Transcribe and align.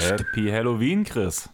Happy 0.00 0.50
Halloween, 0.50 1.04
Chris. 1.04 1.48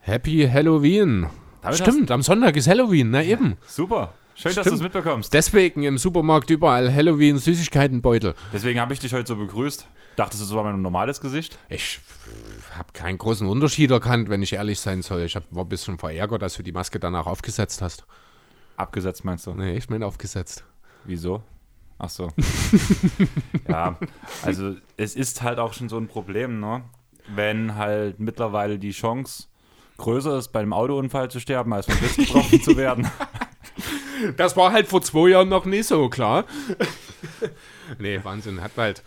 Happy 0.00 0.48
Halloween. 0.52 1.28
Damit 1.62 1.78
Stimmt, 1.78 2.10
am 2.10 2.22
Sonntag 2.22 2.56
ist 2.56 2.66
Halloween, 2.66 3.10
na 3.10 3.22
eben. 3.22 3.56
Super. 3.66 4.12
Schön, 4.34 4.54
dass 4.54 4.64
Stimmt. 4.64 4.66
du 4.66 4.74
es 4.74 4.82
mitbekommst. 4.82 5.32
Deswegen 5.32 5.84
im 5.84 5.98
Supermarkt 5.98 6.50
überall 6.50 6.92
Halloween 6.92 7.38
Süßigkeitenbeutel. 7.38 8.34
Deswegen 8.52 8.80
habe 8.80 8.92
ich 8.92 8.98
dich 8.98 9.12
heute 9.12 9.28
so 9.28 9.36
begrüßt. 9.36 9.86
Dachtest 10.16 10.42
du, 10.42 10.46
das 10.46 10.54
war 10.54 10.64
mein 10.64 10.82
normales 10.82 11.20
Gesicht? 11.20 11.58
Ich 11.68 12.00
habe 12.82 12.92
keinen 12.94 13.18
großen 13.18 13.46
Unterschied 13.46 13.92
erkannt, 13.92 14.28
wenn 14.28 14.42
ich 14.42 14.54
ehrlich 14.54 14.80
sein 14.80 15.02
soll. 15.02 15.22
Ich 15.22 15.36
hab, 15.36 15.44
war 15.50 15.64
ein 15.64 15.68
bisschen 15.68 15.98
verärgert, 15.98 16.42
dass 16.42 16.54
du 16.54 16.64
die 16.64 16.72
Maske 16.72 16.98
danach 16.98 17.26
aufgesetzt 17.26 17.80
hast. 17.80 18.04
Abgesetzt 18.76 19.24
meinst 19.24 19.46
du? 19.46 19.54
Nee, 19.54 19.76
ich 19.76 19.88
meine 19.88 20.04
aufgesetzt. 20.04 20.64
Wieso? 21.04 21.42
Ach 21.98 22.10
so. 22.10 22.30
ja, 23.68 23.96
also 24.42 24.74
es 24.96 25.14
ist 25.14 25.42
halt 25.42 25.60
auch 25.60 25.72
schon 25.74 25.88
so 25.88 25.96
ein 25.96 26.08
Problem, 26.08 26.58
ne? 26.58 26.82
Wenn 27.32 27.76
halt 27.76 28.18
mittlerweile 28.18 28.80
die 28.80 28.90
Chance 28.90 29.44
größer 29.98 30.36
ist, 30.38 30.48
bei 30.48 30.58
einem 30.58 30.72
Autounfall 30.72 31.30
zu 31.30 31.38
sterben, 31.38 31.72
als 31.72 31.86
vom 31.86 31.96
Blitz 31.98 32.16
getroffen 32.16 32.60
zu 32.60 32.76
werden. 32.76 33.08
Das 34.36 34.56
war 34.56 34.70
halt 34.70 34.86
vor 34.86 35.02
zwei 35.02 35.30
Jahren 35.30 35.48
noch 35.48 35.64
nicht 35.64 35.88
so, 35.88 36.08
klar. 36.08 36.44
nee, 37.98 38.20
Wahnsinn. 38.22 38.60
Hat 38.60 38.70
halt. 38.76 39.02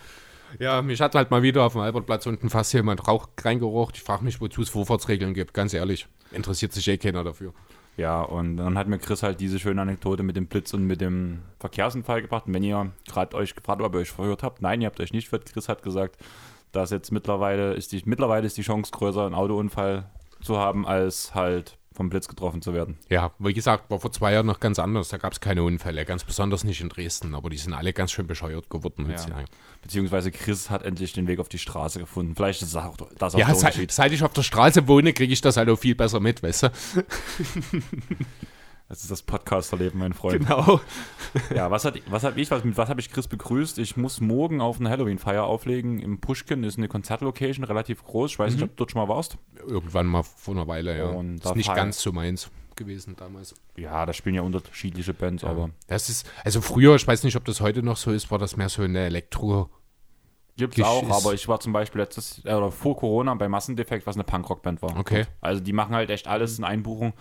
Ja, 0.59 0.81
mich 0.81 1.01
hat 1.01 1.15
halt 1.15 1.31
mal 1.31 1.43
wieder 1.43 1.63
auf 1.63 1.73
dem 1.73 1.81
Albertplatz 1.81 2.25
unten 2.27 2.49
fast 2.49 2.73
jemand 2.73 3.07
Rauch 3.07 3.27
reingerocht. 3.41 3.97
Ich 3.97 4.03
frage 4.03 4.23
mich, 4.23 4.39
wozu 4.41 4.61
es 4.61 4.69
Vorfahrtsregeln 4.69 5.33
gibt, 5.33 5.53
ganz 5.53 5.73
ehrlich. 5.73 6.07
Interessiert 6.31 6.73
sich 6.73 6.87
eh 6.87 6.97
keiner 6.97 7.23
dafür. 7.23 7.53
Ja, 7.97 8.21
und 8.21 8.57
dann 8.57 8.77
hat 8.77 8.87
mir 8.87 8.99
Chris 8.99 9.23
halt 9.23 9.39
diese 9.39 9.57
schöne 9.57 9.81
Anekdote 9.81 10.23
mit 10.23 10.35
dem 10.35 10.47
Blitz 10.47 10.73
und 10.73 10.83
mit 10.83 10.99
dem 10.99 11.39
Verkehrsunfall 11.59 12.21
gebracht. 12.21 12.47
Und 12.47 12.53
wenn 12.53 12.63
ihr 12.63 12.91
gerade 13.07 13.35
euch 13.37 13.55
gefragt 13.55 13.79
habt, 13.81 13.87
ob 13.87 13.95
ihr 13.95 14.01
euch 14.01 14.11
verhört 14.11 14.43
habt, 14.43 14.61
nein, 14.61 14.81
ihr 14.81 14.87
habt 14.87 14.99
euch 14.99 15.13
nicht 15.13 15.29
verhört. 15.29 15.51
Chris 15.51 15.69
hat 15.69 15.81
gesagt, 15.81 16.17
dass 16.73 16.89
jetzt 16.91 17.11
mittlerweile 17.11 17.73
ist 17.73 17.93
die, 17.93 18.01
mittlerweile 18.05 18.45
ist 18.45 18.57
die 18.57 18.63
Chance 18.63 18.91
größer, 18.91 19.25
einen 19.25 19.35
Autounfall 19.35 20.09
zu 20.41 20.57
haben, 20.57 20.85
als 20.85 21.33
halt 21.33 21.77
vom 21.95 22.09
Blitz 22.09 22.27
getroffen 22.27 22.61
zu 22.61 22.73
werden. 22.73 22.97
Ja, 23.09 23.31
wie 23.39 23.53
gesagt, 23.53 23.89
war 23.89 23.99
vor 23.99 24.11
zwei 24.11 24.33
Jahren 24.33 24.45
noch 24.45 24.59
ganz 24.59 24.79
anders. 24.79 25.09
Da 25.09 25.17
gab 25.17 25.33
es 25.33 25.39
keine 25.39 25.63
Unfälle, 25.63 26.05
ganz 26.05 26.23
besonders 26.23 26.63
nicht 26.63 26.81
in 26.81 26.89
Dresden. 26.89 27.33
Aber 27.33 27.49
die 27.49 27.57
sind 27.57 27.73
alle 27.73 27.93
ganz 27.93 28.11
schön 28.11 28.27
bescheuert 28.27 28.69
geworden. 28.69 29.09
Ja. 29.09 29.45
Beziehungsweise 29.81 30.31
Chris 30.31 30.69
hat 30.69 30.83
endlich 30.83 31.13
den 31.13 31.27
Weg 31.27 31.39
auf 31.39 31.49
die 31.49 31.59
Straße 31.59 31.99
gefunden. 31.99 32.35
Vielleicht 32.35 32.61
ist 32.61 32.75
das 32.75 32.83
auch, 32.83 32.97
das 33.17 33.35
auch 33.35 33.39
Ja, 33.39 33.47
der 33.47 33.55
seit, 33.55 33.91
seit 33.91 34.11
ich 34.11 34.23
auf 34.23 34.33
der 34.33 34.43
Straße 34.43 34.87
wohne, 34.87 35.13
kriege 35.13 35.31
ich 35.31 35.41
das 35.41 35.57
halt 35.57 35.69
auch 35.69 35.79
viel 35.79 35.95
besser 35.95 36.19
mit, 36.19 36.43
weißt 36.43 36.63
du? 36.63 36.69
Das 38.87 39.01
ist 39.01 39.09
das 39.09 39.23
Podcasterleben, 39.23 39.99
mein 39.99 40.13
Freund. 40.13 40.39
Genau. 40.47 40.79
Ja, 41.55 41.71
was 41.71 41.85
hat 41.85 41.99
was 42.07 42.23
hab 42.23 42.37
ich, 42.37 42.51
was, 42.51 42.63
mit 42.63 42.77
was 42.77 42.87
habe 42.87 43.01
ich 43.01 43.11
Chris 43.11 43.27
begrüßt? 43.27 43.79
Ich 43.79 43.97
muss 43.97 44.21
morgen 44.21 44.61
auf 44.61 44.79
eine 44.79 44.89
Halloween-Feier 44.89 45.43
auflegen. 45.43 45.99
Im 45.99 46.19
Pushkin 46.21 46.63
ist 46.63 46.77
eine 46.77 46.87
Konzertlocation, 46.87 47.65
relativ 47.65 48.03
groß. 48.03 48.31
Ich 48.31 48.39
weiß 48.39 48.53
nicht, 48.53 48.63
ob 48.63 48.69
du 48.69 48.75
dort 48.75 48.91
schon 48.91 49.01
mal 49.01 49.07
warst. 49.13 49.37
Irgendwann 49.67 50.05
mal 50.05 50.21
vor 50.21 50.53
einer 50.53 50.67
Weile, 50.67 50.97
ja. 50.97 51.05
Und 51.07 51.43
ist 51.43 51.55
nicht 51.55 51.73
ganz 51.73 51.99
so 51.99 52.11
meins 52.11 52.51
gewesen 52.75 53.15
damals. 53.15 53.55
Ja, 53.75 54.05
da 54.05 54.13
spielen 54.13 54.35
ja 54.35 54.41
unterschiedliche 54.41 55.13
Bands, 55.13 55.43
aber 55.43 55.71
Das 55.87 56.09
ist, 56.09 56.29
also 56.43 56.61
früher, 56.61 56.95
ich 56.95 57.07
weiß 57.07 57.23
nicht, 57.23 57.37
ob 57.37 57.45
das 57.45 57.61
heute 57.61 57.81
noch 57.81 57.97
so 57.97 58.11
ist, 58.11 58.29
war 58.31 58.37
das 58.37 58.55
mehr 58.57 58.69
so 58.69 58.83
eine 58.83 58.99
Elektro. 59.05 59.69
gibt's 60.57 60.77
Gesch- 60.77 60.83
auch. 60.83 61.09
Aber 61.09 61.33
ich 61.33 61.47
war 61.47 61.59
zum 61.59 61.73
Beispiel 61.73 62.01
letztes 62.01 62.43
äh, 62.45 62.53
oder 62.53 62.71
vor 62.71 62.97
Corona 62.97 63.33
bei 63.35 63.47
Massendefekt, 63.47 64.05
was 64.05 64.15
eine 64.15 64.25
Punkrock-Band 64.25 64.81
war. 64.81 64.95
Okay. 64.99 65.25
Also 65.41 65.61
die 65.61 65.73
machen 65.73 65.95
halt 65.95 66.09
echt 66.09 66.27
alles 66.27 66.59
in 66.59 66.65
Einbuchung. 66.65 67.13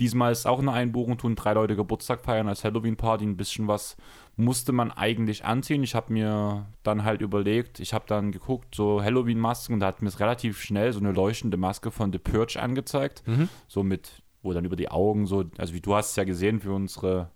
Diesmal 0.00 0.30
ist 0.30 0.46
auch 0.46 0.60
eine 0.60 0.72
Einbuchung, 0.72 1.18
tun 1.18 1.34
drei 1.34 1.54
Leute 1.54 1.74
Geburtstag 1.74 2.20
feiern 2.20 2.48
als 2.48 2.62
Halloween-Party. 2.62 3.24
Ein 3.24 3.36
bisschen 3.36 3.66
was 3.66 3.96
musste 4.36 4.72
man 4.72 4.92
eigentlich 4.92 5.44
anziehen. 5.44 5.82
Ich 5.82 5.96
habe 5.96 6.12
mir 6.12 6.66
dann 6.84 7.02
halt 7.02 7.20
überlegt, 7.20 7.80
ich 7.80 7.92
habe 7.92 8.04
dann 8.06 8.30
geguckt, 8.30 8.74
so 8.76 9.02
Halloween-Masken, 9.02 9.74
und 9.74 9.80
da 9.80 9.88
hat 9.88 10.00
mir 10.00 10.08
es 10.08 10.20
relativ 10.20 10.60
schnell 10.60 10.92
so 10.92 11.00
eine 11.00 11.10
leuchtende 11.10 11.56
Maske 11.56 11.90
von 11.90 12.12
The 12.12 12.18
Purge 12.18 12.60
angezeigt. 12.62 13.24
So 13.66 13.82
mit, 13.82 14.22
wo 14.42 14.52
dann 14.52 14.64
über 14.64 14.76
die 14.76 14.90
Augen 14.90 15.26
so, 15.26 15.44
also 15.58 15.74
wie 15.74 15.80
du 15.80 15.96
hast 15.96 16.10
es 16.10 16.16
ja 16.16 16.24
gesehen 16.24 16.60
für 16.60 16.72
unsere 16.72 17.30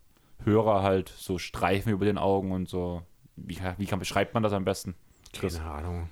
Hörer 0.44 0.82
halt, 0.82 1.08
so 1.08 1.38
Streifen 1.38 1.92
über 1.92 2.04
den 2.04 2.18
Augen 2.18 2.52
und 2.52 2.68
so. 2.68 3.02
Wie, 3.34 3.58
wie 3.78 3.86
kann, 3.86 3.98
beschreibt 3.98 4.34
man 4.34 4.42
das 4.44 4.52
am 4.52 4.64
besten? 4.64 4.94
Chris. 5.32 5.58
Keine 5.58 5.70
Ahnung. 5.70 6.10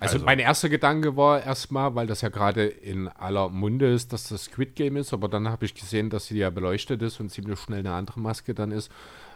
Also, 0.00 0.14
Also- 0.14 0.24
mein 0.26 0.38
erster 0.38 0.68
Gedanke 0.68 1.16
war 1.16 1.42
erstmal, 1.42 1.94
weil 1.94 2.06
das 2.06 2.20
ja 2.20 2.28
gerade 2.28 2.66
in 2.66 3.08
aller 3.08 3.48
Munde 3.48 3.92
ist, 3.92 4.12
dass 4.12 4.28
das 4.28 4.44
Squid 4.44 4.74
Game 4.76 4.96
ist, 4.96 5.12
aber 5.12 5.28
dann 5.28 5.48
habe 5.48 5.64
ich 5.64 5.74
gesehen, 5.74 6.10
dass 6.10 6.26
sie 6.26 6.38
ja 6.38 6.50
beleuchtet 6.50 7.02
ist 7.02 7.20
und 7.20 7.30
ziemlich 7.30 7.58
schnell 7.58 7.80
eine 7.80 7.92
andere 7.92 8.20
Maske 8.20 8.54
dann 8.54 8.70
ist. 8.70 8.90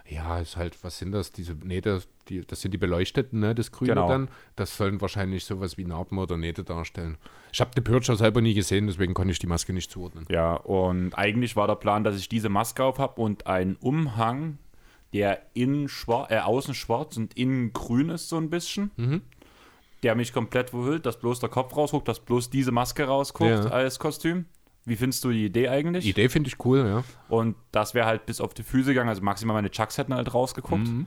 Ja, 0.09 0.41
ist 0.41 0.56
halt, 0.56 0.77
was 0.83 0.99
sind 0.99 1.12
das? 1.12 1.31
Diese, 1.33 1.55
nee, 1.62 1.81
das, 1.81 2.09
die, 2.28 2.45
das 2.45 2.61
sind 2.61 2.73
die 2.75 2.78
beleuchteten, 2.78 3.39
ne? 3.39 3.55
Das 3.55 3.71
Grüne 3.71 3.95
Genau. 3.95 4.09
dann. 4.09 4.28
Das 4.56 4.77
sollen 4.77 5.00
wahrscheinlich 5.00 5.45
sowas 5.45 5.78
wie 5.78 5.84
Narben 5.84 6.19
oder 6.19 6.37
Nähte 6.37 6.65
darstellen. 6.65 7.17
Ich 7.53 7.61
habe 7.61 7.71
The 7.75 7.81
Purge 7.83 8.15
selber 8.17 8.41
nie 8.41 8.53
gesehen, 8.53 8.89
deswegen 8.89 9.15
konnte 9.15 9.31
ich 9.33 9.39
die 9.39 9.47
Maske 9.47 9.73
nicht 9.73 9.91
zuordnen. 9.93 10.27
Ja, 10.29 10.55
und 10.55 11.15
eigentlich 11.15 11.55
war 11.55 11.69
der 11.69 11.77
Plan, 11.77 12.03
dass 12.03 12.17
ich 12.17 12.29
diese 12.29 12.49
Maske 12.49 12.83
auf 12.84 12.99
habe 12.99 13.21
und 13.21 13.47
einen 13.47 13.77
Umhang, 13.77 14.59
der 15.12 15.41
innen 15.55 15.89
schwar 15.89 16.31
äh, 16.33 16.39
außen 16.41 16.75
schwarz 16.75 17.17
und 17.17 17.34
innen 17.37 17.73
grün 17.73 18.09
ist, 18.09 18.29
so 18.29 18.37
ein 18.39 18.50
bisschen. 18.50 18.91
Der 20.02 20.14
mich 20.14 20.32
komplett 20.32 20.70
verhüllt, 20.70 21.06
dass 21.06 21.18
bloß 21.18 21.40
der 21.40 21.48
Kopf 21.48 21.76
rausguckt, 21.76 22.08
dass 22.08 22.20
bloß 22.20 22.50
diese 22.50 22.72
Maske 22.72 23.04
rausguckt 23.04 23.50
Ja. 23.50 23.66
als 23.66 23.98
Kostüm. 23.98 24.46
Wie 24.84 24.96
findest 24.96 25.22
du 25.24 25.30
die 25.30 25.44
Idee 25.46 25.68
eigentlich? 25.68 26.04
Die 26.04 26.10
Idee 26.10 26.28
finde 26.28 26.48
ich 26.48 26.64
cool, 26.64 26.84
ja. 26.84 27.04
Und 27.28 27.54
das 27.70 27.94
wäre 27.94 28.06
halt 28.06 28.26
bis 28.26 28.40
auf 28.40 28.52
die 28.52 28.64
Füße 28.64 28.88
gegangen, 28.90 29.08
also 29.10 29.22
maximal 29.22 29.54
meine 29.54 29.70
Chucks 29.70 29.96
hätten 29.96 30.12
halt 30.12 30.34
rausgeguckt. 30.34 30.88
Mhm. 30.88 31.06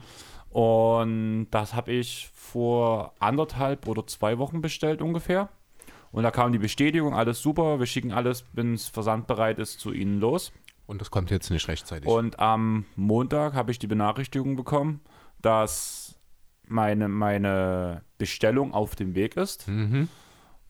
Und 0.50 1.48
das 1.50 1.74
habe 1.74 1.92
ich 1.92 2.30
vor 2.34 3.12
anderthalb 3.18 3.86
oder 3.86 4.06
zwei 4.06 4.38
Wochen 4.38 4.62
bestellt 4.62 5.02
ungefähr. 5.02 5.50
Und 6.12 6.22
da 6.22 6.30
kam 6.30 6.52
die 6.52 6.58
Bestätigung, 6.58 7.14
alles 7.14 7.42
super, 7.42 7.78
wir 7.78 7.84
schicken 7.84 8.12
alles, 8.12 8.46
wenn 8.54 8.72
es 8.72 8.88
versandbereit 8.88 9.58
ist, 9.58 9.80
zu 9.80 9.92
Ihnen 9.92 10.18
los. 10.20 10.52
Und 10.86 11.00
das 11.00 11.10
kommt 11.10 11.30
jetzt 11.30 11.50
nicht 11.50 11.68
rechtzeitig. 11.68 12.08
Und 12.08 12.38
am 12.38 12.86
Montag 12.94 13.52
habe 13.52 13.72
ich 13.72 13.78
die 13.78 13.88
Benachrichtigung 13.88 14.56
bekommen, 14.56 15.00
dass 15.42 16.05
meine, 16.68 17.08
meine 17.08 18.02
Bestellung 18.18 18.72
auf 18.74 18.94
dem 18.96 19.14
Weg 19.14 19.36
ist. 19.36 19.68
Mhm. 19.68 20.08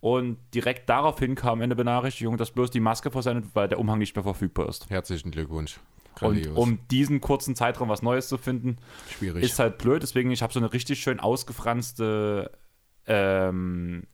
Und 0.01 0.39
direkt 0.55 0.89
daraufhin 0.89 1.35
kam 1.35 1.61
eine 1.63 1.75
Benachrichtigung, 1.75 2.37
dass 2.37 2.51
bloß 2.53 2.71
die 2.71 2.81
Maske 2.81 3.11
versendet, 3.11 3.47
weil 3.55 3.67
der 3.69 3.79
Umhang 3.81 3.99
nicht 3.99 4.15
mehr 4.15 4.23
verfügbar 4.23 4.69
ist. 4.69 4.89
Herzlichen 4.91 5.31
Glückwunsch. 5.31 5.81
Und 6.21 6.35
Grandios. 6.35 6.57
um 6.57 6.79
diesen 6.91 7.21
kurzen 7.21 7.55
Zeitraum 7.57 7.89
was 7.89 8.03
Neues 8.03 8.29
zu 8.29 8.39
finden, 8.39 8.79
Schwierig. 9.19 9.43
ist 9.45 9.59
halt 9.59 9.79
blöd. 9.79 10.03
Deswegen, 10.03 10.31
ich 10.31 10.43
habe 10.43 10.53
so 10.53 10.61
eine 10.61 10.73
richtig 10.73 11.01
schön 11.01 11.21
ausgefranste 11.21 12.53
ähm, 13.07 14.05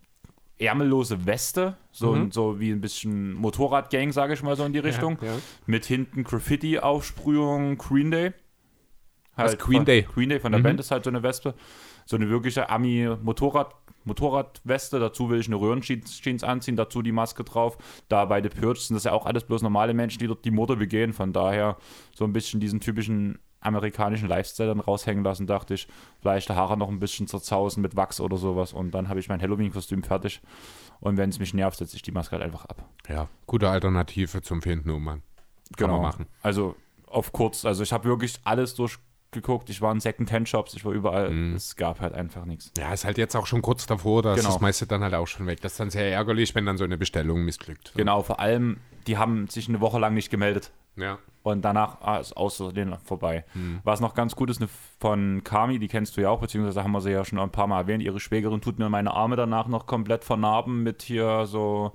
ärmellose 0.58 1.26
Weste, 1.26 1.76
so, 1.90 2.14
Mhm. 2.14 2.30
so 2.30 2.60
wie 2.60 2.70
ein 2.70 2.80
bisschen 2.80 3.32
Motorradgang, 3.34 4.12
sage 4.12 4.34
ich 4.34 4.42
mal 4.42 4.56
so 4.56 4.64
in 4.64 4.72
die 4.72 4.78
Richtung. 4.78 5.18
Ja, 5.20 5.28
ja. 5.28 5.38
Mit 5.66 5.84
hinten 5.84 6.24
Graffiti-Aufsprühung 6.24 7.78
Green 7.78 8.10
Day. 8.10 8.32
Was, 9.36 9.56
Green 9.58 9.78
von, 9.78 9.84
Day? 9.86 10.02
Green 10.02 10.28
Day 10.28 10.40
von 10.40 10.52
der 10.52 10.58
Mhm. 10.60 10.64
Band 10.64 10.80
ist 10.80 10.90
halt 10.90 11.04
so 11.04 11.10
eine 11.10 11.22
Wespe. 11.22 11.54
So 12.04 12.16
eine 12.16 12.28
wirkliche 12.28 12.68
Ami-Motorrad. 12.68 13.74
Motorradweste, 14.04 14.98
dazu 14.98 15.30
will 15.30 15.38
ich 15.38 15.46
eine 15.46 15.56
Röhrenjeans 15.56 16.42
anziehen, 16.42 16.74
dazu 16.74 17.02
die 17.02 17.12
Maske 17.12 17.44
drauf. 17.44 17.78
Da 18.08 18.24
bei 18.24 18.42
The 18.42 18.48
Purge 18.48 18.80
sind 18.80 18.96
das 18.96 19.04
ja 19.04 19.12
auch 19.12 19.26
alles 19.26 19.44
bloß 19.44 19.62
normale 19.62 19.94
Menschen, 19.94 20.18
die 20.18 20.26
dort 20.26 20.44
die 20.44 20.50
Morde 20.50 20.74
begehen. 20.76 21.12
Von 21.12 21.32
daher 21.32 21.76
so 22.14 22.24
ein 22.24 22.32
bisschen 22.32 22.58
diesen 22.58 22.80
typischen 22.80 23.38
amerikanischen 23.60 24.28
Lifestyle 24.28 24.70
dann 24.70 24.80
raushängen 24.80 25.22
lassen, 25.22 25.46
dachte 25.46 25.74
ich. 25.74 25.86
Vielleicht 26.20 26.48
die 26.48 26.54
Haare 26.54 26.76
noch 26.76 26.88
ein 26.88 26.98
bisschen 26.98 27.28
zerzausen 27.28 27.80
mit 27.80 27.94
Wachs 27.94 28.20
oder 28.20 28.36
sowas. 28.36 28.72
Und 28.72 28.90
dann 28.90 29.08
habe 29.08 29.20
ich 29.20 29.28
mein 29.28 29.40
Halloween-Kostüm 29.40 30.02
fertig. 30.02 30.40
Und 30.98 31.16
wenn 31.16 31.30
es 31.30 31.38
mich 31.38 31.54
nervt, 31.54 31.78
setze 31.78 31.94
ich 31.94 32.02
die 32.02 32.10
Maske 32.10 32.32
halt 32.32 32.42
einfach 32.42 32.64
ab. 32.64 32.84
Ja, 33.08 33.28
gute 33.46 33.68
Alternative 33.70 34.42
zum 34.42 34.62
fehlenden 34.62 34.90
Umhang. 34.90 35.22
Kann 35.76 35.90
man 35.90 36.02
machen. 36.02 36.26
Also 36.42 36.74
auf 37.06 37.30
kurz, 37.30 37.64
also 37.64 37.84
ich 37.84 37.92
habe 37.92 38.04
wirklich 38.04 38.34
alles 38.42 38.74
durchgeguckt. 39.32 39.70
Ich 39.70 39.80
war 39.80 39.92
in 39.92 40.00
Second-Hand-Shops, 40.00 40.74
ich 40.74 40.84
war 40.84 40.92
überall. 40.92 41.30
Mhm. 41.30 41.54
Es 41.54 41.76
gab 41.76 42.00
halt 42.00 42.14
einfach 42.14 42.44
nichts. 42.44 42.72
Ja, 42.78 42.92
ist 42.92 43.04
halt 43.04 43.18
jetzt 43.18 43.34
auch 43.34 43.46
schon 43.46 43.62
kurz 43.62 43.86
davor, 43.86 44.22
da 44.22 44.34
ist 44.34 44.40
Genau. 44.40 44.52
das 44.52 44.60
meiste 44.60 44.86
dann 44.86 45.02
halt 45.02 45.14
auch 45.14 45.26
schon 45.26 45.46
weg. 45.46 45.60
Das 45.60 45.72
ist 45.72 45.80
dann 45.80 45.90
sehr 45.90 46.10
ärgerlich, 46.12 46.54
wenn 46.54 46.66
dann 46.66 46.76
so 46.76 46.84
eine 46.84 46.98
Bestellung 46.98 47.44
missglückt. 47.44 47.92
Genau, 47.96 48.22
vor 48.22 48.40
allem, 48.40 48.78
die 49.06 49.16
haben 49.18 49.48
sich 49.48 49.68
eine 49.68 49.80
Woche 49.80 49.98
lang 49.98 50.14
nicht 50.14 50.30
gemeldet. 50.30 50.70
Ja. 50.96 51.18
Und 51.42 51.62
danach 51.62 52.02
ah, 52.02 52.18
ist 52.18 52.36
außerdem 52.36 52.94
vorbei. 53.04 53.44
Mhm. 53.54 53.80
Was 53.82 54.00
noch 54.00 54.14
ganz 54.14 54.36
gut 54.36 54.50
ist, 54.50 54.60
eine 54.60 54.68
von 55.00 55.42
Kami, 55.42 55.78
die 55.78 55.88
kennst 55.88 56.16
du 56.16 56.20
ja 56.20 56.28
auch, 56.28 56.40
beziehungsweise 56.40 56.84
haben 56.84 56.92
wir 56.92 57.00
sie 57.00 57.10
ja 57.10 57.24
schon 57.24 57.38
ein 57.38 57.50
paar 57.50 57.66
Mal 57.66 57.80
erwähnt. 57.80 58.02
Ihre 58.02 58.20
Schwägerin 58.20 58.60
tut 58.60 58.78
mir 58.78 58.88
meine 58.88 59.12
Arme 59.12 59.34
danach 59.36 59.66
noch 59.66 59.86
komplett 59.86 60.22
vernarben 60.22 60.82
mit 60.82 61.02
hier 61.02 61.46
so 61.46 61.92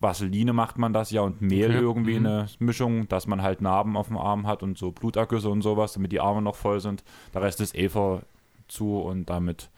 Vaseline 0.00 0.52
macht 0.54 0.78
man 0.78 0.92
das 0.92 1.10
ja 1.10 1.20
und 1.20 1.42
Mehl 1.42 1.70
Okay. 1.70 1.78
irgendwie 1.78 2.18
Mhm. 2.18 2.26
eine 2.26 2.46
Mischung, 2.58 3.06
dass 3.08 3.26
man 3.26 3.42
halt 3.42 3.60
Narben 3.60 3.96
auf 3.96 4.08
dem 4.08 4.16
Arm 4.16 4.46
hat 4.46 4.62
und 4.62 4.78
so 4.78 4.90
Blutergüsse 4.92 5.48
und 5.50 5.62
sowas, 5.62 5.92
damit 5.92 6.10
die 6.12 6.20
Arme 6.20 6.40
noch 6.42 6.56
voll 6.56 6.80
sind. 6.80 7.04
Der 7.34 7.42
Rest 7.42 7.60
ist 7.60 7.74
Eva 7.76 8.22
zu 8.68 8.98
und 8.98 9.26
damit 9.28 9.68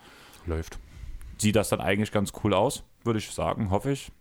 Läuft. 0.47 0.79
sieht 1.39 1.57
das 1.57 1.71
dann 1.71 1.81
eigentlich 1.81 2.13
ganz 2.13 2.33
cool 2.45 2.55
aus, 2.55 2.85
würde 3.05 3.19
ich 3.19 3.31
sagen, 3.31 3.71
hoffe 3.71 3.91
ich. 3.93 4.13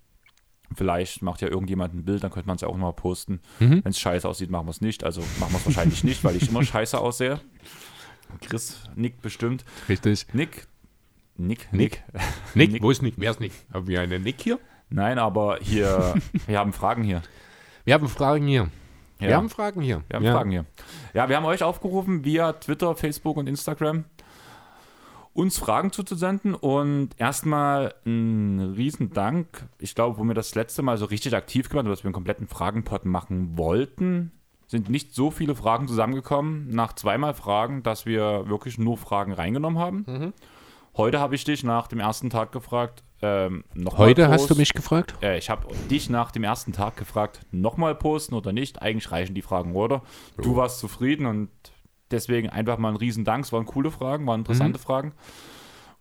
Vielleicht 0.73 1.21
macht 1.21 1.41
ja 1.41 1.49
irgendjemand 1.49 1.93
ein 1.93 2.05
Bild, 2.05 2.23
dann 2.23 2.31
könnte 2.31 2.47
man 2.47 2.55
es 2.55 2.61
ja 2.61 2.67
auch 2.69 2.73
nochmal 2.77 2.93
posten. 2.93 3.41
Mhm. 3.59 3.83
Wenn 3.83 3.91
es 3.91 3.99
scheiße 3.99 4.27
aussieht, 4.27 4.49
machen 4.49 4.67
wir 4.67 4.71
es 4.71 4.79
nicht. 4.81 5.03
Also 5.03 5.21
machen 5.39 5.51
wir 5.51 5.57
es 5.59 5.65
wahrscheinlich 5.65 6.03
nicht, 6.05 6.23
weil 6.23 6.35
ich 6.37 6.47
immer 6.49 6.63
scheiße 6.63 6.97
aussehe. 6.97 7.41
Chris 8.39 8.83
nickt 8.95 9.21
bestimmt. 9.21 9.65
Richtig. 9.89 10.25
Nick. 10.33 10.67
Nick. 11.35 11.67
Nick. 11.73 12.03
Nick. 12.13 12.23
Nick, 12.55 12.71
Nick. 12.71 12.81
wo 12.83 12.89
ist 12.91 13.01
Nick? 13.01 13.15
Wer 13.17 13.31
ist 13.31 13.39
Nick? 13.41 13.51
Haben 13.73 13.87
wir 13.87 13.99
einen 14.01 14.23
Nick 14.23 14.41
hier? 14.41 14.59
Nein, 14.91 15.17
aber 15.17 15.57
hier, 15.61 16.13
wir 16.47 16.59
haben 16.59 16.73
Fragen 16.73 17.03
hier. 17.03 17.21
Wir 17.83 17.95
haben 17.95 18.07
Fragen 18.07 18.45
hier. 18.45 18.69
Ja. 19.19 19.27
Wir 19.27 19.35
haben 19.37 19.49
Fragen 19.49 19.81
hier. 19.81 20.03
Wir 20.07 20.17
haben 20.17 20.25
ja. 20.25 20.33
Fragen 20.33 20.51
hier. 20.51 20.65
Ja, 21.13 21.29
wir 21.29 21.37
haben 21.37 21.45
euch 21.45 21.63
aufgerufen, 21.63 22.23
via 22.23 22.53
Twitter, 22.53 22.95
Facebook 22.95 23.37
und 23.37 23.47
Instagram 23.47 24.05
uns 25.33 25.57
Fragen 25.57 25.91
zuzusenden. 25.91 26.55
Und 26.55 27.09
erstmal 27.17 27.93
ein 28.05 28.73
Riesendank. 28.75 29.67
Ich 29.79 29.95
glaube, 29.95 30.17
wo 30.17 30.23
wir 30.23 30.33
das 30.33 30.55
letzte 30.55 30.81
Mal 30.81 30.97
so 30.97 31.05
richtig 31.05 31.35
aktiv 31.35 31.69
gemacht 31.69 31.85
haben, 31.85 31.91
dass 31.91 32.03
wir 32.03 32.07
einen 32.07 32.13
kompletten 32.13 32.47
Fragenpot 32.47 33.05
machen 33.05 33.57
wollten, 33.57 34.31
sind 34.67 34.89
nicht 34.89 35.13
so 35.13 35.31
viele 35.31 35.55
Fragen 35.55 35.87
zusammengekommen. 35.87 36.69
Nach 36.69 36.93
zweimal 36.93 37.33
Fragen, 37.33 37.83
dass 37.83 38.05
wir 38.05 38.47
wirklich 38.47 38.77
nur 38.77 38.97
Fragen 38.97 39.33
reingenommen 39.33 39.79
haben. 39.79 40.05
Mhm. 40.07 40.33
Heute 40.95 41.19
habe 41.19 41.35
ich 41.35 41.43
dich 41.43 41.63
nach 41.63 41.87
dem 41.87 41.99
ersten 41.99 42.29
Tag 42.29 42.51
gefragt. 42.51 43.03
Ähm, 43.23 43.63
Heute 43.97 44.29
hast 44.29 44.41
Post. 44.41 44.51
du 44.51 44.55
mich 44.55 44.73
gefragt? 44.73 45.15
Äh, 45.21 45.37
ich 45.37 45.49
habe 45.49 45.67
dich 45.89 46.09
nach 46.09 46.31
dem 46.31 46.43
ersten 46.43 46.73
Tag 46.73 46.97
gefragt, 46.97 47.41
nochmal 47.51 47.93
posten 47.93 48.33
oder 48.33 48.51
nicht. 48.51 48.81
Eigentlich 48.81 49.11
reichen 49.11 49.35
die 49.35 49.43
Fragen, 49.43 49.75
oder? 49.75 50.01
Du 50.37 50.55
warst 50.55 50.79
zufrieden 50.79 51.27
und 51.27 51.49
deswegen 52.09 52.49
einfach 52.49 52.77
mal 52.77 52.89
ein 52.89 52.95
Riesendank. 52.95 53.45
Es 53.45 53.53
waren 53.53 53.65
coole 53.65 53.91
Fragen, 53.91 54.25
waren 54.25 54.41
interessante 54.41 54.79
Fragen. 54.79 55.13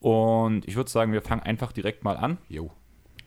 Und 0.00 0.66
ich 0.66 0.76
würde 0.76 0.90
sagen, 0.90 1.12
wir 1.12 1.20
fangen 1.20 1.42
einfach 1.42 1.72
direkt 1.72 2.04
mal 2.04 2.16
an. 2.16 2.38
Jo. 2.48 2.70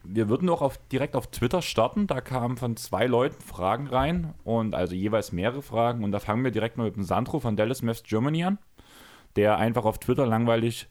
Wir 0.02 0.28
würden 0.28 0.50
auch 0.50 0.60
auf, 0.60 0.76
direkt 0.88 1.14
auf 1.16 1.28
Twitter 1.28 1.62
starten. 1.62 2.06
Da 2.06 2.20
kamen 2.20 2.56
von 2.56 2.76
zwei 2.76 3.06
Leuten 3.06 3.40
Fragen 3.40 3.86
rein 3.86 4.34
und 4.42 4.74
also 4.74 4.94
jeweils 4.94 5.32
mehrere 5.32 5.62
Fragen. 5.62 6.04
Und 6.04 6.12
da 6.12 6.18
fangen 6.18 6.44
wir 6.44 6.50
direkt 6.50 6.76
mal 6.76 6.84
mit 6.84 6.96
dem 6.96 7.04
Sandro 7.04 7.38
von 7.38 7.56
Dallas 7.56 7.80
Mavs 7.80 8.02
Germany 8.02 8.44
an, 8.44 8.58
der 9.36 9.56
einfach 9.56 9.84
auf 9.84 9.98
Twitter 9.98 10.26
langweilig 10.26 10.88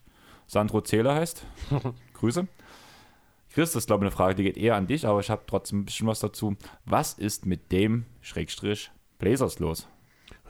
Sandro 0.47 0.81
Zähler 0.81 1.15
heißt. 1.15 1.45
Grüße. 2.13 2.47
Chris, 3.53 3.71
das 3.71 3.83
ist 3.83 3.87
glaube 3.87 4.03
ich 4.03 4.07
eine 4.07 4.15
Frage, 4.15 4.33
die 4.33 4.43
geht 4.43 4.57
eher 4.57 4.75
an 4.75 4.87
dich, 4.87 5.05
aber 5.05 5.19
ich 5.19 5.29
habe 5.29 5.43
trotzdem 5.45 5.81
ein 5.81 5.85
bisschen 5.85 6.07
was 6.07 6.19
dazu. 6.19 6.57
Was 6.85 7.13
ist 7.13 7.45
mit 7.45 7.71
dem 7.71 8.07
Schrägstrich 8.21 8.89
Blazers 9.19 9.59
los? 9.59 9.87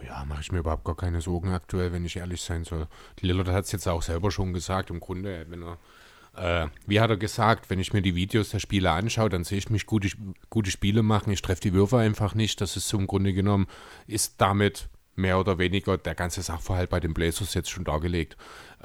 Ja, 0.05 0.23
mache 0.25 0.41
ich 0.41 0.51
mir 0.53 0.59
überhaupt 0.59 0.85
gar 0.85 0.95
keine 0.95 1.19
Sorgen 1.19 1.51
aktuell, 1.51 1.91
wenn 1.91 2.05
ich 2.05 2.15
ehrlich 2.15 2.41
sein 2.41 2.63
soll. 2.63 2.87
Lillard 3.19 3.49
hat 3.49 3.65
es 3.65 3.73
jetzt 3.73 3.87
auch 3.87 4.01
selber 4.01 4.31
schon 4.31 4.53
gesagt, 4.53 4.89
im 4.89 5.01
Grunde, 5.01 5.45
wenn 5.49 5.63
er, 5.63 6.65
äh, 6.65 6.69
wie 6.87 7.01
hat 7.01 7.09
er 7.09 7.17
gesagt, 7.17 7.69
wenn 7.69 7.79
ich 7.79 7.91
mir 7.91 8.01
die 8.01 8.15
Videos 8.15 8.49
der 8.49 8.59
Spieler 8.59 8.93
anschaue, 8.93 9.29
dann 9.29 9.43
sehe 9.43 9.57
ich 9.57 9.69
mich 9.69 9.85
gute, 9.85 10.09
gute 10.49 10.71
Spiele 10.71 11.03
machen, 11.03 11.31
ich 11.31 11.41
treffe 11.41 11.61
die 11.61 11.73
Würfe 11.73 11.97
einfach 11.97 12.35
nicht. 12.35 12.61
Das 12.61 12.77
ist 12.77 12.87
so 12.87 12.97
im 12.97 13.07
Grunde 13.07 13.33
genommen, 13.33 13.67
ist 14.07 14.35
damit 14.39 14.87
mehr 15.15 15.39
oder 15.39 15.57
weniger 15.57 15.97
der 15.97 16.15
ganze 16.15 16.41
Sachverhalt 16.41 16.89
bei 16.89 16.99
den 16.99 17.13
Blazers 17.13 17.53
jetzt 17.53 17.69
schon 17.69 17.83
dargelegt. 17.83 18.35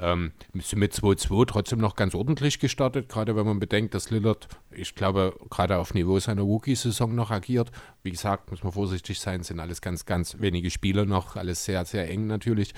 Ähm, 0.01 0.33
mit 0.53 0.65
2-2 0.65 1.47
trotzdem 1.47 1.81
noch 1.81 1.97
ganz 1.97 2.15
ordentlich 2.15 2.61
gestartet, 2.61 3.09
gerade 3.09 3.35
wenn 3.35 3.47
man 3.47 3.59
bedenkt, 3.59 3.95
dass 3.95 4.11
Lillard, 4.11 4.49
ich 4.71 4.95
glaube, 4.95 5.37
gerade 5.51 5.79
auf 5.79 5.93
Niveau 5.93 6.19
seiner 6.21 6.43
Rookie-Saison 6.43 7.15
noch 7.15 7.33
agiert. 7.33 7.73
Wie 8.05 8.13
gesagt, 8.13 8.51
muss 8.51 8.63
man 8.63 8.73
vorsichtig 8.73 9.19
sein, 9.19 9.43
sind 9.43 9.59
alles 9.59 9.81
ganz, 9.81 10.07
ganz 10.07 10.37
wenige 10.39 10.71
Spieler 10.71 11.05
noch, 11.05 11.35
alles 11.35 11.65
sehr, 11.65 11.85
sehr 11.85 12.09
eng 12.09 12.29
natürlich. 12.29 12.75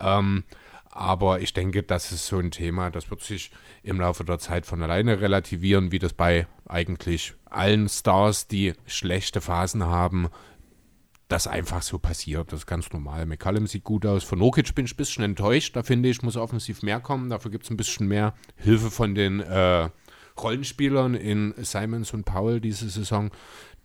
Ähm, 0.00 0.42
aber 0.90 1.40
ich 1.40 1.54
denke, 1.54 1.82
das 1.82 2.12
ist 2.12 2.26
so 2.26 2.38
ein 2.38 2.50
Thema, 2.50 2.90
das 2.90 3.10
wird 3.10 3.22
sich 3.22 3.50
im 3.82 3.98
Laufe 3.98 4.24
der 4.24 4.38
Zeit 4.38 4.66
von 4.66 4.82
alleine 4.82 5.20
relativieren, 5.20 5.90
wie 5.90 5.98
das 5.98 6.12
bei 6.12 6.46
eigentlich 6.66 7.34
allen 7.46 7.88
Stars, 7.88 8.46
die 8.46 8.74
schlechte 8.86 9.40
Phasen 9.40 9.84
haben, 9.84 10.28
das 11.32 11.46
einfach 11.46 11.82
so 11.82 11.98
passiert. 11.98 12.52
Das 12.52 12.60
ist 12.60 12.66
ganz 12.66 12.92
normal. 12.92 13.26
McCallum 13.26 13.66
sieht 13.66 13.84
gut 13.84 14.04
aus. 14.06 14.22
Von 14.22 14.38
Nokic 14.38 14.74
bin 14.74 14.84
ich 14.84 14.92
ein 14.92 14.96
bisschen 14.96 15.24
enttäuscht. 15.24 15.74
Da 15.74 15.82
finde 15.82 16.08
ich, 16.08 16.22
muss 16.22 16.36
offensiv 16.36 16.82
mehr 16.82 17.00
kommen. 17.00 17.30
Dafür 17.30 17.50
gibt 17.50 17.64
es 17.64 17.70
ein 17.70 17.76
bisschen 17.76 18.06
mehr 18.06 18.34
Hilfe 18.56 18.90
von 18.90 19.14
den 19.14 19.40
äh, 19.40 19.88
Rollenspielern 20.40 21.14
in 21.14 21.54
Simons 21.58 22.12
und 22.12 22.24
Powell 22.24 22.60
diese 22.60 22.88
Saison. 22.88 23.30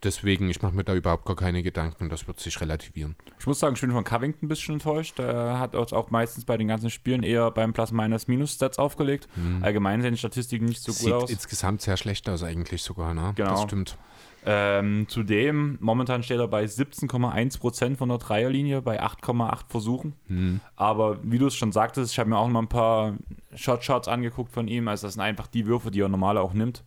Deswegen, 0.03 0.47
ich 0.49 0.61
mache 0.61 0.75
mir 0.75 0.83
da 0.83 0.93
überhaupt 0.93 1.25
gar 1.25 1.35
keine 1.35 1.63
Gedanken. 1.63 2.09
Das 2.09 2.27
wird 2.27 2.39
sich 2.39 2.61
relativieren. 2.61 3.15
Ich 3.39 3.47
muss 3.47 3.59
sagen, 3.59 3.73
ich 3.75 3.81
bin 3.81 3.91
von 3.91 4.03
Covington 4.03 4.45
ein 4.45 4.47
bisschen 4.47 4.75
enttäuscht. 4.75 5.17
Er 5.17 5.57
hat 5.57 5.73
uns 5.73 5.91
auch 5.91 6.11
meistens 6.11 6.45
bei 6.45 6.55
den 6.55 6.67
ganzen 6.67 6.91
Spielen 6.91 7.23
eher 7.23 7.49
beim 7.49 7.73
Plus-Minus-Minus-Stats 7.73 8.77
aufgelegt. 8.77 9.27
Allgemein 9.61 10.01
sehen 10.03 10.11
die 10.11 10.19
Statistiken 10.19 10.65
nicht 10.65 10.83
so 10.83 10.91
gut 10.91 11.01
Sieht 11.01 11.13
aus. 11.13 11.29
insgesamt 11.31 11.81
sehr 11.81 11.97
schlecht 11.97 12.29
aus 12.29 12.43
eigentlich 12.43 12.83
sogar. 12.83 13.15
Ne? 13.15 13.31
Genau. 13.35 13.51
Das 13.51 13.63
stimmt. 13.63 13.97
Ähm, 14.45 15.07
zudem, 15.09 15.77
momentan 15.81 16.23
steht 16.23 16.39
er 16.39 16.47
bei 16.47 16.63
17,1% 16.63 17.97
von 17.97 18.09
der 18.09 18.17
Dreierlinie, 18.17 18.81
bei 18.81 19.01
8,8 19.01 19.59
Versuchen. 19.67 20.13
Hm. 20.27 20.61
Aber 20.75 21.19
wie 21.23 21.37
du 21.37 21.47
es 21.47 21.55
schon 21.55 21.71
sagtest, 21.71 22.13
ich 22.13 22.19
habe 22.19 22.29
mir 22.29 22.37
auch 22.37 22.47
noch 22.47 22.61
ein 22.61 22.69
paar 22.69 23.17
Shot-Shots 23.55 24.07
angeguckt 24.07 24.51
von 24.51 24.67
ihm. 24.67 24.87
Also 24.87 25.07
das 25.07 25.15
sind 25.15 25.23
einfach 25.23 25.47
die 25.47 25.65
Würfe, 25.65 25.91
die 25.91 26.01
er 26.01 26.07
normal 26.07 26.37
auch 26.37 26.53
nimmt, 26.53 26.83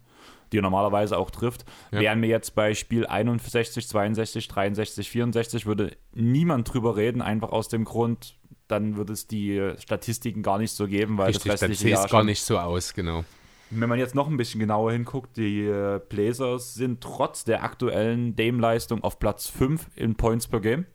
die 0.52 0.58
er 0.58 0.62
normalerweise 0.62 1.18
auch 1.18 1.30
trifft. 1.30 1.64
Ja. 1.90 2.00
Wären 2.00 2.22
wir 2.22 2.28
jetzt 2.28 2.54
bei 2.54 2.74
Spiel 2.74 3.06
61, 3.06 3.86
62, 3.86 4.48
63, 4.48 5.10
64, 5.10 5.66
würde 5.66 5.96
niemand 6.14 6.72
drüber 6.72 6.96
reden, 6.96 7.20
einfach 7.20 7.50
aus 7.50 7.68
dem 7.68 7.84
Grund, 7.84 8.36
dann 8.68 8.96
würde 8.96 9.12
es 9.12 9.26
die 9.26 9.72
Statistiken 9.78 10.42
gar 10.42 10.58
nicht 10.58 10.72
so 10.72 10.86
geben, 10.86 11.18
weil 11.18 11.28
Richtig, 11.28 11.50
das 11.50 11.60
dann 11.60 11.70
restliche 11.70 11.88
sieht 11.90 11.96
Jahr 11.98 12.04
es 12.06 12.10
gar 12.10 12.24
nicht 12.24 12.42
so 12.42 12.58
aus, 12.58 12.94
genau. 12.94 13.24
Wenn 13.70 13.88
man 13.88 13.98
jetzt 13.98 14.14
noch 14.14 14.28
ein 14.28 14.36
bisschen 14.36 14.60
genauer 14.60 14.92
hinguckt, 14.92 15.36
die 15.36 15.64
äh, 15.64 16.00
Blazers 16.08 16.74
sind 16.74 17.00
trotz 17.00 17.44
der 17.44 17.62
aktuellen 17.62 18.34
Dame-Leistung 18.36 19.02
auf 19.04 19.18
Platz 19.18 19.48
5 19.48 19.90
in 19.96 20.16
Points 20.16 20.48
per 20.48 20.60
Game. 20.60 20.86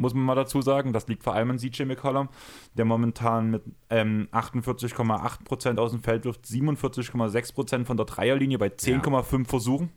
Muss 0.00 0.14
man 0.14 0.24
mal 0.24 0.34
dazu 0.34 0.62
sagen. 0.62 0.92
Das 0.92 1.06
liegt 1.06 1.22
vor 1.22 1.34
allem 1.34 1.50
an 1.50 1.58
CJ 1.58 1.84
McCollum, 1.84 2.28
der 2.74 2.84
momentan 2.84 3.50
mit 3.50 3.62
ähm, 3.88 4.28
48,8% 4.32 5.78
aus 5.78 5.92
dem 5.92 6.02
Feld 6.02 6.24
wirft, 6.24 6.44
47,6% 6.44 7.84
von 7.84 7.96
der 7.96 8.06
Dreierlinie 8.06 8.58
bei 8.58 8.66
10,5 8.66 9.46
Versuchen 9.46 9.90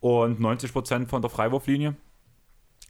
und 0.00 0.40
90% 0.40 1.06
von 1.06 1.20
der 1.20 1.30
Freiwurflinie. 1.30 1.96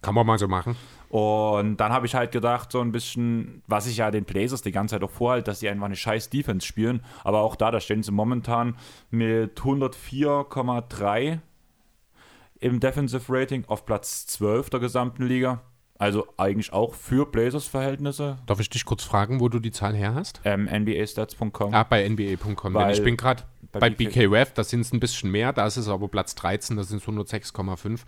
Kann 0.01 0.15
man 0.15 0.25
mal 0.25 0.39
so 0.39 0.47
machen. 0.47 0.75
Und 1.13 1.77
dann 1.77 1.93
habe 1.93 2.07
ich 2.07 2.15
halt 2.15 2.31
gedacht, 2.31 2.71
so 2.71 2.81
ein 2.81 2.91
bisschen, 2.91 3.61
was 3.67 3.85
ich 3.85 3.97
ja 3.97 4.09
den 4.09 4.23
Blazers 4.23 4.63
die 4.63 4.71
ganze 4.71 4.95
Zeit 4.95 5.03
auch 5.03 5.11
vorhalte, 5.11 5.51
dass 5.51 5.59
sie 5.59 5.69
einfach 5.69 5.85
eine 5.85 5.95
scheiß 5.95 6.31
Defense 6.31 6.65
spielen. 6.65 7.03
Aber 7.23 7.41
auch 7.41 7.55
da, 7.55 7.69
da 7.69 7.79
stehen 7.79 8.01
sie 8.01 8.11
momentan 8.11 8.77
mit 9.11 9.59
104,3 9.59 11.37
im 12.59 12.79
Defensive 12.79 13.25
Rating 13.29 13.63
auf 13.67 13.85
Platz 13.85 14.25
12 14.25 14.71
der 14.71 14.79
gesamten 14.79 15.27
Liga. 15.27 15.61
Also 15.99 16.25
eigentlich 16.37 16.73
auch 16.73 16.95
für 16.95 17.27
Blazers-Verhältnisse. 17.27 18.39
Darf 18.47 18.59
ich 18.59 18.71
dich 18.71 18.83
kurz 18.83 19.03
fragen, 19.03 19.39
wo 19.39 19.49
du 19.49 19.59
die 19.59 19.69
Zahl 19.69 19.95
her 19.95 20.15
hast? 20.15 20.41
Ähm, 20.45 20.65
NBAstats.com. 20.67 21.75
Ah, 21.75 21.83
bei 21.83 22.09
NBA.com. 22.09 22.73
Weil 22.73 22.91
ich 22.91 23.03
bin 23.03 23.17
gerade 23.17 23.43
bei 23.73 23.79
bei 23.79 23.89
BK 23.89 24.29
BKWF, 24.29 24.53
da 24.53 24.63
sind 24.63 24.81
es 24.81 24.93
ein 24.93 24.99
bisschen 24.99 25.31
mehr, 25.31 25.51
da 25.51 25.65
ist 25.65 25.77
es 25.77 25.87
aber 25.87 26.07
Platz 26.07 26.35
13, 26.35 26.77
da 26.77 26.83
sind 26.83 27.01
es 27.01 27.07
106,5. 27.07 28.01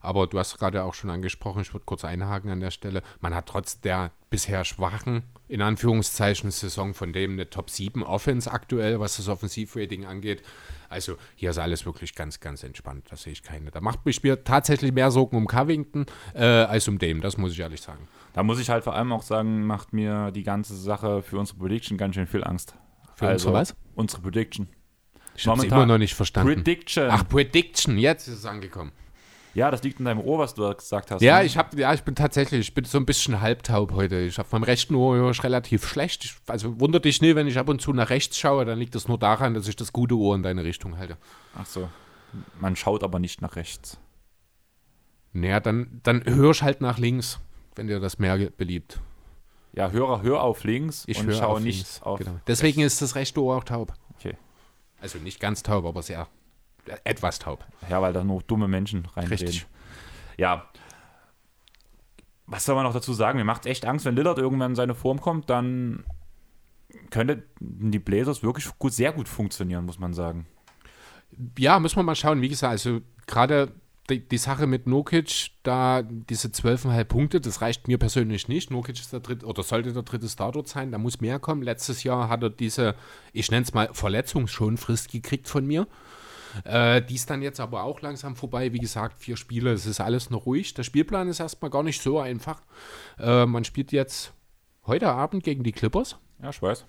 Aber 0.00 0.26
du 0.26 0.38
hast 0.38 0.58
gerade 0.58 0.82
auch 0.82 0.94
schon 0.94 1.10
angesprochen, 1.10 1.62
ich 1.62 1.72
würde 1.72 1.84
kurz 1.86 2.04
einhaken 2.04 2.50
an 2.50 2.60
der 2.60 2.72
Stelle. 2.72 3.02
Man 3.20 3.34
hat 3.34 3.46
trotz 3.46 3.80
der 3.80 4.10
bisher 4.30 4.64
schwachen, 4.64 5.22
in 5.46 5.62
Anführungszeichen, 5.62 6.50
Saison 6.50 6.92
von 6.92 7.12
dem 7.12 7.32
eine 7.32 7.48
Top 7.48 7.70
7 7.70 8.02
Offense 8.02 8.50
aktuell, 8.50 8.98
was 8.98 9.16
das 9.16 9.28
Offensivrating 9.28 10.06
angeht. 10.06 10.42
Also 10.88 11.16
hier 11.36 11.50
ist 11.50 11.58
alles 11.58 11.86
wirklich 11.86 12.14
ganz, 12.14 12.40
ganz 12.40 12.64
entspannt. 12.64 13.06
Da 13.10 13.16
sehe 13.16 13.32
ich 13.32 13.42
keine. 13.42 13.70
Da 13.70 13.80
macht 13.80 14.04
mich 14.04 14.22
mir 14.22 14.42
tatsächlich 14.42 14.92
mehr 14.92 15.10
Sorgen 15.10 15.36
um 15.36 15.46
Covington 15.46 16.06
äh, 16.34 16.44
als 16.44 16.88
um 16.88 16.98
Dame, 16.98 17.20
das 17.20 17.38
muss 17.38 17.52
ich 17.52 17.60
ehrlich 17.60 17.80
sagen. 17.80 18.08
Da 18.32 18.42
muss 18.42 18.58
ich 18.58 18.70
halt 18.70 18.82
vor 18.82 18.94
allem 18.94 19.12
auch 19.12 19.22
sagen, 19.22 19.64
macht 19.66 19.92
mir 19.92 20.32
die 20.32 20.42
ganze 20.42 20.74
Sache 20.74 21.22
für 21.22 21.38
unsere 21.38 21.58
Prediction 21.58 21.96
ganz 21.96 22.16
schön 22.16 22.26
viel 22.26 22.42
Angst. 22.42 22.74
Für 23.14 23.30
unsere 23.30 23.52
was? 23.52 23.76
Unsere 23.94 24.22
Prediction. 24.22 24.68
Ich 25.34 25.46
habe 25.46 25.66
immer 25.66 25.86
noch 25.86 25.98
nicht 25.98 26.14
verstanden. 26.14 26.54
Prediction. 26.54 27.08
Ach, 27.10 27.26
Prediction, 27.28 27.98
jetzt 27.98 28.28
ist 28.28 28.38
es 28.38 28.46
angekommen. 28.46 28.92
Ja, 29.54 29.70
das 29.70 29.82
liegt 29.82 29.98
in 29.98 30.06
deinem 30.06 30.20
Ohr, 30.20 30.38
was 30.38 30.54
du 30.54 30.62
da 30.62 30.72
gesagt 30.72 31.10
hast. 31.10 31.20
Ja, 31.20 31.40
ne? 31.40 31.44
ich 31.44 31.58
habe, 31.58 31.78
ja, 31.78 31.92
ich 31.92 32.02
bin 32.02 32.14
tatsächlich, 32.14 32.60
ich 32.60 32.74
bin 32.74 32.84
so 32.84 32.96
ein 32.98 33.04
bisschen 33.04 33.40
halbtaub 33.40 33.92
heute. 33.92 34.20
Ich 34.20 34.38
habe 34.38 34.48
meinem 34.52 34.62
rechten 34.62 34.94
Ohr 34.94 35.16
höre 35.16 35.30
ich 35.30 35.44
relativ 35.44 35.86
schlecht. 35.86 36.24
Ich, 36.24 36.34
also 36.46 36.80
wundert 36.80 37.04
dich 37.04 37.20
nicht, 37.20 37.36
wenn 37.36 37.46
ich 37.46 37.58
ab 37.58 37.68
und 37.68 37.80
zu 37.80 37.92
nach 37.92 38.08
rechts 38.08 38.38
schaue, 38.38 38.64
dann 38.64 38.78
liegt 38.78 38.94
das 38.94 39.08
nur 39.08 39.18
daran, 39.18 39.52
dass 39.52 39.68
ich 39.68 39.76
das 39.76 39.92
gute 39.92 40.14
Ohr 40.16 40.34
in 40.34 40.42
deine 40.42 40.64
Richtung 40.64 40.96
halte. 40.96 41.18
Ach 41.54 41.66
so. 41.66 41.88
Man 42.60 42.76
schaut 42.76 43.04
aber 43.04 43.18
nicht 43.18 43.42
nach 43.42 43.56
rechts. 43.56 43.98
Naja, 45.34 45.60
dann, 45.60 46.00
dann 46.02 46.24
hör 46.24 46.52
ich 46.52 46.62
halt 46.62 46.80
nach 46.80 46.98
links, 46.98 47.38
wenn 47.74 47.88
dir 47.88 48.00
das 48.00 48.18
mehr 48.18 48.38
beliebt. 48.56 49.00
Ja, 49.74 49.90
Hörer, 49.90 50.22
hör 50.22 50.42
auf 50.42 50.64
links 50.64 51.04
Ich 51.06 51.18
und 51.18 51.26
höre 51.26 51.34
schau 51.34 51.52
auf 51.52 51.60
nicht 51.60 51.78
links. 51.78 52.02
auf. 52.02 52.18
Genau. 52.18 52.38
Deswegen 52.46 52.82
ist 52.82 53.00
das 53.00 53.14
rechte 53.14 53.42
Ohr 53.42 53.56
auch 53.56 53.64
taub. 53.64 53.94
Also 55.02 55.18
nicht 55.18 55.40
ganz 55.40 55.62
taub, 55.62 55.84
aber 55.84 56.02
sehr 56.02 56.28
äh, 56.86 56.96
etwas 57.04 57.38
taub. 57.38 57.66
Ja, 57.90 58.00
weil 58.00 58.12
da 58.12 58.24
nur 58.24 58.42
dumme 58.42 58.68
Menschen 58.68 59.06
reinreden. 59.14 59.46
Richtig. 59.46 59.66
Ja. 60.38 60.68
Was 62.46 62.64
soll 62.64 62.76
man 62.76 62.84
noch 62.84 62.94
dazu 62.94 63.12
sagen? 63.12 63.38
Mir 63.38 63.44
macht 63.44 63.66
echt 63.66 63.84
Angst, 63.84 64.04
wenn 64.04 64.16
Lillard 64.16 64.38
irgendwann 64.38 64.72
in 64.72 64.76
seine 64.76 64.94
Form 64.94 65.20
kommt, 65.20 65.50
dann 65.50 66.04
könnte 67.10 67.42
die 67.60 67.98
Blazers 67.98 68.42
wirklich 68.42 68.68
gut, 68.78 68.92
sehr 68.92 69.12
gut 69.12 69.28
funktionieren, 69.28 69.84
muss 69.84 69.98
man 69.98 70.14
sagen. 70.14 70.46
Ja, 71.58 71.78
müssen 71.78 71.96
wir 71.96 72.02
mal 72.02 72.14
schauen. 72.14 72.40
Wie 72.40 72.48
gesagt, 72.48 72.70
also 72.70 73.00
gerade 73.26 73.72
die, 74.10 74.26
die, 74.26 74.38
Sache 74.38 74.66
mit 74.66 74.86
Nokic, 74.86 75.50
da 75.62 76.02
diese 76.02 76.48
12,5 76.48 77.04
Punkte, 77.04 77.40
das 77.40 77.60
reicht 77.60 77.88
mir 77.88 77.98
persönlich 77.98 78.48
nicht. 78.48 78.70
Nokic 78.70 78.98
ist 78.98 79.12
der 79.12 79.20
dritte 79.20 79.46
oder 79.46 79.62
sollte 79.62 79.92
der 79.92 80.02
dritte 80.02 80.28
Star 80.28 80.52
dort 80.52 80.68
sein, 80.68 80.90
da 80.90 80.98
muss 80.98 81.20
mehr 81.20 81.38
kommen. 81.38 81.62
Letztes 81.62 82.02
Jahr 82.02 82.28
hat 82.28 82.42
er 82.42 82.50
diese, 82.50 82.94
ich 83.32 83.50
nenne 83.50 83.62
es 83.62 83.74
mal 83.74 83.90
Verletzungsschonfrist 83.92 85.10
gekriegt 85.10 85.48
von 85.48 85.66
mir. 85.66 85.86
Äh, 86.64 87.02
die 87.02 87.14
ist 87.14 87.30
dann 87.30 87.42
jetzt 87.42 87.60
aber 87.60 87.84
auch 87.84 88.00
langsam 88.00 88.36
vorbei. 88.36 88.72
Wie 88.72 88.78
gesagt, 88.78 89.18
vier 89.20 89.36
Spiele, 89.36 89.72
es 89.72 89.86
ist 89.86 90.00
alles 90.00 90.30
noch 90.30 90.46
ruhig. 90.46 90.74
Der 90.74 90.82
Spielplan 90.82 91.28
ist 91.28 91.40
erstmal 91.40 91.70
gar 91.70 91.82
nicht 91.82 92.02
so 92.02 92.18
einfach. 92.18 92.60
Äh, 93.18 93.46
man 93.46 93.64
spielt 93.64 93.92
jetzt 93.92 94.32
heute 94.86 95.08
Abend 95.08 95.44
gegen 95.44 95.62
die 95.62 95.72
Clippers. 95.72 96.16
Ja, 96.42 96.50
ich 96.50 96.60
weiß. 96.60 96.84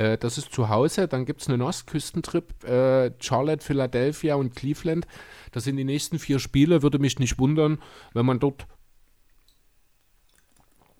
Äh, 0.00 0.16
das 0.16 0.38
ist 0.38 0.52
zu 0.52 0.68
Hause. 0.70 1.08
Dann 1.08 1.26
gibt 1.26 1.42
es 1.42 1.48
einen 1.48 1.60
Ostküstentrip. 1.60 2.64
Äh, 2.64 3.12
Charlotte, 3.20 3.64
Philadelphia 3.64 4.34
und 4.34 4.56
Cleveland. 4.56 5.06
Das 5.52 5.64
sind 5.64 5.76
die 5.76 5.84
nächsten 5.84 6.18
vier 6.18 6.38
Spiele. 6.38 6.82
Würde 6.82 6.98
mich 6.98 7.18
nicht 7.18 7.38
wundern, 7.38 7.78
wenn 8.14 8.24
man 8.24 8.40
dort 8.40 8.66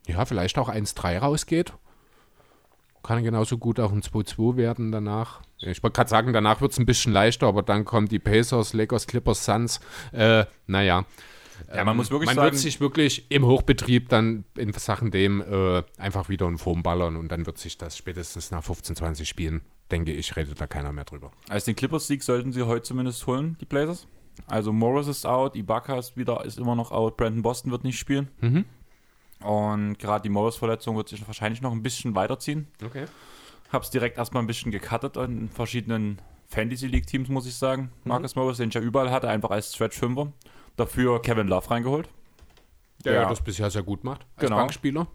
ja, 0.06 0.24
vielleicht 0.26 0.58
auch 0.58 0.68
1-3 0.68 1.18
rausgeht. 1.18 1.72
Kann 3.02 3.24
genauso 3.24 3.56
gut 3.56 3.80
auch 3.80 3.92
ein 3.92 4.02
2-2 4.02 4.56
werden 4.56 4.92
danach. 4.92 5.40
Ich 5.58 5.82
wollte 5.82 5.96
gerade 5.96 6.10
sagen, 6.10 6.32
danach 6.34 6.60
wird 6.60 6.72
es 6.72 6.78
ein 6.78 6.84
bisschen 6.84 7.12
leichter, 7.12 7.46
aber 7.46 7.62
dann 7.62 7.86
kommen 7.86 8.08
die 8.08 8.18
Pacers, 8.18 8.74
Lakers, 8.74 9.06
Clippers, 9.06 9.44
Suns. 9.46 9.80
Äh, 10.12 10.44
naja. 10.66 11.06
Ja, 11.74 11.84
man 11.84 11.96
muss 11.96 12.10
wirklich 12.10 12.26
man 12.26 12.36
sagen, 12.36 12.52
wird 12.52 12.60
sich 12.60 12.80
wirklich 12.80 13.30
im 13.30 13.44
Hochbetrieb 13.44 14.08
dann 14.08 14.44
in 14.56 14.72
Sachen 14.72 15.10
dem 15.10 15.40
äh, 15.40 15.82
einfach 15.98 16.28
wieder 16.28 16.46
in 16.48 16.58
Form 16.58 16.82
ballern 16.82 17.16
und 17.16 17.28
dann 17.30 17.46
wird 17.46 17.58
sich 17.58 17.78
das 17.78 17.96
spätestens 17.96 18.50
nach 18.50 18.64
15, 18.64 18.96
20 18.96 19.28
Spielen, 19.28 19.62
denke 19.90 20.12
ich, 20.12 20.36
redet 20.36 20.60
da 20.60 20.66
keiner 20.66 20.92
mehr 20.92 21.04
drüber. 21.04 21.30
Als 21.48 21.64
den 21.64 21.76
Clippers-Sieg 21.76 22.22
sollten 22.22 22.52
sie 22.52 22.62
heute 22.62 22.82
zumindest 22.82 23.26
holen, 23.26 23.56
die 23.60 23.66
Blazers. 23.66 24.06
Also 24.46 24.72
Morris 24.72 25.06
ist 25.06 25.26
out, 25.26 25.56
Ibaka 25.56 25.98
ist 25.98 26.16
wieder, 26.16 26.44
ist 26.44 26.58
immer 26.58 26.74
noch 26.74 26.92
out, 26.92 27.16
Brandon 27.16 27.42
Boston 27.42 27.70
wird 27.70 27.84
nicht 27.84 27.98
spielen. 27.98 28.28
Mhm. 28.40 28.64
Und 29.40 29.98
gerade 29.98 30.22
die 30.22 30.28
Morris-Verletzung 30.28 30.96
wird 30.96 31.08
sich 31.08 31.26
wahrscheinlich 31.26 31.62
noch 31.62 31.72
ein 31.72 31.82
bisschen 31.82 32.14
weiterziehen. 32.14 32.68
Okay. 32.84 33.06
Hab's 33.72 33.90
direkt 33.90 34.18
erstmal 34.18 34.42
ein 34.42 34.46
bisschen 34.46 34.70
gecuttet 34.70 35.16
in 35.16 35.48
verschiedenen 35.48 36.20
Fantasy 36.46 36.88
League-Teams, 36.88 37.28
muss 37.28 37.46
ich 37.46 37.54
sagen. 37.54 37.90
Marcus 38.04 38.34
Morris, 38.34 38.58
den 38.58 38.68
ich 38.68 38.74
ja 38.74 38.80
überall 38.80 39.10
hatte, 39.10 39.28
einfach 39.28 39.50
als 39.50 39.74
Stretch-Fünfer. 39.74 40.32
Dafür 40.76 41.20
Kevin 41.22 41.48
Love 41.48 41.70
reingeholt. 41.70 42.08
Der 43.04 43.14
Ja. 43.14 43.28
das 43.28 43.40
bisher 43.42 43.70
sehr 43.70 43.82
gut 43.82 44.04
macht 44.04 44.26
als 44.36 44.44
Genau. 44.46 44.56
Bankspieler. 44.56 45.06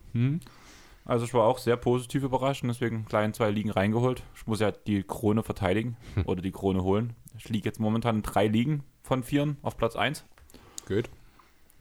Also 1.06 1.26
ich 1.26 1.34
war 1.36 1.44
auch 1.44 1.60
sehr 1.60 1.78
positiv 1.78 2.24
überrascht 2.24 2.64
und 2.64 2.70
deswegen 2.70 3.06
kleinen 3.06 3.34
zwei 3.34 3.52
Ligen 3.52 3.70
reingeholt. 3.70 4.24
Ich 4.36 4.48
muss 4.48 4.60
ja 4.60 4.72
die 4.72 5.04
Krone 5.04 5.44
verteidigen 5.44 5.96
oder 6.26 6.42
die 6.42 6.52
Krone 6.52 6.84
holen. 6.84 7.14
Ich 7.38 7.48
liege 7.50 7.66
jetzt 7.66 7.80
momentan 7.80 8.18
in 8.18 8.22
drei 8.24 8.48
Ligen 8.48 8.84
von 9.04 9.24
vieren 9.24 9.58
auf 9.62 9.78
Platz 9.78 9.96
1. 9.96 10.26
Gut. 10.88 11.10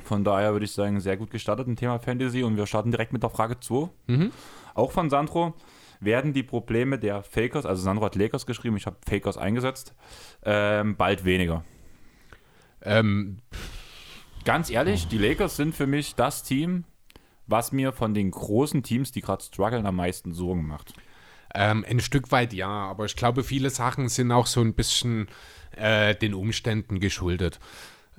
Von 0.02 0.24
daher 0.24 0.52
würde 0.52 0.64
ich 0.66 0.72
sagen, 0.72 1.00
sehr 1.00 1.16
gut 1.16 1.30
gestartet 1.30 1.66
im 1.68 1.76
Thema 1.76 1.98
Fantasy 1.98 2.42
und 2.42 2.56
wir 2.58 2.66
starten 2.66 2.90
direkt 2.90 3.12
mit 3.14 3.22
der 3.22 3.30
Frage 3.30 3.58
2. 3.60 3.88
Mhm. 4.08 4.30
Auch 4.74 4.90
von 4.92 5.08
Sandro. 5.08 5.54
Werden 6.00 6.34
die 6.34 6.42
Probleme 6.42 6.98
der 6.98 7.22
Fakers, 7.22 7.64
also 7.64 7.82
Sandro 7.82 8.04
hat 8.04 8.16
Lakers 8.16 8.44
geschrieben, 8.44 8.76
ich 8.76 8.84
habe 8.84 8.96
Fakers 9.08 9.38
eingesetzt, 9.38 9.94
ähm, 10.42 10.96
bald 10.96 11.24
weniger? 11.24 11.64
Ähm, 12.84 13.38
Ganz 14.44 14.68
ehrlich, 14.68 15.08
die 15.08 15.16
Lakers 15.16 15.56
sind 15.56 15.74
für 15.74 15.86
mich 15.86 16.16
das 16.16 16.42
Team, 16.42 16.84
was 17.46 17.72
mir 17.72 17.92
von 17.92 18.12
den 18.12 18.30
großen 18.30 18.82
Teams, 18.82 19.10
die 19.10 19.22
gerade 19.22 19.42
strugglen, 19.42 19.86
am 19.86 19.96
meisten 19.96 20.34
Sorgen 20.34 20.66
macht. 20.66 20.92
Ähm, 21.54 21.84
ein 21.88 22.00
Stück 22.00 22.30
weit 22.30 22.52
ja, 22.52 22.68
aber 22.68 23.06
ich 23.06 23.16
glaube, 23.16 23.42
viele 23.42 23.70
Sachen 23.70 24.10
sind 24.10 24.30
auch 24.32 24.46
so 24.46 24.60
ein 24.60 24.74
bisschen 24.74 25.28
äh, 25.76 26.14
den 26.14 26.34
Umständen 26.34 27.00
geschuldet. 27.00 27.58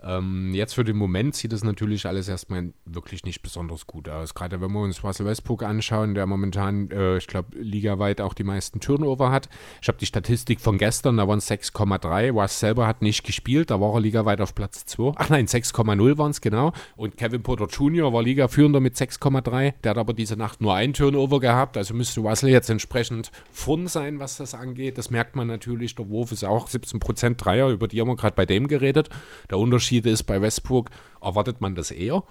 Ähm, 0.05 0.53
jetzt 0.53 0.75
für 0.75 0.83
den 0.83 0.97
Moment 0.97 1.35
sieht 1.35 1.51
es 1.51 1.63
natürlich 1.63 2.05
alles 2.05 2.27
erstmal 2.27 2.73
wirklich 2.85 3.25
nicht 3.25 3.41
besonders 3.41 3.87
gut 3.87 4.07
aus. 4.07 4.35
Gerade 4.35 4.61
wenn 4.61 4.71
wir 4.71 4.81
uns 4.81 5.03
Russell 5.03 5.25
Westbrook 5.25 5.63
anschauen, 5.63 6.13
der 6.13 6.27
momentan, 6.27 6.91
äh, 6.91 7.17
ich 7.17 7.25
glaube, 7.25 7.57
ligaweit 7.57 8.21
auch 8.21 8.35
die 8.35 8.43
meisten 8.43 8.79
Turnover 8.79 9.31
hat. 9.31 9.49
Ich 9.81 9.87
habe 9.87 9.97
die 9.97 10.05
Statistik 10.05 10.61
von 10.61 10.77
gestern, 10.77 11.17
da 11.17 11.27
waren 11.27 11.39
es 11.39 11.49
6,3. 11.49 12.31
Russ 12.31 12.59
selber 12.59 12.85
hat 12.85 13.01
nicht 13.01 13.23
gespielt, 13.23 13.71
da 13.71 13.81
war 13.81 13.95
er 13.95 14.01
ligaweit 14.01 14.41
auf 14.41 14.53
Platz 14.53 14.85
2. 14.85 15.13
Ach 15.15 15.29
nein, 15.29 15.47
6,0 15.47 16.17
waren 16.19 16.31
es 16.31 16.39
genau. 16.39 16.71
Und 16.95 17.17
Kevin 17.17 17.41
Porter 17.41 17.65
Jr. 17.65 18.13
war 18.13 18.21
Ligaführender 18.21 18.79
mit 18.79 18.95
6,3. 18.95 19.73
Der 19.83 19.89
hat 19.89 19.97
aber 19.97 20.13
diese 20.13 20.35
Nacht 20.35 20.61
nur 20.61 20.75
ein 20.75 20.93
Turnover 20.93 21.39
gehabt, 21.39 21.77
also 21.77 21.95
müsste 21.95 22.21
Russell 22.21 22.49
jetzt 22.49 22.69
entsprechend 22.69 23.31
vorn 23.51 23.87
sein, 23.87 24.19
was 24.19 24.37
das 24.37 24.53
angeht. 24.53 24.99
Das 24.99 25.09
merkt 25.09 25.35
man 25.35 25.47
natürlich. 25.47 25.95
Der 25.95 26.09
Wurf 26.09 26.31
ist 26.31 26.43
auch 26.43 26.69
17% 26.69 27.37
Dreier, 27.37 27.69
über 27.69 27.87
die 27.87 27.99
haben 27.99 28.07
wir 28.07 28.15
gerade 28.15 28.35
bei 28.35 28.45
dem 28.45 28.67
geredet. 28.67 29.09
Der 29.49 29.57
Unterschied 29.57 29.94
ist, 30.03 30.23
bei 30.23 30.41
Westbrook 30.41 30.89
erwartet 31.21 31.61
man 31.61 31.75
das 31.75 31.91
eher. 31.91 32.23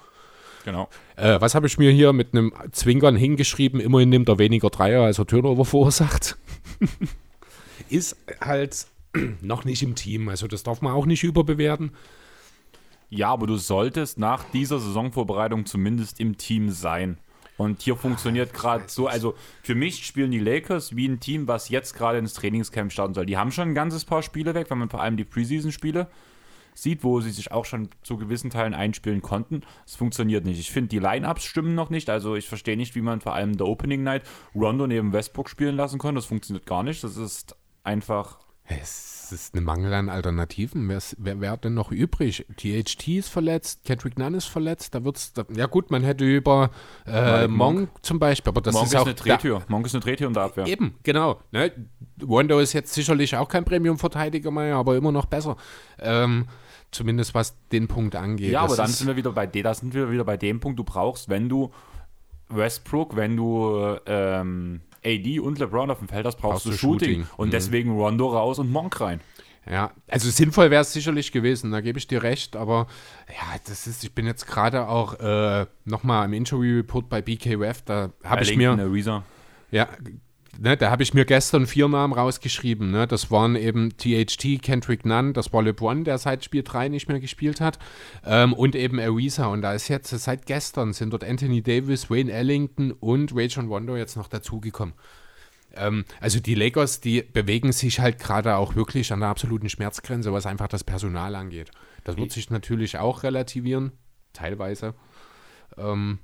Genau. 0.65 0.89
Äh, 1.17 1.41
was 1.41 1.55
habe 1.55 1.67
ich 1.67 1.79
mir 1.79 1.91
hier 1.91 2.13
mit 2.13 2.33
einem 2.33 2.53
Zwinkern 2.73 3.17
hingeschrieben? 3.17 3.81
Immerhin 3.81 4.09
nimmt 4.09 4.29
er 4.29 4.39
weniger 4.39 4.71
Dreier, 4.71 5.03
als 5.03 5.19
er 5.19 5.27
Turnover 5.27 5.65
verursacht. 5.65 6.37
ist 7.91 8.17
halt 8.41 8.87
noch 9.43 9.65
nicht 9.65 9.83
im 9.83 9.95
Team, 9.95 10.29
also 10.29 10.47
das 10.47 10.63
darf 10.63 10.81
man 10.81 10.93
auch 10.93 11.07
nicht 11.07 11.23
überbewerten. 11.23 11.93
Ja, 13.11 13.29
aber 13.29 13.47
du 13.47 13.57
solltest 13.57 14.19
nach 14.19 14.45
dieser 14.53 14.81
Saisonvorbereitung 14.81 15.67
zumindest 15.67 16.19
im 16.19 16.37
Team 16.37 16.71
sein. 16.71 17.19
Und 17.57 17.83
hier 17.83 17.95
funktioniert 17.95 18.53
gerade 18.53 18.85
so, 18.89 19.07
also 19.07 19.35
für 19.63 19.77
mich 19.77 20.05
spielen 20.05 20.33
die 20.33 20.41
Lakers 20.41 20.97
wie 20.97 21.07
ein 21.07 21.21
Team, 21.21 21.47
was 21.47 21.69
jetzt 21.69 21.95
gerade 21.95 22.19
ins 22.19 22.35
Trainingscamp 22.35 22.91
starten 22.91 23.15
soll. 23.15 23.27
Die 23.27 23.37
haben 23.37 23.53
schon 23.53 23.69
ein 23.69 23.75
ganzes 23.75 24.05
paar 24.05 24.23
Spiele 24.23 24.55
weg, 24.55 24.71
wenn 24.71 24.79
man 24.79 24.91
vor 24.91 25.01
allem 25.01 25.17
die 25.17 25.25
Preseason-Spiele 25.25 26.09
sieht, 26.75 27.05
wo 27.05 27.21
sie 27.21 27.31
sich 27.31 27.53
auch 27.53 27.65
schon 27.65 27.89
zu 28.03 28.17
gewissen 28.17 28.51
Teilen 28.51 28.75
einspielen 28.75 29.23
konnten. 29.23 29.63
Es 29.87 29.95
funktioniert 29.97 30.45
nicht. 30.45 30.59
Ich 30.61 30.71
finde, 30.71 30.89
die 30.89 30.99
Line-Ups 30.99 31.45
stimmen 31.45 31.75
noch 31.75 31.91
nicht. 31.91 32.11
Also 32.11 32.35
ich 32.37 32.49
verstehe 32.49 32.77
nicht, 32.77 32.95
wie 32.95 33.03
man 33.03 33.21
vor 33.21 33.35
allem 33.35 33.53
in 33.53 33.57
der 33.57 33.67
Opening 33.67 34.03
Night 34.03 34.23
Rondo 34.55 34.87
neben 34.87 35.13
Westbrook 35.13 35.49
spielen 35.49 35.77
lassen 35.77 35.99
kann. 35.99 36.15
Das 36.15 36.27
funktioniert 36.27 36.67
gar 36.67 36.83
nicht. 36.83 37.03
Das 37.05 37.17
ist 37.17 37.57
einfach 37.85 38.39
Es 38.67 39.31
ist 39.31 39.55
ein 39.55 39.63
Mangel 39.65 39.93
an 39.93 40.09
Alternativen. 40.09 40.89
Wer, 40.89 40.97
ist- 40.99 41.17
wer, 41.19 41.41
wer 41.41 41.51
hat 41.53 41.65
denn 41.65 41.75
noch 41.75 41.91
übrig? 41.93 42.47
THT 42.57 43.09
ist 43.09 43.29
verletzt, 43.29 43.85
Kendrick 43.85 44.19
Nunn 44.19 44.33
ist 44.35 44.47
verletzt. 44.47 44.95
Da 44.95 45.05
wird's, 45.05 45.33
da, 45.35 45.45
ja 45.55 45.67
gut, 45.67 45.91
man 45.91 46.03
hätte 46.03 46.25
über 46.25 46.71
äh, 47.07 47.47
Monk, 47.47 47.79
Monk. 47.79 47.91
zum 48.03 48.19
Beispiel, 48.19 48.49
aber 48.51 48.61
das 48.63 48.75
Monk 48.75 48.87
ist 48.87 48.93
ist 48.95 48.99
auch 49.01 49.05
eine 49.07 49.15
Drehtür. 49.15 49.63
Monk 49.69 49.85
ist 49.87 49.95
eine 49.95 50.03
Drehtür 50.03 50.29
in 50.29 50.35
der 50.35 50.45
Abwehr. 50.45 50.65
Da, 50.65 50.71
eben, 50.71 50.95
genau. 51.03 51.41
Ne? 51.53 51.73
Rondo 52.23 52.59
ist 52.59 52.73
jetzt 52.75 52.95
sicherlich 52.95 53.37
auch 53.37 53.49
kein 53.49 53.65
Premium-Verteidiger 53.65 54.51
mehr, 54.51 54.77
aber 54.77 54.97
immer 54.97 55.13
noch 55.13 55.27
besser. 55.27 55.57
Ähm, 55.99 56.47
zumindest 56.95 57.35
was 57.35 57.57
den 57.73 57.89
Punkt 57.89 58.17
angeht. 58.17 58.51
Ja, 58.53 58.63
aber 58.63 58.77
dann 58.77 58.89
sind 58.89 59.07
wir 59.07 59.17
wieder 59.17 59.33
bei 59.33 59.47
de- 59.47 59.63
da 59.63 59.75
sind 59.75 59.93
wir 59.95 60.11
wieder 60.11 60.25
bei 60.25 60.37
dem 60.37 60.61
Punkt, 60.61 60.79
du 60.79 60.85
brauchst, 60.85 61.29
wenn 61.29 61.49
du 61.49 61.71
Westbrook, 62.49 63.17
wenn 63.17 63.37
du 63.37 63.97
ähm, 64.07 64.81
AD 65.05 65.41
und 65.41 65.59
LeBron 65.59 65.91
auf 65.91 65.99
dem 65.99 66.09
Feld 66.09 66.27
hast, 66.27 66.37
brauchst, 66.37 66.65
Brauchst 66.65 66.67
du 66.67 66.73
Shooting. 66.73 67.09
Shooting. 67.23 67.27
Und 67.37 67.49
Mhm. 67.49 67.53
deswegen 67.53 67.91
Rondo 67.93 68.29
raus 68.29 68.59
und 68.59 68.71
Monk 68.71 69.01
rein. 69.01 69.21
Ja, 69.71 69.93
also 70.09 70.29
sinnvoll 70.31 70.71
wäre 70.71 70.83
es 70.83 70.93
sicherlich 70.93 71.33
gewesen, 71.33 71.71
da 71.73 71.81
gebe 71.81 71.99
ich 71.99 72.07
dir 72.07 72.23
recht, 72.23 72.55
aber 72.55 72.87
ja, 73.29 73.59
das 73.67 73.87
ist, 73.87 74.05
ich 74.05 74.15
bin 74.15 74.27
jetzt 74.27 74.47
gerade 74.47 74.89
auch 74.89 75.19
äh, 75.21 75.65
nochmal 75.87 76.27
im 76.27 76.35
Interview-Report 76.35 77.09
bei 77.09 77.23
BKWF, 77.23 77.81
da 77.83 78.11
habe 78.23 78.43
ich 78.43 78.57
mir, 78.59 78.73
Ariza. 78.73 79.23
ja, 79.71 79.89
ne, 80.59 80.77
da 80.77 80.91
habe 80.91 81.03
ich 81.03 81.15
mir 81.15 81.25
gestern 81.25 81.67
vier 81.67 81.89
Namen 81.89 82.13
rausgeschrieben, 82.13 82.91
ne, 82.91 83.07
das 83.07 83.31
waren 83.31 83.57
eben 83.57 83.97
THT, 83.97 84.63
Kendrick 84.63 85.05
Nunn, 85.05 85.33
das 85.33 85.53
war 85.53 85.63
LeBron, 85.63 86.05
der 86.05 86.19
seit 86.19 86.45
Spiel 86.45 86.63
3 86.63 86.89
nicht 86.89 87.09
mehr 87.09 87.21
gespielt 87.21 87.61
hat, 87.61 87.79
ähm, 88.25 88.53
und 88.53 88.75
eben 88.75 88.99
Ariza 88.99 89.47
und 89.47 89.63
da 89.63 89.75
ist 89.75 89.89
jetzt, 89.89 90.11
seit 90.11 90.47
gestern 90.47 90.93
sind 90.93 91.11
dort 91.11 91.25
Anthony 91.25 91.63
Davis, 91.63 92.11
Wayne 92.11 92.33
Ellington 92.33 92.93
und 92.93 93.33
Rajon 93.35 93.69
Rondo 93.69 93.97
jetzt 93.97 94.17
noch 94.17 94.29
dazugekommen. 94.29 94.95
Ähm, 95.77 96.05
also 96.21 96.41
die 96.41 96.55
Lakers, 96.55 97.01
die 97.01 97.23
bewegen 97.23 97.73
sich 97.73 98.01
halt 98.01 98.19
gerade 98.19 98.57
auch 98.57 98.75
wirklich 98.77 99.13
an 99.13 99.21
der 99.21 99.29
absoluten 99.29 99.69
Schmerzgrenze, 99.69 100.33
was 100.33 100.47
einfach 100.47 100.69
das 100.69 100.85
Personal 100.85 101.35
angeht. 101.35 101.71
Das 102.05 102.17
wird 102.17 102.33
sich 102.33 102.51
natürlich 102.51 102.99
auch 102.99 103.23
relativieren, 103.23 103.93
teilweise. 104.33 104.95
Ähm, 105.77 106.19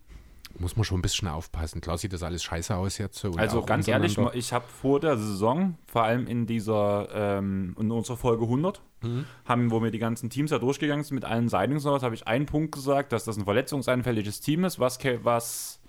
muss 0.59 0.77
man 0.77 0.85
schon 0.85 0.99
ein 0.99 1.03
bisschen 1.03 1.29
aufpassen. 1.29 1.81
Klar 1.81 1.97
sieht 1.99 2.13
das 2.13 2.23
alles 2.23 2.43
scheiße 2.43 2.75
aus 2.77 2.99
jetzt. 2.99 3.25
Also 3.37 3.63
ganz 3.63 3.89
ehrlich, 3.89 4.19
ich 4.35 4.53
habe 4.53 4.67
vor 4.69 5.01
der 5.01 5.17
Saison, 5.17 5.77
vor 5.87 6.03
allem 6.05 6.27
in 6.27 6.47
dieser, 6.47 7.09
ähm, 7.13 7.75
in 7.79 7.91
unserer 7.91 8.17
Folge 8.17 8.45
100, 8.47 8.83
Mhm. 9.03 9.25
haben, 9.47 9.71
wo 9.71 9.83
wir 9.83 9.91
die 9.91 9.99
ganzen 9.99 10.29
Teams 10.29 10.51
da 10.51 10.59
durchgegangen 10.59 11.05
sind 11.05 11.15
mit 11.15 11.25
allen 11.25 11.49
Signings 11.49 11.85
und 11.87 11.91
sowas, 11.93 12.03
habe 12.03 12.15
ich 12.15 12.27
einen 12.27 12.45
Punkt 12.47 12.73
gesagt, 12.73 13.13
dass 13.13 13.25
das 13.25 13.39
ein 13.39 13.45
verletzungsanfälliges 13.45 14.41
Team 14.41 14.65
ist, 14.65 14.79
was, 14.79 14.99
was, 15.23 15.81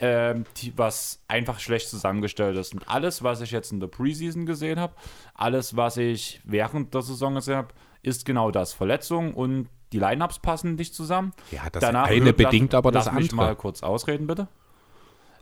die- 0.00 0.72
was 0.76 1.20
einfach 1.28 1.60
schlecht 1.60 1.88
zusammengestellt 1.88 2.56
ist. 2.56 2.74
Und 2.74 2.88
alles, 2.88 3.22
was 3.22 3.40
ich 3.40 3.52
jetzt 3.52 3.70
in 3.72 3.78
der 3.80 3.86
Preseason 3.86 4.46
gesehen 4.46 4.80
habe, 4.80 4.94
alles, 5.34 5.76
was 5.76 5.96
ich 5.96 6.40
während 6.44 6.92
der 6.94 7.02
Saison 7.02 7.34
gesehen 7.36 7.56
habe, 7.56 7.68
ist 8.02 8.24
genau 8.24 8.50
das. 8.50 8.72
Verletzung 8.72 9.32
und 9.34 9.68
die 9.92 9.98
Lineups 9.98 10.38
passen 10.40 10.74
nicht 10.74 10.94
zusammen. 10.94 11.32
Ja, 11.50 11.68
das 11.70 11.80
Danach 11.80 12.08
eine 12.08 12.24
wird- 12.26 12.36
bedingt 12.38 12.74
aber 12.74 12.90
das 12.90 13.06
lass 13.06 13.14
mich 13.14 13.30
andere. 13.32 13.48
mal 13.48 13.56
kurz 13.56 13.82
ausreden, 13.82 14.26
bitte. 14.26 14.48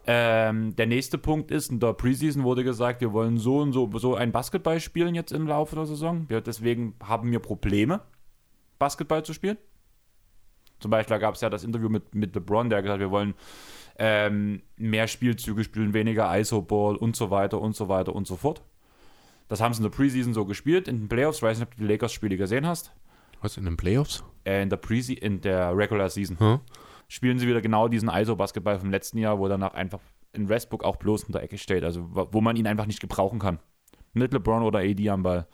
Ähm, 0.07 0.75
der 0.77 0.87
nächste 0.87 1.19
Punkt 1.19 1.51
ist, 1.51 1.71
in 1.71 1.79
der 1.79 1.93
Preseason 1.93 2.43
wurde 2.43 2.65
gesagt, 2.65 3.01
wir 3.03 3.13
wollen 3.13 3.39
so 3.39 3.59
und 3.59 3.73
so, 3.73 3.91
so 3.99 4.15
ein 4.15 4.33
Basketball 4.33 4.81
spielen 4.81 5.15
jetzt 5.15 5.31
im 5.31 5.47
Laufe 5.47 5.77
der 5.77 5.87
Saison. 5.87 6.25
Wir, 6.29 6.41
deswegen 6.41 6.95
haben 7.05 7.31
wir 7.31 7.39
Probleme, 7.39 8.01
Basketball 8.79 9.23
zu 9.25 9.35
spielen. 9.35 9.59
Zum 10.81 10.91
Beispiel 10.91 11.19
gab 11.19 11.35
es 11.35 11.43
ja 11.43 11.51
das 11.51 11.63
Interview 11.65 11.91
mit, 11.91 12.15
mit 12.15 12.35
LeBron, 12.35 12.71
der 12.71 12.81
gesagt 12.81 12.95
hat, 12.95 13.01
wir 13.01 13.11
wollen 13.11 13.35
ähm, 13.99 14.63
mehr 14.79 15.07
Spielzüge 15.07 15.63
spielen, 15.65 15.93
weniger 15.93 16.35
ISO-Ball 16.39 16.97
und 16.97 17.15
so 17.15 17.31
weiter 17.31 17.61
und 17.61 17.77
so 17.77 17.89
weiter 17.89 18.15
und 18.15 18.27
so 18.27 18.37
fort. 18.37 18.63
Das 19.49 19.61
haben 19.61 19.75
sie 19.75 19.81
in 19.81 19.91
der 19.91 19.95
Preseason 19.95 20.33
so 20.33 20.47
gespielt. 20.47 20.89
In 20.89 20.97
den 21.01 21.09
Playoffs, 21.09 21.39
ich 21.39 21.43
weiß 21.43 21.59
nicht, 21.59 21.69
ob 21.69 21.75
du 21.77 21.83
die 21.83 21.89
Lakers-Spiele 21.93 22.39
gesehen 22.39 22.67
hast. 22.67 22.93
Was, 23.43 23.59
in 23.59 23.65
den 23.67 23.77
Playoffs? 23.77 24.25
Äh, 24.51 24.63
in 24.63 24.71
der 24.71 24.79
Prese 24.79 25.15
in 25.15 25.41
der 25.41 25.77
Regular 25.77 26.11
Season. 26.11 26.39
Hm? 26.39 26.61
Spielen 27.09 27.39
sie 27.39 27.47
wieder 27.47 27.61
genau 27.61 27.89
diesen 27.89 28.09
ISO-Basketball 28.09 28.79
vom 28.79 28.91
letzten 28.91 29.19
Jahr, 29.19 29.39
wo 29.39 29.47
danach 29.49 29.75
einfach 29.75 30.01
in 30.33 30.49
Westbrook 30.49 30.85
auch 30.85 30.97
bloß 30.97 31.25
in 31.25 31.33
der 31.33 31.43
Ecke 31.43 31.59
steht. 31.59 31.85
Also 31.85 32.09
wo 32.11 32.41
man 32.41 32.57
ihn 32.57 32.67
einfach 32.67 32.87
nicht 32.87 33.01
gebrauchen 33.01 33.39
kann. 33.39 33.59
Mit 34.13 34.33
LeBron 34.33 34.63
oder 34.63 34.81
AD 34.81 35.09
am 35.09 35.23
Ball. 35.23 35.47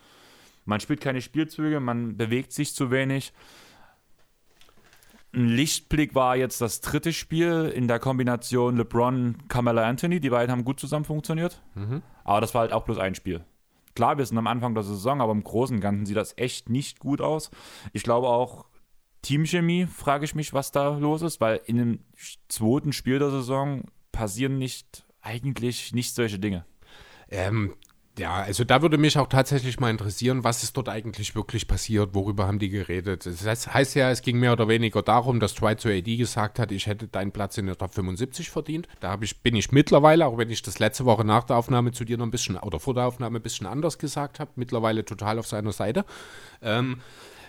Man 0.65 0.79
spielt 0.79 0.99
keine 0.99 1.21
Spielzüge, 1.21 1.79
man 1.79 2.17
bewegt 2.17 2.51
sich 2.51 2.73
zu 2.73 2.91
wenig. 2.91 3.33
Ein 5.33 5.47
Lichtblick 5.47 6.15
war 6.15 6.35
jetzt 6.35 6.61
das 6.61 6.81
dritte 6.81 7.13
Spiel 7.13 7.71
in 7.73 7.87
der 7.87 7.99
Kombination 7.99 8.77
LeBron, 8.77 9.37
Carmelo 9.47 9.81
Anthony. 9.81 10.19
Die 10.19 10.29
beiden 10.29 10.51
haben 10.51 10.65
gut 10.65 10.79
zusammen 10.79 11.05
funktioniert. 11.05 11.61
Mhm. 11.75 12.01
Aber 12.23 12.41
das 12.41 12.53
war 12.53 12.61
halt 12.61 12.73
auch 12.73 12.83
bloß 12.83 12.97
ein 12.97 13.13
Spiel. 13.13 13.43
Klar, 13.95 14.17
wir 14.17 14.25
sind 14.25 14.37
am 14.37 14.47
Anfang 14.47 14.73
der 14.73 14.83
Saison, 14.83 15.21
aber 15.21 15.31
im 15.31 15.43
Großen 15.43 15.75
und 15.75 15.81
Ganzen 15.81 16.05
sieht 16.05 16.17
das 16.17 16.37
echt 16.37 16.69
nicht 16.69 16.99
gut 16.99 17.21
aus. 17.21 17.49
Ich 17.93 18.03
glaube 18.03 18.27
auch, 18.27 18.65
Teamchemie, 19.27 19.87
frage 19.87 20.23
ich 20.23 20.35
mich, 20.35 20.53
was 20.53 20.71
da 20.71 20.97
los 20.97 21.21
ist, 21.21 21.41
weil 21.41 21.59
in 21.65 21.75
dem 21.75 21.99
zweiten 22.47 22.93
Spiel 22.93 23.19
der 23.19 23.29
Saison 23.29 23.83
passieren 24.13 24.57
nicht 24.57 25.05
eigentlich 25.21 25.93
nicht 25.93 26.15
solche 26.15 26.39
Dinge. 26.39 26.65
Ähm, 27.29 27.73
ja, 28.17 28.35
also 28.35 28.63
da 28.63 28.81
würde 28.81 28.97
mich 28.97 29.17
auch 29.17 29.27
tatsächlich 29.27 29.81
mal 29.81 29.91
interessieren, 29.91 30.45
was 30.45 30.63
ist 30.63 30.77
dort 30.77 30.87
eigentlich 30.87 31.35
wirklich 31.35 31.67
passiert, 31.67 32.15
worüber 32.15 32.47
haben 32.47 32.57
die 32.57 32.69
geredet. 32.69 33.25
Das 33.25 33.67
heißt, 33.67 33.95
ja, 33.95 34.09
es 34.09 34.21
ging 34.21 34.39
mehr 34.39 34.53
oder 34.53 34.69
weniger 34.69 35.03
darum, 35.03 35.41
dass 35.41 35.55
Dwight 35.55 35.81
zu 35.81 35.89
AD 35.89 36.15
gesagt 36.15 36.57
hat, 36.57 36.71
ich 36.71 36.87
hätte 36.87 37.09
deinen 37.09 37.33
Platz 37.33 37.57
in 37.57 37.65
der 37.65 37.77
Top 37.77 37.93
75 37.93 38.49
verdient. 38.49 38.87
Da 39.01 39.19
ich, 39.19 39.41
bin 39.41 39.57
ich 39.57 39.73
mittlerweile, 39.73 40.25
auch 40.25 40.37
wenn 40.37 40.49
ich 40.49 40.61
das 40.61 40.79
letzte 40.79 41.03
Woche 41.03 41.25
nach 41.25 41.43
der 41.43 41.57
Aufnahme 41.57 41.91
zu 41.91 42.05
dir 42.05 42.17
noch 42.17 42.25
ein 42.25 42.31
bisschen, 42.31 42.55
oder 42.55 42.79
vor 42.79 42.93
der 42.93 43.05
Aufnahme 43.07 43.39
ein 43.39 43.43
bisschen 43.43 43.67
anders 43.67 43.99
gesagt 43.99 44.39
habe, 44.39 44.51
mittlerweile 44.55 45.03
total 45.03 45.37
auf 45.37 45.47
seiner 45.47 45.73
Seite. 45.73 46.05
Ähm, 46.61 47.01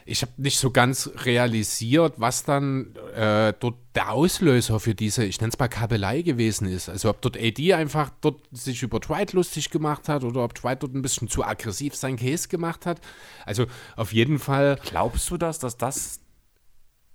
ich 0.09 0.23
habe 0.23 0.33
nicht 0.39 0.59
so 0.59 0.71
ganz 0.71 1.11
realisiert, 1.25 2.15
was 2.17 2.45
dann 2.45 2.95
äh, 3.15 3.53
dort 3.61 3.77
der 3.95 4.11
Auslöser 4.11 4.81
für 4.81 4.95
diese, 4.95 5.25
ich 5.25 5.41
nenne 5.41 5.53
es 5.53 5.59
mal 5.59 5.69
Kabelei 5.69 6.23
gewesen 6.23 6.67
ist. 6.67 6.89
Also 6.89 7.11
ob 7.11 7.21
dort 7.21 7.37
AD 7.37 7.75
einfach 7.75 8.11
dort 8.23 8.41
sich 8.51 8.83
über 8.83 9.01
Dwight 9.01 9.35
lustig 9.35 9.71
gemacht 9.71 10.09
hat 10.09 10.25
oder 10.25 10.45
ob 10.45 10.55
Dwight 10.55 10.83
dort 10.83 10.95
ein 10.95 11.03
bisschen 11.03 11.29
zu 11.29 11.45
aggressiv 11.45 11.95
sein 11.95 12.17
Case 12.17 12.49
gemacht 12.49 12.87
hat. 12.87 13.01
Also 13.45 13.67
auf 13.97 14.13
jeden 14.15 14.39
Fall. 14.39 14.79
Glaubst 14.83 15.31
du 15.31 15.37
das, 15.37 15.59
dass 15.59 15.77
das 15.77 16.21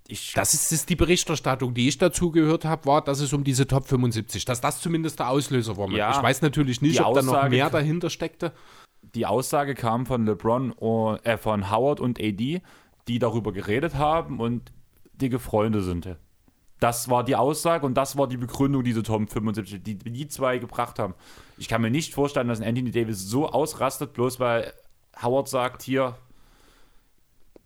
ich 0.06 0.32
das 0.34 0.52
ist, 0.52 0.70
ist, 0.70 0.90
die 0.90 0.96
Berichterstattung, 0.96 1.72
die 1.72 1.88
ich 1.88 1.96
dazu 1.96 2.30
gehört 2.30 2.66
habe, 2.66 2.84
war, 2.84 3.02
dass 3.02 3.20
es 3.20 3.32
um 3.32 3.42
diese 3.42 3.66
Top 3.66 3.88
75, 3.88 4.44
dass 4.44 4.60
das 4.60 4.80
zumindest 4.82 5.18
der 5.18 5.30
Auslöser 5.30 5.78
war. 5.78 5.90
Ja, 5.90 6.10
ich 6.10 6.22
weiß 6.22 6.42
natürlich 6.42 6.82
nicht, 6.82 7.00
ob 7.00 7.06
Aussage, 7.06 7.26
da 7.26 7.42
noch 7.42 7.48
mehr 7.48 7.70
dahinter 7.70 8.10
steckte. 8.10 8.52
Die 9.14 9.26
Aussage 9.26 9.74
kam 9.74 10.06
von 10.06 10.26
LeBron, 10.26 10.74
äh, 11.24 11.38
von 11.38 11.70
Howard 11.70 12.00
und 12.00 12.20
AD, 12.20 12.60
die 13.08 13.18
darüber 13.18 13.52
geredet 13.52 13.94
haben 13.94 14.40
und 14.40 14.72
dicke 15.14 15.38
Freunde 15.38 15.82
sind. 15.82 16.16
Das 16.80 17.08
war 17.08 17.24
die 17.24 17.36
Aussage 17.36 17.86
und 17.86 17.94
das 17.94 18.16
war 18.16 18.28
die 18.28 18.36
Begründung, 18.36 18.82
die 18.82 18.94
Tom 18.94 19.28
75, 19.28 19.82
die 19.82 19.96
die 19.96 20.28
zwei 20.28 20.58
gebracht 20.58 20.98
haben. 20.98 21.14
Ich 21.56 21.68
kann 21.68 21.80
mir 21.80 21.90
nicht 21.90 22.14
vorstellen, 22.14 22.48
dass 22.48 22.60
ein 22.60 22.68
Anthony 22.68 22.90
Davis 22.90 23.20
so 23.20 23.48
ausrastet, 23.48 24.12
bloß 24.12 24.40
weil 24.40 24.72
Howard 25.22 25.48
sagt, 25.48 25.82
hier, 25.82 26.16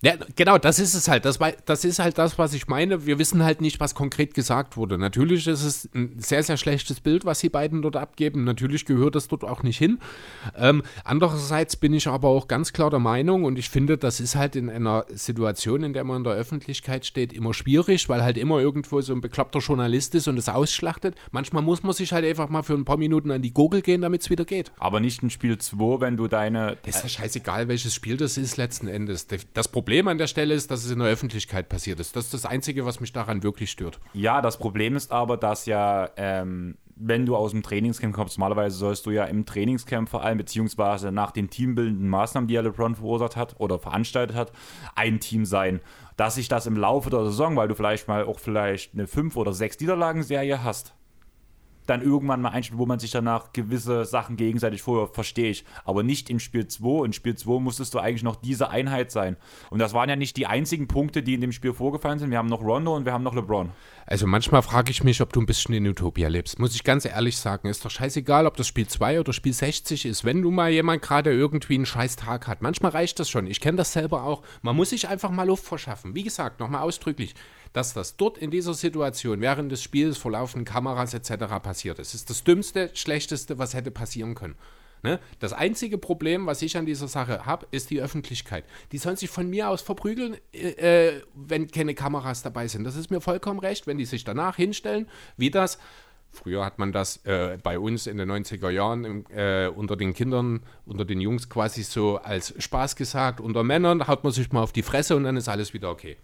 ja, 0.01 0.15
genau, 0.37 0.59
das 0.59 0.79
ist 0.79 0.95
es 0.95 1.09
halt. 1.09 1.25
Das, 1.25 1.41
das 1.65 1.85
ist 1.85 1.99
halt 1.99 2.19
das, 2.19 2.39
was 2.39 2.55
ich 2.55 2.69
meine. 2.69 3.05
Wir 3.05 3.19
wissen 3.19 3.43
halt 3.43 3.61
nicht, 3.61 3.81
was 3.81 3.97
konkret 3.97 4.33
gesagt 4.33 4.77
wurde. 4.77 4.97
Natürlich 4.97 5.49
ist 5.49 5.65
es 5.65 5.89
ein 5.93 6.15
sehr, 6.19 6.45
sehr 6.45 6.57
schlechtes 6.57 7.01
Bild, 7.01 7.25
was 7.25 7.41
die 7.41 7.49
beiden 7.49 7.83
dort 7.83 7.97
abgeben. 7.97 8.45
Natürlich 8.45 8.85
gehört 8.85 9.17
das 9.17 9.27
dort 9.27 9.43
auch 9.43 9.65
nicht 9.65 9.77
hin. 9.77 9.99
Ähm, 10.57 10.85
andererseits 11.03 11.75
bin 11.75 11.93
ich 11.95 12.07
aber 12.07 12.29
auch 12.29 12.47
ganz 12.47 12.73
klar 12.73 12.91
der 12.91 13.01
Meinung 13.01 13.43
und 13.43 13.59
ich 13.59 13.71
finde, 13.71 13.99
das 13.99 14.21
ist 14.21 14.37
halt 14.37 14.55
in 14.55 14.71
einer 14.71 15.05
Situation, 15.13 15.83
in 15.83 15.93
der 15.95 16.05
man 16.05 16.19
in 16.19 16.25
der 16.25 16.35
Öffentlichkeit 16.35 17.05
steht, 17.05 17.33
immer 17.33 17.53
schwierig, 17.53 18.09
weil 18.09 18.23
halt 18.23 18.39
immer 18.39 18.61
irgendwo 18.61 19.01
so 19.01 19.13
ein 19.13 19.21
bekloppter 19.21 19.59
Journalist 19.59 20.15
ist 20.15 20.29
und 20.29 20.39
es 20.39 20.49
ausschlachtet. 20.49 21.17
Manchmal 21.33 21.65
muss 21.65 21.83
man 21.83 21.93
sich 21.93 22.13
halt 22.13 22.25
einfach 22.25 22.49
mal 22.49 22.63
für 22.63 22.75
ein 22.75 22.85
paar 22.85 22.99
Minuten 22.99 23.33
an 23.33 23.43
die 23.43 23.53
Gurgel 23.53 23.83
gehen, 23.83 24.03
damit 24.03 24.23
es 24.23 24.31
wieder 24.31 24.45
geht. 24.45 24.71
Aber 24.79 25.01
nicht 25.01 25.25
in 25.25 25.31
Spiel 25.31 25.59
2, 25.59 26.01
wenn 26.01 26.17
du 26.17 26.29
deine. 26.29 26.77
Das 26.85 26.99
ist 26.99 27.03
ja 27.03 27.09
scheißegal, 27.09 27.67
welches 27.67 27.95
Spiel 27.95 28.17
das 28.17 28.39
ist 28.39 28.57
letzten 28.57 28.87
Endes. 28.87 29.27
Das 29.55 29.67
Problem 29.67 29.88
Problem 29.89 30.09
an 30.09 30.19
der 30.19 30.27
Stelle 30.27 30.53
ist, 30.53 30.71
dass 30.71 30.85
es 30.85 30.91
in 30.91 30.99
der 30.99 31.09
Öffentlichkeit 31.09 31.71
passiert 31.71 31.99
ist. 31.99 32.15
Das 32.15 32.27
ist 32.27 32.35
das 32.35 32.45
Einzige, 32.45 32.85
was 32.85 33.01
mich 33.01 33.15
daran 33.15 33.43
wirklich 33.43 33.71
stört. 33.71 33.99
Ja, 34.13 34.43
das 34.43 34.59
Problem 34.59 34.97
ist 34.97 35.11
aber, 35.11 35.39
dass 35.39 35.65
ja, 35.65 36.11
ähm, 36.19 36.77
wenn 36.95 37.25
du 37.25 37.35
aus 37.35 37.53
dem 37.53 37.63
Trainingscamp 37.63 38.15
kommst, 38.15 38.37
normalerweise 38.37 38.77
sollst 38.77 39.07
du 39.07 39.13
ja 39.13 39.25
im 39.25 39.47
Trainingscamp 39.47 40.11
vor 40.11 40.23
allem, 40.23 40.37
beziehungsweise 40.37 41.11
nach 41.11 41.31
den 41.31 41.49
teambildenden 41.49 42.07
Maßnahmen, 42.07 42.49
die 42.49 42.53
ja 42.53 42.61
LeBron 42.61 42.97
verursacht 42.97 43.35
hat 43.35 43.59
oder 43.61 43.79
veranstaltet 43.79 44.37
hat, 44.37 44.53
ein 44.95 45.21
Team 45.21 45.47
sein. 45.47 45.81
Dass 46.19 46.35
sich 46.35 46.49
das 46.49 46.67
im 46.67 46.77
Laufe 46.77 47.09
der 47.09 47.25
Saison, 47.25 47.57
weil 47.57 47.69
du 47.69 47.75
vielleicht 47.75 48.09
mal 48.09 48.25
auch 48.25 48.41
vielleicht 48.41 48.93
eine 48.93 49.07
5- 49.07 49.37
oder 49.37 49.55
6 49.55 49.81
Niederlagenserie 49.81 50.63
hast, 50.63 50.93
dann 51.89 52.03
irgendwann 52.03 52.41
mal 52.41 52.51
einspielt, 52.51 52.79
wo 52.79 52.87
man 52.87 52.99
sich 52.99 53.11
danach 53.11 53.53
gewisse 53.53 54.05
Sachen 54.05 54.37
gegenseitig 54.37 54.83
vorher 54.83 55.09
verstehe 55.09 55.51
ich. 55.51 55.65
Aber 55.85 56.03
nicht 56.03 56.31
im 56.31 56.39
Spiel 56.39 56.67
2. 56.67 57.07
In 57.07 57.13
Spiel 57.13 57.37
2 57.37 57.61
musstest 57.61 57.95
du 57.95 57.99
eigentlich 57.99 58.23
noch 58.23 58.37
diese 58.37 58.71
Einheit 58.71 59.11
sein. 59.11 59.37
Und 59.71 59.79
das 59.79 59.95
waren 59.95 60.09
ja 60.09 60.17
nicht 60.17 60.37
die 60.37 60.47
einzigen 60.47 60.89
Punkte, 60.89 61.23
die 61.23 61.35
in 61.35 61.41
dem 61.41 61.53
Spiel 61.53 61.73
vorgefallen 61.73 62.19
sind. 62.19 62.31
Wir 62.31 62.39
haben 62.39 62.49
noch 62.49 62.63
Rondo 62.63 62.95
und 62.95 63.05
wir 63.05 63.13
haben 63.13 63.25
noch 63.25 63.35
LeBron. 63.35 63.71
Also 64.07 64.27
manchmal 64.27 64.63
frage 64.63 64.91
ich 64.91 65.05
mich, 65.05 65.21
ob 65.21 65.33
du 65.33 65.41
ein 65.41 65.47
bisschen 65.47 65.75
in 65.75 65.87
Utopia 65.87 66.29
lebst. 66.29 66.59
Muss 66.59 66.75
ich 66.75 66.85
ganz 66.85 67.05
ehrlich 67.05 67.37
sagen. 67.37 67.69
Ist 67.69 67.85
doch 67.85 67.91
scheißegal, 67.91 68.47
ob 68.47 68.57
das 68.57 68.67
Spiel 68.67 68.87
2 68.87 69.21
oder 69.21 69.33
Spiel 69.33 69.53
60 69.53 70.07
ist. 70.07 70.25
Wenn 70.25 70.43
du 70.43 70.51
mal 70.51 70.71
jemand 70.71 71.03
gerade 71.03 71.33
irgendwie 71.33 71.75
einen 71.75 71.87
scheiß 71.87 72.17
Tag 72.17 72.47
hat. 72.47 72.63
Manchmal 72.63 72.93
reicht 72.93 73.19
das 73.19 73.29
schon. 73.29 73.47
Ich 73.47 73.61
kenne 73.61 73.77
das 73.77 73.93
selber 73.93 74.25
auch. 74.25 74.43
Man 74.63 74.77
muss 74.77 74.91
sich 74.91 75.09
einfach 75.09 75.31
mal 75.31 75.47
Luft 75.47 75.65
verschaffen. 75.65 76.15
Wie 76.15 76.23
gesagt, 76.23 76.61
nochmal 76.61 76.83
ausdrücklich 76.83 77.35
dass 77.73 77.95
das 77.95 78.17
dort 78.17 78.39
in 78.39 78.51
dieser 78.51 78.75
Situation 78.75 79.41
während 79.41 79.71
des 79.73 79.83
Spiels 79.83 80.19
vor 80.19 80.33
laufenden 80.33 80.65
Kameras 80.65 81.15
etc. 81.15 81.47
passiert 81.63 81.99
ist. 81.99 82.15
Das 82.15 82.21
ist 82.21 82.31
das 82.31 82.45
Dümmste, 82.45 82.91
Schlechteste, 82.95 83.59
was 83.59 83.75
hätte 83.75 83.91
passieren 83.91 84.35
können. 84.35 84.57
Ne? 85.03 85.21
Das 85.39 85.53
einzige 85.53 85.99
Problem, 85.99 86.47
was 86.47 86.63
ich 86.63 86.77
an 86.77 86.87
dieser 86.87 87.09
Sache 87.09 87.47
habe, 87.47 87.67
ist 87.71 87.91
die 87.91 88.01
Öffentlichkeit. 88.01 88.65
Die 88.93 88.99
sollen 88.99 89.17
sich 89.17 89.31
von 89.31 89.49
mir 89.49 89.69
aus 89.69 89.83
verprügeln, 89.83 90.37
äh, 90.53 91.09
äh, 91.09 91.23
wenn 91.35 91.71
keine 91.71 91.95
Kameras 91.95 92.43
dabei 92.43 92.69
sind. 92.69 92.85
Das 92.85 92.97
ist 92.97 93.11
mir 93.11 93.21
vollkommen 93.21 93.61
recht, 93.61 93.87
wenn 93.87 93.99
die 93.99 94.07
sich 94.07 94.25
danach 94.25 94.57
hinstellen, 94.57 95.09
wie 95.37 95.51
das. 95.51 95.79
Früher 96.31 96.65
hat 96.65 96.79
man 96.79 96.93
das 96.93 97.25
äh, 97.25 97.59
bei 97.63 97.79
uns 97.79 98.07
in 98.07 98.19
den 98.19 98.31
90er 98.31 98.71
Jahren 98.71 99.25
äh, 99.31 99.71
unter 99.75 99.97
den 99.97 100.13
Kindern, 100.15 100.61
unter 100.85 101.05
den 101.05 101.21
Jungs 101.21 101.49
quasi 101.49 101.83
so 101.83 102.19
als 102.19 102.55
Spaß 102.59 102.97
gesagt. 102.97 103.41
Unter 103.41 103.65
Männern 103.65 104.07
haut 104.07 104.25
man 104.25 104.33
sich 104.33 104.53
mal 104.53 104.63
auf 104.63 104.73
die 104.73 104.83
Fresse 104.83 105.17
und 105.17 105.25
dann 105.25 105.37
ist 105.37 105.49
alles 105.49 105.73
wieder 105.73 105.91
okay. 105.91 106.17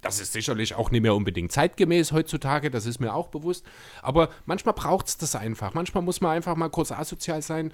Das 0.00 0.20
ist 0.20 0.32
sicherlich 0.32 0.74
auch 0.74 0.90
nicht 0.90 1.02
mehr 1.02 1.14
unbedingt 1.14 1.52
zeitgemäß 1.52 2.12
heutzutage, 2.12 2.70
das 2.70 2.86
ist 2.86 3.00
mir 3.00 3.14
auch 3.14 3.28
bewusst. 3.28 3.66
Aber 4.02 4.30
manchmal 4.46 4.74
braucht 4.74 5.08
es 5.08 5.18
das 5.18 5.34
einfach. 5.34 5.74
Manchmal 5.74 6.02
muss 6.02 6.20
man 6.20 6.32
einfach 6.32 6.56
mal 6.56 6.70
kurz 6.70 6.90
asozial 6.92 7.42
sein, 7.42 7.72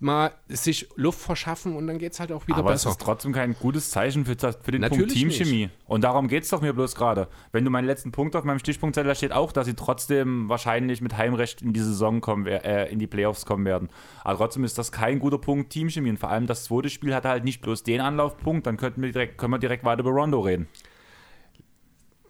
mal 0.00 0.32
sich 0.48 0.88
Luft 0.96 1.20
verschaffen 1.20 1.76
und 1.76 1.86
dann 1.86 1.98
geht 1.98 2.12
es 2.12 2.20
halt 2.20 2.32
auch 2.32 2.46
wieder 2.46 2.58
Aber 2.58 2.70
besser. 2.70 2.88
Aber 2.88 2.92
es 2.92 2.98
ist 2.98 3.04
trotzdem 3.04 3.32
kein 3.32 3.54
gutes 3.54 3.90
Zeichen 3.90 4.24
für, 4.24 4.36
für 4.36 4.70
den 4.70 4.80
Natürlich 4.80 5.06
Punkt 5.06 5.12
Teamchemie. 5.12 5.66
Nicht. 5.66 5.74
Und 5.86 6.04
darum 6.04 6.28
geht 6.28 6.44
es 6.44 6.50
doch 6.50 6.60
mir 6.60 6.72
bloß 6.72 6.94
gerade. 6.94 7.28
Wenn 7.52 7.64
du 7.64 7.70
meinen 7.70 7.86
letzten 7.86 8.12
Punkt 8.12 8.36
auf 8.36 8.44
meinem 8.44 8.58
Stichpunktzettel 8.58 9.14
steht 9.14 9.32
auch, 9.32 9.52
dass 9.52 9.66
sie 9.66 9.74
trotzdem 9.74 10.48
wahrscheinlich 10.48 11.00
mit 11.00 11.16
Heimrecht 11.16 11.62
in 11.62 11.72
die 11.72 11.80
Saison 11.80 12.20
kommen, 12.20 12.46
äh, 12.46 12.86
in 12.86 12.98
die 12.98 13.06
Playoffs 13.06 13.44
kommen 13.44 13.64
werden. 13.64 13.88
Aber 14.24 14.38
trotzdem 14.38 14.64
ist 14.64 14.78
das 14.78 14.92
kein 14.92 15.18
guter 15.18 15.38
Punkt 15.38 15.70
Teamchemie. 15.70 16.10
Und 16.10 16.18
vor 16.18 16.30
allem 16.30 16.46
das 16.46 16.64
zweite 16.64 16.90
Spiel 16.90 17.14
hatte 17.14 17.28
halt 17.28 17.44
nicht 17.44 17.60
bloß 17.60 17.82
den 17.82 18.00
Anlaufpunkt, 18.00 18.66
dann 18.66 18.76
könnten 18.76 19.02
wir 19.02 19.12
direkt, 19.12 19.38
können 19.38 19.52
wir 19.52 19.58
direkt 19.58 19.84
weiter 19.84 20.00
über 20.00 20.10
Rondo 20.10 20.40
reden 20.40 20.68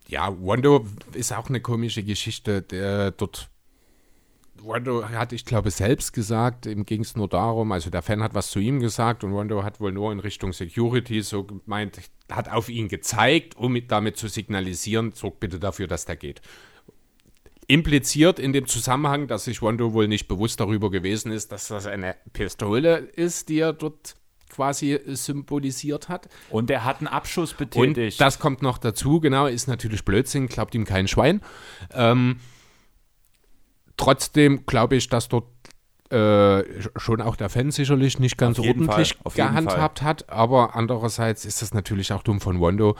ja, 0.08 0.34
Wando 0.40 0.86
ist 1.12 1.32
auch 1.32 1.48
eine 1.48 1.60
komische 1.60 2.02
Geschichte. 2.02 2.62
Der 2.62 3.10
dort 3.10 3.50
Wando 4.62 5.08
hat, 5.08 5.32
ich 5.32 5.44
glaube, 5.44 5.70
selbst 5.70 6.12
gesagt, 6.12 6.66
ihm 6.66 6.84
ging 6.84 7.02
es 7.02 7.14
nur 7.14 7.28
darum, 7.28 7.70
also 7.72 7.90
der 7.90 8.02
Fan 8.02 8.22
hat 8.22 8.34
was 8.34 8.50
zu 8.50 8.58
ihm 8.58 8.80
gesagt 8.80 9.22
und 9.22 9.34
Wando 9.34 9.62
hat 9.62 9.80
wohl 9.80 9.92
nur 9.92 10.10
in 10.10 10.18
Richtung 10.18 10.52
Security 10.52 11.22
so 11.22 11.44
gemeint, 11.44 12.00
hat 12.30 12.50
auf 12.50 12.68
ihn 12.68 12.88
gezeigt, 12.88 13.56
um 13.56 13.78
damit 13.86 14.16
zu 14.16 14.28
signalisieren, 14.28 15.12
sorg 15.12 15.38
bitte 15.40 15.60
dafür, 15.60 15.86
dass 15.86 16.06
der 16.06 16.16
geht. 16.16 16.40
Impliziert 17.66 18.38
in 18.38 18.52
dem 18.54 18.66
Zusammenhang, 18.66 19.28
dass 19.28 19.44
sich 19.44 19.60
Wando 19.60 19.92
wohl 19.92 20.08
nicht 20.08 20.26
bewusst 20.26 20.58
darüber 20.58 20.90
gewesen 20.90 21.30
ist, 21.30 21.52
dass 21.52 21.68
das 21.68 21.86
eine 21.86 22.16
Pistole 22.32 22.96
ist, 22.96 23.50
die 23.50 23.58
er 23.58 23.74
dort 23.74 24.16
quasi 24.50 24.98
symbolisiert 25.06 26.08
hat. 26.08 26.28
Und 26.50 26.70
er 26.70 26.84
hat 26.84 26.98
einen 26.98 27.08
Abschuss 27.08 27.54
betätigt. 27.54 28.18
Und 28.18 28.20
das 28.20 28.38
kommt 28.38 28.62
noch 28.62 28.78
dazu, 28.78 29.20
genau, 29.20 29.46
ist 29.46 29.68
natürlich 29.68 30.04
Blödsinn, 30.04 30.48
glaubt 30.48 30.74
ihm 30.74 30.84
kein 30.84 31.08
Schwein. 31.08 31.40
Ähm, 31.94 32.40
trotzdem 33.96 34.64
glaube 34.66 34.96
ich, 34.96 35.08
dass 35.08 35.28
dort 35.28 35.46
äh, 36.10 36.64
schon 36.96 37.20
auch 37.20 37.36
der 37.36 37.50
Fan 37.50 37.70
sicherlich 37.70 38.18
nicht 38.18 38.38
ganz 38.38 38.58
ordentlich 38.58 39.18
gehandhabt 39.34 40.02
hat, 40.02 40.30
aber 40.30 40.74
andererseits 40.74 41.44
ist 41.44 41.60
das 41.60 41.74
natürlich 41.74 42.12
auch 42.12 42.22
dumm 42.22 42.40
von 42.40 42.56
Rondo. 42.56 42.96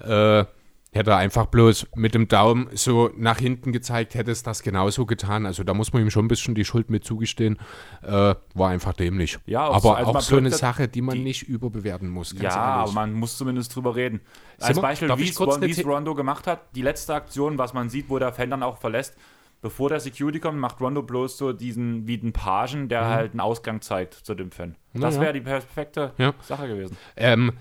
Äh, 0.00 0.44
hätte 0.92 1.10
er 1.10 1.18
einfach 1.18 1.46
bloß 1.46 1.86
mit 1.96 2.14
dem 2.14 2.28
Daumen 2.28 2.68
so 2.72 3.10
nach 3.16 3.38
hinten 3.38 3.72
gezeigt, 3.72 4.14
hätte 4.14 4.30
es 4.30 4.42
das 4.42 4.62
genauso 4.62 5.04
getan. 5.06 5.44
Also 5.46 5.62
da 5.62 5.74
muss 5.74 5.92
man 5.92 6.02
ihm 6.02 6.10
schon 6.10 6.24
ein 6.24 6.28
bisschen 6.28 6.54
die 6.54 6.64
Schuld 6.64 6.88
mit 6.90 7.04
zugestehen. 7.04 7.58
Äh, 8.02 8.34
war 8.54 8.70
einfach 8.70 8.94
dämlich. 8.94 9.38
Ja, 9.46 9.66
auch 9.66 9.72
aber 9.74 9.80
so- 9.80 9.92
also 9.92 10.10
auch 10.14 10.20
so 10.22 10.36
eine 10.38 10.50
Sache, 10.50 10.88
die 10.88 11.02
man 11.02 11.16
die- 11.16 11.22
nicht 11.24 11.42
überbewerten 11.42 12.08
muss. 12.08 12.32
Ja, 12.32 12.38
ehrlich. 12.42 12.56
aber 12.56 12.92
man 12.92 13.12
muss 13.12 13.36
zumindest 13.36 13.74
drüber 13.76 13.94
reden. 13.96 14.20
Als 14.60 14.76
wir- 14.76 14.82
Beispiel, 14.82 15.08
wie 15.18 15.70
es 15.70 15.84
Rondo 15.84 16.14
gemacht 16.14 16.46
hat, 16.46 16.74
die 16.74 16.82
letzte 16.82 17.14
Aktion, 17.14 17.58
was 17.58 17.74
man 17.74 17.90
sieht, 17.90 18.08
wo 18.08 18.18
der 18.18 18.32
Fan 18.32 18.50
dann 18.50 18.62
auch 18.62 18.78
verlässt, 18.78 19.14
bevor 19.60 19.90
der 19.90 20.00
Security 20.00 20.40
kommt, 20.40 20.58
macht 20.58 20.80
Rondo 20.80 21.02
bloß 21.02 21.36
so 21.36 21.52
diesen, 21.52 22.06
wie 22.06 22.16
den 22.16 22.32
Pagen, 22.32 22.88
der 22.88 23.06
halt 23.06 23.32
einen 23.32 23.40
Ausgang 23.40 23.82
zeigt 23.82 24.14
zu 24.14 24.34
dem 24.34 24.50
Fan. 24.52 24.76
Das 24.94 25.16
ja. 25.16 25.20
wäre 25.20 25.32
die 25.34 25.40
perfekte 25.42 26.12
Ja. 26.16 26.32
Sache 26.40 26.66
gewesen. 26.68 26.96
Ähm, 27.16 27.52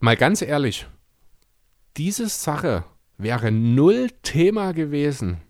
mal 0.00 0.16
ganz 0.16 0.42
ehrlich, 0.42 0.86
diese 1.96 2.28
Sache 2.28 2.84
wäre 3.18 3.50
null 3.52 4.08
Thema 4.22 4.72
gewesen, 4.72 5.40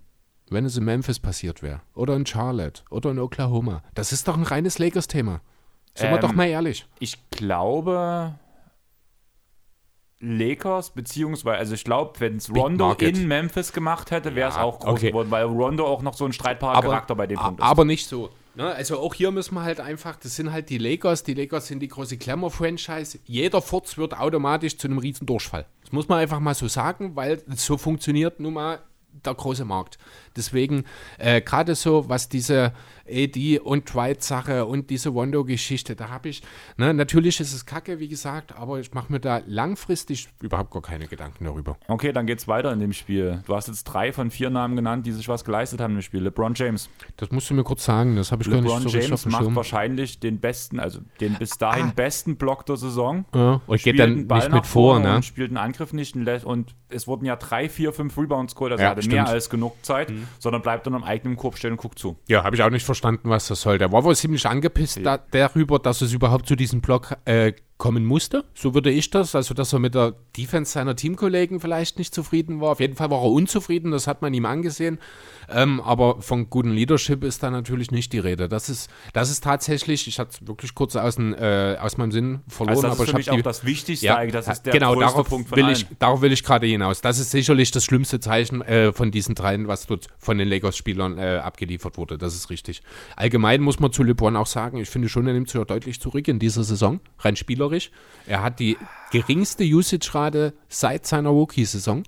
wenn 0.50 0.64
es 0.64 0.76
in 0.76 0.84
Memphis 0.84 1.18
passiert 1.18 1.62
wäre. 1.62 1.80
Oder 1.94 2.14
in 2.16 2.26
Charlotte. 2.26 2.82
Oder 2.90 3.10
in 3.12 3.18
Oklahoma. 3.18 3.82
Das 3.94 4.12
ist 4.12 4.28
doch 4.28 4.36
ein 4.36 4.42
reines 4.42 4.78
Lakers-Thema. 4.78 5.40
Sind 5.94 6.10
wir 6.10 6.16
Ähm, 6.16 6.20
doch 6.20 6.32
mal 6.34 6.46
ehrlich. 6.48 6.86
Ich 6.98 7.18
glaube, 7.30 8.34
Lakers, 10.20 10.90
beziehungsweise, 10.90 11.58
also 11.58 11.74
ich 11.74 11.84
glaube, 11.84 12.20
wenn 12.20 12.36
es 12.36 12.54
Rondo 12.54 12.88
Market. 12.88 13.16
in 13.18 13.26
Memphis 13.26 13.72
gemacht 13.72 14.10
hätte, 14.10 14.34
wäre 14.34 14.50
es 14.50 14.56
Ja, 14.56 14.62
auch 14.62 14.78
groß 14.80 14.92
okay. 14.92 15.08
geworden, 15.08 15.30
weil 15.30 15.44
Rondo 15.44 15.86
auch 15.86 16.02
noch 16.02 16.14
so 16.14 16.24
ein 16.24 16.32
streitbarer 16.32 16.80
Charakter 16.80 17.14
bei 17.16 17.26
dem 17.26 17.38
Punkt 17.38 17.60
ist. 17.60 17.66
aber 17.66 17.84
nicht 17.84 18.06
so. 18.06 18.30
Ne? 18.54 18.66
Also 18.66 18.98
auch 18.98 19.14
hier 19.14 19.30
müssen 19.30 19.54
wir 19.54 19.62
halt 19.62 19.80
einfach, 19.80 20.16
das 20.16 20.36
sind 20.36 20.52
halt 20.52 20.68
die 20.68 20.78
Lakers, 20.78 21.24
die 21.24 21.34
Lakers 21.34 21.68
sind 21.68 21.80
die 21.80 21.88
große 21.88 22.16
Glamour-Franchise. 22.16 23.18
Jeder 23.24 23.62
Furz 23.62 23.96
wird 23.96 24.18
automatisch 24.18 24.76
zu 24.76 24.88
einem 24.88 24.98
riesen 24.98 25.26
Durchfall. 25.26 25.66
Das 25.82 25.92
muss 25.92 26.08
man 26.08 26.18
einfach 26.18 26.40
mal 26.40 26.54
so 26.54 26.68
sagen, 26.68 27.16
weil 27.16 27.42
so 27.56 27.78
funktioniert 27.78 28.40
nun 28.40 28.54
mal 28.54 28.80
der 29.24 29.34
große 29.34 29.64
Markt. 29.64 29.98
Deswegen, 30.36 30.84
äh, 31.18 31.40
gerade 31.40 31.74
so, 31.74 32.08
was 32.08 32.28
diese 32.28 32.72
AD 33.10 33.58
und 33.58 33.92
Dwight-Sache 33.92 34.64
und 34.64 34.88
diese 34.90 35.08
Rondo-Geschichte, 35.08 35.96
da 35.96 36.08
habe 36.10 36.28
ich, 36.28 36.42
ne, 36.76 36.94
natürlich 36.94 37.40
ist 37.40 37.52
es 37.52 37.66
kacke, 37.66 37.98
wie 37.98 38.08
gesagt, 38.08 38.56
aber 38.56 38.78
ich 38.78 38.92
mache 38.94 39.12
mir 39.12 39.18
da 39.20 39.40
langfristig 39.46 40.28
überhaupt 40.40 40.70
gar 40.70 40.82
keine 40.82 41.06
Gedanken 41.08 41.44
darüber. 41.44 41.76
Okay, 41.88 42.12
dann 42.12 42.26
geht's 42.26 42.46
weiter 42.48 42.72
in 42.72 42.80
dem 42.80 42.92
Spiel. 42.92 43.42
Du 43.46 43.54
hast 43.54 43.68
jetzt 43.68 43.84
drei 43.84 44.12
von 44.12 44.30
vier 44.30 44.50
Namen 44.50 44.76
genannt, 44.76 45.04
die 45.06 45.12
sich 45.12 45.28
was 45.28 45.44
geleistet 45.44 45.80
haben 45.80 45.94
im 45.96 46.02
Spiel. 46.02 46.22
LeBron 46.22 46.54
James. 46.54 46.88
Das 47.16 47.30
musst 47.30 47.50
du 47.50 47.54
mir 47.54 47.64
kurz 47.64 47.84
sagen, 47.84 48.16
das 48.16 48.30
habe 48.32 48.42
ich 48.42 48.48
gar 48.50 48.60
LeBron 48.60 48.82
nicht 48.82 48.90
so 48.92 48.96
richtig 48.96 49.08
James 49.08 49.22
dem 49.22 49.32
macht 49.32 49.54
wahrscheinlich 49.56 50.20
den 50.20 50.38
besten, 50.38 50.78
also 50.80 51.00
den 51.20 51.34
bis 51.34 51.58
dahin 51.58 51.86
Ah. 51.86 51.92
besten 51.96 52.36
Block 52.36 52.66
der 52.66 52.76
Saison. 52.76 53.24
Ja, 53.34 53.60
und 53.66 53.82
geht 53.82 53.98
dann 53.98 54.28
Ball 54.28 54.40
nicht 54.40 54.52
mit 54.52 54.66
vor, 54.66 55.00
ne? 55.00 55.16
Und 55.16 55.24
spielt 55.24 55.50
einen 55.50 55.56
Angriff 55.58 55.92
nicht 55.92 56.14
und 56.44 56.74
es 56.88 57.06
wurden 57.06 57.24
ja 57.24 57.36
drei, 57.36 57.68
vier, 57.68 57.92
fünf 57.92 58.16
Rebounds 58.18 58.54
geholt, 58.54 58.72
also 58.72 58.82
Ja, 58.82 58.88
er 58.88 58.90
hatte 58.92 59.02
stimmt. 59.02 59.14
Mhm. 59.18 59.22
mehr 59.24 59.32
als 59.32 59.50
genug 59.50 59.74
Zeit, 59.82 60.12
sondern 60.38 60.62
bleibt 60.62 60.86
dann 60.86 60.94
am 60.94 61.04
eigenen 61.04 61.36
Korb 61.36 61.58
stehen 61.58 61.72
und 61.72 61.76
guckt 61.76 61.98
zu. 61.98 62.16
Ja, 62.28 62.44
habe 62.44 62.56
ich 62.56 62.62
auch 62.62 62.70
nicht 62.70 62.84
verstanden, 62.84 63.30
was 63.30 63.48
das 63.48 63.60
soll. 63.60 63.78
Der 63.78 63.92
war 63.92 64.04
wohl 64.04 64.16
ziemlich 64.16 64.46
angepisst 64.46 65.00
da, 65.04 65.18
darüber, 65.18 65.78
dass 65.78 66.00
es 66.02 66.12
überhaupt 66.12 66.46
zu 66.46 66.56
diesem 66.56 66.80
Block 66.80 67.16
äh, 67.24 67.52
kommen 67.82 68.04
musste. 68.04 68.44
So 68.54 68.74
würde 68.74 68.92
ich 68.92 69.10
das. 69.10 69.34
Also, 69.34 69.54
dass 69.54 69.72
er 69.72 69.80
mit 69.80 69.96
der 69.96 70.14
Defense 70.36 70.70
seiner 70.70 70.94
Teamkollegen 70.94 71.58
vielleicht 71.58 71.98
nicht 71.98 72.14
zufrieden 72.14 72.60
war. 72.60 72.70
Auf 72.70 72.78
jeden 72.78 72.94
Fall 72.94 73.10
war 73.10 73.20
er 73.24 73.32
unzufrieden, 73.32 73.90
das 73.90 74.06
hat 74.06 74.22
man 74.22 74.32
ihm 74.32 74.46
angesehen. 74.46 75.00
Ähm, 75.50 75.80
aber 75.80 76.22
von 76.22 76.48
gutem 76.48 76.70
Leadership 76.70 77.24
ist 77.24 77.42
da 77.42 77.50
natürlich 77.50 77.90
nicht 77.90 78.12
die 78.12 78.20
Rede. 78.20 78.48
Das 78.48 78.68
ist, 78.68 78.88
das 79.14 79.30
ist 79.30 79.42
tatsächlich, 79.42 80.06
ich 80.06 80.20
hatte 80.20 80.30
es 80.30 80.46
wirklich 80.46 80.76
kurz 80.76 80.94
aus, 80.94 81.16
dem, 81.16 81.34
äh, 81.34 81.76
aus 81.76 81.96
meinem 81.96 82.12
Sinn 82.12 82.40
verloren, 82.46 82.76
Also 82.76 82.82
das 82.82 82.92
aber 82.92 83.02
ist 83.02 83.08
ich 83.08 83.10
für 83.10 83.16
mich 83.18 83.28
habe 83.30 83.40
auch 83.40 83.42
das 83.42 83.64
Wichtigste 83.64 84.06
Ja, 84.06 84.16
eigentlich, 84.16 84.32
das 84.34 84.46
ist 84.46 84.62
der 84.62 84.74
genau, 84.74 84.94
darauf 84.94 85.28
Punkt 85.28 85.48
von 85.48 85.58
will 85.58 85.64
allen. 85.64 85.74
ich, 85.74 85.86
darauf 85.98 86.20
will 86.22 86.30
ich 86.32 86.44
gerade 86.44 86.68
hinaus. 86.68 87.00
Das 87.00 87.18
ist 87.18 87.32
sicherlich 87.32 87.72
das 87.72 87.84
schlimmste 87.84 88.20
Zeichen 88.20 88.62
äh, 88.62 88.92
von 88.92 89.10
diesen 89.10 89.34
dreien, 89.34 89.66
was 89.66 89.88
dort 89.88 90.06
von 90.18 90.38
den 90.38 90.46
Lakers-Spielern 90.46 91.18
äh, 91.18 91.40
abgeliefert 91.42 91.98
wurde. 91.98 92.16
Das 92.16 92.36
ist 92.36 92.48
richtig. 92.48 92.80
Allgemein 93.16 93.60
muss 93.60 93.80
man 93.80 93.92
zu 93.92 94.04
LeBron 94.04 94.36
auch 94.36 94.46
sagen, 94.46 94.76
ich 94.76 94.88
finde 94.88 95.08
schon, 95.08 95.26
er 95.26 95.32
nimmt 95.32 95.48
sich 95.48 95.58
ja 95.58 95.64
deutlich 95.64 96.00
zurück 96.00 96.28
in 96.28 96.38
dieser 96.38 96.62
Saison, 96.62 97.00
rein 97.18 97.34
spielerisch. 97.34 97.71
Er 98.26 98.42
hat 98.42 98.60
die 98.60 98.76
geringste 99.10 99.64
Usage-Rate 99.64 100.54
seit 100.68 101.06
seiner 101.06 101.30
Rookie-Saison. 101.30 102.04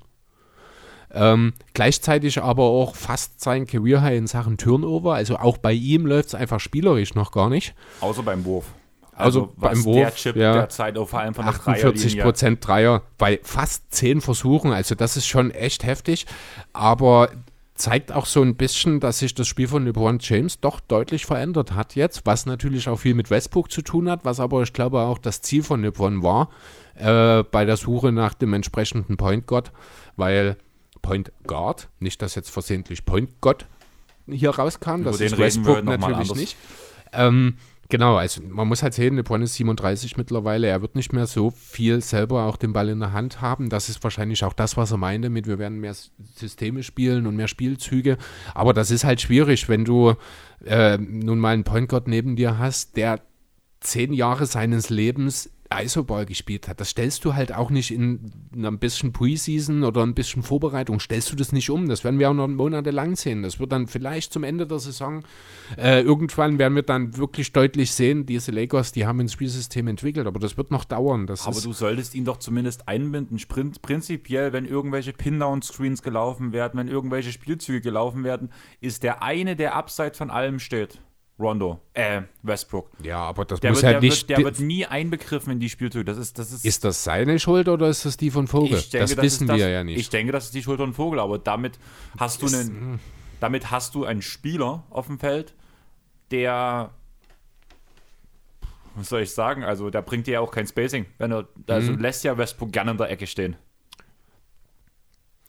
Ähm, 1.12 1.52
gleichzeitig 1.74 2.42
aber 2.42 2.64
auch 2.64 2.96
fast 2.96 3.40
sein 3.40 3.66
Career-High 3.66 4.18
in 4.18 4.26
Sachen 4.26 4.56
Turnover. 4.56 5.14
Also 5.14 5.36
auch 5.36 5.58
bei 5.58 5.72
ihm 5.72 6.06
läuft 6.06 6.28
es 6.28 6.34
einfach 6.34 6.60
spielerisch 6.60 7.14
noch 7.14 7.30
gar 7.30 7.48
nicht. 7.48 7.74
Außer 8.00 8.22
beim 8.22 8.44
Wurf. 8.44 8.66
Also 9.16 9.52
beim 9.56 9.78
was 9.78 9.84
Wurf, 9.84 9.96
der 9.96 10.14
Chip 10.14 10.36
ja. 10.36 10.54
derzeit 10.54 10.98
auf 10.98 11.14
allem 11.14 11.34
von 11.34 11.44
der 11.44 11.54
48 11.54 11.84
Dreierlinie. 11.84 12.22
Prozent 12.22 12.66
Dreier 12.66 13.02
bei 13.16 13.38
fast 13.42 13.94
10 13.94 14.20
Versuchen. 14.20 14.72
Also 14.72 14.96
das 14.96 15.16
ist 15.16 15.26
schon 15.26 15.52
echt 15.52 15.84
heftig. 15.84 16.26
Aber 16.72 17.30
zeigt 17.74 18.12
auch 18.12 18.26
so 18.26 18.40
ein 18.40 18.54
bisschen, 18.54 19.00
dass 19.00 19.18
sich 19.18 19.34
das 19.34 19.48
Spiel 19.48 19.66
von 19.66 19.84
LeBron 19.84 20.18
James 20.20 20.60
doch 20.60 20.80
deutlich 20.80 21.26
verändert 21.26 21.74
hat 21.74 21.96
jetzt, 21.96 22.24
was 22.24 22.46
natürlich 22.46 22.88
auch 22.88 22.98
viel 22.98 23.14
mit 23.14 23.30
Westbrook 23.30 23.70
zu 23.70 23.82
tun 23.82 24.08
hat, 24.08 24.24
was 24.24 24.38
aber 24.38 24.62
ich 24.62 24.72
glaube 24.72 25.00
auch 25.00 25.18
das 25.18 25.42
Ziel 25.42 25.62
von 25.62 25.82
LeBron 25.82 26.22
war 26.22 26.50
äh, 26.94 27.42
bei 27.42 27.64
der 27.64 27.76
Suche 27.76 28.12
nach 28.12 28.34
dem 28.34 28.52
entsprechenden 28.52 29.16
Point 29.16 29.46
Guard, 29.46 29.72
weil 30.16 30.56
Point 31.02 31.32
Guard, 31.46 31.88
nicht 31.98 32.22
dass 32.22 32.36
jetzt 32.36 32.50
versehentlich 32.50 33.04
Point 33.04 33.40
God 33.40 33.66
hier 34.26 34.50
rauskam, 34.50 35.02
das 35.02 35.18
den 35.18 35.26
ist 35.26 35.38
Westbrook 35.38 35.84
natürlich 35.84 36.34
nicht. 36.34 36.56
Ähm, 37.12 37.56
genau, 37.88 38.16
also 38.16 38.42
man 38.42 38.68
muss 38.68 38.82
halt 38.82 38.94
sehen, 38.94 39.16
LeBron 39.16 39.42
ist 39.42 39.54
37 39.54 40.16
mittlerweile, 40.16 40.66
er 40.66 40.82
wird 40.82 40.94
nicht 40.94 41.12
mehr 41.12 41.26
so 41.26 41.50
viel 41.50 42.00
selber 42.00 42.44
auch 42.44 42.56
den 42.56 42.72
Ball 42.72 42.88
in 42.88 43.00
der 43.00 43.12
Hand 43.12 43.40
haben. 43.40 43.68
Das 43.68 43.88
ist 43.88 44.02
wahrscheinlich 44.02 44.44
auch 44.44 44.52
das, 44.52 44.76
was 44.76 44.90
er 44.90 44.98
meinte 44.98 45.30
mit, 45.30 45.46
wir 45.46 45.58
werden 45.58 45.80
mehr 45.80 45.94
Systeme 46.34 46.82
spielen 46.82 47.26
und 47.26 47.36
mehr 47.36 47.48
Spielzüge. 47.48 48.18
Aber 48.54 48.72
das 48.72 48.90
ist 48.90 49.04
halt 49.04 49.20
schwierig, 49.20 49.68
wenn 49.68 49.84
du 49.84 50.14
äh, 50.64 50.98
nun 50.98 51.38
mal 51.38 51.54
einen 51.54 51.64
Point 51.64 51.88
Guard 51.88 52.08
neben 52.08 52.36
dir 52.36 52.58
hast, 52.58 52.96
der 52.96 53.20
zehn 53.80 54.12
Jahre 54.12 54.46
seines 54.46 54.90
Lebens 54.90 55.50
Isoball 55.82 56.26
gespielt 56.26 56.68
hat. 56.68 56.80
Das 56.80 56.90
stellst 56.90 57.24
du 57.24 57.34
halt 57.34 57.54
auch 57.54 57.70
nicht 57.70 57.90
in 57.90 58.32
ein 58.54 58.78
bisschen 58.78 59.12
Preseason 59.12 59.84
oder 59.84 60.02
ein 60.02 60.14
bisschen 60.14 60.42
Vorbereitung, 60.42 61.00
stellst 61.00 61.32
du 61.32 61.36
das 61.36 61.52
nicht 61.52 61.70
um. 61.70 61.88
Das 61.88 62.04
werden 62.04 62.18
wir 62.18 62.30
auch 62.30 62.34
noch 62.34 62.48
monatelang 62.48 63.16
sehen. 63.16 63.42
Das 63.42 63.58
wird 63.60 63.72
dann 63.72 63.86
vielleicht 63.86 64.32
zum 64.32 64.44
Ende 64.44 64.66
der 64.66 64.78
Saison, 64.78 65.24
äh, 65.76 66.00
irgendwann 66.00 66.58
werden 66.58 66.74
wir 66.74 66.82
dann 66.82 67.16
wirklich 67.16 67.52
deutlich 67.52 67.92
sehen, 67.92 68.26
diese 68.26 68.52
Lakers, 68.52 68.92
die 68.92 69.06
haben 69.06 69.20
ein 69.20 69.28
Spielsystem 69.28 69.88
entwickelt, 69.88 70.26
aber 70.26 70.38
das 70.38 70.56
wird 70.56 70.70
noch 70.70 70.84
dauern. 70.84 71.26
Das 71.26 71.46
Aber 71.46 71.60
du 71.60 71.72
solltest 71.72 72.14
ihn 72.14 72.24
doch 72.24 72.38
zumindest 72.38 72.88
einbinden. 72.88 73.38
Sprint, 73.38 73.82
prinzipiell, 73.82 74.52
wenn 74.52 74.66
irgendwelche 74.66 75.12
Pin-Down-Screens 75.12 76.02
gelaufen 76.02 76.52
werden, 76.52 76.78
wenn 76.78 76.88
irgendwelche 76.88 77.32
Spielzüge 77.32 77.80
gelaufen 77.80 78.24
werden, 78.24 78.50
ist 78.80 79.02
der 79.02 79.22
eine, 79.22 79.56
der 79.56 79.74
abseits 79.74 80.18
von 80.18 80.30
allem 80.30 80.58
steht. 80.58 81.00
Rondo, 81.38 81.80
äh, 81.94 82.22
Westbrook. 82.42 82.90
ja, 83.02 83.18
aber 83.18 83.44
das 83.44 83.58
Der, 83.60 83.70
muss 83.72 83.78
wird, 83.82 83.94
halt 83.94 84.02
der, 84.02 84.08
nicht. 84.10 84.28
wird, 84.28 84.38
der 84.38 84.44
wird 84.44 84.60
nie 84.60 84.86
einbegriffen 84.86 85.52
in 85.52 85.58
die 85.60 85.68
Spielzüge. 85.68 86.04
Das 86.04 86.16
ist, 86.16 86.38
das 86.38 86.52
ist, 86.52 86.64
ist 86.64 86.84
das 86.84 87.02
seine 87.02 87.38
Schuld 87.40 87.68
oder 87.68 87.88
ist 87.88 88.04
das 88.04 88.16
die 88.16 88.30
von 88.30 88.46
Vogel? 88.46 88.78
ich 88.78 88.90
denke, 88.90 89.06
das 89.06 89.16
das 89.16 89.24
wissen 89.24 89.42
ist 89.44 89.48
das, 89.50 89.56
wir 89.58 89.68
ja 89.68 89.82
nicht. 89.82 89.98
Ich 89.98 90.10
denke, 90.10 90.30
das 90.32 90.44
ist 90.46 90.54
die 90.54 90.62
Schuld 90.62 90.78
von 90.78 90.94
Vogel, 90.94 91.18
aber 91.18 91.38
damit 91.38 91.78
hast 92.18 92.40
du 92.42 92.46
Ist- 92.46 92.54
einen, 92.54 93.00
damit 93.40 93.70
hast 93.72 93.94
du 93.96 94.04
einen 94.04 94.22
Spieler 94.22 94.84
auf 94.90 95.06
dem 95.08 95.18
Feld, 95.18 95.54
der 96.30 96.90
was 98.96 99.08
soll 99.08 99.22
ich 99.22 99.32
sagen? 99.32 99.64
Also, 99.64 99.90
der 99.90 100.02
bringt 100.02 100.28
dir 100.28 100.34
ja 100.34 100.40
auch 100.40 100.52
kein 100.52 100.68
Spacing. 100.68 101.06
Wenn 101.18 101.32
er, 101.32 101.48
also 101.66 101.90
Mhm. 101.92 101.98
lässt 101.98 102.22
ja 102.22 102.38
Westbrook 102.38 102.70
gerne 102.72 102.92
in 102.92 102.96
der 102.96 103.10
Ecke 103.10 103.26
stehen. 103.26 103.56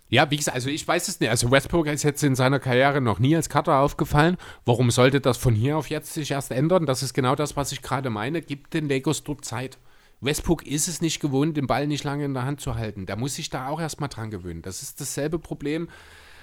Ja, 0.07 0.29
wie 0.29 0.37
gesagt, 0.37 0.55
also 0.55 0.69
ich 0.69 0.87
weiß 0.87 1.07
es 1.07 1.19
nicht. 1.19 1.29
Also 1.29 1.49
Westbrook 1.49 1.87
ist 1.87 2.03
jetzt 2.03 2.23
in 2.23 2.35
seiner 2.35 2.59
Karriere 2.59 3.01
noch 3.01 3.19
nie 3.19 3.35
als 3.35 3.49
Cutter 3.49 3.79
aufgefallen. 3.79 4.37
Warum 4.63 4.91
sollte 4.91 5.19
das 5.19 5.37
von 5.37 5.55
hier 5.55 5.77
auf 5.77 5.89
jetzt 5.89 6.13
sich 6.13 6.31
erst 6.31 6.51
ändern? 6.51 6.85
Das 6.85 7.01
ist 7.01 7.13
genau 7.13 7.35
das, 7.35 7.55
was 7.55 7.71
ich 7.71 7.81
gerade 7.81 8.09
meine. 8.09 8.41
Gibt 8.41 8.73
den 8.75 8.87
Lakers 8.87 9.23
dort 9.23 9.43
Zeit. 9.43 9.79
Westbrook 10.21 10.65
ist 10.65 10.87
es 10.87 11.01
nicht 11.01 11.19
gewohnt, 11.19 11.57
den 11.57 11.67
Ball 11.67 11.87
nicht 11.87 12.03
lange 12.03 12.25
in 12.25 12.33
der 12.33 12.45
Hand 12.45 12.61
zu 12.61 12.75
halten. 12.75 13.05
Der 13.05 13.15
muss 13.15 13.35
sich 13.35 13.49
da 13.49 13.67
auch 13.67 13.81
erstmal 13.81 14.09
dran 14.09 14.31
gewöhnen. 14.31 14.61
Das 14.61 14.81
ist 14.81 15.01
dasselbe 15.01 15.39
Problem. 15.39 15.89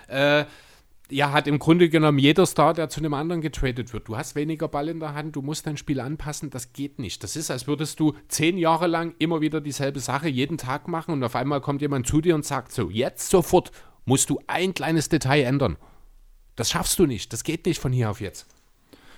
Äh, 0.09 0.45
ja, 1.13 1.33
hat 1.33 1.47
im 1.47 1.59
Grunde 1.59 1.89
genommen 1.89 2.19
jeder 2.19 2.47
Star, 2.47 2.73
der 2.73 2.89
zu 2.89 3.01
einem 3.01 3.15
anderen 3.15 3.43
getradet 3.43 3.93
wird. 3.93 4.09
Du 4.09 4.17
hast 4.17 4.35
weniger 4.35 4.69
Ball 4.69 4.89
in 4.89 4.99
der 4.99 5.15
Hand, 5.15 5.37
du 5.37 5.43
musst 5.43 5.67
dein 5.67 5.77
Spiel 5.77 6.01
anpassen, 6.01 6.51
das 6.51 6.73
geht 6.73 6.99
nicht. 6.99 7.23
Das 7.23 7.37
ist, 7.37 7.51
als 7.51 7.67
würdest 7.67 8.01
du 8.01 8.15
zehn 8.29 8.57
Jahre 8.57 8.87
lang 8.87 9.15
immer 9.19 9.41
wieder 9.41 9.61
dieselbe 9.61 10.01
Sache 10.01 10.29
jeden 10.29 10.59
Tag 10.59 10.89
machen 10.89 11.13
und 11.13 11.23
auf 11.23 11.37
einmal 11.37 11.61
kommt 11.61 11.83
jemand 11.83 12.07
zu 12.07 12.21
dir 12.21 12.35
und 12.35 12.47
sagt 12.47 12.73
so, 12.73 12.89
jetzt 12.91 13.29
sofort 13.29 13.71
musst 14.05 14.31
du 14.31 14.41
ein 14.47 14.75
kleines 14.75 15.09
Detail 15.09 15.43
ändern. 15.43 15.77
Das 16.57 16.71
schaffst 16.71 16.99
du 16.99 17.07
nicht, 17.07 17.33
das 17.33 17.45
geht 17.45 17.67
nicht 17.67 17.81
von 17.81 17.93
hier 17.93 18.11
auf 18.11 18.21
jetzt. 18.21 18.47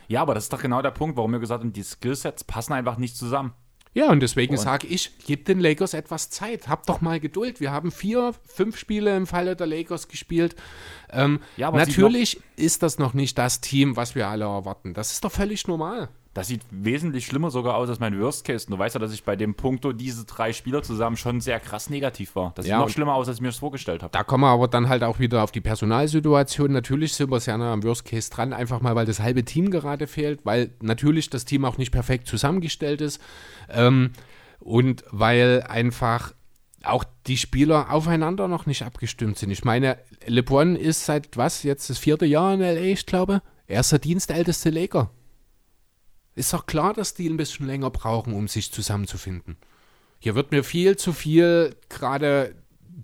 Ja, 0.09 0.21
aber 0.21 0.35
das 0.35 0.45
ist 0.45 0.53
doch 0.53 0.61
genau 0.61 0.83
der 0.83 0.91
Punkt, 0.91 1.17
warum 1.17 1.33
wir 1.33 1.39
gesagt 1.39 1.63
haben, 1.63 1.73
die 1.73 1.83
Skillsets 1.83 2.45
passen 2.45 2.73
einfach 2.73 2.99
nicht 2.99 3.17
zusammen. 3.17 3.55
Ja, 3.95 4.11
und 4.11 4.21
deswegen 4.21 4.57
sage 4.57 4.89
ich, 4.89 5.13
gib 5.25 5.45
den 5.45 5.61
Lakers 5.61 5.95
etwas 5.95 6.29
Zeit. 6.29 6.69
Hab 6.69 6.85
doch 6.87 7.01
mal 7.01 7.21
Geduld. 7.21 7.61
Wir 7.61 7.71
haben 7.71 7.93
vier, 7.93 8.35
fünf 8.45 8.77
Spiele 8.77 9.17
im 9.17 9.27
Falle 9.27 9.55
der 9.55 9.69
Lakers 9.69 10.09
gespielt. 10.09 10.57
Ähm, 11.11 11.41
Ja, 11.57 11.71
natürlich 11.71 12.41
ist 12.57 12.83
das 12.83 12.99
noch 12.99 13.15
nicht 13.15 13.39
das 13.39 13.61
Team, 13.61 13.97
was 13.97 14.17
wir 14.17 14.27
alle 14.27 14.47
erwarten. 14.47 14.95
Das 14.95 15.13
ist 15.13 15.25
doch 15.25 15.31
völlig 15.33 15.69
normal. 15.69 16.09
Das 16.35 16.49
sieht 16.49 16.63
wesentlich 16.71 17.27
schlimmer 17.27 17.53
sogar 17.53 17.77
aus 17.77 17.89
als 17.89 18.01
mein 18.01 18.21
Worst 18.21 18.45
Case. 18.45 18.67
Du 18.69 18.77
weißt 18.77 18.97
ja, 18.97 18.99
dass 19.01 19.15
ich 19.15 19.23
bei 19.23 19.37
dem 19.37 19.55
Punkto 19.55 19.93
diese 19.93 20.25
drei 20.25 20.53
Spieler 20.53 20.83
zusammen 20.83 21.17
schon 21.17 21.41
sehr 21.41 21.61
krass 21.61 21.89
negativ 21.91 22.35
war. 22.35 22.53
Das 22.57 22.65
sieht 22.65 22.73
Ja, 22.73 22.81
noch 22.81 22.89
schlimmer 22.89 23.15
aus, 23.15 23.29
als 23.29 23.37
ich 23.37 23.41
mir 23.41 23.49
das 23.49 23.59
vorgestellt 23.59 24.03
habe. 24.03 24.11
Da 24.11 24.25
kommen 24.25 24.43
wir 24.43 24.49
aber 24.49 24.67
dann 24.67 24.89
halt 24.89 25.05
auch 25.05 25.21
wieder 25.21 25.45
auf 25.45 25.53
die 25.53 25.61
Personalsituation. 25.61 26.73
Natürlich 26.73 27.15
sind 27.15 27.31
wir 27.31 27.39
sehr 27.39 27.57
nah 27.57 27.73
am 27.73 27.85
Worst 27.85 28.05
Case 28.05 28.31
dran, 28.31 28.53
einfach 28.53 28.81
mal, 28.81 28.97
weil 28.97 29.07
das 29.07 29.21
halbe 29.21 29.45
Team 29.45 29.71
gerade 29.71 30.09
fehlt, 30.09 30.45
weil 30.45 30.73
natürlich 30.81 31.31
das 31.31 31.45
Team 31.45 31.65
auch 31.65 31.79
nicht 31.79 31.93
perfekt 31.93 32.27
zusammengestellt 32.27 33.01
ist 33.01 33.21
ähm, 33.71 34.11
und 34.59 35.05
weil 35.13 35.63
einfach 35.69 36.33
auch 36.83 37.05
die 37.29 37.37
Spieler 37.37 37.93
aufeinander 37.93 38.49
noch 38.49 38.67
nicht 38.67 38.83
abgestimmt 38.83 39.39
sind. 39.39 39.51
Ich 39.51 39.65
meine, 39.65 39.99
LeBron 40.27 40.75
ist 40.75 41.05
seit 41.07 41.37
was, 41.37 41.63
jetzt 41.63 41.89
das 41.91 41.99
vierte 41.99 42.27
Jahr 42.27 42.55
in 42.55 42.61
LA, 42.61 42.83
ich 42.83 43.07
glaube. 43.07 43.41
Er 43.67 43.81
ist 43.81 43.93
der 43.93 44.01
dienstälteste 44.01 44.71
Laker. 44.71 45.11
Ist 46.35 46.53
doch 46.53 46.67
klar, 46.67 46.95
dass 46.95 47.15
die 47.15 47.29
ein 47.29 47.37
bisschen 47.37 47.67
länger 47.67 47.91
brauchen, 47.91 48.33
um 48.33 48.49
sich 48.49 48.73
zusammenzufinden. 48.73 49.57
Hier 50.19 50.35
wird 50.35 50.53
mir 50.53 50.65
viel 50.65 50.97
zu 50.97 51.13
viel 51.13 51.77
gerade 51.89 52.55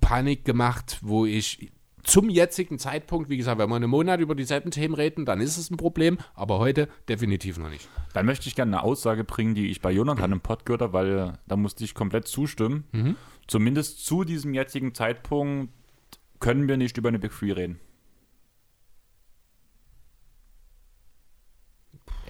Panik 0.01 0.45
gemacht, 0.45 0.99
wo 1.03 1.27
ich 1.27 1.71
zum 2.03 2.29
jetzigen 2.31 2.79
Zeitpunkt, 2.79 3.29
wie 3.29 3.37
gesagt, 3.37 3.59
wenn 3.59 3.69
wir 3.69 3.77
einen 3.77 3.90
Monat 3.90 4.21
über 4.21 4.35
dieselben 4.35 4.71
Themen 4.71 4.95
reden, 4.95 5.27
dann 5.27 5.40
ist 5.40 5.59
es 5.59 5.71
ein 5.71 5.77
Problem, 5.77 6.19
aber 6.35 6.59
heute 6.59 6.88
definitiv 7.09 7.59
noch 7.59 7.69
nicht. 7.69 7.88
Dann 8.14 8.27
möchte 8.27 8.49
ich 8.49 8.57
gerne 8.57 8.79
eine 8.79 8.83
Aussage 8.85 9.25
bringen, 9.25 9.55
die 9.55 9.71
ich 9.71 9.81
bei 9.81 9.93
Jonathan 9.93 10.33
im 10.33 10.40
Pod 10.40 10.64
gehört 10.64 10.83
habe, 10.83 10.93
weil 10.93 11.19
äh, 11.19 11.33
da 11.47 11.57
musste 11.57 11.85
ich 11.85 11.95
komplett 11.95 12.27
zustimmen. 12.27 12.85
Mhm. 12.93 13.16
Zumindest 13.47 14.05
zu 14.07 14.25
diesem 14.25 14.55
jetzigen 14.55 14.95
Zeitpunkt 14.95 15.73
können 16.38 16.69
wir 16.69 16.77
nicht 16.77 16.97
über 16.97 17.11
eine 17.11 17.19
Big 17.19 17.33
Three 17.33 17.53
reden. 17.53 17.81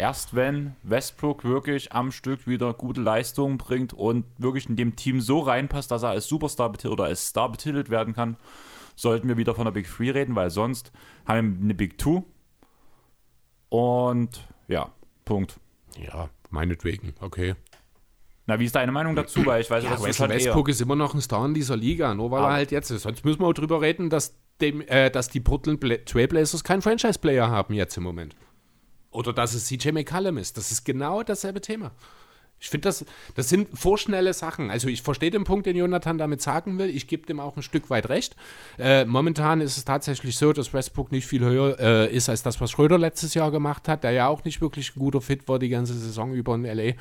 Erst 0.01 0.35
wenn 0.35 0.77
Westbrook 0.83 1.45
wirklich 1.45 1.93
am 1.93 2.11
Stück 2.11 2.47
wieder 2.47 2.73
gute 2.73 3.03
Leistungen 3.03 3.59
bringt 3.59 3.93
und 3.93 4.25
wirklich 4.39 4.67
in 4.67 4.77
dem 4.77 4.97
Team 4.97 5.21
so 5.21 5.41
reinpasst, 5.41 5.91
dass 5.91 6.03
er 6.05 6.09
als 6.09 6.27
Superstar 6.27 6.71
betitelt 6.73 6.93
oder 6.95 7.05
als 7.05 7.27
Star 7.27 7.53
betitelt 7.53 7.91
werden 7.91 8.15
kann, 8.15 8.39
sollten 8.97 9.29
wir 9.29 9.37
wieder 9.37 9.55
von 9.55 9.67
der 9.67 9.73
Big 9.73 9.87
Three 9.95 10.09
reden, 10.09 10.35
weil 10.37 10.49
sonst 10.49 10.91
haben 11.27 11.59
wir 11.59 11.65
eine 11.65 11.75
Big 11.75 11.99
Two. 11.99 12.25
Und 13.69 14.49
ja, 14.69 14.91
Punkt. 15.27 15.61
Ja, 15.99 16.31
meinetwegen, 16.49 17.13
okay. 17.21 17.55
Na, 18.47 18.59
wie 18.59 18.65
ist 18.65 18.75
deine 18.75 18.93
Meinung 18.93 19.15
dazu? 19.15 19.45
Weil 19.45 19.61
ich 19.61 19.71
weiß, 19.71 19.85
Ja, 19.85 19.91
du 19.91 19.97
Russell 19.97 20.15
schon 20.15 20.31
eher- 20.31 20.37
Westbrook 20.37 20.69
ist 20.71 20.81
immer 20.81 20.97
noch 20.97 21.13
ein 21.13 21.21
Star 21.21 21.45
in 21.45 21.53
dieser 21.53 21.77
Liga, 21.77 22.15
nur 22.15 22.31
weil 22.31 22.39
Aber- 22.41 22.49
er 22.49 22.55
halt 22.55 22.71
jetzt 22.73 22.91
ist. 22.91 23.03
Sonst 23.03 23.23
müssen 23.27 23.41
wir 23.41 23.49
auch 23.49 23.53
drüber 23.53 23.83
reden, 23.83 24.09
dass, 24.09 24.35
dem, 24.63 24.81
äh, 24.81 25.11
dass 25.11 25.29
die 25.29 25.41
Portland 25.41 25.79
Bla- 25.79 25.99
Trailblazers 26.07 26.65
keinen 26.65 26.81
Franchise-Player 26.81 27.51
haben 27.51 27.75
jetzt 27.75 27.99
im 27.99 28.03
Moment. 28.03 28.35
Oder 29.11 29.33
dass 29.33 29.55
es 29.55 29.66
CJ 29.66 29.92
McCallum 29.92 30.38
ist. 30.38 30.57
Das 30.57 30.70
ist 30.70 30.85
genau 30.85 31.23
dasselbe 31.23 31.61
Thema. 31.61 31.92
Ich 32.62 32.68
finde, 32.68 32.88
das, 32.88 33.07
das 33.35 33.49
sind 33.49 33.68
vorschnelle 33.77 34.35
Sachen. 34.35 34.70
Also 34.70 34.88
ich 34.88 35.01
verstehe 35.01 35.31
den 35.31 35.44
Punkt, 35.44 35.64
den 35.64 35.77
Jonathan 35.77 36.18
damit 36.18 36.42
sagen 36.42 36.79
will. 36.79 36.90
Ich 36.90 37.07
gebe 37.07 37.27
dem 37.27 37.40
auch 37.40 37.57
ein 37.57 37.62
Stück 37.62 37.88
weit 37.88 38.11
recht. 38.11 38.37
Äh, 38.79 39.07
momentan 39.07 39.62
ist 39.62 39.79
es 39.79 39.87
tatsächlich 39.87 40.37
so, 40.37 40.53
dass 40.53 40.75
Westbrook 40.75 41.11
nicht 41.11 41.27
viel 41.27 41.42
höher 41.42 41.81
äh, 41.81 42.14
ist 42.14 42.29
als 42.29 42.42
das, 42.42 42.61
was 42.61 42.70
Schröder 42.70 42.99
letztes 42.99 43.33
Jahr 43.33 43.51
gemacht 43.51 43.88
hat, 43.88 44.05
der 44.05 44.11
ja 44.11 44.29
auch 44.29 44.44
nicht 44.44 44.61
wirklich 44.61 44.94
ein 44.94 44.99
guter 44.99 45.23
Fit 45.23 45.49
war 45.49 45.59
die 45.59 45.70
ganze 45.70 45.94
Saison 45.94 46.35
über 46.35 46.55
in 46.55 46.66
L.A. 46.66 46.92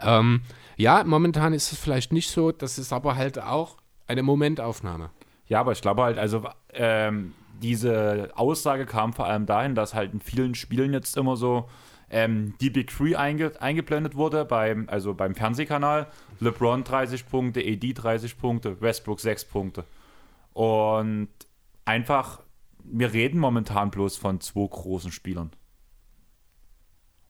Ähm, 0.00 0.40
ja, 0.76 1.04
momentan 1.04 1.52
ist 1.52 1.70
es 1.70 1.78
vielleicht 1.78 2.10
nicht 2.10 2.30
so. 2.30 2.50
Das 2.50 2.78
ist 2.78 2.92
aber 2.92 3.16
halt 3.16 3.38
auch 3.38 3.76
eine 4.06 4.22
Momentaufnahme. 4.22 5.10
Ja, 5.48 5.60
aber 5.60 5.72
ich 5.72 5.82
glaube 5.82 6.02
halt, 6.02 6.16
also 6.16 6.48
ähm, 6.72 7.34
diese 7.62 8.30
Aussage 8.34 8.86
kam 8.86 9.12
vor 9.12 9.26
allem 9.26 9.46
dahin, 9.46 9.74
dass 9.74 9.94
halt 9.94 10.12
in 10.12 10.20
vielen 10.20 10.54
Spielen 10.54 10.92
jetzt 10.92 11.16
immer 11.16 11.36
so 11.36 11.68
ähm, 12.10 12.54
die 12.60 12.70
Big 12.70 12.88
Three 12.88 13.16
einge 13.16 13.52
eingeblendet 13.60 14.14
wurde, 14.14 14.44
beim, 14.44 14.88
also 14.88 15.14
beim 15.14 15.34
Fernsehkanal. 15.34 16.06
LeBron 16.40 16.84
30 16.84 17.26
Punkte, 17.28 17.60
AD 17.60 17.92
30 17.94 18.38
Punkte, 18.38 18.80
Westbrook 18.80 19.20
6 19.20 19.46
Punkte. 19.46 19.84
Und 20.52 21.28
einfach, 21.84 22.40
wir 22.84 23.12
reden 23.12 23.40
momentan 23.40 23.90
bloß 23.90 24.16
von 24.16 24.40
zwei 24.40 24.66
großen 24.68 25.10
Spielern. 25.10 25.50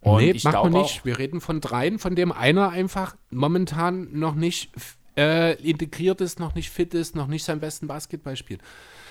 Und 0.01 0.19
nee, 0.19 0.33
ich 0.33 0.45
machen 0.45 0.55
wir 0.55 0.61
glaube 0.71 0.83
nicht. 0.83 1.05
Wir 1.07 1.19
reden 1.19 1.41
von 1.41 1.61
dreien, 1.61 1.99
von 1.99 2.15
dem 2.15 2.31
einer 2.31 2.69
einfach 2.69 3.17
momentan 3.31 4.09
noch 4.13 4.35
nicht 4.35 4.71
äh, 5.17 5.55
integriert 5.63 6.21
ist, 6.21 6.39
noch 6.39 6.55
nicht 6.55 6.71
fit 6.71 6.93
ist, 6.93 7.17
noch 7.17 7.27
nicht 7.27 7.45
sein 7.45 7.61
besten 7.61 7.87
Basketball 7.87 8.37
spielt. 8.37 8.61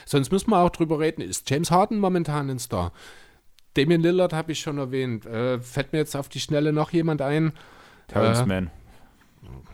Sonst 0.05 0.31
müssen 0.31 0.51
wir 0.51 0.59
auch 0.59 0.69
drüber 0.69 0.99
reden. 0.99 1.21
Ist 1.21 1.49
James 1.49 1.71
Harden 1.71 1.99
momentan 1.99 2.49
ein 2.49 2.59
Star? 2.59 2.91
Damian 3.75 4.01
Lillard 4.01 4.33
habe 4.33 4.51
ich 4.51 4.59
schon 4.59 4.77
erwähnt. 4.77 5.25
Äh, 5.25 5.59
fällt 5.59 5.93
mir 5.93 5.99
jetzt 5.99 6.15
auf 6.15 6.29
die 6.29 6.39
Schnelle 6.39 6.73
noch 6.73 6.91
jemand 6.91 7.21
ein? 7.21 7.53
Terrence 8.07 8.41
äh, 8.41 8.45
Mann. 8.45 8.71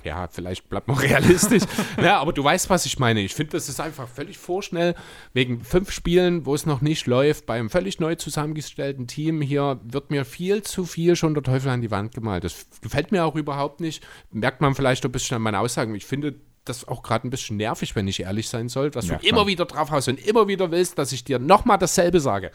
Ja, 0.04 0.28
vielleicht 0.28 0.70
bleibt 0.70 0.88
man 0.88 0.98
realistisch. 1.00 1.64
ja, 2.02 2.20
aber 2.20 2.34
du 2.34 2.44
weißt, 2.44 2.70
was 2.70 2.86
ich 2.86 3.00
meine. 3.00 3.20
Ich 3.22 3.36
finde, 3.36 3.52
das 3.52 3.70
ist 3.70 3.80
einfach 3.80 4.08
völlig 4.08 4.38
vorschnell. 4.38 4.96
Wegen 5.34 5.62
fünf 5.62 5.92
Spielen, 5.92 6.46
wo 6.46 6.56
es 6.56 6.66
noch 6.66 6.82
nicht 6.82 7.06
läuft, 7.06 7.46
beim 7.46 7.70
völlig 7.70 8.00
neu 8.00 8.16
zusammengestellten 8.16 9.08
Team 9.08 9.42
hier 9.42 9.80
wird 9.84 10.10
mir 10.10 10.26
viel 10.26 10.64
zu 10.64 10.86
viel 10.86 11.16
schon 11.16 11.34
der 11.34 11.44
Teufel 11.44 11.70
an 11.70 11.82
die 11.82 11.92
Wand 11.92 12.14
gemalt. 12.14 12.44
Das 12.44 12.68
gefällt 12.82 13.12
mir 13.12 13.26
auch 13.26 13.36
überhaupt 13.36 13.82
nicht. 13.82 14.06
Merkt 14.32 14.62
man 14.62 14.74
vielleicht 14.74 15.04
ein 15.06 15.12
bisschen 15.12 15.36
an 15.36 15.42
meinen 15.42 15.56
Aussagen. 15.56 15.94
Ich 15.96 16.06
finde 16.06 16.36
das 16.66 16.88
auch 16.88 17.04
gerade 17.04 17.28
ein 17.28 17.30
bisschen 17.30 17.58
nervig, 17.58 17.96
wenn 17.96 18.08
ich 18.08 18.22
ehrlich 18.22 18.50
sein 18.50 18.70
soll, 18.70 18.92
dass 18.92 19.08
Merkt 19.08 19.24
du 19.24 19.28
immer 19.28 19.40
man. 19.40 19.48
wieder 19.48 19.66
drauf 19.66 19.92
haust 19.92 20.08
und 20.08 20.20
immer 20.26 20.48
wieder 20.48 20.72
willst, 20.72 20.98
dass 20.98 21.12
ich 21.12 21.24
dir 21.24 21.40
nochmal 21.40 21.78
dasselbe 21.78 22.20
sage. 22.20 22.52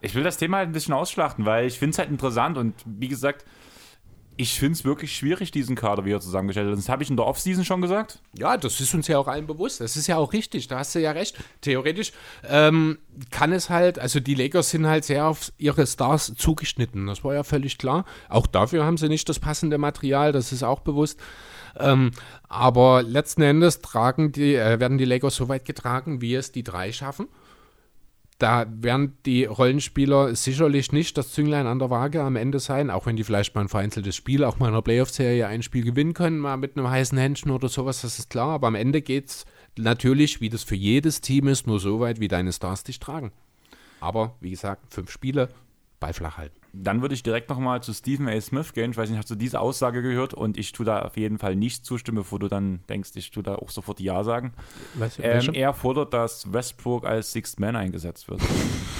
Ich 0.00 0.14
will 0.14 0.24
das 0.24 0.36
Thema 0.36 0.58
halt 0.58 0.68
ein 0.68 0.72
bisschen 0.72 0.94
ausschlachten, 0.94 1.46
weil 1.46 1.66
ich 1.66 1.78
finde 1.78 1.92
es 1.92 1.98
halt 1.98 2.10
interessant 2.10 2.58
und 2.58 2.74
wie 2.84 3.08
gesagt, 3.08 3.44
ich 4.36 4.58
finde 4.58 4.72
es 4.72 4.84
wirklich 4.84 5.14
schwierig, 5.14 5.50
diesen 5.50 5.76
Kader 5.76 6.04
wieder 6.04 6.20
zusammengestellt. 6.20 6.76
Das 6.76 6.88
habe 6.88 7.02
ich 7.02 7.10
in 7.10 7.16
der 7.16 7.26
Offseason 7.26 7.64
schon 7.64 7.82
gesagt. 7.82 8.20
Ja, 8.36 8.56
das 8.56 8.80
ist 8.80 8.94
uns 8.94 9.06
ja 9.06 9.18
auch 9.18 9.28
allen 9.28 9.46
bewusst. 9.46 9.80
Das 9.80 9.96
ist 9.96 10.06
ja 10.06 10.16
auch 10.16 10.32
richtig. 10.32 10.68
Da 10.68 10.78
hast 10.78 10.94
du 10.94 11.00
ja 11.00 11.12
recht. 11.12 11.36
Theoretisch 11.60 12.12
ähm, 12.48 12.98
kann 13.30 13.52
es 13.52 13.68
halt, 13.68 13.98
also 13.98 14.20
die 14.20 14.34
Lakers 14.34 14.70
sind 14.70 14.86
halt 14.86 15.04
sehr 15.04 15.26
auf 15.26 15.52
ihre 15.58 15.86
Stars 15.86 16.34
zugeschnitten. 16.34 17.06
Das 17.06 17.22
war 17.24 17.34
ja 17.34 17.44
völlig 17.44 17.76
klar. 17.76 18.06
Auch 18.30 18.46
dafür 18.46 18.84
haben 18.84 18.96
sie 18.96 19.08
nicht 19.08 19.28
das 19.28 19.38
passende 19.38 19.76
Material. 19.76 20.32
Das 20.32 20.50
ist 20.50 20.62
auch 20.62 20.80
bewusst. 20.80 21.20
Ähm, 21.78 22.12
aber 22.48 23.02
letzten 23.02 23.42
Endes 23.42 23.80
tragen 23.80 24.32
die, 24.32 24.54
äh, 24.54 24.80
werden 24.80 24.98
die 24.98 25.04
Lakers 25.04 25.36
so 25.36 25.48
weit 25.48 25.64
getragen, 25.64 26.20
wie 26.20 26.34
es 26.34 26.52
die 26.52 26.62
drei 26.62 26.92
schaffen. 26.92 27.28
Da 28.38 28.66
werden 28.68 29.16
die 29.24 29.44
Rollenspieler 29.44 30.34
sicherlich 30.34 30.90
nicht 30.90 31.16
das 31.16 31.30
Zünglein 31.30 31.66
an 31.66 31.78
der 31.78 31.90
Waage 31.90 32.22
am 32.22 32.34
Ende 32.34 32.58
sein, 32.58 32.90
auch 32.90 33.06
wenn 33.06 33.14
die 33.14 33.22
vielleicht 33.22 33.54
mal 33.54 33.60
ein 33.60 33.68
vereinzeltes 33.68 34.16
Spiel, 34.16 34.42
auch 34.42 34.58
mal 34.58 34.66
in 34.66 34.72
einer 34.72 34.82
Playoff-Serie 34.82 35.46
ein 35.46 35.62
Spiel 35.62 35.84
gewinnen 35.84 36.12
können, 36.12 36.40
mal 36.40 36.56
mit 36.56 36.76
einem 36.76 36.90
heißen 36.90 37.16
Händchen 37.16 37.52
oder 37.52 37.68
sowas, 37.68 38.02
das 38.02 38.18
ist 38.18 38.30
klar. 38.30 38.48
Aber 38.48 38.66
am 38.66 38.74
Ende 38.74 39.00
geht 39.00 39.28
es 39.28 39.44
natürlich, 39.78 40.40
wie 40.40 40.48
das 40.48 40.64
für 40.64 40.74
jedes 40.74 41.20
Team 41.20 41.46
ist, 41.46 41.68
nur 41.68 41.78
so 41.78 42.00
weit, 42.00 42.18
wie 42.18 42.28
deine 42.28 42.52
Stars 42.52 42.82
dich 42.82 42.98
tragen. 42.98 43.30
Aber 44.00 44.34
wie 44.40 44.50
gesagt, 44.50 44.92
fünf 44.92 45.12
Spiele, 45.12 45.48
Ball 46.00 46.12
flach 46.12 46.36
halten. 46.36 46.61
Dann 46.74 47.02
würde 47.02 47.14
ich 47.14 47.22
direkt 47.22 47.50
nochmal 47.50 47.82
zu 47.82 47.92
Stephen 47.92 48.28
A. 48.28 48.40
Smith 48.40 48.72
gehen. 48.72 48.92
Ich 48.92 48.96
weiß 48.96 49.10
nicht, 49.10 49.18
hast 49.18 49.30
du 49.30 49.34
diese 49.34 49.60
Aussage 49.60 50.00
gehört? 50.00 50.32
Und 50.32 50.56
ich 50.56 50.72
tue 50.72 50.86
da 50.86 51.02
auf 51.02 51.16
jeden 51.16 51.38
Fall 51.38 51.54
nicht 51.54 51.84
zustimmen, 51.84 52.18
bevor 52.18 52.38
du 52.38 52.48
dann 52.48 52.80
denkst, 52.88 53.10
ich 53.14 53.30
tue 53.30 53.42
da 53.42 53.56
auch 53.56 53.70
sofort 53.70 54.00
Ja 54.00 54.24
sagen. 54.24 54.54
Weißt 54.94 55.18
du, 55.18 55.22
Ähm, 55.22 55.50
er 55.52 55.74
fordert, 55.74 56.14
dass 56.14 56.50
Westbrook 56.52 57.04
als 57.06 57.32
Sixth 57.32 57.60
Man 57.60 57.76
eingesetzt 57.76 58.28
wird. 58.28 58.40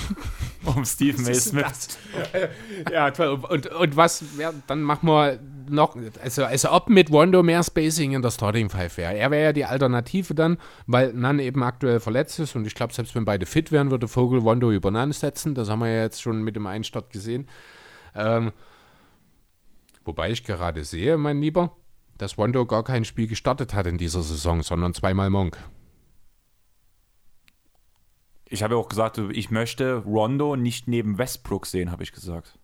um 0.64 0.84
Stephen 0.84 1.26
A. 1.26 1.34
Smith. 1.34 1.98
Ja, 2.90 3.10
toll. 3.10 3.40
Und, 3.48 3.66
und 3.68 3.96
was, 3.96 4.36
wär, 4.36 4.52
dann 4.66 4.82
machen 4.82 5.08
wir 5.08 5.38
noch, 5.68 5.96
also, 6.22 6.44
also 6.44 6.70
ob 6.72 6.88
mit 6.88 7.10
Rondo 7.10 7.42
mehr 7.42 7.62
Spacing 7.62 8.12
in 8.12 8.22
der 8.22 8.30
Starting 8.30 8.70
Five 8.70 8.96
wäre. 8.96 9.14
Er 9.14 9.30
wäre 9.30 9.44
ja 9.44 9.52
die 9.52 9.64
Alternative 9.64 10.34
dann, 10.34 10.58
weil 10.86 11.12
Nan 11.12 11.38
eben 11.38 11.62
aktuell 11.62 12.00
verletzt 12.00 12.38
ist 12.38 12.56
und 12.56 12.66
ich 12.66 12.74
glaube, 12.74 12.92
selbst 12.92 13.14
wenn 13.14 13.24
beide 13.24 13.46
fit 13.46 13.72
wären, 13.72 13.90
würde 13.90 14.08
Vogel 14.08 14.40
Rondo 14.40 14.70
über 14.70 14.90
Nan 14.90 15.12
setzen. 15.12 15.54
Das 15.54 15.68
haben 15.68 15.80
wir 15.80 15.88
ja 15.88 16.02
jetzt 16.02 16.22
schon 16.22 16.42
mit 16.42 16.56
dem 16.56 16.66
Einstart 16.66 17.10
gesehen. 17.10 17.48
Ähm, 18.14 18.52
wobei 20.04 20.30
ich 20.30 20.44
gerade 20.44 20.84
sehe, 20.84 21.16
mein 21.16 21.40
Lieber, 21.40 21.76
dass 22.18 22.38
Rondo 22.38 22.66
gar 22.66 22.84
kein 22.84 23.04
Spiel 23.04 23.26
gestartet 23.26 23.74
hat 23.74 23.86
in 23.86 23.98
dieser 23.98 24.22
Saison, 24.22 24.62
sondern 24.62 24.94
zweimal 24.94 25.30
Monk. 25.30 25.58
Ich 28.48 28.62
habe 28.62 28.74
ja 28.74 28.80
auch 28.80 28.88
gesagt, 28.88 29.18
ich 29.18 29.50
möchte 29.50 29.96
Rondo 29.96 30.56
nicht 30.56 30.86
neben 30.86 31.16
Westbrook 31.16 31.66
sehen, 31.66 31.90
habe 31.90 32.02
ich 32.02 32.12
gesagt. 32.12 32.58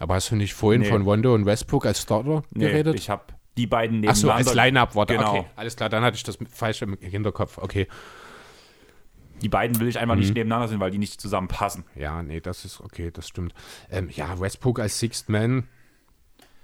Aber 0.00 0.14
hast 0.14 0.30
du 0.30 0.36
nicht 0.36 0.54
vorhin 0.54 0.82
Nee. 0.82 0.88
von 0.88 1.02
Rondo 1.02 1.34
und 1.34 1.46
Westbrook 1.46 1.86
als 1.86 2.02
Starter 2.02 2.42
Nee, 2.50 2.66
geredet? 2.66 2.94
ich 2.96 3.10
habe 3.10 3.22
die 3.56 3.66
beiden 3.68 3.98
Ach 4.08 4.14
so, 4.16 4.26
nebeneinander. 4.26 4.50
als 4.50 4.54
Line-Up 4.56 4.94
war 4.96 5.06
Genau. 5.06 5.36
Okay, 5.38 5.46
alles 5.56 5.76
klar, 5.76 5.88
dann 5.88 6.02
hatte 6.02 6.16
ich 6.16 6.24
das 6.24 6.38
falsch 6.50 6.82
im 6.82 6.96
Hinterkopf. 7.00 7.58
Okay. 7.58 7.86
Die 9.42 9.48
beiden 9.48 9.78
will 9.80 9.88
ich 9.88 9.98
einfach 9.98 10.14
Mhm. 10.14 10.20
nicht 10.22 10.34
nebeneinander 10.34 10.68
sehen, 10.68 10.80
weil 10.80 10.90
die 10.90 10.98
nicht 10.98 11.20
zusammenpassen. 11.20 11.84
Ja, 11.94 12.22
nee, 12.22 12.40
das 12.40 12.64
ist 12.64 12.80
okay, 12.80 13.10
das 13.12 13.28
stimmt. 13.28 13.52
Ähm, 13.90 14.08
ja, 14.12 14.38
Westbrook 14.40 14.78
als 14.80 14.98
Sixth 14.98 15.28
Man. 15.28 15.68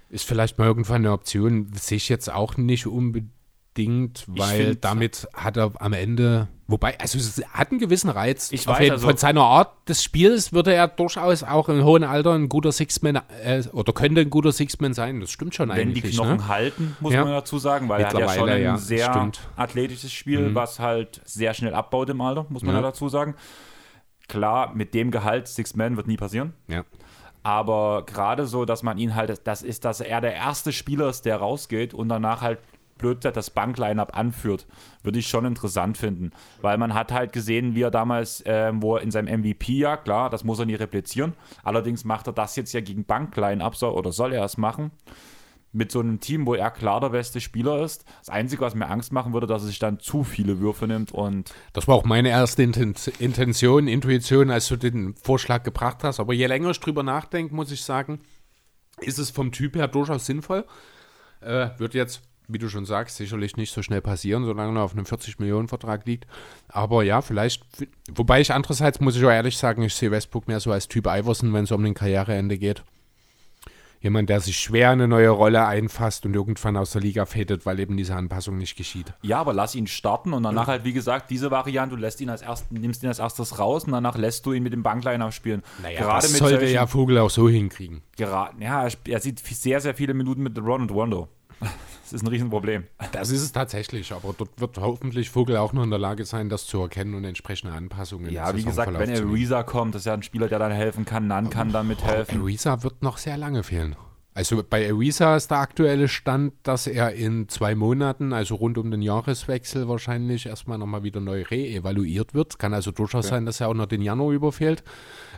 Ist 0.09 0.27
vielleicht 0.27 0.57
mal 0.57 0.65
irgendwann 0.65 0.97
eine 1.03 1.13
Option, 1.13 1.71
sehe 1.73 1.95
ich 1.97 2.09
jetzt 2.09 2.29
auch 2.29 2.57
nicht 2.57 2.85
unbedingt, 2.85 4.25
weil 4.27 4.75
damit 4.75 5.25
hat 5.33 5.55
er 5.55 5.71
am 5.81 5.93
Ende, 5.93 6.49
wobei, 6.71 6.97
also 6.99 7.17
es 7.17 7.41
hat 7.53 7.71
einen 7.71 7.79
gewissen 7.79 8.09
Reiz. 8.09 8.51
Ich 8.51 8.67
Auf 8.67 8.75
weiß, 8.75 8.79
jeden- 8.81 8.91
also- 8.93 9.07
von 9.07 9.17
seiner 9.17 9.41
Art 9.43 9.71
des 9.89 10.03
Spiels 10.03 10.53
würde 10.53 10.73
er 10.73 10.87
durchaus 10.87 11.43
auch 11.43 11.69
im 11.69 11.83
hohen 11.83 12.03
Alter 12.03 12.33
ein 12.33 12.49
guter 12.49 12.71
Sixman 12.71 13.19
äh, 13.43 13.63
oder 13.73 13.93
könnte 13.93 14.21
ein 14.21 14.29
guter 14.29 14.51
Sixman 14.51 14.93
sein. 14.93 15.19
Das 15.19 15.29
stimmt 15.31 15.53
schon 15.53 15.69
Wenn 15.69 15.93
die 15.93 15.99
eigentlich. 16.01 16.15
Knochen 16.15 16.37
ne? 16.37 16.47
halten, 16.47 16.97
muss 16.99 17.13
Ja. 17.13 17.23
man 17.23 17.33
dazu 17.33 17.59
sagen, 17.59 17.87
weil 17.89 18.01
er 18.01 18.07
hat 18.09 18.17
ja 18.17 18.29
schon 18.29 18.49
ein 18.49 18.61
ja, 18.61 18.77
sehr 18.77 19.11
stimmt. 19.11 19.39
athletisches 19.55 20.11
Spiel, 20.11 20.55
was 20.55 20.79
halt 20.79 21.21
sehr 21.25 21.53
schnell 21.53 21.73
abbaut 21.73 22.09
im 22.09 22.21
Alter, 22.21 22.45
muss 22.49 22.63
man 22.63 22.73
Ja. 22.75 22.81
ja 22.81 22.87
dazu 22.87 23.09
sagen. 23.09 23.35
Klar, 24.27 24.73
mit 24.73 24.93
dem 24.93 25.11
Gehalt 25.11 25.47
Six 25.47 25.75
Man 25.75 25.97
wird 25.97 26.07
nie 26.07 26.17
passieren. 26.17 26.53
Ja. 26.67 26.83
Aber 27.43 28.03
gerade 28.05 28.45
so, 28.45 28.65
dass 28.65 28.83
man 28.83 28.97
ihn 28.97 29.15
halt, 29.15 29.41
das 29.47 29.63
ist, 29.63 29.83
dass 29.83 29.99
er 29.99 30.21
der 30.21 30.35
erste 30.35 30.71
Spieler 30.71 31.09
ist, 31.09 31.25
der 31.25 31.37
rausgeht 31.37 31.93
und 31.93 32.07
danach 32.07 32.41
halt 32.41 32.59
blöd 33.01 33.17
gesagt 33.17 33.35
das 33.35 33.49
Bankline-Up 33.49 34.17
anführt, 34.17 34.65
würde 35.03 35.19
ich 35.19 35.27
schon 35.27 35.43
interessant 35.45 35.97
finden. 35.97 36.31
Weil 36.61 36.77
man 36.77 36.93
hat 36.93 37.11
halt 37.11 37.33
gesehen, 37.33 37.75
wie 37.75 37.81
er 37.81 37.91
damals, 37.91 38.41
ähm, 38.45 38.81
wo 38.81 38.95
er 38.95 39.01
in 39.01 39.11
seinem 39.11 39.41
MVP, 39.41 39.73
ja 39.73 39.97
klar, 39.97 40.29
das 40.29 40.43
muss 40.45 40.59
er 40.59 40.65
nie 40.65 40.75
replizieren. 40.75 41.33
Allerdings 41.63 42.05
macht 42.05 42.27
er 42.27 42.33
das 42.33 42.55
jetzt 42.55 42.71
ja 42.71 42.79
gegen 42.79 43.03
Bankline-Up, 43.03 43.75
so, 43.75 43.89
oder 43.89 44.11
soll 44.13 44.31
er 44.31 44.45
es 44.45 44.57
machen? 44.57 44.91
Mit 45.73 45.89
so 45.91 46.01
einem 46.01 46.19
Team, 46.19 46.45
wo 46.45 46.53
er 46.53 46.69
klar 46.69 46.99
der 46.99 47.09
beste 47.09 47.39
Spieler 47.39 47.81
ist. 47.81 48.03
Das 48.19 48.27
Einzige, 48.27 48.61
was 48.61 48.75
mir 48.75 48.89
Angst 48.89 49.13
machen 49.13 49.31
würde, 49.31 49.47
dass 49.47 49.63
er 49.63 49.67
sich 49.67 49.79
dann 49.79 49.99
zu 49.99 50.23
viele 50.25 50.59
Würfe 50.59 50.85
nimmt 50.85 51.13
und 51.13 51.53
Das 51.71 51.87
war 51.87 51.95
auch 51.95 52.03
meine 52.03 52.27
erste 52.27 52.61
Inten- 52.61 53.09
Intention, 53.21 53.87
Intuition, 53.87 54.51
als 54.51 54.67
du 54.67 54.75
den 54.75 55.15
Vorschlag 55.15 55.63
gebracht 55.63 56.03
hast. 56.03 56.19
Aber 56.19 56.33
je 56.33 56.45
länger 56.47 56.71
ich 56.71 56.79
drüber 56.81 57.03
nachdenke, 57.03 57.55
muss 57.55 57.71
ich 57.71 57.83
sagen, 57.85 58.19
ist 58.99 59.17
es 59.17 59.29
vom 59.31 59.53
Typ 59.53 59.77
her 59.77 59.87
durchaus 59.87 60.25
sinnvoll. 60.25 60.65
Äh, 61.39 61.69
wird 61.77 61.93
jetzt, 61.93 62.21
wie 62.47 62.57
du 62.57 62.67
schon 62.69 62.85
sagst, 62.85 63.17
sicherlich 63.17 63.55
nicht 63.55 63.73
so 63.73 63.81
schnell 63.81 64.01
passieren, 64.01 64.43
solange 64.45 64.77
er 64.79 64.83
auf 64.83 64.93
einem 64.93 65.05
40-Millionen-Vertrag 65.05 66.05
liegt. 66.05 66.25
Aber 66.67 67.03
ja, 67.03 67.21
vielleicht, 67.21 67.63
wobei 68.13 68.41
ich 68.41 68.53
andererseits, 68.53 68.99
muss 68.99 69.15
ich 69.15 69.23
auch 69.25 69.29
ehrlich 69.31 69.57
sagen, 69.57 69.81
ich 69.83 69.95
sehe 69.95 70.11
Westbrook 70.11 70.47
mehr 70.47 70.59
so 70.59 70.71
als 70.71 70.87
Typ 70.87 71.07
Iverson, 71.07 71.53
wenn 71.53 71.63
es 71.63 71.71
um 71.71 71.83
den 71.83 71.93
Karriereende 71.93 72.57
geht. 72.57 72.83
Jemand, 74.03 74.29
der 74.31 74.39
sich 74.39 74.57
schwer 74.57 74.89
eine 74.89 75.07
neue 75.07 75.29
Rolle 75.29 75.63
einfasst 75.67 76.25
und 76.25 76.33
irgendwann 76.35 76.75
aus 76.75 76.89
der 76.89 77.01
Liga 77.01 77.27
fädet, 77.27 77.67
weil 77.67 77.79
eben 77.79 77.95
diese 77.97 78.15
Anpassung 78.15 78.57
nicht 78.57 78.75
geschieht. 78.75 79.13
Ja, 79.21 79.37
aber 79.39 79.53
lass 79.53 79.75
ihn 79.75 79.85
starten 79.85 80.33
und 80.33 80.41
danach 80.41 80.65
halt, 80.65 80.83
wie 80.85 80.91
gesagt, 80.93 81.29
diese 81.29 81.51
Variante, 81.51 81.95
du 81.95 82.01
lässt 82.01 82.19
ihn 82.19 82.31
als 82.31 82.41
ersten, 82.41 82.73
nimmst 82.81 83.03
ihn 83.03 83.09
als 83.09 83.19
erstes 83.19 83.59
raus 83.59 83.83
und 83.83 83.91
danach 83.91 84.17
lässt 84.17 84.43
du 84.47 84.53
ihn 84.53 84.63
mit 84.63 84.73
dem 84.73 84.81
Bankliner 84.81 85.31
spielen. 85.31 85.61
Naja, 85.83 85.99
das 86.15 86.31
sollte 86.35 86.57
solchen- 86.61 86.73
ja 86.73 86.87
Vogel 86.87 87.19
auch 87.19 87.29
so 87.29 87.47
hinkriegen. 87.47 88.01
Gera 88.17 88.51
ja, 88.59 88.85
er 88.87 88.91
er 89.07 89.19
sieht 89.19 89.37
sehr, 89.37 89.79
sehr 89.79 89.93
viele 89.93 90.15
Minuten 90.15 90.41
mit 90.41 90.55
LeBron 90.57 90.81
und 90.81 90.89
Rondo. 90.89 91.27
Das 92.11 92.21
ist 92.21 92.27
ein 92.27 92.29
Riesenproblem. 92.29 92.83
Das 93.13 93.29
ist 93.29 93.41
es 93.41 93.53
tatsächlich, 93.53 94.11
aber 94.11 94.35
dort 94.37 94.59
wird 94.59 94.77
hoffentlich 94.77 95.29
Vogel 95.29 95.55
auch 95.55 95.71
noch 95.71 95.83
in 95.83 95.89
der 95.89 95.99
Lage 95.99 96.25
sein, 96.25 96.49
das 96.49 96.65
zu 96.65 96.81
erkennen 96.81 97.15
und 97.15 97.23
entsprechende 97.23 97.73
Anpassungen 97.73 98.27
im 98.27 98.33
Ja, 98.33 98.53
wie 98.53 98.63
gesagt, 98.63 98.93
wenn 98.99 99.15
zu. 99.15 99.23
Ariza 99.23 99.63
kommt, 99.63 99.95
das 99.95 100.01
ist 100.01 100.07
ja 100.07 100.13
ein 100.13 100.23
Spieler, 100.23 100.49
der 100.49 100.59
dann 100.59 100.73
helfen 100.73 101.05
kann. 101.05 101.27
Nan 101.27 101.49
kann 101.49 101.71
dann 101.71 101.87
mithelfen. 101.87 102.41
Ariza 102.41 102.83
wird 102.83 103.01
noch 103.01 103.17
sehr 103.17 103.37
lange 103.37 103.63
fehlen. 103.63 103.95
Also 104.33 104.61
bei 104.61 104.89
Ariza 104.89 105.37
ist 105.37 105.51
der 105.51 105.59
aktuelle 105.59 106.09
Stand, 106.09 106.53
dass 106.63 106.85
er 106.85 107.13
in 107.13 107.47
zwei 107.47 107.75
Monaten, 107.75 108.33
also 108.33 108.55
rund 108.55 108.77
um 108.77 108.91
den 108.91 109.01
Jahreswechsel, 109.01 109.87
wahrscheinlich 109.87 110.47
erstmal 110.47 110.77
nochmal 110.77 111.03
wieder 111.03 111.21
neu 111.21 111.43
reevaluiert 111.43 112.33
wird. 112.33 112.59
Kann 112.59 112.73
also 112.73 112.91
durchaus 112.91 113.27
sein, 113.27 113.45
dass 113.45 113.61
er 113.61 113.69
auch 113.69 113.73
noch 113.73 113.87
den 113.87 114.01
Januar 114.01 114.33
überfehlt. 114.33 114.83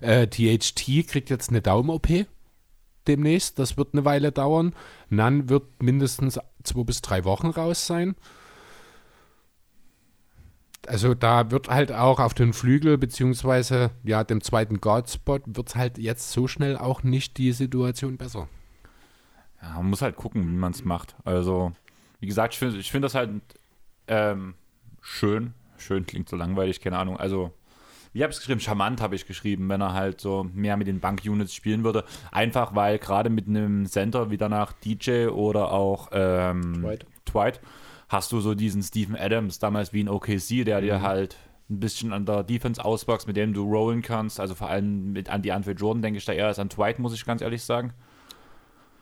Äh, 0.02 0.28
THT 0.28 1.08
kriegt 1.08 1.30
jetzt 1.30 1.50
eine 1.50 1.62
Daumen-OP 1.62 2.26
demnächst. 3.08 3.60
Das 3.60 3.78
wird 3.78 3.90
eine 3.94 4.06
Weile 4.06 4.32
dauern. 4.32 4.74
Nan 5.10 5.50
wird 5.50 5.82
mindestens 5.82 6.40
zwei 6.64 6.84
bis 6.84 7.02
drei 7.02 7.24
Wochen 7.24 7.48
raus 7.48 7.88
sein. 7.88 8.16
Also 10.88 11.14
da 11.14 11.50
wird 11.50 11.70
halt 11.70 11.94
auch 11.94 12.20
auf 12.20 12.34
den 12.34 12.52
Flügel 12.52 12.98
beziehungsweise 12.98 13.92
ja 14.04 14.24
dem 14.24 14.42
zweiten 14.42 14.82
Guard-Spot 14.82 15.40
wird 15.46 15.76
halt 15.76 15.98
jetzt 15.98 16.32
so 16.32 16.48
schnell 16.48 16.78
auch 16.78 17.04
nicht 17.04 17.38
die 17.38 17.54
Situation 17.54 18.18
besser. 18.18 18.50
Ja, 19.62 19.76
man 19.78 19.90
muss 19.92 20.02
halt 20.02 20.18
gucken, 20.18 20.46
wie 20.46 20.58
man 20.58 20.74
es 20.74 20.84
macht. 20.84 21.16
Also, 21.24 21.72
wie 22.20 22.28
gesagt, 22.28 22.54
ich 22.54 22.60
finde 22.60 22.84
find 22.84 23.06
das 23.06 23.16
halt 23.16 23.30
ähm, 24.08 24.56
schön. 25.02 25.54
Schön 25.78 26.06
klingt 26.06 26.28
so 26.28 26.36
langweilig, 26.36 26.82
keine 26.82 26.98
Ahnung. 26.98 27.18
Also, 27.18 27.54
wie 28.14 28.24
habe 28.24 28.32
ich 28.32 28.38
es 28.38 28.42
geschrieben? 28.42 28.60
Charmant 28.62 29.02
habe 29.02 29.16
ich 29.16 29.26
geschrieben, 29.26 29.68
wenn 29.70 29.82
er 29.82 29.94
halt 29.94 30.22
so 30.22 30.46
mehr 30.54 30.78
mit 30.78 30.88
den 30.88 31.00
Bank-Units 31.00 31.54
spielen 31.54 31.84
würde. 31.84 32.04
Einfach 32.32 32.76
weil 32.76 33.00
gerade 33.00 33.30
mit 33.30 33.48
einem 33.48 33.86
Center 33.88 34.30
wie 34.32 34.38
danach 34.38 34.72
DJ 34.74 35.28
oder 35.28 35.72
auch 35.72 36.10
ähm, 36.12 36.82
Dwight. 36.82 37.06
Dwight 37.26 37.62
hast 38.10 38.32
du 38.32 38.40
so 38.40 38.54
diesen 38.54 38.84
Steven 38.84 39.16
Adams, 39.16 39.60
damals 39.60 39.92
wie 39.94 40.02
in 40.02 40.10
OKC, 40.10 40.64
der 40.66 40.78
Mhm. 40.80 40.84
dir 40.86 41.02
halt 41.02 41.36
ein 41.70 41.80
bisschen 41.80 42.14
an 42.14 42.26
der 42.26 42.44
Defense 42.44 42.84
ausboxt, 42.84 43.26
mit 43.26 43.36
dem 43.38 43.54
du 43.54 43.64
rollen 43.64 44.02
kannst. 44.02 44.40
Also 44.40 44.54
vor 44.54 44.70
allem 44.70 45.14
mit 45.14 45.30
an 45.30 45.42
die 45.42 45.52
Andre 45.52 45.72
Jordan 45.72 46.02
denke 46.02 46.18
ich 46.20 46.26
da 46.26 46.34
eher 46.34 46.48
als 46.48 46.60
an 46.60 46.70
Dwight, 46.70 47.00
muss 47.00 47.14
ich 47.14 47.26
ganz 47.26 47.42
ehrlich 47.42 47.64
sagen. 47.64 47.94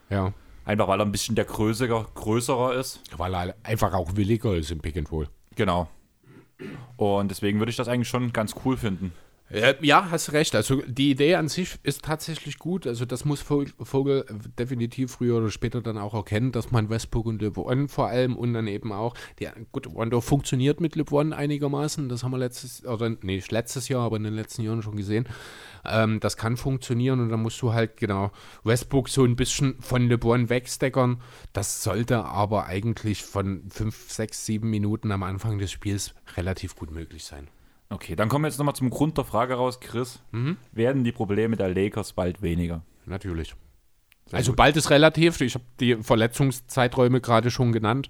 Ja, 0.10 0.34
Einfach 0.63 0.88
weil 0.88 1.02
er 1.02 1.06
ein 1.06 1.12
bisschen 1.12 1.34
der 1.36 1.45
größere, 1.45 2.06
größerer 2.13 2.76
ist. 2.76 3.02
weil 3.17 3.34
er 3.34 3.56
einfach 3.63 3.93
auch 3.93 4.15
williger 4.15 4.54
ist 4.56 4.69
im 4.71 4.80
Pick 4.80 4.95
and 4.95 5.12
Roll. 5.12 5.28
Genau. 5.56 5.88
Und 6.97 7.32
deswegen 7.32 7.60
würde 7.60 7.69
ich 7.69 7.76
das 7.76 7.88
eigentlich 7.88 8.10
schon 8.10 8.34
ganz 8.34 8.56
cool 8.65 8.78
finden. 8.78 9.13
Äh, 9.52 9.76
ja, 9.82 10.10
hast 10.10 10.32
recht. 10.32 10.56
Also 10.56 10.82
die 10.88 11.12
Idee 11.12 11.36
an 11.36 11.50
sich 11.50 11.78
ist 11.84 12.06
tatsächlich 12.06 12.58
gut. 12.58 12.88
Also 12.88 13.04
das 13.04 13.26
muss 13.26 13.42
Vogel, 13.42 14.26
definitiv 14.58 15.12
früher 15.12 15.38
oder 15.38 15.50
später 15.50 15.82
dann 15.82 15.98
auch 15.98 16.14
erkennen, 16.14 16.54
dass 16.54 16.72
man 16.72 16.90
Westbrook 16.90 17.26
und 17.26 17.42
LeBron 17.42 17.90
vor 17.90 18.08
allem 18.08 18.38
und 18.38 18.54
dann 18.54 18.68
eben 18.68 18.94
auch, 18.94 19.14
die, 19.40 19.50
gut, 19.74 19.88
Rondo 19.88 20.22
funktioniert 20.22 20.80
mit 20.80 20.96
LeBron 20.96 21.34
einigermaßen. 21.34 22.08
Das 22.08 22.24
haben 22.24 22.32
wir 22.32 22.38
letztes, 22.38 22.86
oder 22.86 23.10
nicht 23.10 23.52
letztes 23.52 23.90
Jahr, 23.90 24.04
aber 24.04 24.18
in 24.18 24.24
den 24.24 24.36
letzten 24.36 24.62
Jahren 24.64 24.82
schon 24.82 24.96
gesehen. 24.96 25.28
Ähm, 25.84 26.22
das 26.22 26.38
kann 26.38 26.56
funktionieren 26.56 27.20
und 27.20 27.30
dann 27.30 27.42
musst 27.42 27.62
du 27.62 27.74
halt 27.74 27.98
genau 27.98 28.32
Westbrook 28.64 29.10
so 29.10 29.26
ein 29.26 29.36
bisschen 29.36 29.82
von 29.82 30.08
LeBron 30.08 30.50
wegsteckern. 30.50 31.22
Das 31.52 31.84
sollte 31.84 32.24
aber 32.24 32.68
eigentlich 32.68 33.24
von 33.24 33.64
5, 33.70 34.12
6, 34.12 34.46
7 34.46 34.70
Minuten 34.70 35.12
am 35.12 35.24
Anfang 35.24 35.58
des 35.58 35.72
Spiels 35.72 36.14
relativ 36.38 36.78
gut 36.78 36.92
möglich 36.92 37.26
sein. 37.26 37.50
Okay, 37.92 38.16
dann 38.16 38.30
kommen 38.30 38.46
wir 38.46 38.48
jetzt 38.48 38.58
nochmal 38.58 38.76
zum 38.76 38.90
Grund 38.90 39.18
der 39.18 39.26
Frage 39.26 39.56
raus, 39.56 39.82
Chris. 39.82 40.22
Werden 40.72 41.04
die 41.04 41.12
Probleme 41.12 41.58
der 41.58 41.70
Lakers 41.70 42.14
bald 42.14 42.42
weniger? 42.42 42.84
Natürlich. 43.06 43.54
Also 44.32 44.54
bald 44.54 44.78
ist 44.78 44.90
relativ. 44.90 45.42
Ich 45.42 45.56
habe 45.56 45.66
die 45.82 45.96
Verletzungszeiträume 45.96 47.20
gerade 47.20 47.52
schon 47.52 47.74
genannt. 47.74 48.08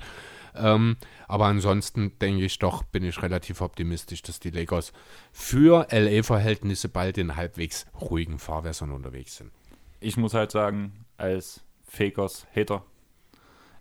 Ähm, 0.54 0.98
aber 1.28 1.46
ansonsten 1.46 2.18
denke 2.20 2.44
ich 2.44 2.60
doch, 2.60 2.84
bin 2.84 3.04
ich 3.04 3.24
relativ 3.24 3.62
optimistisch, 3.62 4.22
dass 4.22 4.40
die 4.40 4.52
Lakers 4.52 4.92
für 5.32 5.88
LA-Verhältnisse 5.90 6.90
bald 6.90 7.18
in 7.18 7.36
halbwegs 7.36 7.86
ruhigen 8.00 8.38
Fahrwässern 8.38 8.92
unterwegs 8.92 9.38
sind. 9.38 9.52
Ich 10.00 10.18
muss 10.18 10.34
halt 10.34 10.52
sagen, 10.52 11.06
als 11.18 11.62
Fakers-Hater, 11.88 12.84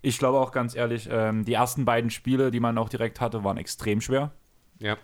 ich 0.01 0.17
glaube 0.17 0.39
auch 0.39 0.51
ganz 0.51 0.75
ehrlich, 0.75 1.09
ähm, 1.11 1.45
die 1.45 1.53
ersten 1.53 1.85
beiden 1.85 2.09
Spiele, 2.09 2.49
die 2.49 2.59
man 2.59 2.77
auch 2.77 2.89
direkt 2.89 3.19
hatte, 3.21 3.43
waren 3.43 3.57
extrem 3.57 4.01
schwer. 4.01 4.31
Ja. 4.79 4.97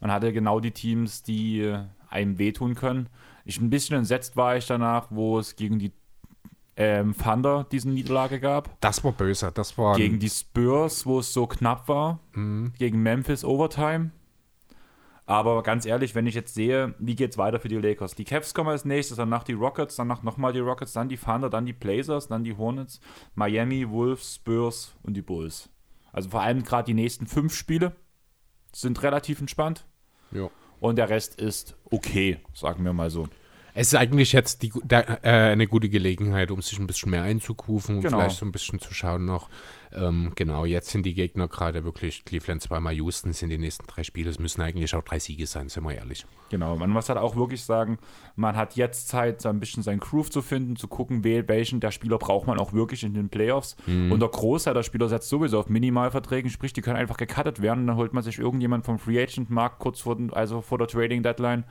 Man 0.00 0.10
hatte 0.10 0.32
genau 0.32 0.60
die 0.60 0.72
Teams, 0.72 1.22
die 1.22 1.74
einem 2.08 2.38
wehtun 2.38 2.74
können. 2.74 3.08
Ich 3.44 3.60
ein 3.60 3.70
bisschen 3.70 3.96
entsetzt 3.96 4.36
war 4.36 4.56
ich 4.56 4.66
danach, 4.66 5.08
wo 5.10 5.38
es 5.38 5.56
gegen 5.56 5.78
die 5.78 5.92
ähm, 6.76 7.14
Thunder 7.16 7.66
diese 7.70 7.88
Niederlage 7.88 8.38
gab. 8.38 8.78
Das 8.80 9.02
war 9.02 9.12
böse. 9.12 9.50
Das 9.52 9.78
war. 9.78 9.96
Gegen 9.96 10.18
die 10.18 10.28
Spurs, 10.28 11.06
wo 11.06 11.20
es 11.20 11.32
so 11.32 11.46
knapp 11.46 11.88
war. 11.88 12.20
Gegen 12.78 13.02
Memphis 13.02 13.44
Overtime. 13.44 14.10
Aber 15.28 15.64
ganz 15.64 15.86
ehrlich, 15.86 16.14
wenn 16.14 16.26
ich 16.26 16.36
jetzt 16.36 16.54
sehe, 16.54 16.94
wie 17.00 17.16
geht 17.16 17.32
es 17.32 17.38
weiter 17.38 17.58
für 17.58 17.68
die 17.68 17.78
Lakers? 17.78 18.14
Die 18.14 18.24
Cavs 18.24 18.54
kommen 18.54 18.70
als 18.70 18.84
nächstes, 18.84 19.16
danach 19.16 19.42
die 19.42 19.54
Rockets, 19.54 19.96
danach 19.96 20.22
nochmal 20.22 20.52
die 20.52 20.60
Rockets, 20.60 20.92
dann 20.92 21.08
die 21.08 21.16
Thunder, 21.16 21.50
dann 21.50 21.66
die 21.66 21.72
Blazers, 21.72 22.28
dann 22.28 22.44
die 22.44 22.56
Hornets, 22.56 23.00
Miami, 23.34 23.90
Wolves, 23.90 24.36
Spurs 24.36 24.94
und 25.02 25.14
die 25.14 25.22
Bulls. 25.22 25.68
Also 26.12 26.30
vor 26.30 26.42
allem 26.42 26.62
gerade 26.62 26.86
die 26.86 26.94
nächsten 26.94 27.26
fünf 27.26 27.54
Spiele 27.54 27.96
sind 28.80 29.02
relativ 29.02 29.40
entspannt. 29.40 29.86
ja. 30.30 30.48
Und 30.78 30.96
der 30.96 31.08
Rest 31.08 31.40
ist 31.40 31.74
okay, 31.90 32.38
sagen 32.52 32.84
wir 32.84 32.92
mal 32.92 33.08
so. 33.08 33.28
Es 33.78 33.88
ist 33.88 33.94
eigentlich 33.94 34.32
jetzt 34.32 34.62
die, 34.62 34.72
der, 34.84 35.22
äh, 35.22 35.52
eine 35.52 35.66
gute 35.66 35.90
Gelegenheit, 35.90 36.50
um 36.50 36.62
sich 36.62 36.78
ein 36.78 36.86
bisschen 36.86 37.10
mehr 37.10 37.22
einzukufen 37.22 37.96
und 37.96 38.02
Genau. 38.02 38.18
vielleicht 38.20 38.38
so 38.38 38.46
ein 38.46 38.52
bisschen 38.52 38.80
zu 38.80 38.94
schauen 38.94 39.26
noch. 39.26 39.50
Ähm, 39.92 40.32
genau, 40.34 40.64
jetzt 40.64 40.88
sind 40.88 41.04
die 41.04 41.12
Gegner 41.14 41.46
gerade 41.46 41.84
wirklich 41.84 42.24
Cleveland 42.24 42.62
zweimal 42.62 42.94
Houston, 42.94 43.32
sind 43.34 43.50
die 43.50 43.58
nächsten 43.58 43.86
drei 43.86 44.02
Spiele. 44.02 44.30
Es 44.30 44.38
müssen 44.38 44.62
eigentlich 44.62 44.94
auch 44.94 45.02
drei 45.02 45.18
Siege 45.18 45.46
sein, 45.46 45.68
sind 45.68 45.84
wir 45.84 45.94
ehrlich. 45.94 46.24
Genau, 46.50 46.76
man 46.76 46.88
muss 46.90 47.08
halt 47.10 47.18
auch 47.18 47.36
wirklich 47.36 47.62
sagen, 47.62 47.98
man 48.34 48.56
hat 48.56 48.76
jetzt 48.76 49.08
Zeit, 49.08 49.42
so 49.42 49.48
ein 49.50 49.60
bisschen 49.60 49.82
seinen 49.82 50.00
Groove 50.00 50.30
zu 50.30 50.40
finden, 50.42 50.76
zu 50.76 50.88
gucken, 50.88 51.22
wel- 51.22 51.46
welchen 51.46 51.80
der 51.80 51.90
Spieler 51.90 52.16
braucht 52.18 52.46
man 52.46 52.58
auch 52.58 52.72
wirklich 52.72 53.04
in 53.04 53.12
den 53.14 53.28
Playoffs. 53.28 53.76
Und 53.86 54.18
der 54.20 54.28
Großteil 54.28 54.72
der 54.74 54.82
Spieler 54.84 55.08
setzt 55.08 55.28
sowieso 55.28 55.60
auf 55.60 55.68
Minimalverträgen, 55.68 56.50
sprich, 56.50 56.72
die 56.72 56.80
können 56.80 56.96
einfach 56.96 57.16
gecuttet 57.18 57.60
werden 57.62 57.80
und 57.80 57.86
dann 57.88 57.96
holt 57.96 58.12
man 58.14 58.22
sich 58.22 58.38
irgendjemand 58.38 58.84
vom 58.86 58.98
Free 58.98 59.22
Agent 59.22 59.50
Markt 59.50 59.78
kurz 59.80 60.00
vor, 60.00 60.16
den, 60.16 60.32
also 60.32 60.62
vor 60.62 60.78
der 60.78 60.88
Trading 60.88 61.22
Deadline. 61.22 61.64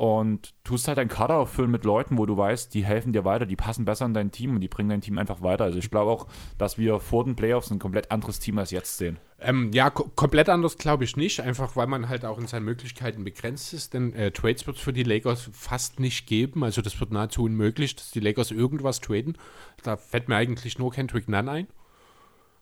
Und 0.00 0.54
tust 0.64 0.88
halt 0.88 0.96
deinen 0.96 1.08
Kader 1.08 1.36
auffüllen 1.36 1.70
mit 1.70 1.84
Leuten, 1.84 2.16
wo 2.16 2.24
du 2.24 2.34
weißt, 2.34 2.72
die 2.72 2.86
helfen 2.86 3.12
dir 3.12 3.26
weiter, 3.26 3.44
die 3.44 3.54
passen 3.54 3.84
besser 3.84 4.06
in 4.06 4.14
dein 4.14 4.30
Team 4.30 4.54
und 4.54 4.62
die 4.62 4.68
bringen 4.68 4.88
dein 4.88 5.02
Team 5.02 5.18
einfach 5.18 5.42
weiter. 5.42 5.64
Also 5.64 5.78
ich 5.78 5.90
glaube 5.90 6.10
auch, 6.10 6.26
dass 6.56 6.78
wir 6.78 7.00
vor 7.00 7.24
den 7.24 7.36
Playoffs 7.36 7.70
ein 7.70 7.78
komplett 7.78 8.10
anderes 8.10 8.38
Team 8.38 8.56
als 8.56 8.70
jetzt 8.70 8.96
sehen. 8.96 9.18
Ähm, 9.40 9.70
ja, 9.74 9.90
ko 9.90 10.10
komplett 10.16 10.48
anders 10.48 10.78
glaube 10.78 11.04
ich 11.04 11.18
nicht, 11.18 11.42
einfach 11.42 11.76
weil 11.76 11.86
man 11.86 12.08
halt 12.08 12.24
auch 12.24 12.38
in 12.38 12.46
seinen 12.46 12.64
Möglichkeiten 12.64 13.24
begrenzt 13.24 13.74
ist, 13.74 13.92
denn 13.92 14.14
äh, 14.14 14.30
Trades 14.30 14.66
wird 14.66 14.78
es 14.78 14.82
für 14.82 14.94
die 14.94 15.02
Lakers 15.02 15.50
fast 15.52 16.00
nicht 16.00 16.26
geben, 16.26 16.64
also 16.64 16.80
das 16.80 16.98
wird 16.98 17.12
nahezu 17.12 17.42
unmöglich, 17.44 17.94
dass 17.94 18.10
die 18.10 18.20
Lakers 18.20 18.52
irgendwas 18.52 19.02
traden. 19.02 19.36
Da 19.82 19.98
fällt 19.98 20.30
mir 20.30 20.36
eigentlich 20.36 20.78
nur 20.78 20.92
Kendrick 20.92 21.28
Nunn 21.28 21.50
ein, 21.50 21.66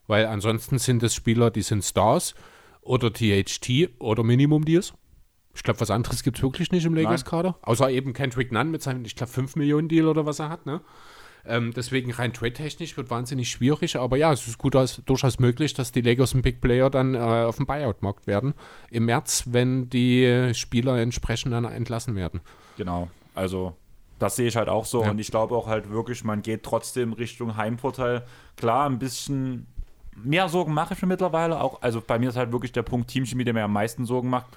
weil 0.09 0.27
ansonsten 0.27 0.81
sind 0.81 1.05
es 1.05 1.15
Spieler, 1.15 1.53
die 1.53 1.63
sind 1.63 1.85
Stars 1.85 2.35
oder 2.81 3.13
THT 3.13 3.91
oder 4.01 4.25
Minimum 4.25 4.65
Deals. 4.65 4.93
Ich 5.59 5.65
glaube, 5.65 5.81
was 5.81 5.91
anderes 5.91 6.23
gibt 6.23 6.37
es 6.37 6.43
wirklich 6.45 6.71
nicht 6.71 6.85
im 6.85 6.95
Lakers-Kader. 6.95 7.57
Außer 7.63 7.91
eben 7.91 8.13
Kendrick 8.13 8.53
Nunn 8.53 8.71
mit 8.71 8.81
seinem, 8.81 9.05
ich 9.05 9.17
glaube, 9.17 9.33
5 9.33 9.57
Millionen 9.57 9.89
Deal 9.89 10.07
oder 10.07 10.25
was 10.25 10.39
er 10.39 10.51
hat. 10.51 10.67
Ne? 10.67 10.81
Ähm, 11.45 11.73
deswegen 11.75 12.13
rein 12.13 12.33
trade-technisch 12.33 12.97
wird 12.97 13.11
wahnsinnig 13.11 13.51
schwierig. 13.51 13.97
Aber 13.97 14.17
ja, 14.17 14.33
es 14.33 14.47
ist 14.47 14.59
gut, 14.59 14.77
als, 14.77 15.03
durchaus 15.05 15.41
möglich, 15.41 15.75
dass 15.75 15.91
die 15.91 16.01
Lakers 16.01 16.35
ein 16.35 16.43
Big 16.43 16.61
Player 16.61 16.91
dann 16.91 17.17
äh, 17.17 17.19
auf 17.19 17.57
dem 17.57 17.67
Buyout-Markt 17.67 18.29
werden. 18.29 18.55
Im 18.89 19.07
März, 19.07 19.47
wenn 19.47 19.91
die 19.91 20.53
Spieler 20.55 20.97
entsprechend 21.01 21.53
dann 21.53 21.65
entlassen 21.65 22.15
werden. 22.15 22.41
Genau. 22.77 23.09
Also 23.35 23.75
das 24.21 24.37
sehe 24.37 24.47
ich 24.47 24.55
halt 24.55 24.69
auch 24.69 24.85
so. 24.85 25.03
Ja. 25.03 25.11
Und 25.11 25.19
ich 25.19 25.33
glaube 25.33 25.57
auch 25.57 25.67
halt 25.67 25.91
wirklich, 25.91 26.23
man 26.23 26.41
geht 26.41 26.63
trotzdem 26.63 27.13
Richtung 27.15 27.57
Heimvorteil. 27.57 28.25
Klar, 28.57 28.89
ein 28.89 29.01
bisschen 29.01 29.67
mehr 30.15 30.49
Sorgen 30.49 30.73
mache 30.73 30.95
ich 30.95 31.03
mir 31.03 31.09
mittlerweile 31.09 31.61
auch. 31.61 31.83
Also 31.83 32.01
bei 32.01 32.21
mir 32.21 32.29
ist 32.29 32.37
halt 32.37 32.53
wirklich 32.53 32.71
der 32.71 32.83
Punkt 32.83 33.11
Teamchemie, 33.11 33.43
der 33.43 33.55
mir 33.55 33.65
am 33.65 33.73
meisten 33.73 34.07
Sorgen 34.07 34.31
macht 34.31 34.57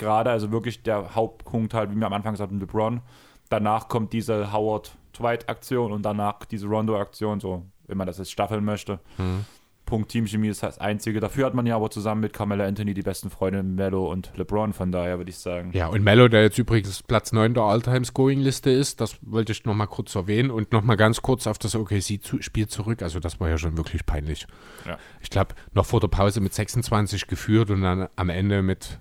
gerade, 0.00 0.30
also 0.30 0.50
wirklich 0.50 0.82
der 0.82 1.14
Hauptpunkt 1.14 1.74
halt, 1.74 1.92
wie 1.92 1.94
wir 1.94 2.06
am 2.06 2.12
Anfang 2.12 2.34
sagten, 2.34 2.58
LeBron. 2.58 3.00
Danach 3.48 3.88
kommt 3.88 4.12
diese 4.12 4.52
Howard-Dwight-Aktion 4.52 5.92
und 5.92 6.02
danach 6.02 6.44
diese 6.44 6.66
Rondo-Aktion, 6.66 7.38
so, 7.38 7.66
wenn 7.86 7.98
man 7.98 8.08
das 8.08 8.18
jetzt 8.18 8.32
staffeln 8.32 8.64
möchte. 8.64 8.98
Mhm. 9.18 9.44
Punkt 9.90 10.12
Teamchemie 10.12 10.48
ist 10.48 10.62
das 10.62 10.78
Einzige. 10.78 11.18
Dafür 11.18 11.46
hat 11.46 11.54
man 11.54 11.66
ja 11.66 11.74
aber 11.74 11.90
zusammen 11.90 12.20
mit 12.20 12.32
Carmelo 12.32 12.62
Anthony 12.62 12.94
die 12.94 13.02
besten 13.02 13.28
Freunde 13.28 13.64
Mello 13.64 14.08
und 14.08 14.30
LeBron, 14.36 14.72
von 14.72 14.92
daher 14.92 15.18
würde 15.18 15.30
ich 15.30 15.38
sagen. 15.38 15.72
Ja, 15.74 15.88
und 15.88 16.04
Mello, 16.04 16.28
der 16.28 16.42
jetzt 16.42 16.58
übrigens 16.58 17.02
Platz 17.02 17.32
9 17.32 17.54
der 17.54 17.64
All-Time-Scoring-Liste 17.64 18.70
ist, 18.70 19.00
das 19.00 19.16
wollte 19.22 19.50
ich 19.50 19.64
nochmal 19.64 19.88
kurz 19.88 20.14
erwähnen 20.14 20.52
und 20.52 20.70
nochmal 20.70 20.96
ganz 20.96 21.22
kurz 21.22 21.48
auf 21.48 21.58
das 21.58 21.74
OKC-Spiel 21.74 22.68
zurück. 22.68 23.02
Also, 23.02 23.18
das 23.18 23.40
war 23.40 23.48
ja 23.48 23.58
schon 23.58 23.76
wirklich 23.76 24.06
peinlich. 24.06 24.46
Ja. 24.86 24.96
Ich 25.20 25.28
glaube, 25.28 25.56
noch 25.74 25.86
vor 25.86 25.98
der 25.98 26.08
Pause 26.08 26.40
mit 26.40 26.54
26 26.54 27.26
geführt 27.26 27.70
und 27.70 27.82
dann 27.82 28.08
am 28.14 28.28
Ende 28.28 28.62
mit 28.62 29.00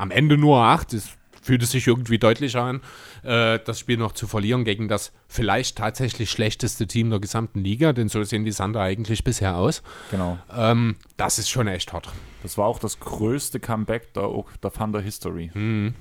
am 0.00 0.10
Ende 0.10 0.36
nur 0.36 0.58
acht. 0.58 0.92
Das 0.92 1.10
fühlt 1.42 1.62
es 1.62 1.70
sich 1.70 1.86
irgendwie 1.86 2.18
deutlicher 2.18 2.62
an, 2.62 2.80
äh, 3.22 3.58
das 3.64 3.78
Spiel 3.78 3.96
noch 3.96 4.12
zu 4.12 4.26
verlieren 4.26 4.64
gegen 4.64 4.88
das 4.88 5.12
vielleicht 5.26 5.78
tatsächlich 5.78 6.30
schlechteste 6.30 6.86
Team 6.86 7.10
der 7.10 7.18
gesamten 7.18 7.60
Liga, 7.60 7.92
denn 7.92 8.08
so 8.08 8.22
sehen 8.24 8.44
die 8.44 8.52
Sander 8.52 8.80
eigentlich 8.80 9.24
bisher 9.24 9.56
aus. 9.56 9.82
Genau. 10.10 10.38
Ähm, 10.54 10.96
das 11.16 11.38
ist 11.38 11.48
schon 11.48 11.66
echt 11.66 11.92
hart. 11.92 12.10
Das 12.42 12.58
war 12.58 12.66
auch 12.66 12.78
das 12.78 13.00
größte 13.00 13.58
Comeback 13.58 14.12
der, 14.14 14.28
der 14.62 14.72
Thunder 14.72 15.00
History. 15.00 15.50
Mhm. 15.54 15.94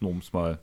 Nur 0.00 0.10
um 0.12 0.18
es 0.18 0.32
mal 0.32 0.60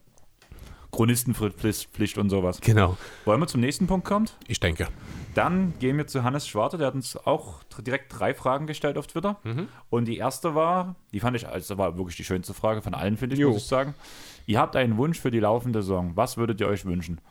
Chronistenpflicht 0.92 2.18
und 2.18 2.30
sowas. 2.30 2.60
Genau. 2.62 2.98
Wollen 3.26 3.40
wir 3.40 3.48
zum 3.48 3.62
nächsten 3.62 3.88
Punkt 3.88 4.06
kommen? 4.06 4.30
Ich 4.48 4.60
denke. 4.60 4.88
Dann 5.34 5.74
gehen 5.80 5.98
wir 5.98 6.08
zu 6.08 6.24
Hannes 6.24 6.48
Schwarte, 6.48 6.78
der 6.78 6.88
hat 6.88 6.94
uns 6.94 7.16
auch 7.16 7.64
direkt 7.80 8.20
drei 8.20 8.34
Fragen 8.34 8.68
gestellt 8.68 8.98
auf 8.98 9.08
Twitter. 9.08 9.38
Mhm. 9.44 9.68
Und 9.90 10.06
die 10.06 10.18
erste 10.18 10.56
war, 10.56 10.96
die 11.14 11.22
fand 11.22 11.38
ich, 11.38 11.48
also 11.48 11.78
war 11.78 11.98
wirklich 11.98 12.18
die 12.18 12.26
schönste 12.26 12.54
Frage 12.54 12.82
von 12.82 12.94
allen, 12.94 13.18
finde 13.18 13.36
ich, 13.36 13.40
jo. 13.40 13.52
muss 13.52 13.64
ich 13.64 13.68
sagen. 13.68 13.94
Ihr 14.46 14.60
habt 14.60 14.76
einen 14.76 14.98
Wunsch 14.98 15.20
für 15.20 15.32
die 15.32 15.40
laufende 15.40 15.82
Saison. 15.82 16.12
Was 16.16 16.36
würdet 16.36 16.60
ihr 16.60 16.68
euch 16.68 16.86
wünschen? 16.86 17.22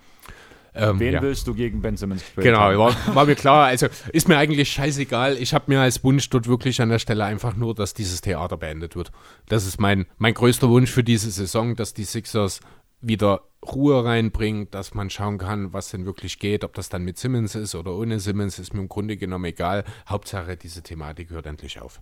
Ähm, 0.75 1.01
Wen 1.01 1.15
ja. 1.15 1.23
willst 1.23 1.47
du 1.47 1.55
gegen 1.55 1.83
Ben 1.83 1.97
Simmons 1.97 2.23
spielen? 2.23 2.45
Genau, 2.45 2.79
war, 2.79 2.95
war, 3.15 3.27
mir 3.27 3.35
klar. 3.35 3.67
Also 3.67 3.89
ist 4.13 4.29
mir 4.29 4.39
eigentlich 4.39 4.71
scheißegal. 4.71 5.37
Ich 5.37 5.53
habe 5.53 5.65
mir 5.67 5.81
als 5.81 6.05
Wunsch 6.05 6.31
dort 6.31 6.47
wirklich 6.47 6.81
an 6.81 6.91
der 6.91 7.01
Stelle 7.01 7.25
einfach 7.25 7.57
nur, 7.57 7.75
dass 7.75 7.93
dieses 7.93 8.21
Theater 8.21 8.57
beendet 8.57 8.95
wird. 8.95 9.11
Das 9.49 9.67
ist 9.67 9.81
mein, 9.81 10.07
mein 10.19 10.35
größter 10.35 10.69
Wunsch 10.69 10.91
für 10.91 11.03
diese 11.03 11.31
Saison, 11.31 11.75
dass 11.75 11.93
die 11.93 12.05
Sixers 12.05 12.61
wieder 13.01 13.42
Ruhe 13.64 14.05
reinbringt, 14.05 14.74
dass 14.74 14.94
man 14.94 15.11
schauen 15.11 15.38
kann, 15.38 15.72
was 15.72 15.90
denn 15.90 16.07
wirklich 16.07 16.38
geht, 16.38 16.64
ob 16.64 16.74
das 16.74 16.88
dann 16.88 17.03
mit 17.03 17.18
Simmons 17.18 17.55
ist 17.55 17.74
oder 17.74 17.94
ohne 17.94 18.20
Simmons, 18.20 18.59
ist 18.59 18.72
mir 18.72 18.80
im 18.80 18.88
Grunde 18.88 19.16
genommen 19.16 19.44
egal. 19.46 19.84
Hauptsache, 20.09 20.57
diese 20.57 20.82
Thematik 20.82 21.30
hört 21.30 21.46
endlich 21.46 21.80
auf. 21.80 22.01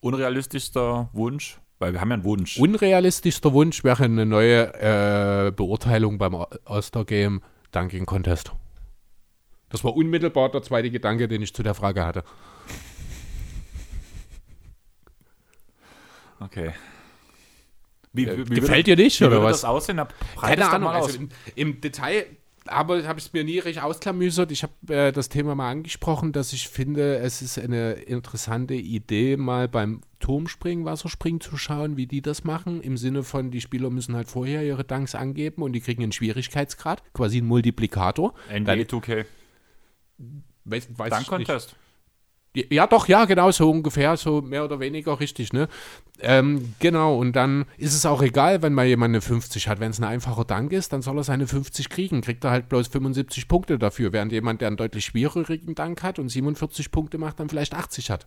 Unrealistischster 0.00 1.10
Wunsch, 1.12 1.60
weil 1.78 1.92
wir 1.92 2.00
haben 2.00 2.10
ja 2.10 2.14
einen 2.14 2.24
Wunsch. 2.24 2.58
Unrealistischster 2.58 3.52
Wunsch 3.52 3.82
wäre 3.84 4.04
eine 4.04 4.26
neue 4.26 4.74
äh, 4.74 5.50
Beurteilung 5.50 6.18
beim 6.18 6.34
All-Star-Game 6.64 7.42
Dunking 7.72 8.06
Contest. 8.06 8.52
Das 9.70 9.82
war 9.82 9.96
unmittelbar 9.96 10.50
der 10.50 10.62
zweite 10.62 10.90
Gedanke, 10.90 11.28
den 11.28 11.42
ich 11.42 11.54
zu 11.54 11.62
der 11.62 11.74
Frage 11.74 12.04
hatte. 12.04 12.24
Okay. 16.40 16.72
Wie, 18.12 18.26
wie, 18.26 18.50
wie 18.50 18.54
Gefällt 18.54 18.86
dir 18.86 18.96
nicht, 18.96 19.20
wie 19.20 19.24
oder 19.24 19.42
was? 19.42 19.62
das 19.62 19.64
aussehen? 19.64 20.00
Keine 20.40 20.68
Ahnung, 20.68 20.88
also 20.88 21.18
im, 21.18 21.28
im, 21.54 21.80
Detail 21.80 22.26
aber 22.66 23.04
habe 23.06 23.18
ich 23.18 23.26
es 23.26 23.32
mir 23.32 23.44
nie 23.44 23.58
recht 23.58 23.82
ausklamüsert. 23.82 24.52
Ich 24.52 24.62
habe 24.62 24.72
äh, 24.94 25.12
das 25.12 25.28
Thema 25.28 25.54
mal 25.54 25.70
angesprochen, 25.70 26.32
dass 26.32 26.52
ich 26.52 26.68
finde, 26.68 27.16
es 27.16 27.42
ist 27.42 27.58
eine 27.58 27.92
interessante 27.92 28.74
Idee, 28.74 29.36
mal 29.36 29.68
beim 29.68 30.02
Turmspringen, 30.20 30.84
Wasserspringen 30.84 31.40
zu 31.40 31.56
schauen, 31.56 31.96
wie 31.96 32.06
die 32.06 32.22
das 32.22 32.44
machen. 32.44 32.80
Im 32.80 32.96
Sinne 32.96 33.24
von, 33.24 33.50
die 33.50 33.60
Spieler 33.60 33.90
müssen 33.90 34.14
halt 34.14 34.28
vorher 34.28 34.62
ihre 34.62 34.84
Danks 34.84 35.14
angeben 35.14 35.62
und 35.62 35.72
die 35.72 35.80
kriegen 35.80 36.02
einen 36.02 36.12
Schwierigkeitsgrad, 36.12 37.02
quasi 37.14 37.38
einen 37.38 37.48
Multiplikator. 37.48 38.34
NBA 38.48 38.72
2K. 38.72 39.24
Weiß, 40.64 40.88
weiß 40.96 41.10
Dank-Contest. 41.10 41.74
Ja, 42.54 42.86
doch, 42.86 43.08
ja, 43.08 43.24
genau, 43.24 43.50
so 43.50 43.70
ungefähr, 43.70 44.14
so 44.18 44.42
mehr 44.42 44.64
oder 44.64 44.78
weniger 44.78 45.18
richtig, 45.20 45.54
ne? 45.54 45.68
Ähm, 46.20 46.74
genau, 46.80 47.16
und 47.16 47.34
dann 47.34 47.64
ist 47.78 47.94
es 47.94 48.04
auch 48.04 48.20
egal, 48.20 48.60
wenn 48.60 48.74
mal 48.74 48.84
jemand 48.84 49.12
eine 49.12 49.22
50 49.22 49.68
hat. 49.68 49.80
Wenn 49.80 49.90
es 49.90 49.98
ein 49.98 50.04
einfacher 50.04 50.44
Dank 50.44 50.70
ist, 50.72 50.92
dann 50.92 51.00
soll 51.00 51.16
er 51.16 51.24
seine 51.24 51.46
50 51.46 51.88
kriegen. 51.88 52.20
Kriegt 52.20 52.44
er 52.44 52.50
halt 52.50 52.68
bloß 52.68 52.88
75 52.88 53.48
Punkte 53.48 53.78
dafür, 53.78 54.12
während 54.12 54.32
jemand, 54.32 54.60
der 54.60 54.68
einen 54.68 54.76
deutlich 54.76 55.06
schwierigeren 55.06 55.74
Dank 55.74 56.02
hat 56.02 56.18
und 56.18 56.28
47 56.28 56.90
Punkte 56.90 57.16
macht, 57.16 57.40
dann 57.40 57.48
vielleicht 57.48 57.74
80 57.74 58.10
hat. 58.10 58.26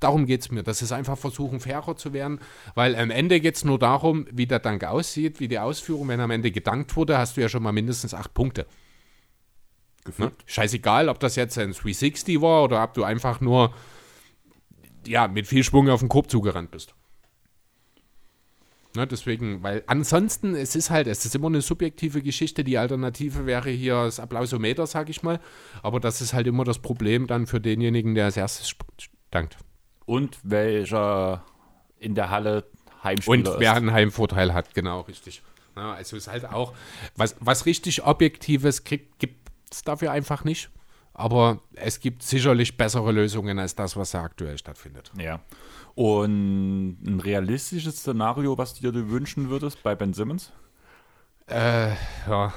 Darum 0.00 0.24
geht 0.24 0.40
es 0.40 0.50
mir. 0.50 0.62
Das 0.62 0.80
ist 0.80 0.92
einfach 0.92 1.18
versuchen, 1.18 1.60
fairer 1.60 1.96
zu 1.96 2.14
werden, 2.14 2.40
weil 2.74 2.96
am 2.96 3.10
Ende 3.10 3.40
geht 3.40 3.56
es 3.56 3.64
nur 3.64 3.78
darum, 3.78 4.26
wie 4.30 4.46
der 4.46 4.58
Dank 4.58 4.84
aussieht, 4.84 5.38
wie 5.38 5.48
die 5.48 5.58
Ausführung. 5.58 6.08
Wenn 6.08 6.20
am 6.20 6.30
Ende 6.30 6.50
gedankt 6.50 6.96
wurde, 6.96 7.18
hast 7.18 7.36
du 7.36 7.42
ja 7.42 7.48
schon 7.50 7.62
mal 7.62 7.72
mindestens 7.72 8.14
8 8.14 8.32
Punkte. 8.32 8.66
Ne? 10.18 10.32
Scheißegal, 10.46 11.08
ob 11.08 11.20
das 11.20 11.36
jetzt 11.36 11.58
ein 11.58 11.72
360 11.72 12.40
war 12.40 12.64
oder 12.64 12.82
ob 12.82 12.94
du 12.94 13.04
einfach 13.04 13.40
nur 13.40 13.74
ja, 15.06 15.28
mit 15.28 15.46
viel 15.46 15.62
Schwung 15.62 15.88
auf 15.88 16.00
den 16.00 16.08
Korb 16.08 16.30
zugerannt 16.30 16.70
bist. 16.70 16.94
Ne, 18.96 19.06
deswegen, 19.06 19.62
weil 19.62 19.84
ansonsten, 19.86 20.54
es 20.54 20.74
ist 20.74 20.88
halt, 20.88 21.06
es 21.06 21.24
ist 21.26 21.34
immer 21.34 21.48
eine 21.48 21.60
subjektive 21.60 22.22
Geschichte. 22.22 22.64
Die 22.64 22.78
Alternative 22.78 23.44
wäre 23.44 23.68
hier 23.68 24.04
das 24.04 24.18
Applausometer, 24.18 24.86
sag 24.86 25.10
ich 25.10 25.22
mal. 25.22 25.38
Aber 25.82 26.00
das 26.00 26.22
ist 26.22 26.32
halt 26.32 26.46
immer 26.46 26.64
das 26.64 26.78
Problem 26.78 27.26
dann 27.26 27.46
für 27.46 27.60
denjenigen, 27.60 28.14
der 28.14 28.24
als 28.24 28.38
erstes 28.38 28.74
dankt. 29.30 29.58
Und 30.06 30.38
welcher 30.42 31.44
in 31.98 32.14
der 32.14 32.30
Halle 32.30 32.64
Heimspieler 33.04 33.52
Und 33.52 33.60
wer 33.60 33.72
ist. 33.72 33.76
einen 33.76 33.92
Heimvorteil 33.92 34.54
hat, 34.54 34.74
genau, 34.74 35.00
richtig. 35.02 35.42
Ja, 35.76 35.92
also 35.92 36.16
ist 36.16 36.28
halt 36.28 36.46
auch, 36.46 36.72
was, 37.16 37.36
was 37.40 37.66
richtig 37.66 38.04
Objektives 38.04 38.84
kriegt, 38.84 39.18
gibt 39.18 39.45
es 39.76 39.82
dafür 39.82 40.10
einfach 40.10 40.44
nicht. 40.44 40.70
Aber 41.14 41.60
es 41.74 42.00
gibt 42.00 42.22
sicherlich 42.22 42.76
bessere 42.76 43.10
Lösungen 43.10 43.58
als 43.58 43.74
das, 43.74 43.96
was 43.96 44.10
da 44.10 44.22
aktuell 44.22 44.58
stattfindet. 44.58 45.10
Ja. 45.18 45.40
Und 45.94 46.98
ein 47.02 47.20
realistisches 47.20 47.96
Szenario, 47.96 48.58
was 48.58 48.74
du 48.74 48.92
dir 48.92 49.08
wünschen 49.08 49.48
würdest 49.48 49.82
bei 49.82 49.94
Ben 49.94 50.12
Simmons? 50.12 50.52
Äh, 51.46 51.92
ja. 52.28 52.52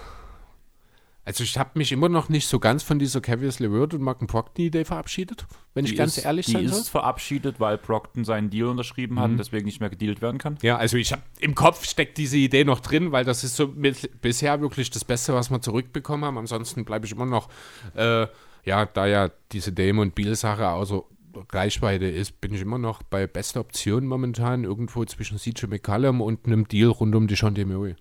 Also 1.30 1.44
ich 1.44 1.60
habe 1.60 1.70
mich 1.76 1.92
immer 1.92 2.10
noch 2.10 2.28
nicht 2.28 2.48
so 2.48 2.58
ganz 2.58 2.82
von 2.82 2.98
dieser 2.98 3.22
Cavius 3.22 3.60
LeVert 3.60 3.94
und 3.94 4.02
Marken 4.02 4.26
Proctor-Idee 4.26 4.84
verabschiedet, 4.84 5.46
wenn 5.76 5.86
die 5.86 5.92
ich 5.92 5.98
ganz 5.98 6.18
ist, 6.18 6.26
ehrlich 6.26 6.48
sein 6.48 6.68
soll. 6.68 6.72
Die 6.78 6.82
ist 6.82 6.90
verabschiedet, 6.90 7.60
weil 7.60 7.78
Procton 7.78 8.26
seinen 8.26 8.50
Deal 8.50 8.66
unterschrieben 8.66 9.14
mhm. 9.14 9.20
hat 9.20 9.30
und 9.30 9.38
deswegen 9.38 9.66
nicht 9.68 9.80
mehr 9.80 9.92
gedealt 9.92 10.24
werden 10.24 10.40
kann. 10.40 10.58
Ja, 10.64 10.78
also 10.78 10.98
ich 10.98 11.12
habe 11.12 11.22
im 11.38 11.54
Kopf 11.54 11.86
steckt 11.86 12.18
diese 12.18 12.38
Idee 12.38 12.64
noch 12.64 12.80
drin, 12.80 13.12
weil 13.12 13.26
das 13.26 13.44
ist 13.44 13.56
so 13.56 13.68
mit, 13.68 14.20
bisher 14.22 14.60
wirklich 14.60 14.90
das 14.90 15.06
Beste, 15.06 15.36
was 15.36 15.52
wir 15.52 15.62
zurückbekommen 15.62 16.26
haben. 16.26 16.40
Ansonsten 16.40 16.84
bleibe 16.84 17.06
ich 17.06 17.12
immer 17.12 17.28
noch, 17.28 17.48
äh, 17.94 18.26
ja, 18.66 18.88
da 18.88 19.06
ja 19.06 19.30
diese 19.52 19.72
Dame 19.72 20.02
und 20.02 20.16
Beal-Sache 20.16 20.68
außer 20.68 21.04
Reichweite 21.52 22.06
ist, 22.06 22.42
bin 22.42 22.56
ich 22.56 22.62
immer 22.62 22.80
noch 22.80 23.04
bei 23.04 23.28
bester 23.28 23.60
Option 23.60 24.08
momentan 24.08 24.64
irgendwo 24.64 25.06
zwischen 25.06 25.38
CJ 25.38 25.68
McCallum 25.68 26.22
und 26.22 26.48
einem 26.48 26.68
Deal 26.68 26.90
rund 26.90 27.14
um 27.14 27.28
die 27.28 27.66
Murray. 27.66 27.96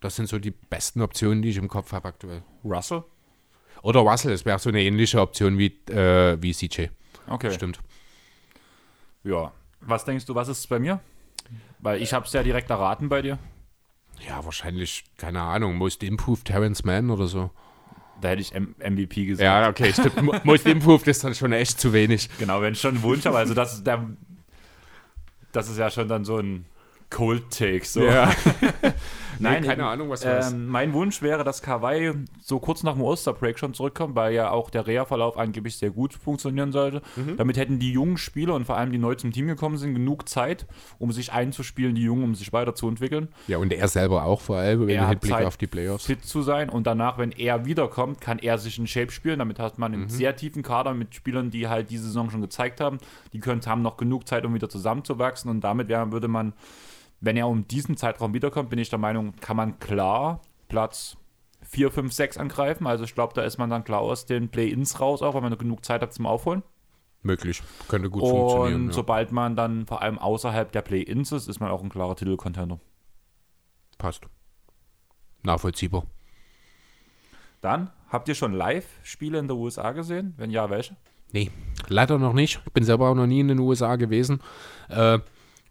Das 0.00 0.16
sind 0.16 0.28
so 0.28 0.38
die 0.38 0.50
besten 0.50 1.02
Optionen, 1.02 1.42
die 1.42 1.50
ich 1.50 1.56
im 1.56 1.68
Kopf 1.68 1.92
habe 1.92 2.08
aktuell. 2.08 2.42
Russell? 2.64 3.04
Oder 3.82 4.00
Russell, 4.00 4.32
es 4.32 4.44
wäre 4.44 4.58
so 4.58 4.68
eine 4.70 4.82
ähnliche 4.82 5.20
Option 5.20 5.58
wie, 5.58 5.66
äh, 5.90 6.36
wie 6.40 6.52
CJ. 6.52 6.86
Okay. 7.26 7.50
Stimmt. 7.52 7.78
Ja. 9.24 9.52
Was 9.80 10.04
denkst 10.04 10.26
du, 10.26 10.34
was 10.34 10.48
ist 10.48 10.66
bei 10.68 10.78
mir? 10.78 11.00
Weil 11.78 12.02
ich 12.02 12.12
habe 12.12 12.26
es 12.26 12.32
ja 12.32 12.42
direkt 12.42 12.70
erraten 12.70 13.08
bei 13.08 13.22
dir. 13.22 13.38
Ja, 14.26 14.44
wahrscheinlich, 14.44 15.04
keine 15.16 15.40
Ahnung, 15.40 15.76
Most 15.76 16.02
Improved 16.02 16.44
Terrence 16.46 16.84
Mann 16.84 17.10
oder 17.10 17.26
so. 17.26 17.50
Da 18.20 18.28
hätte 18.28 18.42
ich 18.42 18.54
M 18.54 18.74
MVP 18.78 19.24
gesagt. 19.24 19.44
Ja, 19.44 19.68
okay, 19.70 19.92
stimmt. 19.94 20.22
Mo- 20.22 20.34
Most 20.44 20.66
Improved 20.66 21.06
ist 21.08 21.24
dann 21.24 21.34
schon 21.34 21.52
echt 21.52 21.80
zu 21.80 21.94
wenig. 21.94 22.28
Genau, 22.38 22.60
wenn 22.60 22.74
ich 22.74 22.80
schon 22.80 22.94
einen 22.96 23.02
Wunsch 23.02 23.24
habe, 23.24 23.38
also 23.38 23.54
das 23.54 23.74
ist 23.74 23.86
der, 23.86 24.06
das 25.52 25.70
ist 25.70 25.78
ja 25.78 25.90
schon 25.90 26.06
dann 26.08 26.26
so 26.26 26.36
ein 26.38 26.66
Cold-Take. 27.08 27.84
So. 27.86 28.02
Ja. 28.04 28.30
Nein, 29.40 29.62
Nee, 29.62 29.68
keine 29.68 29.86
Ahnung, 29.86 30.08
was 30.10 30.24
ähm, 30.24 30.68
Mein 30.68 30.92
Wunsch 30.92 31.22
wäre, 31.22 31.44
dass 31.44 31.62
Kawhi 31.62 32.12
so 32.40 32.58
kurz 32.58 32.82
nach 32.82 32.92
dem 32.94 33.02
Osterbreak 33.02 33.58
schon 33.58 33.74
zurückkommt, 33.74 34.14
weil 34.14 34.34
ja 34.34 34.50
auch 34.50 34.70
der 34.70 34.86
Reha-Verlauf 34.86 35.36
angeblich 35.38 35.76
sehr 35.76 35.90
gut 35.90 36.14
funktionieren 36.14 36.72
sollte. 36.72 37.02
Mhm. 37.16 37.36
Damit 37.36 37.56
hätten 37.56 37.78
die 37.78 37.92
jungen 37.92 38.16
Spieler 38.16 38.54
und 38.54 38.64
vor 38.66 38.76
allem 38.76 38.92
die 38.92 38.98
neu 38.98 39.14
zum 39.14 39.32
Team 39.32 39.46
gekommen 39.46 39.76
sind, 39.78 39.94
genug 39.94 40.28
Zeit, 40.28 40.66
um 40.98 41.12
sich 41.12 41.32
einzuspielen, 41.32 41.94
die 41.94 42.02
Jungen, 42.02 42.24
um 42.24 42.34
sich 42.34 42.52
weiterzuentwickeln. 42.52 43.28
Ja, 43.48 43.58
und 43.58 43.72
er 43.72 43.88
selber 43.88 44.24
auch 44.24 44.40
vor 44.40 44.56
allem, 44.56 44.88
Er 44.88 44.94
im 44.96 45.00
hat 45.02 45.10
Hinblick 45.10 45.32
Zeit, 45.32 45.46
auf 45.46 45.56
die 45.56 45.66
Playoffs. 45.66 46.04
fit 46.06 46.24
zu 46.24 46.42
sein 46.42 46.68
und 46.68 46.86
danach, 46.86 47.18
wenn 47.18 47.32
er 47.32 47.64
wiederkommt, 47.64 48.20
kann 48.20 48.38
er 48.38 48.58
sich 48.58 48.78
in 48.78 48.86
Shape 48.86 49.10
spielen. 49.10 49.38
Damit 49.38 49.58
hat 49.58 49.78
man 49.78 49.92
einen 49.94 50.08
sehr 50.08 50.36
tiefen 50.36 50.62
Kader 50.62 50.94
mit 50.94 51.14
Spielern, 51.14 51.50
die 51.50 51.68
halt 51.68 51.90
diese 51.90 52.04
Saison 52.04 52.30
schon 52.30 52.40
gezeigt 52.42 52.80
haben. 52.80 52.98
Die 53.32 53.40
können, 53.40 53.60
haben 53.66 53.82
noch 53.82 53.96
genug 53.96 54.26
Zeit, 54.28 54.44
um 54.44 54.54
wieder 54.54 54.68
zusammenzuwachsen 54.68 55.50
und 55.50 55.60
damit 55.62 55.88
wäre, 55.88 56.12
würde 56.12 56.28
man, 56.28 56.52
wenn 57.20 57.36
er 57.36 57.48
um 57.48 57.66
diesen 57.68 57.96
Zeitraum 57.96 58.34
wiederkommt, 58.34 58.70
bin 58.70 58.78
ich 58.78 58.88
der 58.90 58.98
Meinung, 58.98 59.34
kann 59.40 59.56
man 59.56 59.78
klar 59.78 60.40
Platz 60.68 61.16
4, 61.62 61.90
5, 61.90 62.12
6 62.12 62.38
angreifen. 62.38 62.86
Also 62.86 63.04
ich 63.04 63.14
glaube, 63.14 63.34
da 63.34 63.42
ist 63.42 63.58
man 63.58 63.70
dann 63.70 63.84
klar 63.84 64.00
aus 64.00 64.26
den 64.26 64.48
Play-Ins 64.48 65.00
raus, 65.00 65.22
auch 65.22 65.34
weil 65.34 65.42
man 65.42 65.56
genug 65.58 65.84
Zeit 65.84 66.02
hat 66.02 66.12
zum 66.12 66.26
Aufholen. 66.26 66.62
Möglich. 67.22 67.62
Könnte 67.88 68.08
gut 68.08 68.22
funktionieren. 68.26 68.74
Und 68.82 68.86
Ja. 68.88 68.92
sobald 68.94 69.30
man 69.30 69.54
dann 69.54 69.86
vor 69.86 70.00
allem 70.00 70.18
außerhalb 70.18 70.72
der 70.72 70.80
Play-Ins 70.82 71.32
ist, 71.32 71.48
ist 71.48 71.60
man 71.60 71.70
auch 71.70 71.82
ein 71.82 71.90
klarer 71.90 72.16
Titelcontender. 72.16 72.80
Passt. 73.98 74.22
Nachvollziehbar. 75.42 76.04
Dann, 77.60 77.90
habt 78.08 78.28
ihr 78.28 78.34
schon 78.34 78.52
Live-Spiele 78.54 79.38
in 79.38 79.48
den 79.48 79.56
USA 79.58 79.92
gesehen? 79.92 80.32
Wenn 80.38 80.50
ja, 80.50 80.70
welche? 80.70 80.96
Nee, 81.32 81.50
leider 81.88 82.18
noch 82.18 82.32
nicht. 82.32 82.60
Ich 82.66 82.72
bin 82.72 82.84
selber 82.84 83.10
auch 83.10 83.14
noch 83.14 83.26
nie 83.26 83.40
in 83.40 83.48
den 83.48 83.58
USA 83.58 83.96
gewesen. 83.96 84.40
Äh, 84.88 85.18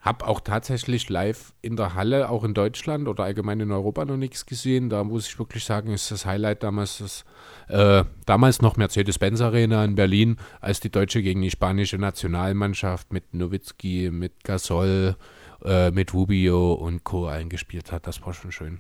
hab 0.02 0.24
auch 0.24 0.40
tatsächlich 0.40 1.10
live 1.10 1.54
in 1.62 1.76
der 1.76 1.94
Halle, 1.94 2.30
auch 2.30 2.46
in 2.46 2.54
Deutschland 2.54 3.08
oder 3.10 3.26
allgemein 3.26 3.60
in 3.60 3.72
Europa 3.72 4.06
noch 4.06 4.16
nichts 4.16 4.46
gesehen. 4.46 4.90
Da 4.90 5.04
muss 5.04 5.28
ich 5.28 5.38
wirklich 5.38 5.66
sagen, 5.66 5.92
ist 5.92 6.10
das 6.10 6.26
Highlight 6.26 6.64
damals 6.64 7.00
das, 7.00 7.26
äh, 7.68 8.06
damals 8.26 8.62
noch 8.62 8.78
Mercedes-Benz 8.78 9.42
Arena 9.42 9.84
in 9.84 9.96
Berlin, 9.96 10.38
als 10.62 10.80
die 10.80 10.90
deutsche 10.90 11.22
gegen 11.22 11.42
die 11.42 11.52
spanische 11.52 11.98
Nationalmannschaft 11.98 13.12
mit 13.12 13.34
Nowitzki, 13.34 14.10
mit 14.10 14.46
Gasol, 14.46 15.18
äh, 15.66 15.92
mit 15.92 16.14
Rubio 16.14 16.74
und 16.74 17.04
Co. 17.04 17.28
eingespielt 17.28 17.92
hat. 17.92 18.08
Das 18.08 18.26
war 18.26 18.34
schon 18.34 18.54
schön. 18.54 18.80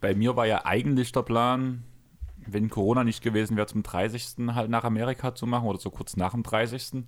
Bei 0.00 0.14
mir 0.14 0.36
war 0.36 0.46
ja 0.46 0.64
eigentlich 0.64 1.12
der 1.12 1.22
Plan, 1.22 1.84
wenn 2.46 2.70
Corona 2.70 3.04
nicht 3.04 3.22
gewesen 3.22 3.58
wäre, 3.58 3.66
zum 3.66 3.82
30. 3.82 4.54
halt 4.54 4.70
nach 4.70 4.84
Amerika 4.84 5.34
zu 5.34 5.46
machen 5.46 5.68
oder 5.68 5.78
so 5.78 5.90
kurz 5.90 6.16
nach 6.16 6.32
dem 6.32 6.42
30. 6.42 7.04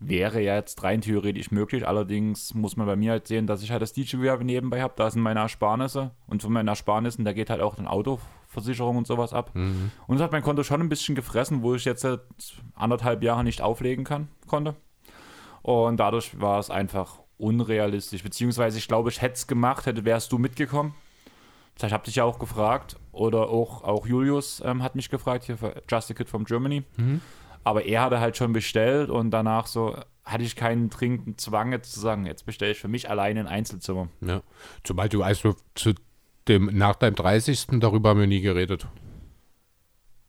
Wäre 0.00 0.40
ja 0.40 0.56
jetzt 0.56 0.82
rein 0.82 1.00
theoretisch 1.00 1.50
möglich. 1.50 1.86
Allerdings 1.86 2.54
muss 2.54 2.76
man 2.76 2.86
bei 2.86 2.96
mir 2.96 3.12
halt 3.12 3.26
sehen, 3.26 3.46
dass 3.46 3.62
ich 3.62 3.70
halt 3.70 3.82
das 3.82 3.92
DJ-Gewerbe 3.92 4.44
nebenbei 4.44 4.82
habe. 4.82 4.94
Da 4.96 5.10
sind 5.10 5.22
meine 5.22 5.40
Ersparnisse. 5.40 6.10
Und 6.26 6.42
von 6.42 6.52
meinen 6.52 6.68
Ersparnissen, 6.68 7.24
da 7.24 7.32
geht 7.32 7.50
halt 7.50 7.60
auch 7.60 7.76
dann 7.76 7.86
Autoversicherung 7.86 8.96
und 8.96 9.06
sowas 9.06 9.32
ab. 9.32 9.52
Und 10.06 10.16
das 10.16 10.22
hat 10.22 10.32
mein 10.32 10.42
Konto 10.42 10.62
schon 10.62 10.80
ein 10.80 10.88
bisschen 10.88 11.14
gefressen, 11.14 11.62
wo 11.62 11.74
ich 11.74 11.84
jetzt 11.84 12.02
seit 12.02 12.20
anderthalb 12.74 13.22
Jahre 13.22 13.44
nicht 13.44 13.62
auflegen 13.62 14.04
kann, 14.04 14.28
konnte. 14.46 14.74
Und 15.62 15.98
dadurch 15.98 16.38
war 16.40 16.58
es 16.58 16.70
einfach 16.70 17.20
unrealistisch. 17.38 18.22
Beziehungsweise 18.22 18.78
ich 18.78 18.88
glaube, 18.88 19.08
ich 19.10 19.22
hätte 19.22 19.34
es 19.34 19.46
gemacht, 19.46 19.86
hätte, 19.86 20.04
wärst 20.04 20.30
du 20.32 20.38
mitgekommen. 20.38 20.94
Vielleicht 21.76 21.94
habt 21.94 22.06
dich 22.06 22.16
ja 22.16 22.24
auch 22.24 22.38
gefragt. 22.38 22.96
Oder 23.12 23.48
auch, 23.48 23.82
auch 23.82 24.06
Julius 24.06 24.62
ähm, 24.64 24.82
hat 24.82 24.94
mich 24.94 25.08
gefragt, 25.10 25.44
hier 25.44 25.56
für 25.56 25.82
Just 25.90 26.10
a 26.10 26.14
Kid 26.14 26.28
from 26.28 26.44
Germany. 26.44 26.84
Aber 27.64 27.84
er 27.84 28.02
hatte 28.02 28.20
halt 28.20 28.36
schon 28.36 28.52
bestellt 28.52 29.10
und 29.10 29.30
danach 29.30 29.66
so 29.66 29.96
hatte 30.24 30.44
ich 30.44 30.56
keinen 30.56 30.90
dringenden 30.90 31.36
Zwang 31.38 31.72
jetzt 31.72 31.92
zu 31.92 32.00
sagen, 32.00 32.26
jetzt 32.26 32.46
bestelle 32.46 32.72
ich 32.72 32.78
für 32.78 32.88
mich 32.88 33.10
alleine 33.10 33.40
ein 33.40 33.46
Einzelzimmer. 33.46 34.08
Ja. 34.20 34.42
Zumal 34.82 35.08
du 35.08 35.22
also 35.22 35.54
zu 35.74 35.92
dem, 36.48 36.70
nach 36.76 36.96
deinem 36.96 37.14
30. 37.14 37.66
darüber 37.80 38.10
haben 38.10 38.20
wir 38.20 38.26
nie 38.26 38.40
geredet. 38.40 38.86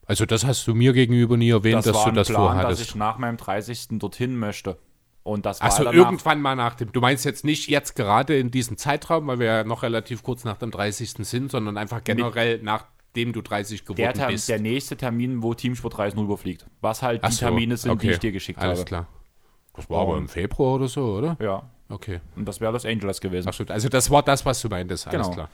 Also 0.06 0.26
das 0.26 0.46
hast 0.46 0.68
du 0.68 0.76
mir 0.76 0.94
gegenüber 0.94 1.38
nie 1.38 1.50
erwähnt, 1.50 1.86
dass 1.86 1.96
war 1.96 2.06
du 2.06 2.12
das 2.12 2.28
Plan, 2.28 2.42
dass 2.42 2.54
vorhattest. 2.56 2.82
ich 2.82 2.96
nach 2.96 3.18
meinem 3.18 3.38
30. 3.38 3.88
dorthin 4.00 4.38
möchte. 4.38 4.78
Und 5.24 5.48
das 5.48 5.60
war 5.60 5.70
danach, 5.70 5.94
irgendwann 5.94 6.40
mal 6.40 6.56
nach 6.56 6.76
dem. 6.76 6.92
Du 6.92 7.02
meinst 7.02 7.26
jetzt 7.26 7.44
nicht 7.44 7.68
jetzt 7.68 7.96
gerade 7.96 8.38
in 8.38 8.52
diesem 8.52 8.78
Zeitraum, 8.78 9.26
weil 9.26 9.40
wir 9.40 9.48
ja 9.48 9.64
noch 9.64 9.82
relativ 9.82 10.22
kurz 10.22 10.44
nach 10.44 10.58
dem 10.58 10.70
30. 10.70 11.14
sind, 11.22 11.50
sondern 11.50 11.78
einfach 11.78 12.04
generell 12.04 12.62
nachdem 13.16 13.34
du 13.34 13.42
30 13.42 13.84
geworden 13.84 13.98
der, 13.98 14.14
Term, 14.14 14.32
bist. 14.32 14.50
der 14.50 14.60
nächste 14.60 14.98
Termin, 14.98 15.42
wo 15.42 15.54
Teamsport 15.54 15.98
30 15.98 16.20
rüberfliegt. 16.20 16.66
Was 16.82 17.02
halt 17.02 17.22
Ach 17.24 17.30
die 17.30 17.36
so, 17.36 17.46
Termine 17.46 17.78
sind, 17.78 17.92
die 18.02 18.08
okay. 18.08 18.14
ich 18.14 18.20
dir 18.20 18.32
geschickt 18.32 18.60
Alles 18.60 18.80
habe. 18.80 18.88
klar. 18.88 19.08
Das 19.74 19.90
war 19.90 20.02
aber 20.02 20.18
im 20.18 20.28
Februar 20.28 20.76
oder 20.76 20.88
so, 20.88 21.16
oder? 21.18 21.38
Ja, 21.42 21.64
Okay. 21.88 22.20
und 22.36 22.46
das 22.48 22.60
wäre 22.62 22.72
Los 22.74 22.86
Angeles 22.86 23.22
gewesen. 23.22 23.48
Achso, 23.48 23.64
also 23.68 23.90
das 23.90 24.10
war 24.10 24.24
das, 24.24 24.44
was 24.46 24.60
du 24.62 24.70
meintest. 24.70 25.08
Alles 25.08 25.22
Genau. 25.28 25.34
klar. 25.36 25.50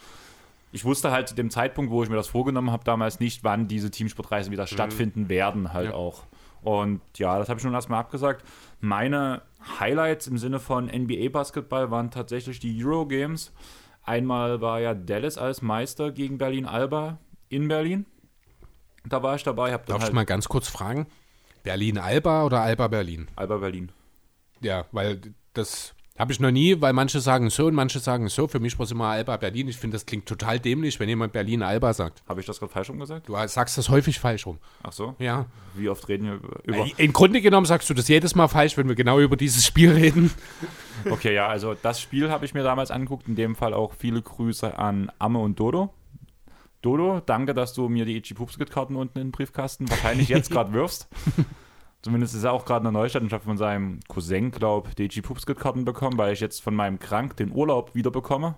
ich 0.71 0.85
wusste 0.85 1.11
halt 1.11 1.27
zu 1.27 1.35
dem 1.35 1.49
Zeitpunkt, 1.49 1.91
wo 1.91 2.01
ich 2.03 2.09
mir 2.09 2.15
das 2.15 2.27
vorgenommen 2.27 2.71
habe, 2.71 2.83
damals 2.85 3.19
nicht, 3.19 3.43
wann 3.43 3.67
diese 3.67 3.91
Teamsportreisen 3.91 4.51
wieder 4.51 4.65
stattfinden 4.67 5.27
werden, 5.29 5.73
halt 5.73 5.89
Ja. 5.89 5.95
auch. 5.95 6.23
Und 6.61 7.01
ja, 7.17 7.37
das 7.39 7.49
habe 7.49 7.59
ich 7.59 7.63
nun 7.65 7.73
erstmal 7.73 7.99
abgesagt. 7.99 8.45
Meine 8.79 9.41
Highlights 9.79 10.27
im 10.27 10.37
Sinne 10.37 10.59
von 10.59 10.87
NBA-Basketball 10.87 11.91
waren 11.91 12.09
tatsächlich 12.11 12.59
die 12.59 12.83
Euro-Games. 12.85 13.51
Einmal 14.03 14.61
war 14.61 14.79
ja 14.79 14.93
Dallas 14.93 15.37
als 15.37 15.61
Meister 15.61 16.11
gegen 16.11 16.37
Berlin-Alba 16.37 17.17
in 17.51 17.67
Berlin. 17.67 18.05
Da 19.05 19.23
war 19.23 19.35
ich 19.35 19.43
dabei, 19.43 19.71
habe 19.73 19.83
dann 19.85 19.93
Darf 19.95 19.99
ich 19.99 20.03
halt 20.05 20.13
mal 20.13 20.25
ganz 20.25 20.47
kurz 20.47 20.67
fragen? 20.67 21.07
Berlin-Alba 21.63 22.43
oder 22.45 22.61
Alba-Berlin? 22.61 23.27
Alba 23.35 23.57
Berlin. 23.57 23.91
Ja, 24.61 24.85
weil 24.91 25.21
das 25.53 25.93
habe 26.17 26.31
ich 26.31 26.39
noch 26.39 26.51
nie, 26.51 26.79
weil 26.81 26.93
manche 26.93 27.19
sagen 27.19 27.49
so 27.49 27.65
und 27.65 27.73
manche 27.73 27.99
sagen 27.99 28.29
so. 28.29 28.47
Für 28.47 28.59
mich 28.59 28.77
war 28.77 28.83
es 28.83 28.91
immer 28.91 29.05
Alba 29.05 29.37
Berlin. 29.37 29.67
Ich 29.67 29.77
finde, 29.77 29.95
das 29.95 30.05
klingt 30.05 30.27
total 30.27 30.59
dämlich, 30.59 30.99
wenn 30.99 31.09
jemand 31.09 31.33
Berlin 31.33 31.63
Alba 31.63 31.93
sagt. 31.93 32.21
Habe 32.27 32.41
ich 32.41 32.45
das 32.45 32.59
gerade 32.59 32.71
falsch 32.71 32.89
umgesagt? 32.91 33.27
Du 33.27 33.35
sagst 33.47 33.77
das 33.77 33.89
häufig 33.89 34.19
falsch 34.19 34.45
rum. 34.45 34.59
Ach 34.83 34.91
so. 34.91 35.15
Ja. 35.17 35.45
Wie 35.73 35.89
oft 35.89 36.07
reden 36.09 36.25
wir 36.25 36.33
über- 36.35 36.59
über. 36.83 36.99
Im 36.99 37.13
Grunde 37.13 37.41
genommen 37.41 37.65
sagst 37.65 37.89
du 37.89 37.93
das 37.95 38.07
jedes 38.07 38.35
Mal 38.35 38.47
falsch, 38.47 38.77
wenn 38.77 38.87
wir 38.87 38.95
genau 38.95 39.19
über 39.19 39.35
dieses 39.35 39.65
Spiel 39.65 39.91
reden. 39.91 40.31
Okay, 41.09 41.33
ja, 41.33 41.47
also 41.47 41.73
das 41.73 41.99
Spiel 41.99 42.29
habe 42.29 42.45
ich 42.45 42.53
mir 42.53 42.61
damals 42.63 42.91
angeguckt. 42.91 43.27
In 43.27 43.35
dem 43.35 43.55
Fall 43.55 43.73
auch 43.73 43.93
viele 43.97 44.21
Grüße 44.21 44.77
an 44.77 45.11
Amme 45.17 45.39
und 45.39 45.59
Dodo. 45.59 45.91
Dodo, 46.81 47.21
danke, 47.25 47.53
dass 47.53 47.73
du 47.73 47.89
mir 47.89 48.05
die 48.05 48.17
Itchy 48.17 48.33
Pupskit-Karten 48.33 48.95
unten 48.95 49.19
in 49.19 49.27
den 49.27 49.31
Briefkasten 49.31 49.89
wahrscheinlich 49.89 50.29
jetzt 50.29 50.49
gerade 50.51 50.73
wirfst. 50.73 51.07
Zumindest 52.01 52.33
ist 52.33 52.43
er 52.43 52.53
auch 52.53 52.65
gerade 52.65 52.87
in 52.87 52.93
der 52.93 53.01
Neustadt 53.01 53.21
und 53.21 53.27
ich 53.27 53.33
habe 53.33 53.43
von 53.43 53.57
seinem 53.57 53.99
Cousin, 54.07 54.49
glaube 54.49 54.89
ich, 54.89 54.95
die 54.95 55.05
Itchy 55.05 55.21
Pupskit-Karten 55.21 55.85
bekommen, 55.85 56.17
weil 56.17 56.33
ich 56.33 56.39
jetzt 56.39 56.61
von 56.61 56.75
meinem 56.75 56.97
Krank 56.97 57.37
den 57.37 57.51
Urlaub 57.51 57.93
wieder 57.93 58.09
bekomme. 58.09 58.55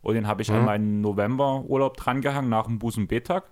Und 0.00 0.14
den 0.14 0.26
habe 0.26 0.42
ich 0.42 0.50
an 0.50 0.64
meinen 0.64 1.00
November-Urlaub 1.00 1.96
drangehangen 1.96 2.50
nach 2.50 2.66
dem 2.66 2.82
und 2.82 3.06
B-Tag. 3.06 3.44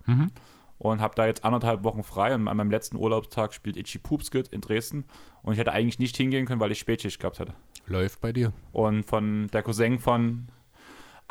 Und 0.78 1.01
habe 1.01 1.14
da 1.14 1.26
jetzt 1.26 1.44
anderthalb 1.44 1.84
Wochen 1.84 2.03
frei. 2.03 2.34
Und 2.34 2.48
an 2.48 2.57
meinem 2.57 2.70
letzten 2.70 2.96
Urlaubstag 2.96 3.55
spielt 3.55 3.76
Itchy 3.76 3.98
Pupskit 3.98 4.48
in 4.48 4.61
Dresden. 4.61 5.05
Und 5.42 5.53
ich 5.53 5.59
hätte 5.61 5.72
eigentlich 5.72 5.98
nicht 5.98 6.16
hingehen 6.16 6.46
können, 6.46 6.61
weil 6.61 6.72
ich 6.72 6.80
Spätschicht 6.80 7.20
gehabt 7.20 7.38
hätte. 7.38 7.55
Läuft 7.86 8.20
bei 8.20 8.32
dir. 8.32 8.53
Und 8.72 9.05
von 9.05 9.48
der 9.53 9.62
Cousin 9.62 9.98
von 9.98 10.48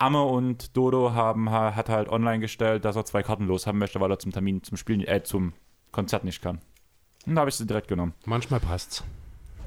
Amme 0.02 0.24
und 0.24 0.76
Dodo 0.78 1.14
haben, 1.14 1.50
ha- 1.52 1.76
hat 1.76 1.89
halt 1.89 2.10
online 2.10 2.39
gestellt, 2.39 2.86
dass 2.86 2.95
er 2.95 3.06
zwei 3.06 3.24
Karten 3.24 3.45
los 3.47 3.68
haben 3.68 3.80
möchte, 3.80 4.00
weil 4.00 4.12
er 4.12 4.20
zum 4.20 4.32
Termin, 4.32 4.64
zum 4.64 4.78
Spielen, 4.78 5.02
äh, 5.02 5.24
zum 5.24 5.54
Konzert 5.91 6.24
nicht 6.24 6.41
kann. 6.41 6.60
Und 7.26 7.36
da 7.36 7.41
habe 7.41 7.50
ich 7.50 7.56
sie 7.56 7.66
direkt 7.68 7.88
genommen. 7.88 8.14
Manchmal 8.26 8.60
passt's. 8.60 9.04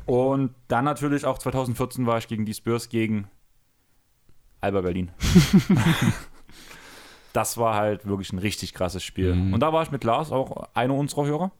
Und 0.07 0.55
dann 0.68 0.85
natürlich 0.85 1.26
auch 1.26 1.39
2014 1.39 2.07
war 2.07 2.18
ich 2.18 2.28
gegen 2.28 2.47
die 2.47 2.55
Spurs 2.55 2.89
gegen 2.89 3.28
Alba 4.61 4.80
Berlin. 4.80 5.11
das 7.33 7.57
war 7.57 7.74
halt 7.74 8.07
wirklich 8.07 8.33
ein 8.33 8.39
richtig 8.39 8.74
krasses 8.74 9.03
Spiel. 9.03 9.33
Und 9.33 9.61
da 9.61 9.72
war 9.72 9.83
ich 9.83 9.91
mit 9.91 10.05
Lars, 10.05 10.33
auch 10.33 10.68
einer 10.74 10.95
unserer 10.95 11.24
Hörer. 11.26 11.51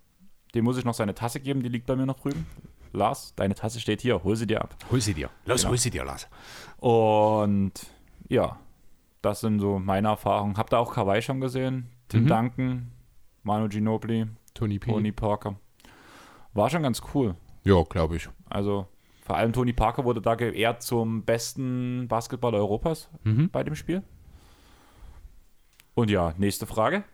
Dem 0.55 0.65
muss 0.65 0.77
ich 0.77 0.85
noch 0.85 0.95
seine 0.95 1.15
Tasse 1.15 1.41
geben, 1.41 1.63
die 1.63 1.69
liegt 1.71 1.87
bei 1.87 1.97
mir 1.97 2.05
noch 2.07 2.21
drüben. 2.21 2.47
Lars, 2.93 3.33
deine 3.37 3.55
Tasse 3.55 3.81
steht 3.81 4.03
hier, 4.03 4.23
hol 4.23 4.37
sie 4.37 4.47
dir 4.47 4.61
ab. 4.61 4.77
Hol 4.91 5.01
sie 5.01 5.15
dir. 5.15 5.31
Los, 5.47 5.63
Genau. 5.63 5.71
hol 5.71 5.79
sie 5.79 5.91
dir, 5.91 6.05
Lars. 6.05 6.29
Und 6.79 7.73
ja, 8.33 8.59
das 9.21 9.41
sind 9.41 9.61
so 9.61 9.79
meine 9.79 10.09
Erfahrungen. 10.09 10.57
Habt 10.57 10.73
ihr 10.73 10.79
auch 10.79 10.93
Kawhi 10.95 11.21
schon 11.23 11.41
gesehen? 11.41 11.89
Tim 12.09 12.25
Mhm. 12.25 12.29
Duncan, 12.29 12.93
Manu 13.43 13.69
Ginobili, 13.69 14.27
Tony 14.55 14.79
P. 14.79 14.91
Tony 14.91 15.13
Parker. 15.13 15.57
War 16.55 16.69
schon 16.71 16.83
ganz 16.83 17.01
cool. 17.15 17.35
Ja, 17.65 17.83
glaube 17.83 18.17
ich. 18.17 18.29
Also 18.51 18.87
vor 19.25 19.37
allem 19.37 19.53
Tony 19.53 19.73
Parker 19.73 20.05
wurde 20.05 20.21
da 20.21 20.35
geehrt 20.35 20.83
zum 20.83 21.23
besten 21.23 22.07
Basketballer 22.09 22.59
Europas 22.59 23.09
Mhm. 23.25 23.49
bei 23.51 23.63
dem 23.63 23.75
Spiel. 23.77 24.03
Und 25.95 26.11
ja, 26.11 26.35
nächste 26.39 26.67
Frage. 26.67 27.05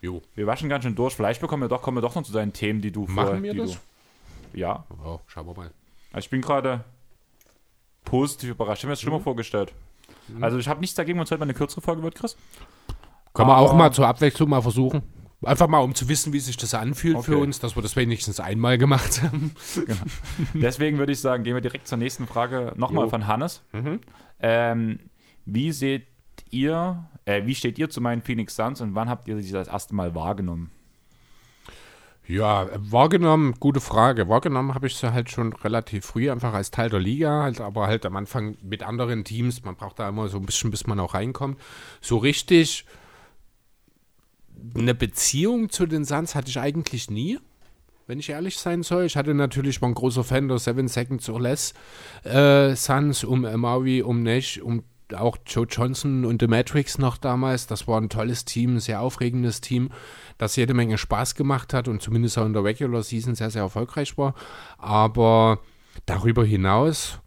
Jo. 0.00 0.22
Wir 0.34 0.46
waschen 0.46 0.68
ganz 0.68 0.84
schön 0.84 0.94
durch. 0.94 1.14
Vielleicht 1.14 1.40
bekommen 1.40 1.62
wir 1.62 1.68
doch, 1.68 1.82
kommen 1.82 1.96
wir 1.96 2.02
doch 2.02 2.14
noch 2.14 2.22
zu 2.22 2.32
deinen 2.32 2.52
Themen, 2.52 2.80
die 2.80 2.92
du 2.92 3.02
Machen 3.02 3.14
vorher- 3.14 3.42
wir 3.42 3.54
das? 3.54 3.72
Du, 4.52 4.58
ja, 4.58 4.84
Oh, 5.04 5.18
schauen 5.26 5.46
wir 5.46 5.54
mal. 5.54 5.70
also 6.12 6.24
ich 6.24 6.30
bin 6.30 6.40
gerade 6.40 6.84
positiv 8.04 8.50
überrascht. 8.50 8.80
Ich 8.80 8.84
habe 8.84 8.88
mir 8.90 8.92
das 8.92 9.00
schlimmer 9.00 9.20
vorgestellt. 9.20 9.72
Also 10.40 10.58
ich 10.58 10.68
habe 10.68 10.80
nichts 10.80 10.94
dagegen, 10.96 11.18
wenn 11.18 11.24
es 11.24 11.30
heute 11.30 11.40
mal 11.40 11.44
eine 11.44 11.54
kürzere 11.54 11.80
Folge 11.80 12.02
wird, 12.02 12.14
Chris. 12.14 12.36
Können 13.32 13.48
wir 13.48 13.58
auch 13.58 13.74
mal 13.74 13.92
zur 13.92 14.06
Abwechslung 14.06 14.48
mal 14.48 14.62
versuchen. 14.62 15.02
Einfach 15.42 15.68
mal, 15.68 15.80
um 15.80 15.94
zu 15.94 16.08
wissen, 16.08 16.32
wie 16.32 16.38
sich 16.40 16.56
das 16.56 16.72
anfühlt 16.72 17.18
für 17.22 17.32
Okay. 17.34 17.42
uns, 17.42 17.60
dass 17.60 17.76
wir 17.76 17.82
das 17.82 17.96
wenigstens 17.96 18.40
einmal 18.40 18.78
gemacht 18.78 19.22
haben. 19.22 19.52
Deswegen 20.54 20.96
würde 20.98 21.12
ich 21.12 21.20
sagen, 21.20 21.44
gehen 21.44 21.54
wir 21.54 21.60
direkt 21.60 21.86
zur 21.86 21.98
nächsten 21.98 22.26
Frage 22.26 22.72
nochmal 22.76 23.04
Jo. 23.04 23.10
von 23.10 23.26
Hannes. 23.26 23.62
Mhm. 23.72 24.00
Ähm, 24.40 24.98
wie 25.44 25.72
seht 25.72 26.06
ihr, 26.50 27.04
äh, 27.26 27.44
wie 27.44 27.54
steht 27.54 27.78
ihr 27.78 27.90
zu 27.90 28.00
meinen 28.00 28.22
Phoenix 28.22 28.56
Suns 28.56 28.80
und 28.80 28.94
wann 28.94 29.10
habt 29.10 29.28
ihr 29.28 29.40
sie 29.42 29.52
das 29.52 29.68
erste 29.68 29.94
Mal 29.94 30.14
wahrgenommen? 30.14 30.70
Ja, 32.26 32.68
wahrgenommen, 32.76 33.54
gute 33.60 33.80
Frage. 33.80 34.28
Wahrgenommen 34.28 34.74
habe 34.74 34.86
ich 34.86 34.96
sie 34.96 35.12
halt 35.12 35.30
schon 35.30 35.52
relativ 35.52 36.06
früh, 36.06 36.30
einfach 36.30 36.54
als 36.54 36.70
Teil 36.70 36.88
der 36.88 37.00
Liga, 37.00 37.42
halt, 37.42 37.60
aber 37.60 37.86
halt 37.86 38.06
am 38.06 38.16
Anfang 38.16 38.56
mit 38.62 38.82
anderen 38.82 39.24
Teams. 39.24 39.62
Man 39.62 39.76
braucht 39.76 39.98
da 39.98 40.08
immer 40.08 40.28
so 40.28 40.38
ein 40.38 40.46
bisschen, 40.46 40.70
bis 40.70 40.86
man 40.86 40.98
auch 41.00 41.12
reinkommt. 41.12 41.60
So 42.00 42.16
richtig 42.16 42.86
eine 44.74 44.94
Beziehung 44.94 45.68
zu 45.68 45.84
den 45.84 46.06
Suns 46.06 46.34
hatte 46.34 46.48
ich 46.48 46.58
eigentlich 46.58 47.10
nie, 47.10 47.38
wenn 48.06 48.18
ich 48.18 48.30
ehrlich 48.30 48.56
sein 48.56 48.82
soll. 48.82 49.04
Ich 49.04 49.16
hatte 49.16 49.34
natürlich, 49.34 49.82
war 49.82 49.90
ein 49.90 49.94
großer 49.94 50.24
Fan 50.24 50.48
der 50.48 50.58
Seven 50.58 50.88
Seconds 50.88 51.28
or 51.28 51.42
Less 51.42 51.74
äh, 52.22 52.74
Suns, 52.74 53.24
um 53.24 53.42
Maui, 53.42 54.00
um 54.00 54.22
Nash, 54.22 54.58
um 54.58 54.84
auch 55.12 55.36
Joe 55.46 55.66
Johnson 55.66 56.24
und 56.24 56.40
The 56.40 56.48
Matrix 56.48 56.98
noch 56.98 57.18
damals. 57.18 57.66
Das 57.66 57.86
war 57.86 58.00
ein 58.00 58.08
tolles 58.08 58.44
Team, 58.44 58.76
ein 58.76 58.80
sehr 58.80 59.00
aufregendes 59.00 59.60
Team, 59.60 59.90
das 60.44 60.56
jede 60.56 60.74
Menge 60.74 60.98
Spaß 60.98 61.34
gemacht 61.34 61.72
hat 61.72 61.88
und 61.88 62.02
zumindest 62.02 62.38
auch 62.38 62.46
in 62.46 62.52
der 62.52 62.64
Regular 62.64 63.02
Season 63.02 63.34
sehr, 63.34 63.50
sehr 63.50 63.62
erfolgreich 63.62 64.16
war. 64.18 64.34
Aber 64.78 65.60
darüber 66.06 66.44
hinaus 66.44 67.20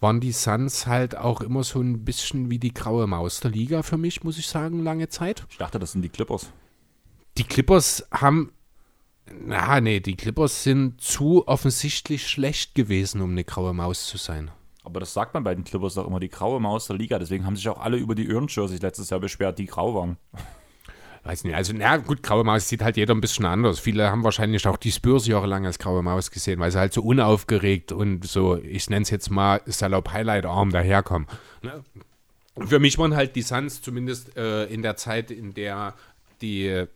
waren 0.00 0.20
die 0.20 0.32
Suns 0.32 0.86
halt 0.86 1.16
auch 1.16 1.40
immer 1.40 1.64
so 1.64 1.80
ein 1.80 2.04
bisschen 2.04 2.50
wie 2.50 2.58
die 2.58 2.74
graue 2.74 3.06
Maus 3.06 3.40
der 3.40 3.50
Liga 3.50 3.82
für 3.82 3.96
mich, 3.96 4.22
muss 4.22 4.38
ich 4.38 4.46
sagen, 4.46 4.82
lange 4.82 5.08
Zeit. 5.08 5.46
Ich 5.50 5.58
dachte, 5.58 5.78
das 5.78 5.92
sind 5.92 6.02
die 6.02 6.08
Clippers. 6.08 6.50
Die 7.38 7.44
Clippers 7.44 8.06
haben. 8.12 8.52
Na, 9.46 9.80
nee, 9.80 10.00
die 10.00 10.16
Clippers 10.16 10.62
sind 10.62 11.00
zu 11.00 11.48
offensichtlich 11.48 12.28
schlecht 12.28 12.74
gewesen, 12.74 13.22
um 13.22 13.30
eine 13.30 13.44
graue 13.44 13.72
Maus 13.72 14.06
zu 14.06 14.18
sein. 14.18 14.50
Aber 14.84 15.00
das 15.00 15.14
sagt 15.14 15.32
man 15.32 15.42
bei 15.42 15.54
den 15.54 15.64
Clippers 15.64 15.94
doch 15.94 16.06
immer, 16.06 16.20
die 16.20 16.28
graue 16.28 16.60
Maus 16.60 16.86
der 16.86 16.96
Liga. 16.96 17.18
Deswegen 17.18 17.46
haben 17.46 17.56
sich 17.56 17.68
auch 17.70 17.80
alle 17.80 17.96
über 17.96 18.14
die 18.14 18.28
Earn-Jerseys 18.28 18.82
letztes 18.82 19.08
Jahr 19.08 19.20
beschwert, 19.20 19.58
die 19.58 19.64
grau 19.64 19.94
waren. 19.94 20.18
Weiß 21.24 21.44
nicht, 21.44 21.54
also 21.54 21.72
na 21.74 21.96
gut, 21.96 22.22
graue 22.22 22.44
Maus 22.44 22.68
sieht 22.68 22.82
halt 22.82 22.98
jeder 22.98 23.14
ein 23.14 23.20
bisschen 23.22 23.46
anders. 23.46 23.80
Viele 23.80 24.10
haben 24.10 24.24
wahrscheinlich 24.24 24.66
auch 24.68 24.76
die 24.76 24.92
Spurs 24.92 25.26
jahrelang 25.26 25.64
als 25.64 25.78
graue 25.78 26.02
Maus 26.02 26.30
gesehen, 26.30 26.60
weil 26.60 26.70
sie 26.70 26.78
halt 26.78 26.92
so 26.92 27.02
unaufgeregt 27.02 27.92
und 27.92 28.26
so, 28.26 28.58
ich 28.58 28.90
nenne 28.90 29.04
es 29.04 29.10
jetzt 29.10 29.30
mal 29.30 29.62
salopp 29.64 30.12
Highlight-Arm 30.12 30.70
daherkommen. 30.70 31.26
Ne? 31.62 31.82
Für 32.66 32.78
mich 32.78 32.98
waren 32.98 33.16
halt 33.16 33.36
die 33.36 33.42
Suns 33.42 33.80
zumindest 33.80 34.36
äh, 34.36 34.66
in 34.66 34.82
der 34.82 34.96
Zeit, 34.96 35.30
in 35.30 35.54
der 35.54 35.94
die, 36.42 36.66
äh, 36.66 36.88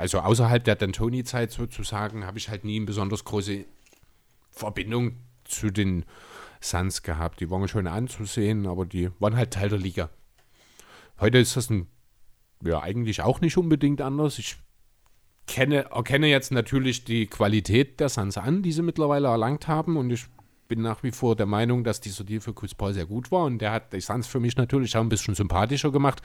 also 0.00 0.18
außerhalb 0.20 0.64
der 0.64 0.76
D'Antoni-Zeit 0.76 1.50
sozusagen, 1.50 2.26
habe 2.26 2.38
ich 2.38 2.48
halt 2.48 2.64
nie 2.64 2.76
eine 2.76 2.86
besonders 2.86 3.24
große 3.24 3.64
Verbindung 4.50 5.12
zu 5.44 5.70
den 5.70 6.04
Suns 6.60 7.04
gehabt. 7.04 7.38
Die 7.38 7.48
waren 7.48 7.68
schön 7.68 7.86
anzusehen, 7.86 8.66
aber 8.66 8.86
die 8.86 9.10
waren 9.20 9.36
halt 9.36 9.52
Teil 9.52 9.68
der 9.68 9.78
Liga. 9.78 10.10
Heute 11.20 11.38
ist 11.38 11.56
das 11.56 11.70
ein 11.70 11.86
ja, 12.62 12.80
eigentlich 12.80 13.22
auch 13.22 13.40
nicht 13.40 13.56
unbedingt 13.56 14.00
anders. 14.00 14.38
Ich 14.38 14.56
kenne, 15.46 15.90
erkenne 15.90 16.28
jetzt 16.28 16.52
natürlich 16.52 17.04
die 17.04 17.26
Qualität 17.26 18.00
der 18.00 18.08
Suns 18.08 18.36
an, 18.38 18.62
die 18.62 18.72
sie 18.72 18.82
mittlerweile 18.82 19.28
erlangt 19.28 19.68
haben. 19.68 19.96
Und 19.96 20.10
ich 20.10 20.26
bin 20.68 20.82
nach 20.82 21.02
wie 21.02 21.10
vor 21.10 21.36
der 21.36 21.46
Meinung, 21.46 21.84
dass 21.84 22.00
dieser 22.00 22.24
Deal 22.24 22.40
für 22.40 22.54
Chris 22.54 22.74
Paul 22.74 22.94
sehr 22.94 23.06
gut 23.06 23.32
war. 23.32 23.44
Und 23.44 23.58
der 23.58 23.72
hat 23.72 23.92
die 23.92 24.00
Suns 24.00 24.26
für 24.26 24.40
mich 24.40 24.56
natürlich 24.56 24.96
auch 24.96 25.00
ein 25.00 25.08
bisschen 25.08 25.34
sympathischer 25.34 25.90
gemacht. 25.90 26.22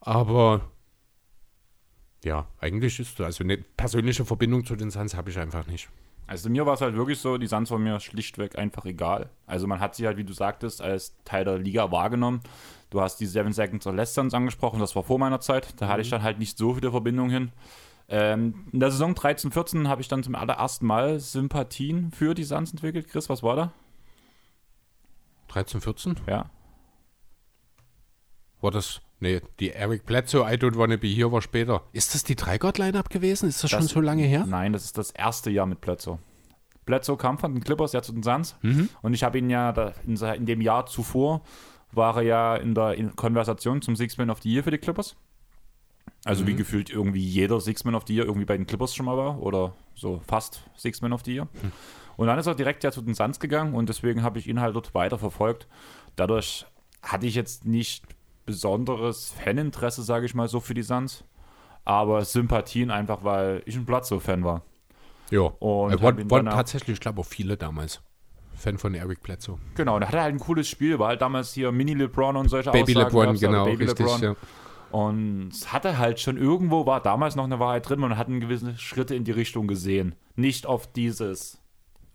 Aber 0.00 0.70
ja, 2.24 2.46
eigentlich 2.58 2.98
ist 2.98 3.20
also 3.20 3.44
eine 3.44 3.58
persönliche 3.58 4.24
Verbindung 4.24 4.64
zu 4.64 4.76
den 4.76 4.90
Suns 4.90 5.14
habe 5.14 5.30
ich 5.30 5.38
einfach 5.38 5.66
nicht. 5.66 5.88
Also 6.26 6.50
mir 6.50 6.66
war 6.66 6.74
es 6.74 6.80
halt 6.80 6.96
wirklich 6.96 7.20
so, 7.20 7.38
die 7.38 7.46
Suns 7.46 7.70
waren 7.70 7.84
mir 7.84 8.00
schlichtweg 8.00 8.58
einfach 8.58 8.84
egal. 8.84 9.30
Also 9.46 9.68
man 9.68 9.78
hat 9.78 9.94
sie 9.94 10.06
halt, 10.06 10.16
wie 10.16 10.24
du 10.24 10.32
sagtest, 10.32 10.82
als 10.82 11.16
Teil 11.24 11.44
der 11.44 11.58
Liga 11.58 11.92
wahrgenommen. 11.92 12.40
Du 12.90 13.00
hast 13.00 13.16
die 13.16 13.26
Seven 13.26 13.52
Seconds 13.52 13.86
or 13.86 13.92
Less 13.94 14.16
angesprochen, 14.18 14.78
das 14.78 14.94
war 14.94 15.02
vor 15.02 15.18
meiner 15.18 15.40
Zeit. 15.40 15.74
Da 15.80 15.88
hatte 15.88 16.02
ich 16.02 16.10
dann 16.10 16.22
halt 16.22 16.38
nicht 16.38 16.56
so 16.56 16.74
viele 16.74 16.90
Verbindungen 16.90 17.30
hin. 17.30 17.52
Ähm, 18.08 18.66
in 18.72 18.78
der 18.78 18.92
Saison 18.92 19.14
13-14 19.14 19.88
habe 19.88 20.00
ich 20.00 20.06
dann 20.08 20.22
zum 20.22 20.36
allerersten 20.36 20.86
Mal 20.86 21.18
Sympathien 21.18 22.12
für 22.12 22.34
die 22.34 22.44
Suns 22.44 22.70
entwickelt. 22.70 23.08
Chris, 23.08 23.28
was 23.28 23.42
war 23.42 23.56
da? 23.56 23.72
13, 25.48 25.80
14? 25.80 26.16
Ja. 26.28 26.50
War 28.60 28.70
das. 28.70 29.00
Nee, 29.18 29.40
die 29.60 29.70
Eric 29.72 30.04
Bledsoe, 30.04 30.42
I 30.42 30.56
don't 30.56 30.76
wanna 30.76 30.96
be 30.96 31.08
here 31.08 31.32
war 31.32 31.40
später. 31.40 31.82
Ist 31.92 32.14
das 32.14 32.22
die 32.22 32.36
Dreigott-Line-Up 32.36 33.08
gewesen? 33.08 33.48
Ist 33.48 33.64
das, 33.64 33.70
schon 33.70 33.80
Das- 33.80 33.90
so 33.90 34.00
lange 34.00 34.24
her? 34.24 34.44
Nein, 34.46 34.72
das 34.74 34.84
ist 34.84 34.98
das 34.98 35.10
erste 35.10 35.50
Jahr 35.50 35.66
mit 35.66 35.80
Bledsoe. 35.80 36.18
Bledsoe 36.84 37.16
kam 37.16 37.38
von 37.38 37.54
den 37.54 37.64
Clippers 37.64 37.92
ja 37.92 38.02
zu 38.02 38.12
den 38.12 38.22
Suns 38.22 38.56
Mhm. 38.62 38.88
und 39.02 39.14
ich 39.14 39.24
habe 39.24 39.38
ihn 39.38 39.50
ja 39.50 39.70
in 40.34 40.46
dem 40.46 40.60
Jahr 40.60 40.86
zuvor 40.86 41.40
war 41.96 42.16
er 42.16 42.22
ja 42.22 42.56
in 42.56 42.74
der 42.74 42.94
in 42.94 43.16
Konversation 43.16 43.82
zum 43.82 43.96
Six-Man 43.96 44.30
of 44.30 44.42
the 44.42 44.52
Year 44.52 44.62
für 44.62 44.70
die 44.70 44.78
Clippers. 44.78 45.16
Also 46.24 46.46
wie 46.46 46.52
Mhm. 46.52 46.56
gefühlt 46.58 46.90
irgendwie 46.90 47.24
jeder 47.24 47.60
Six-Man 47.60 47.94
of 47.94 48.04
the 48.06 48.14
Year 48.14 48.26
irgendwie 48.26 48.46
bei 48.46 48.56
den 48.56 48.66
Clippers 48.66 48.94
schon 48.94 49.06
mal 49.06 49.16
war 49.16 49.40
oder 49.40 49.74
so 49.94 50.20
fast 50.26 50.62
Six-Man 50.76 51.12
of 51.12 51.22
the 51.24 51.34
Year. 51.34 51.48
Hm. 51.60 51.72
Und 52.16 52.26
dann 52.26 52.38
ist 52.38 52.46
er 52.46 52.54
direkt 52.54 52.82
ja 52.84 52.90
zu 52.90 53.02
den 53.02 53.14
Suns 53.14 53.38
gegangen 53.40 53.74
und 53.74 53.88
deswegen 53.88 54.22
habe 54.22 54.38
ich 54.38 54.46
ihn 54.48 54.60
halt 54.60 54.74
dort 54.74 54.94
weiter 54.94 55.18
verfolgt. 55.18 55.68
Dadurch 56.16 56.66
hatte 57.02 57.26
ich 57.26 57.34
jetzt 57.34 57.64
nicht 57.64 58.04
besonderes 58.46 59.32
Faninteresse, 59.32 60.02
sage 60.02 60.26
ich 60.26 60.34
mal 60.34 60.48
so, 60.48 60.60
für 60.60 60.74
die 60.74 60.82
Suns. 60.82 61.24
Aber 61.84 62.24
Sympathien 62.24 62.90
einfach, 62.90 63.22
weil 63.22 63.62
ich 63.66 63.76
ein 63.76 63.84
Bledsoe-Fan 63.84 64.42
war. 64.44 64.62
Ja. 65.30 65.42
Und 65.42 65.92
äh, 65.92 66.30
waren, 66.30 66.46
tatsächlich, 66.46 66.94
ich 66.94 67.00
glaube, 67.00 67.20
auch 67.20 67.26
viele 67.26 67.56
damals. 67.56 68.00
Fan 68.66 68.78
von 68.78 68.94
Eric 68.94 69.22
Bledsoe. 69.22 69.58
Genau, 69.76 69.94
und 69.94 70.02
er 70.02 70.08
hatte 70.08 70.20
halt 70.20 70.34
ein 70.34 70.40
cooles 70.40 70.68
Spiel, 70.68 70.98
war 70.98 71.08
halt 71.08 71.22
damals 71.22 71.52
hier 71.52 71.70
Mini 71.70 71.94
LeBron 71.94 72.34
und 72.36 72.48
solche 72.48 72.72
Baby 72.72 72.96
Aussagen 72.96 73.16
LeBron, 73.16 73.38
genau, 73.38 73.64
Baby 73.64 73.84
richtig. 73.84 74.06
LeBron. 74.06 74.22
Ja. 74.22 74.36
Und 74.90 75.52
hatte 75.66 75.98
halt 75.98 76.18
schon 76.18 76.36
irgendwo, 76.36 76.84
war 76.84 77.00
damals 77.00 77.36
noch 77.36 77.44
eine 77.44 77.60
Wahrheit 77.60 77.88
drin, 77.88 78.00
man 78.00 78.18
hat 78.18 78.26
gewisse 78.26 78.76
Schritte 78.76 79.14
in 79.14 79.22
die 79.22 79.30
Richtung 79.30 79.68
gesehen. 79.68 80.16
Nicht 80.34 80.66
auf 80.66 80.92
dieses, 80.92 81.60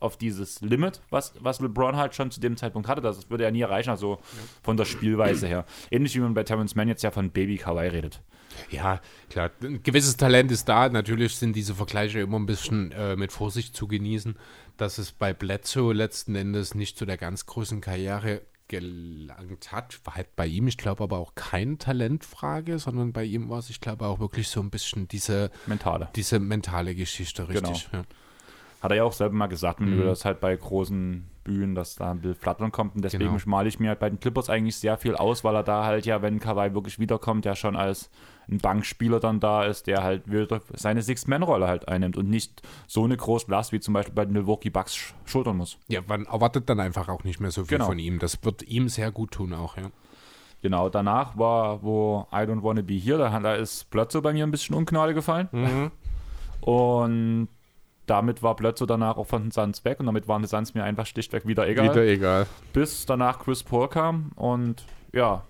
auf 0.01 0.17
dieses 0.17 0.59
Limit, 0.59 1.01
was, 1.09 1.33
was 1.39 1.61
LeBron 1.61 1.95
halt 1.95 2.15
schon 2.15 2.31
zu 2.31 2.41
dem 2.41 2.57
Zeitpunkt 2.57 2.89
hatte. 2.89 3.01
Das 3.01 3.29
würde 3.29 3.45
er 3.45 3.51
nie 3.51 3.61
erreichen, 3.61 3.89
also 3.89 4.19
von 4.61 4.75
der 4.75 4.85
Spielweise 4.85 5.47
her. 5.47 5.63
Ähnlich 5.89 6.15
wie 6.15 6.19
man 6.19 6.33
bei 6.33 6.43
Terrence 6.43 6.75
Mann 6.75 6.89
jetzt 6.89 7.03
ja 7.03 7.11
von 7.11 7.29
Baby 7.29 7.55
Kawhi 7.55 7.87
redet. 7.87 8.21
Ja, 8.69 8.99
klar. 9.29 9.51
Ein 9.61 9.81
gewisses 9.83 10.17
Talent 10.17 10.51
ist 10.51 10.67
da. 10.69 10.89
Natürlich 10.89 11.35
sind 11.35 11.55
diese 11.55 11.75
Vergleiche 11.75 12.19
immer 12.19 12.39
ein 12.39 12.45
bisschen 12.45 12.91
äh, 12.91 13.15
mit 13.15 13.31
Vorsicht 13.31 13.75
zu 13.75 13.87
genießen, 13.87 14.35
dass 14.77 14.97
es 14.97 15.11
bei 15.11 15.33
Bledsoe 15.33 15.93
letzten 15.93 16.35
Endes 16.35 16.75
nicht 16.75 16.97
zu 16.97 17.05
der 17.05 17.17
ganz 17.17 17.45
großen 17.45 17.81
Karriere 17.81 18.41
gelangt 18.67 19.71
hat. 19.71 19.99
War 20.05 20.15
halt 20.15 20.35
bei 20.35 20.47
ihm, 20.47 20.67
ich 20.67 20.77
glaube, 20.77 21.03
aber 21.03 21.17
auch 21.19 21.35
keine 21.35 21.77
Talentfrage, 21.77 22.79
sondern 22.79 23.11
bei 23.13 23.23
ihm 23.25 23.49
war 23.49 23.59
es, 23.59 23.69
ich 23.69 23.81
glaube, 23.81 24.05
auch 24.05 24.19
wirklich 24.19 24.47
so 24.47 24.61
ein 24.61 24.69
bisschen 24.69 25.07
diese, 25.07 25.51
Mentale. 25.65 26.09
diese 26.15 26.39
mentale 26.39 26.95
Geschichte, 26.95 27.49
richtig. 27.49 27.89
Ja. 27.91 28.03
Hat 28.81 28.91
er 28.91 28.97
ja 28.97 29.03
auch 29.03 29.13
selber 29.13 29.35
mal 29.35 29.47
gesagt, 29.47 29.79
wenn 29.81 29.93
Mhm. 29.93 29.97
du 29.99 30.05
das 30.05 30.25
halt 30.25 30.39
bei 30.39 30.55
großen 30.55 31.27
Bühnen, 31.43 31.75
dass 31.75 31.95
da 31.95 32.11
ein 32.11 32.21
Bild 32.21 32.37
flattern 32.37 32.71
kommt. 32.71 32.95
Und 32.95 33.03
deswegen 33.03 33.25
Genau. 33.25 33.37
male 33.45 33.67
ich 33.67 33.79
mir 33.79 33.89
halt 33.89 33.99
bei 33.99 34.09
den 34.09 34.19
Clippers 34.19 34.49
eigentlich 34.49 34.75
sehr 34.77 34.97
viel 34.97 35.15
aus, 35.15 35.43
weil 35.43 35.55
er 35.55 35.63
da 35.63 35.85
halt 35.85 36.05
ja, 36.07 36.21
wenn 36.21 36.39
Kawhi 36.39 36.73
wirklich 36.73 36.97
wiederkommt, 36.97 37.45
ja 37.45 37.55
schon 37.55 37.75
als 37.75 38.09
ein 38.51 38.57
Bankspieler 38.57 39.19
dann 39.19 39.39
da 39.39 39.63
ist, 39.63 39.87
der 39.87 40.03
halt 40.03 40.29
wieder 40.29 40.61
seine 40.73 41.01
Six-Man-Rolle 41.01 41.67
halt 41.67 41.87
einnimmt 41.87 42.17
und 42.17 42.29
nicht 42.29 42.61
so 42.85 43.03
eine 43.05 43.15
große 43.15 43.49
Last 43.49 43.71
wie 43.71 43.79
zum 43.79 43.93
Beispiel 43.93 44.13
bei 44.13 44.25
den 44.25 44.33
Milwaukee 44.33 44.69
Bucks 44.69 44.95
sch 44.95 45.13
schultern 45.25 45.57
muss. 45.57 45.77
Ja, 45.87 46.01
man 46.07 46.25
erwartet 46.25 46.69
dann 46.69 46.79
einfach 46.79 47.07
auch 47.07 47.23
nicht 47.23 47.39
mehr 47.39 47.51
so 47.51 47.63
viel 47.63 47.77
Genau. 47.77 47.87
von 47.87 47.97
ihm. 47.99 48.19
Das 48.19 48.43
wird 48.43 48.63
ihm 48.63 48.89
sehr 48.89 49.11
gut 49.11 49.31
tun 49.31 49.53
auch, 49.53 49.77
ja. 49.77 49.83
Genau, 50.61 50.89
danach 50.89 51.37
war, 51.37 51.81
wo 51.81 52.27
I 52.31 52.35
Don't 52.45 52.61
Wanna 52.61 52.81
Be 52.81 52.93
Here, 52.93 53.17
da, 53.17 53.39
da 53.39 53.55
ist 53.55 53.89
Blötze 53.89 54.21
bei 54.21 54.31
mir 54.33 54.45
ein 54.45 54.51
bisschen 54.51 54.75
Ungnade 54.75 55.13
gefallen. 55.15 55.47
Mhm. 55.51 55.91
Und 56.61 57.47
damit 58.05 58.43
war 58.43 58.55
Blötze 58.55 58.85
danach 58.85 59.17
auch 59.17 59.27
von 59.27 59.43
den 59.43 59.51
Suns 59.51 59.83
weg 59.85 59.99
und 59.99 60.05
damit 60.05 60.27
waren 60.27 60.41
die 60.41 60.47
Suns 60.47 60.73
mir 60.73 60.83
einfach 60.83 61.05
schlichtweg 61.05 61.47
wieder 61.47 61.67
egal. 61.67 61.89
Wieder 61.89 62.03
egal. 62.05 62.45
bis 62.73 63.05
danach 63.05 63.39
Chris 63.39 63.63
Paul 63.63 63.87
kam 63.87 64.31
und 64.35 64.83
ja, 65.13 65.43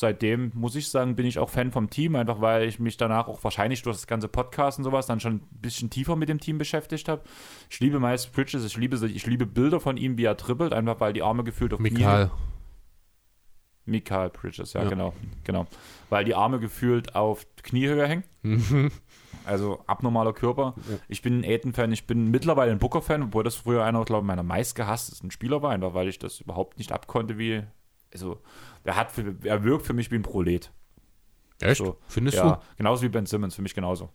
seitdem 0.00 0.50
muss 0.54 0.74
ich 0.74 0.88
sagen, 0.88 1.14
bin 1.14 1.26
ich 1.26 1.38
auch 1.38 1.50
Fan 1.50 1.70
vom 1.70 1.90
Team, 1.90 2.16
einfach 2.16 2.40
weil 2.40 2.66
ich 2.66 2.80
mich 2.80 2.96
danach 2.96 3.28
auch 3.28 3.44
wahrscheinlich 3.44 3.82
durch 3.82 3.96
das 3.96 4.06
ganze 4.06 4.28
Podcast 4.28 4.78
und 4.78 4.84
sowas 4.84 5.06
dann 5.06 5.20
schon 5.20 5.34
ein 5.34 5.48
bisschen 5.60 5.90
tiefer 5.90 6.16
mit 6.16 6.30
dem 6.30 6.40
Team 6.40 6.56
beschäftigt 6.56 7.06
habe. 7.08 7.22
Ich 7.68 7.80
liebe 7.80 8.00
Miles 8.00 8.26
Bridges, 8.26 8.64
ich 8.64 8.76
liebe, 8.76 8.96
ich 9.06 9.26
liebe 9.26 9.46
Bilder 9.46 9.78
von 9.78 9.98
ihm, 9.98 10.16
wie 10.16 10.24
er 10.24 10.38
trippelt, 10.38 10.72
einfach 10.72 10.98
weil 11.00 11.12
die 11.12 11.22
Arme 11.22 11.44
gefühlt 11.44 11.74
auf 11.74 11.80
Mikal. 11.80 12.28
Knie... 12.28 12.36
Mikael 13.86 14.30
Bridges, 14.30 14.72
ja, 14.72 14.82
Ja. 14.82 14.88
genau, 14.88 15.12
genau. 15.44 15.66
Weil 16.10 16.24
die 16.24 16.34
Arme 16.34 16.60
gefühlt 16.60 17.14
auf 17.14 17.46
Kniehöhe 17.62 18.06
hängen. 18.06 18.24
Also 19.44 19.82
abnormaler 19.86 20.32
Körper. 20.32 20.74
Ja. 20.88 20.98
Ich 21.08 21.22
bin 21.22 21.40
ein 21.40 21.44
Aiden-Fan, 21.44 21.92
ich 21.92 22.06
bin 22.06 22.30
mittlerweile 22.30 22.72
ein 22.72 22.78
Booker-Fan, 22.78 23.22
obwohl 23.24 23.42
das 23.42 23.56
früher 23.56 23.84
einer, 23.84 24.04
glaube 24.04 24.24
ich, 24.24 24.26
meiner 24.26 24.42
meistgehasstesten 24.42 25.30
Spieler 25.30 25.62
war, 25.62 25.72
einfach 25.72 25.94
weil 25.94 26.08
ich 26.08 26.18
das 26.18 26.40
überhaupt 26.40 26.78
nicht 26.78 26.92
abkonnte, 26.92 27.38
wie 27.38 27.64
also, 28.12 28.40
er, 28.84 28.96
hat, 28.96 29.12
für- 29.12 29.34
er 29.44 29.64
wirkt 29.64 29.86
für 29.86 29.92
mich 29.94 30.10
wie 30.10 30.16
ein 30.16 30.22
Prolet. 30.22 30.70
Echt? 31.62 31.76
So, 31.76 31.98
Findest 32.08 32.38
ja, 32.38 32.52
du? 32.54 32.58
genauso 32.78 33.02
wie 33.02 33.10
Ben 33.10 33.26
Simmons, 33.26 33.54
für 33.54 33.60
mich 33.60 33.74
genauso. 33.74 34.08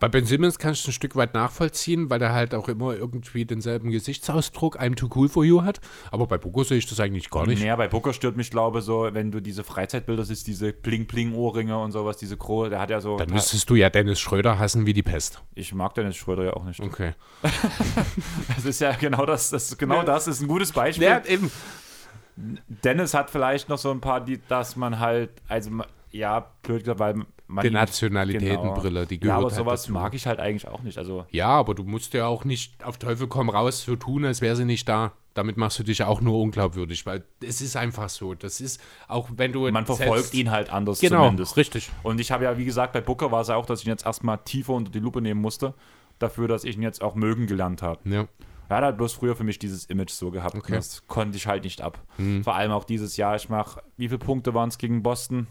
Bei 0.00 0.08
Ben 0.08 0.24
Simmons 0.24 0.58
kann 0.58 0.72
ich 0.72 0.80
es 0.80 0.86
ein 0.88 0.92
Stück 0.92 1.14
weit 1.14 1.32
nachvollziehen, 1.32 2.10
weil 2.10 2.20
er 2.20 2.32
halt 2.32 2.56
auch 2.56 2.68
immer 2.68 2.92
irgendwie 2.96 3.44
denselben 3.44 3.90
Gesichtsausdruck, 3.92 4.80
I'm 4.80 4.96
too 4.96 5.08
cool 5.14 5.28
for 5.28 5.44
you 5.44 5.62
hat. 5.62 5.78
Aber 6.10 6.26
bei 6.26 6.38
Boko 6.38 6.64
sehe 6.64 6.78
ich 6.78 6.86
das 6.88 6.98
eigentlich 6.98 7.30
gar 7.30 7.46
nicht. 7.46 7.60
Naja, 7.60 7.76
bei 7.76 7.86
Booker 7.86 8.12
stört 8.12 8.36
mich, 8.36 8.50
glaube 8.50 8.80
ich, 8.80 8.84
so, 8.84 9.08
wenn 9.12 9.30
du 9.30 9.40
diese 9.40 9.62
Freizeitbilder 9.62 10.24
siehst, 10.24 10.48
diese 10.48 10.72
Bling-Bling-Ohrringe 10.72 11.78
und 11.78 11.92
sowas, 11.92 12.16
diese 12.16 12.36
Krohe, 12.36 12.68
der 12.68 12.80
hat 12.80 12.90
ja 12.90 13.00
so. 13.00 13.16
Dann 13.16 13.30
müsstest 13.30 13.70
du 13.70 13.76
ja 13.76 13.90
Dennis 13.90 14.18
Schröder 14.18 14.58
hassen 14.58 14.84
wie 14.84 14.92
die 14.92 15.04
Pest. 15.04 15.40
ich 15.54 15.72
mag 15.72 15.94
Dennis 15.94 16.16
Schröder 16.16 16.46
ja 16.46 16.54
auch 16.54 16.64
nicht. 16.64 16.80
Okay. 16.80 17.12
Das 18.56 18.64
ist 18.64 18.80
ja 18.80 18.92
genau 18.92 19.24
das, 19.24 19.50
das 19.50 19.70
ist 19.70 19.78
genau 19.78 20.02
das 20.02 20.26
ist 20.26 20.40
ein 20.40 20.48
gutes 20.48 20.72
Beispiel. 20.72 21.06
Ja, 21.06 21.24
eben. 21.26 21.48
Dennis 22.84 23.14
hat 23.14 23.30
vielleicht 23.30 23.68
noch 23.68 23.78
so 23.78 23.90
ein 23.90 24.00
paar, 24.00 24.20
die, 24.20 24.40
dass 24.48 24.76
man 24.76 24.98
halt, 24.98 25.30
also 25.48 25.70
ja, 26.10 26.46
blöd 26.62 26.80
gesagt, 26.80 27.00
weil 27.00 27.14
man. 27.46 27.64
Die 27.64 27.70
Nationalitätenbrille, 27.70 29.06
die 29.06 29.14
Ja, 29.16 29.20
gehört 29.20 29.36
aber 29.38 29.46
halt 29.48 29.54
sowas 29.56 29.82
dazu. 29.82 29.92
mag 29.92 30.14
ich 30.14 30.26
halt 30.26 30.38
eigentlich 30.38 30.68
auch 30.68 30.82
nicht. 30.82 30.98
Also, 30.98 31.24
Ja, 31.30 31.48
aber 31.48 31.74
du 31.74 31.84
musst 31.84 32.14
ja 32.14 32.26
auch 32.26 32.44
nicht 32.44 32.84
auf 32.84 32.98
Teufel 32.98 33.26
komm 33.26 33.48
raus 33.50 33.82
so 33.82 33.96
tun, 33.96 34.24
als 34.24 34.40
wäre 34.40 34.56
sie 34.56 34.64
nicht 34.64 34.88
da. 34.88 35.12
Damit 35.34 35.56
machst 35.56 35.78
du 35.78 35.84
dich 35.84 35.98
ja 35.98 36.06
auch 36.08 36.20
nur 36.20 36.40
unglaubwürdig, 36.40 37.06
weil 37.06 37.22
es 37.40 37.60
ist 37.60 37.76
einfach 37.76 38.08
so. 38.08 38.34
Das 38.34 38.60
ist, 38.60 38.80
auch 39.06 39.28
wenn 39.36 39.52
du. 39.52 39.70
man 39.70 39.86
verfolgt 39.86 40.34
ihn 40.34 40.50
halt 40.50 40.72
anders 40.72 41.00
Genau, 41.00 41.24
zumindest. 41.24 41.56
richtig. 41.56 41.90
Und 42.02 42.20
ich 42.20 42.32
habe 42.32 42.44
ja, 42.44 42.58
wie 42.58 42.64
gesagt, 42.64 42.92
bei 42.92 43.00
Booker 43.00 43.30
war 43.30 43.42
es 43.42 43.48
ja 43.48 43.56
auch, 43.56 43.66
dass 43.66 43.80
ich 43.80 43.86
ihn 43.86 43.90
jetzt 43.90 44.04
erstmal 44.06 44.38
tiefer 44.38 44.72
unter 44.72 44.90
die 44.90 44.98
Lupe 44.98 45.20
nehmen 45.22 45.40
musste, 45.40 45.74
dafür, 46.18 46.48
dass 46.48 46.64
ich 46.64 46.76
ihn 46.76 46.82
jetzt 46.82 47.02
auch 47.02 47.14
mögen 47.14 47.46
gelernt 47.46 47.82
habe. 47.82 48.00
Ja. 48.08 48.26
Er 48.68 48.76
hat 48.76 48.84
halt 48.84 48.96
bloß 48.98 49.14
früher 49.14 49.34
für 49.34 49.44
mich 49.44 49.58
dieses 49.58 49.86
Image 49.86 50.10
so 50.10 50.30
gehabt. 50.30 50.54
Okay. 50.54 50.72
Das 50.74 51.06
konnte 51.06 51.36
ich 51.36 51.46
halt 51.46 51.64
nicht 51.64 51.80
ab. 51.80 51.98
Vor 52.42 52.54
allem 52.54 52.70
auch 52.72 52.84
dieses 52.84 53.16
Jahr, 53.16 53.34
ich 53.36 53.48
mache, 53.48 53.82
wie 53.96 54.08
viele 54.08 54.18
Punkte 54.18 54.52
waren 54.54 54.68
es 54.68 54.78
gegen 54.78 55.02
Boston? 55.02 55.46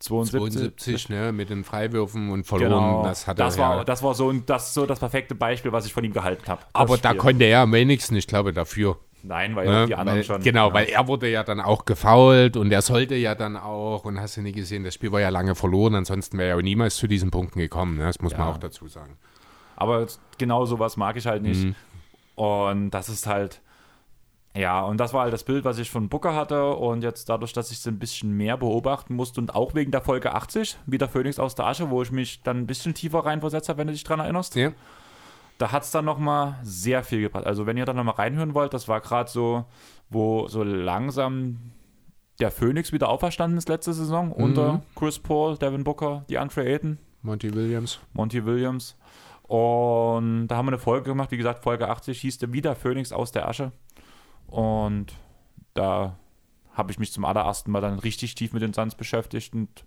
72. 0.00 0.60
72, 0.76 1.08
ne, 1.08 1.32
mit 1.32 1.48
den 1.50 1.64
Freiwürfen 1.64 2.30
und 2.30 2.44
verloren. 2.46 2.70
Genau. 2.72 3.02
Das 3.04 3.26
hat 3.26 3.38
das, 3.38 3.56
er 3.56 3.62
war, 3.62 3.76
ja. 3.78 3.84
das 3.84 4.02
war 4.02 4.14
so, 4.14 4.28
ein, 4.30 4.44
das, 4.44 4.74
so 4.74 4.84
das 4.86 4.98
perfekte 4.98 5.34
Beispiel, 5.34 5.72
was 5.72 5.86
ich 5.86 5.94
von 5.94 6.04
ihm 6.04 6.12
gehalten 6.12 6.46
habe. 6.46 6.62
Aber 6.74 6.98
da 6.98 7.14
konnte 7.14 7.44
er 7.44 7.60
am 7.60 7.72
wenigsten, 7.72 8.14
ich 8.16 8.26
glaube, 8.26 8.52
dafür. 8.52 8.98
Nein, 9.22 9.56
weil 9.56 9.66
Ne? 9.66 9.86
die 9.86 9.94
anderen 9.94 10.18
weil, 10.18 10.24
schon. 10.24 10.42
Genau, 10.42 10.68
ja. 10.68 10.74
weil 10.74 10.86
er 10.86 11.08
wurde 11.08 11.30
ja 11.30 11.42
dann 11.42 11.60
auch 11.60 11.86
gefoult 11.86 12.58
und 12.58 12.70
er 12.70 12.82
sollte 12.82 13.14
ja 13.14 13.34
dann 13.34 13.56
auch, 13.56 14.04
und 14.04 14.20
hast 14.20 14.36
du 14.36 14.42
nicht 14.42 14.56
gesehen, 14.56 14.84
das 14.84 14.92
Spiel 14.92 15.10
war 15.10 15.20
ja 15.20 15.30
lange 15.30 15.54
verloren, 15.54 15.94
ansonsten 15.94 16.36
wäre 16.36 16.50
er 16.50 16.56
ja 16.56 16.62
niemals 16.62 16.96
zu 16.96 17.06
diesen 17.06 17.30
Punkten 17.30 17.58
gekommen. 17.58 17.96
Ne? 17.96 18.04
Das 18.04 18.20
muss 18.20 18.32
man 18.36 18.48
Ja. 18.48 18.52
auch 18.52 18.58
dazu 18.58 18.86
sagen. 18.88 19.16
Aber 19.76 20.06
genau 20.36 20.66
sowas 20.66 20.98
mag 20.98 21.16
ich 21.16 21.26
halt 21.26 21.42
nicht. 21.42 21.64
Mhm. 21.64 21.74
Und 22.34 22.90
das 22.90 23.08
ist 23.08 23.26
halt, 23.26 23.60
ja, 24.56 24.82
und 24.82 24.98
das 24.98 25.12
war 25.12 25.22
halt 25.22 25.32
das 25.32 25.44
Bild, 25.44 25.64
was 25.64 25.78
ich 25.78 25.90
von 25.90 26.08
Booker 26.08 26.34
hatte. 26.34 26.70
Und 26.74 27.02
jetzt 27.02 27.28
dadurch, 27.28 27.52
dass 27.52 27.70
ich 27.70 27.78
es 27.78 27.86
ein 27.86 27.98
bisschen 27.98 28.32
mehr 28.36 28.56
beobachten 28.56 29.14
musste 29.14 29.40
und 29.40 29.54
auch 29.54 29.74
wegen 29.74 29.90
der 29.90 30.02
Folge 30.02 30.32
80, 30.34 30.76
wie 30.86 30.98
der 30.98 31.08
Phönix 31.08 31.38
aus 31.38 31.54
der 31.54 31.66
Asche, 31.66 31.90
wo 31.90 32.02
ich 32.02 32.10
mich 32.12 32.42
dann 32.42 32.58
ein 32.58 32.66
bisschen 32.66 32.94
tiefer 32.94 33.20
reinversetzt 33.20 33.68
habe, 33.68 33.78
wenn 33.78 33.86
du 33.88 33.92
dich 33.92 34.04
dran 34.04 34.20
erinnerst, 34.20 34.54
Ja. 34.56 34.72
da 35.58 35.70
hat 35.72 35.82
es 35.84 35.90
dann 35.90 36.04
nochmal 36.04 36.56
sehr 36.62 37.02
viel 37.04 37.20
gebracht. 37.20 37.46
Also 37.46 37.66
wenn 37.66 37.76
ihr 37.76 37.84
da 37.84 37.92
nochmal 37.92 38.14
reinhören 38.16 38.54
wollt, 38.54 38.74
das 38.74 38.88
war 38.88 39.00
gerade 39.00 39.30
so, 39.30 39.64
wo 40.10 40.48
so 40.48 40.62
langsam 40.62 41.58
der 42.40 42.50
Phönix 42.50 42.92
wieder 42.92 43.08
auferstanden 43.08 43.56
ist 43.58 43.68
letzte 43.68 43.92
Saison 43.92 44.32
unter 44.32 44.82
Chris 44.96 45.20
Paul, 45.20 45.56
Devin 45.56 45.84
Booker, 45.84 46.24
die 46.28 46.38
Andre 46.38 46.64
Ayton. 46.64 46.98
Monty 47.22 47.54
Williams. 47.54 48.00
Monty 48.12 48.44
Williams. 48.44 48.96
Und 49.46 50.48
da 50.48 50.56
haben 50.56 50.66
wir 50.66 50.72
eine 50.72 50.78
Folge 50.78 51.10
gemacht, 51.10 51.30
wie 51.30 51.36
gesagt, 51.36 51.62
Folge 51.62 51.88
80 51.88 52.20
hieß 52.20 52.38
der 52.38 52.52
wieder 52.52 52.74
Phönix 52.74 53.12
aus 53.12 53.30
der 53.30 53.46
Asche. 53.46 53.72
Und 54.46 55.12
da 55.74 56.16
habe 56.72 56.90
ich 56.90 56.98
mich 56.98 57.12
zum 57.12 57.24
allerersten 57.24 57.70
Mal 57.70 57.80
dann 57.80 57.98
richtig 57.98 58.34
tief 58.34 58.52
mit 58.52 58.62
den 58.62 58.72
Suns 58.72 58.94
beschäftigt 58.94 59.54
und 59.54 59.84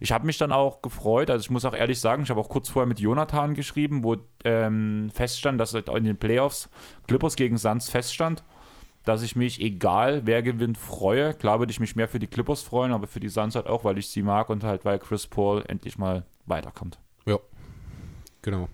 ich 0.00 0.12
habe 0.12 0.26
mich 0.26 0.38
dann 0.38 0.52
auch 0.52 0.80
gefreut, 0.82 1.30
also 1.30 1.42
ich 1.42 1.50
muss 1.50 1.64
auch 1.64 1.74
ehrlich 1.74 2.00
sagen, 2.00 2.22
ich 2.22 2.30
habe 2.30 2.40
auch 2.40 2.48
kurz 2.48 2.68
vorher 2.68 2.86
mit 2.86 3.00
Jonathan 3.00 3.54
geschrieben, 3.54 4.04
wo 4.04 4.16
ähm, 4.44 5.10
feststand, 5.12 5.60
dass 5.60 5.74
in 5.74 6.04
den 6.04 6.16
Playoffs 6.16 6.68
Clippers 7.08 7.34
gegen 7.34 7.58
Suns 7.58 7.88
feststand, 7.88 8.44
dass 9.04 9.22
ich 9.22 9.34
mich, 9.34 9.60
egal 9.60 10.22
wer 10.24 10.42
gewinnt, 10.42 10.78
freue. 10.78 11.34
Klar 11.34 11.58
würde 11.58 11.72
ich 11.72 11.80
mich 11.80 11.96
mehr 11.96 12.08
für 12.08 12.18
die 12.18 12.26
Clippers 12.26 12.62
freuen, 12.62 12.92
aber 12.92 13.06
für 13.06 13.20
die 13.20 13.28
Suns 13.28 13.56
halt 13.56 13.66
auch, 13.66 13.84
weil 13.84 13.98
ich 13.98 14.08
sie 14.08 14.22
mag 14.22 14.50
und 14.50 14.62
halt, 14.62 14.84
weil 14.84 14.98
Chris 14.98 15.26
Paul 15.26 15.64
endlich 15.66 15.98
mal 15.98 16.24
weiterkommt. 16.46 17.00
Ja. 17.26 17.38
Genau. 18.42 18.68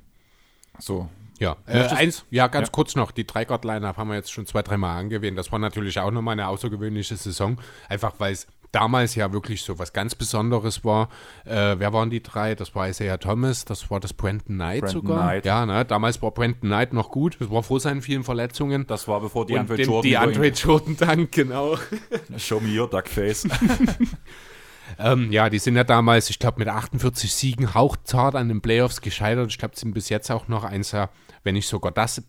So, 0.78 1.08
Ja, 1.40 1.56
äh, 1.66 1.80
eins, 1.88 2.24
ja, 2.30 2.46
ganz 2.46 2.68
Ja. 2.68 2.72
kurz 2.72 2.94
noch, 2.94 3.10
die 3.10 3.26
Dreigott-Line-Up 3.26 3.96
haben 3.96 4.08
wir 4.08 4.14
jetzt 4.14 4.30
schon 4.32 4.46
zwei, 4.46 4.62
dreimal 4.62 4.98
angewähnt. 4.98 5.36
Das 5.36 5.50
war 5.50 5.58
natürlich 5.58 5.98
auch 5.98 6.12
nochmal 6.12 6.32
eine 6.34 6.46
außergewöhnliche 6.46 7.16
Saison, 7.16 7.58
einfach 7.88 8.14
weil 8.18 8.32
es 8.34 8.46
damals 8.70 9.14
ja 9.16 9.32
wirklich 9.32 9.62
so 9.62 9.78
was 9.78 9.92
ganz 9.92 10.14
Besonderes 10.14 10.84
war. 10.84 11.08
Äh, 11.44 11.76
wer 11.78 11.92
waren 11.92 12.10
die 12.10 12.22
drei? 12.22 12.54
Das 12.54 12.74
war 12.74 12.88
Isaiah 12.88 13.18
Thomas, 13.18 13.64
das 13.64 13.90
war 13.90 13.98
das 14.00 14.12
Brandon 14.12 14.56
Knight 14.56 14.80
Brandon 14.82 15.02
sogar. 15.02 15.22
Knight. 15.22 15.44
Ja, 15.44 15.66
ne? 15.66 15.84
damals 15.84 16.22
war 16.22 16.30
Brandon 16.30 16.60
Knight 16.70 16.92
noch 16.92 17.10
gut. 17.10 17.36
Das 17.40 17.50
war 17.50 17.62
vor 17.64 17.80
seinen 17.80 18.00
vielen 18.02 18.22
Verletzungen. 18.24 18.86
das 18.86 19.06
war 19.08 19.20
bevor 19.20 19.44
die 19.46 19.54
Und 19.54 19.60
Andre 19.60 19.82
Jordan 19.82 20.02
die 20.02 20.16
Andre 20.16 20.48
Jordan 20.48 20.96
dann, 20.96 21.30
genau. 21.30 21.76
Show 22.36 22.60
me 22.60 22.80
your 22.80 22.88
Duckface. 22.88 23.46
Ähm, 24.98 25.32
ja, 25.32 25.50
die 25.50 25.58
sind 25.58 25.76
ja 25.76 25.84
damals, 25.84 26.30
ich 26.30 26.38
glaube, 26.38 26.58
mit 26.58 26.68
48 26.68 27.32
Siegen 27.32 27.74
hauchzart 27.74 28.34
an 28.34 28.48
den 28.48 28.60
Playoffs 28.60 29.00
gescheitert. 29.00 29.50
Ich 29.50 29.58
glaube, 29.58 29.76
sind 29.76 29.94
bis 29.94 30.08
jetzt 30.08 30.30
auch 30.30 30.48
noch 30.48 30.64
eins, 30.64 30.90
der, 30.90 31.10
wenn 31.42 31.54
nicht 31.54 31.68
sogar 31.68 31.92
das 31.92 32.22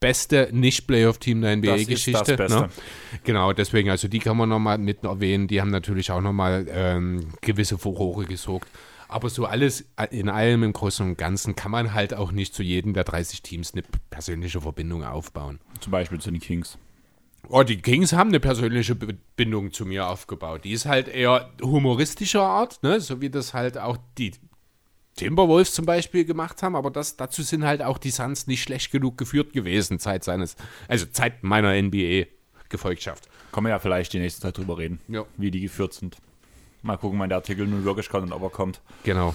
beste 0.00 0.48
Nicht-Playoff-Team 0.52 1.40
der 1.40 1.56
NBA-Geschichte. 1.56 2.36
Ne? 2.48 2.68
Genau, 3.24 3.52
deswegen, 3.52 3.90
also 3.90 4.08
die 4.08 4.18
kann 4.18 4.36
man 4.36 4.48
nochmal 4.48 4.78
mit 4.78 5.04
erwähnen. 5.04 5.48
Die 5.48 5.60
haben 5.60 5.70
natürlich 5.70 6.10
auch 6.10 6.20
nochmal 6.20 6.66
ähm, 6.68 7.32
gewisse 7.40 7.78
Furore 7.78 8.24
gesorgt. 8.26 8.68
Aber 9.08 9.30
so 9.30 9.46
alles 9.46 9.84
in 10.10 10.28
allem 10.28 10.64
im 10.64 10.72
Großen 10.72 11.06
und 11.06 11.16
Ganzen 11.16 11.54
kann 11.54 11.70
man 11.70 11.94
halt 11.94 12.12
auch 12.12 12.32
nicht 12.32 12.54
zu 12.54 12.62
jedem 12.62 12.92
der 12.92 13.04
30 13.04 13.40
Teams 13.42 13.72
eine 13.72 13.82
persönliche 14.10 14.60
Verbindung 14.60 15.04
aufbauen. 15.04 15.60
Zum 15.80 15.92
Beispiel 15.92 16.20
zu 16.20 16.30
den 16.30 16.40
Kings. 16.40 16.76
Oh, 17.48 17.62
die 17.62 17.80
Kings 17.80 18.12
haben 18.12 18.28
eine 18.30 18.40
persönliche 18.40 18.94
Bindung 18.94 19.72
zu 19.72 19.86
mir 19.86 20.08
aufgebaut. 20.08 20.64
Die 20.64 20.72
ist 20.72 20.86
halt 20.86 21.08
eher 21.08 21.50
humoristischer 21.62 22.42
Art, 22.42 22.82
ne? 22.82 23.00
so 23.00 23.20
wie 23.20 23.30
das 23.30 23.54
halt 23.54 23.78
auch 23.78 23.96
die 24.18 24.32
Timberwolves 25.16 25.72
zum 25.72 25.86
Beispiel 25.86 26.24
gemacht 26.24 26.62
haben, 26.62 26.76
aber 26.76 26.90
das, 26.90 27.16
dazu 27.16 27.42
sind 27.42 27.64
halt 27.64 27.82
auch 27.82 27.98
die 27.98 28.10
Suns 28.10 28.46
nicht 28.46 28.62
schlecht 28.62 28.90
genug 28.92 29.16
geführt 29.16 29.52
gewesen, 29.52 29.98
Zeit 29.98 30.24
seines, 30.24 30.56
also 30.88 31.06
Zeit 31.06 31.42
meiner 31.42 31.72
NBA-Gefolgschaft. 31.80 33.28
Können 33.52 33.66
wir 33.66 33.70
ja 33.70 33.78
vielleicht 33.78 34.12
die 34.12 34.18
nächste 34.18 34.42
Zeit 34.42 34.58
drüber 34.58 34.76
reden, 34.78 35.00
Ja. 35.08 35.24
wie 35.36 35.50
die 35.50 35.60
geführt 35.60 35.94
sind. 35.94 36.16
Mal 36.82 36.98
gucken, 36.98 37.18
wann 37.18 37.30
der 37.30 37.38
Artikel 37.38 37.66
nun 37.66 37.84
wirklich 37.84 38.08
kommt 38.10 38.24
und 38.26 38.32
ob 38.32 38.42
er 38.42 38.50
kommt. 38.50 38.80
Genau. 39.04 39.34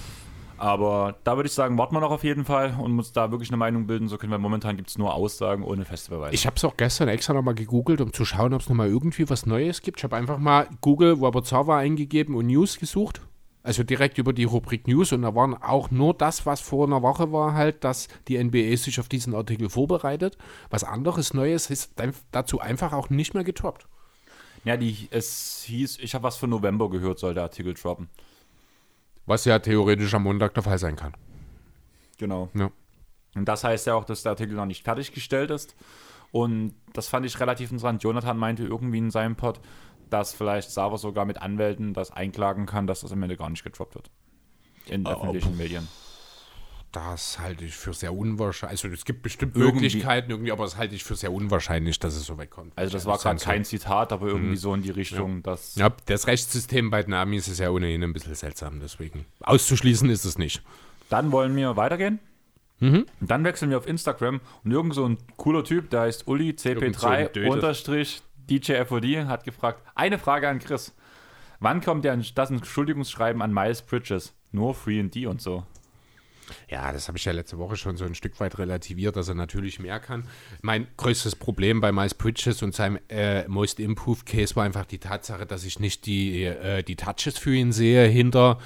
Aber 0.62 1.16
da 1.24 1.34
würde 1.34 1.48
ich 1.48 1.54
sagen, 1.54 1.76
warten 1.76 1.92
wir 1.92 1.98
noch 1.98 2.12
auf 2.12 2.22
jeden 2.22 2.44
Fall 2.44 2.76
und 2.78 2.96
uns 2.96 3.10
da 3.10 3.32
wirklich 3.32 3.50
eine 3.50 3.56
Meinung 3.56 3.88
bilden. 3.88 4.06
So 4.06 4.16
können 4.16 4.30
wir 4.30 4.38
momentan 4.38 4.76
gibt 4.76 4.90
es 4.90 4.96
nur 4.96 5.12
Aussagen 5.12 5.64
ohne 5.64 5.84
feste 5.84 6.12
Beweise. 6.12 6.36
Ich 6.36 6.46
habe 6.46 6.54
es 6.54 6.64
auch 6.64 6.76
gestern 6.76 7.08
extra 7.08 7.32
nochmal 7.32 7.56
gegoogelt, 7.56 8.00
um 8.00 8.12
zu 8.12 8.24
schauen, 8.24 8.54
ob 8.54 8.60
es 8.60 8.68
nochmal 8.68 8.86
irgendwie 8.86 9.28
was 9.28 9.44
Neues 9.44 9.82
gibt. 9.82 9.98
Ich 9.98 10.04
habe 10.04 10.14
einfach 10.14 10.38
mal 10.38 10.68
Google 10.80 11.14
Robert 11.14 11.48
Sava 11.48 11.78
eingegeben 11.78 12.36
und 12.36 12.46
News 12.46 12.78
gesucht. 12.78 13.22
Also 13.64 13.82
direkt 13.82 14.18
über 14.18 14.32
die 14.32 14.44
Rubrik 14.44 14.86
News 14.86 15.10
und 15.10 15.22
da 15.22 15.34
waren 15.34 15.60
auch 15.60 15.90
nur 15.90 16.14
das, 16.14 16.46
was 16.46 16.60
vor 16.60 16.86
einer 16.86 17.02
Woche 17.02 17.32
war, 17.32 17.54
halt, 17.54 17.82
dass 17.82 18.06
die 18.28 18.40
NBA 18.40 18.76
sich 18.76 19.00
auf 19.00 19.08
diesen 19.08 19.34
Artikel 19.34 19.68
vorbereitet. 19.68 20.38
Was 20.70 20.84
anderes 20.84 21.34
Neues 21.34 21.70
ist 21.70 21.94
dazu 22.30 22.60
einfach 22.60 22.92
auch 22.92 23.10
nicht 23.10 23.34
mehr 23.34 23.42
getoppt. 23.42 23.88
ja, 24.64 24.76
die, 24.76 25.08
es 25.10 25.64
hieß, 25.66 25.98
ich 25.98 26.14
habe 26.14 26.22
was 26.22 26.36
für 26.36 26.46
November 26.46 26.88
gehört, 26.88 27.18
soll 27.18 27.34
der 27.34 27.42
Artikel 27.42 27.74
droppen. 27.74 28.08
Was 29.26 29.44
ja 29.44 29.58
theoretisch 29.58 30.14
am 30.14 30.24
Montag 30.24 30.54
der 30.54 30.62
Fall 30.62 30.78
sein 30.78 30.96
kann. 30.96 31.14
Genau. 32.18 32.48
Ja. 32.54 32.70
Und 33.34 33.46
das 33.46 33.64
heißt 33.64 33.86
ja 33.86 33.94
auch, 33.94 34.04
dass 34.04 34.22
der 34.22 34.30
Artikel 34.30 34.54
noch 34.54 34.66
nicht 34.66 34.84
fertiggestellt 34.84 35.50
ist. 35.50 35.74
Und 36.30 36.74
das 36.92 37.08
fand 37.08 37.26
ich 37.26 37.38
relativ 37.40 37.70
interessant. 37.70 38.02
Jonathan 38.02 38.38
meinte 38.38 38.64
irgendwie 38.64 38.98
in 38.98 39.10
seinem 39.10 39.36
Pod, 39.36 39.60
dass 40.10 40.34
vielleicht 40.34 40.70
Sava 40.70 40.98
sogar 40.98 41.24
mit 41.24 41.40
Anwälten 41.40 41.94
das 41.94 42.10
einklagen 42.10 42.66
kann, 42.66 42.86
dass 42.86 43.00
das 43.00 43.12
am 43.12 43.22
Ende 43.22 43.36
gar 43.36 43.50
nicht 43.50 43.64
gedroppt 43.64 43.94
wird. 43.94 44.10
In 44.86 45.06
öffentlichen 45.06 45.56
Medien. 45.56 45.88
Das 46.92 47.38
halte 47.38 47.64
ich 47.64 47.74
für 47.74 47.94
sehr 47.94 48.12
unwahrscheinlich. 48.14 48.84
Also 48.84 48.94
es 48.94 49.06
gibt 49.06 49.22
bestimmt 49.22 49.56
Irgendwie- 49.56 49.84
Möglichkeiten, 49.86 50.30
irgendwie, 50.30 50.52
aber 50.52 50.64
das 50.64 50.76
halte 50.76 50.94
ich 50.94 51.04
für 51.04 51.16
sehr 51.16 51.32
unwahrscheinlich, 51.32 51.98
dass 51.98 52.14
es 52.14 52.26
so 52.26 52.36
wegkommt. 52.36 52.72
Also 52.76 52.92
das 52.92 53.06
war 53.06 53.16
gerade 53.16 53.40
kein 53.42 53.64
Zitat, 53.64 54.12
aber 54.12 54.26
irgendwie 54.26 54.56
so 54.56 54.74
in 54.74 54.82
die 54.82 54.90
Richtung, 54.90 55.42
dass 55.42 55.74
Ja, 55.76 55.90
das 56.04 56.26
Rechtssystem 56.26 56.90
bei 56.90 57.02
den 57.02 57.14
Amis 57.14 57.48
ist 57.48 57.60
ja 57.60 57.70
ohnehin 57.70 58.02
ein 58.04 58.12
bisschen 58.12 58.34
seltsam, 58.34 58.78
deswegen. 58.80 59.24
Auszuschließen 59.40 60.10
ist 60.10 60.26
es 60.26 60.36
nicht. 60.36 60.62
Dann 61.08 61.32
wollen 61.32 61.56
wir 61.56 61.76
weitergehen. 61.76 62.18
Mhm. 62.80 63.06
Und 63.20 63.30
dann 63.30 63.44
wechseln 63.44 63.70
wir 63.70 63.78
auf 63.78 63.86
Instagram 63.86 64.40
und 64.64 64.70
irgend 64.70 64.92
so 64.94 65.06
ein 65.08 65.16
cooler 65.38 65.64
Typ, 65.64 65.88
der 65.90 66.02
heißt 66.02 66.26
Uli 66.28 66.48
Irgend 66.62 66.96
so 66.96 67.06
ein 67.06 67.24
CP3 67.28 67.28
Dödel. 67.32 67.50
unterstrich 67.52 68.22
DJFOD 68.50 69.26
hat 69.28 69.44
gefragt, 69.44 69.82
eine 69.94 70.18
Frage 70.18 70.48
an 70.48 70.58
Chris. 70.58 70.92
Wann 71.60 71.80
kommt 71.80 72.04
der, 72.04 72.16
das 72.34 72.50
Entschuldigungsschreiben 72.50 73.40
an 73.40 73.54
Miles 73.54 73.80
Bridges? 73.82 74.34
Nur 74.50 74.74
Free 74.74 75.00
and 75.00 75.14
D 75.14 75.26
und 75.26 75.40
so. 75.40 75.64
Ja, 76.68 76.92
das 76.92 77.08
habe 77.08 77.18
ich 77.18 77.24
ja 77.24 77.32
letzte 77.32 77.58
Woche 77.58 77.76
schon 77.76 77.96
so 77.96 78.04
ein 78.04 78.14
Stück 78.14 78.38
weit 78.40 78.58
relativiert, 78.58 79.16
dass 79.16 79.28
er 79.28 79.34
natürlich 79.34 79.78
mehr 79.78 80.00
kann. 80.00 80.28
Mein 80.60 80.86
größtes 80.96 81.36
Problem 81.36 81.80
bei 81.80 81.92
Miles 81.92 82.14
Bridges 82.14 82.62
und 82.62 82.74
seinem 82.74 82.98
äh, 83.08 83.46
Most 83.48 83.80
Improved 83.80 84.26
Case 84.26 84.56
war 84.56 84.64
einfach 84.64 84.86
die 84.86 84.98
Tatsache, 84.98 85.46
dass 85.46 85.64
ich 85.64 85.80
nicht 85.80 86.06
die, 86.06 86.44
äh, 86.44 86.82
die 86.82 86.96
Touches 86.96 87.38
für 87.38 87.54
ihn 87.54 87.72
sehe 87.72 88.06
hinter 88.06 88.58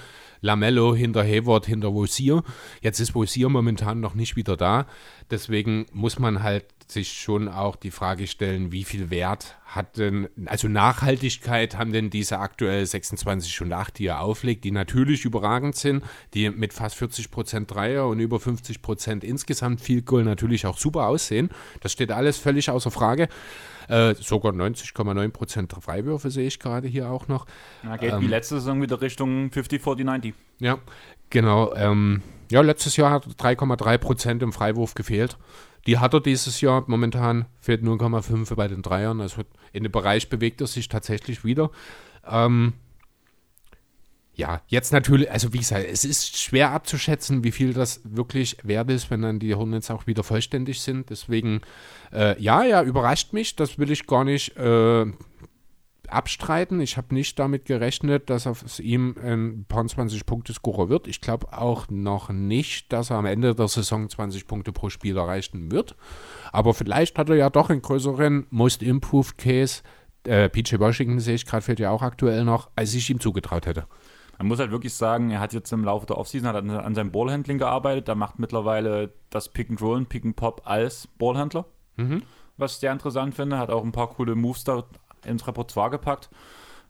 Lamello, 0.46 0.94
hinter 0.94 1.22
Hayward, 1.24 1.66
hinter 1.66 1.92
Wosier. 1.92 2.42
Jetzt 2.80 3.00
ist 3.00 3.14
Wosier 3.14 3.48
momentan 3.48 4.00
noch 4.00 4.14
nicht 4.14 4.36
wieder 4.36 4.56
da. 4.56 4.86
Deswegen 5.30 5.86
muss 5.92 6.18
man 6.18 6.42
halt 6.42 6.64
sich 6.88 7.12
schon 7.12 7.48
auch 7.48 7.74
die 7.74 7.90
Frage 7.90 8.26
stellen, 8.28 8.70
wie 8.70 8.84
viel 8.84 9.10
Wert 9.10 9.56
hat 9.66 9.98
denn, 9.98 10.28
also 10.46 10.68
Nachhaltigkeit 10.68 11.76
haben 11.76 11.92
denn 11.92 12.10
diese 12.10 12.38
aktuell 12.38 12.86
26 12.86 13.60
und 13.62 13.72
8, 13.72 13.98
die 13.98 14.06
er 14.06 14.20
auflegt, 14.20 14.62
die 14.64 14.70
natürlich 14.70 15.24
überragend 15.24 15.74
sind, 15.74 16.04
die 16.32 16.48
mit 16.48 16.72
fast 16.72 16.94
40 16.94 17.32
Prozent 17.32 17.74
Dreier 17.74 18.06
und 18.06 18.20
über 18.20 18.38
50 18.38 18.82
Prozent 18.82 19.24
insgesamt 19.24 19.80
viel 19.80 20.02
Goal 20.02 20.22
natürlich 20.22 20.64
auch 20.66 20.78
super 20.78 21.08
aussehen. 21.08 21.50
Das 21.80 21.90
steht 21.90 22.12
alles 22.12 22.38
völlig 22.38 22.70
außer 22.70 22.92
Frage. 22.92 23.28
Äh, 23.88 24.14
sogar 24.14 24.52
90,9 24.52 25.30
Prozent 25.30 25.72
Freiwürfe 25.72 26.30
sehe 26.30 26.46
ich 26.46 26.58
gerade 26.58 26.88
hier 26.88 27.10
auch 27.10 27.28
noch. 27.28 27.46
Na, 27.82 27.96
geht 27.96 28.12
ähm, 28.12 28.20
wie 28.20 28.26
letzte 28.26 28.56
Saison 28.56 28.82
wieder 28.82 29.00
Richtung 29.00 29.50
50, 29.50 29.82
40, 29.82 30.06
90. 30.06 30.34
Ja, 30.58 30.78
genau. 31.30 31.74
Ähm, 31.74 32.22
ja, 32.50 32.60
letztes 32.60 32.96
Jahr 32.96 33.10
hat 33.10 33.26
3,3 33.26 33.98
Prozent 33.98 34.42
im 34.42 34.52
Freiwurf 34.52 34.94
gefehlt. 34.94 35.36
Die 35.86 35.98
hat 35.98 36.14
er 36.14 36.20
dieses 36.20 36.60
Jahr 36.60 36.84
momentan, 36.86 37.46
fehlt 37.60 37.82
0,5 37.82 38.54
bei 38.54 38.68
den 38.68 38.82
Dreiern. 38.82 39.20
Also 39.20 39.42
in 39.72 39.84
dem 39.84 39.92
Bereich 39.92 40.28
bewegt 40.28 40.60
er 40.60 40.66
sich 40.66 40.88
tatsächlich 40.88 41.44
wieder. 41.44 41.70
Ähm, 42.28 42.74
ja, 44.36 44.60
jetzt 44.66 44.92
natürlich, 44.92 45.30
also 45.30 45.54
wie 45.54 45.58
gesagt, 45.58 45.86
es 45.90 46.04
ist 46.04 46.38
schwer 46.38 46.72
abzuschätzen, 46.72 47.42
wie 47.42 47.52
viel 47.52 47.72
das 47.72 48.02
wirklich 48.04 48.58
wert 48.62 48.90
ist, 48.90 49.10
wenn 49.10 49.22
dann 49.22 49.38
die 49.38 49.54
Hornets 49.54 49.90
auch 49.90 50.06
wieder 50.06 50.22
vollständig 50.22 50.82
sind. 50.82 51.08
Deswegen, 51.08 51.62
äh, 52.12 52.40
ja, 52.40 52.62
ja, 52.62 52.82
überrascht 52.82 53.32
mich. 53.32 53.56
Das 53.56 53.78
will 53.78 53.90
ich 53.90 54.06
gar 54.06 54.24
nicht 54.24 54.54
äh, 54.58 55.06
abstreiten. 56.08 56.82
Ich 56.82 56.98
habe 56.98 57.14
nicht 57.14 57.38
damit 57.38 57.64
gerechnet, 57.64 58.28
dass 58.28 58.46
aus 58.46 58.78
ihm 58.78 59.16
ein 59.22 59.64
paar 59.66 59.86
20 59.86 60.26
Punkte 60.26 60.52
Scorer 60.52 60.90
wird. 60.90 61.06
Ich 61.06 61.22
glaube 61.22 61.56
auch 61.56 61.88
noch 61.88 62.28
nicht, 62.28 62.92
dass 62.92 63.08
er 63.08 63.16
am 63.16 63.26
Ende 63.26 63.54
der 63.54 63.68
Saison 63.68 64.06
20 64.10 64.46
Punkte 64.46 64.70
pro 64.70 64.90
Spiel 64.90 65.16
erreichen 65.16 65.70
wird. 65.72 65.96
Aber 66.52 66.74
vielleicht 66.74 67.16
hat 67.18 67.30
er 67.30 67.36
ja 67.36 67.48
doch 67.48 67.70
einen 67.70 67.80
größeren 67.80 68.48
Most 68.50 68.82
Improved 68.82 69.38
Case. 69.38 69.80
Äh, 70.24 70.50
PJ 70.50 70.78
Washington 70.78 71.20
sehe 71.20 71.36
ich 71.36 71.46
gerade, 71.46 71.62
fehlt 71.62 71.80
ja 71.80 71.90
auch 71.90 72.02
aktuell 72.02 72.44
noch, 72.44 72.68
als 72.76 72.92
ich 72.92 73.08
ihm 73.08 73.18
zugetraut 73.18 73.64
hätte. 73.64 73.86
Man 74.38 74.48
muss 74.48 74.58
halt 74.58 74.70
wirklich 74.70 74.94
sagen, 74.94 75.30
er 75.30 75.40
hat 75.40 75.52
jetzt 75.52 75.72
im 75.72 75.84
Laufe 75.84 76.06
der 76.06 76.18
Offseason 76.18 76.48
hat 76.48 76.56
an, 76.56 76.94
seinem 76.94 77.10
Ballhandling 77.10 77.58
gearbeitet. 77.58 78.08
Er 78.08 78.14
macht 78.14 78.38
mittlerweile 78.38 79.12
das 79.30 79.48
Pick 79.48 79.70
and 79.70 79.80
Roll 79.80 79.96
und 79.96 80.08
Pick 80.08 80.24
and 80.24 80.36
Pop 80.36 80.62
als 80.64 81.06
Ballhändler. 81.18 81.64
Mhm. 81.96 82.22
Was 82.56 82.72
ich 82.72 82.78
sehr 82.78 82.92
interessant 82.92 83.34
finde. 83.34 83.58
Hat 83.58 83.70
auch 83.70 83.82
ein 83.82 83.92
paar 83.92 84.08
coole 84.08 84.34
Moves 84.34 84.64
da 84.64 84.84
ins 85.24 85.46
Repertoire 85.46 85.90
gepackt. 85.90 86.28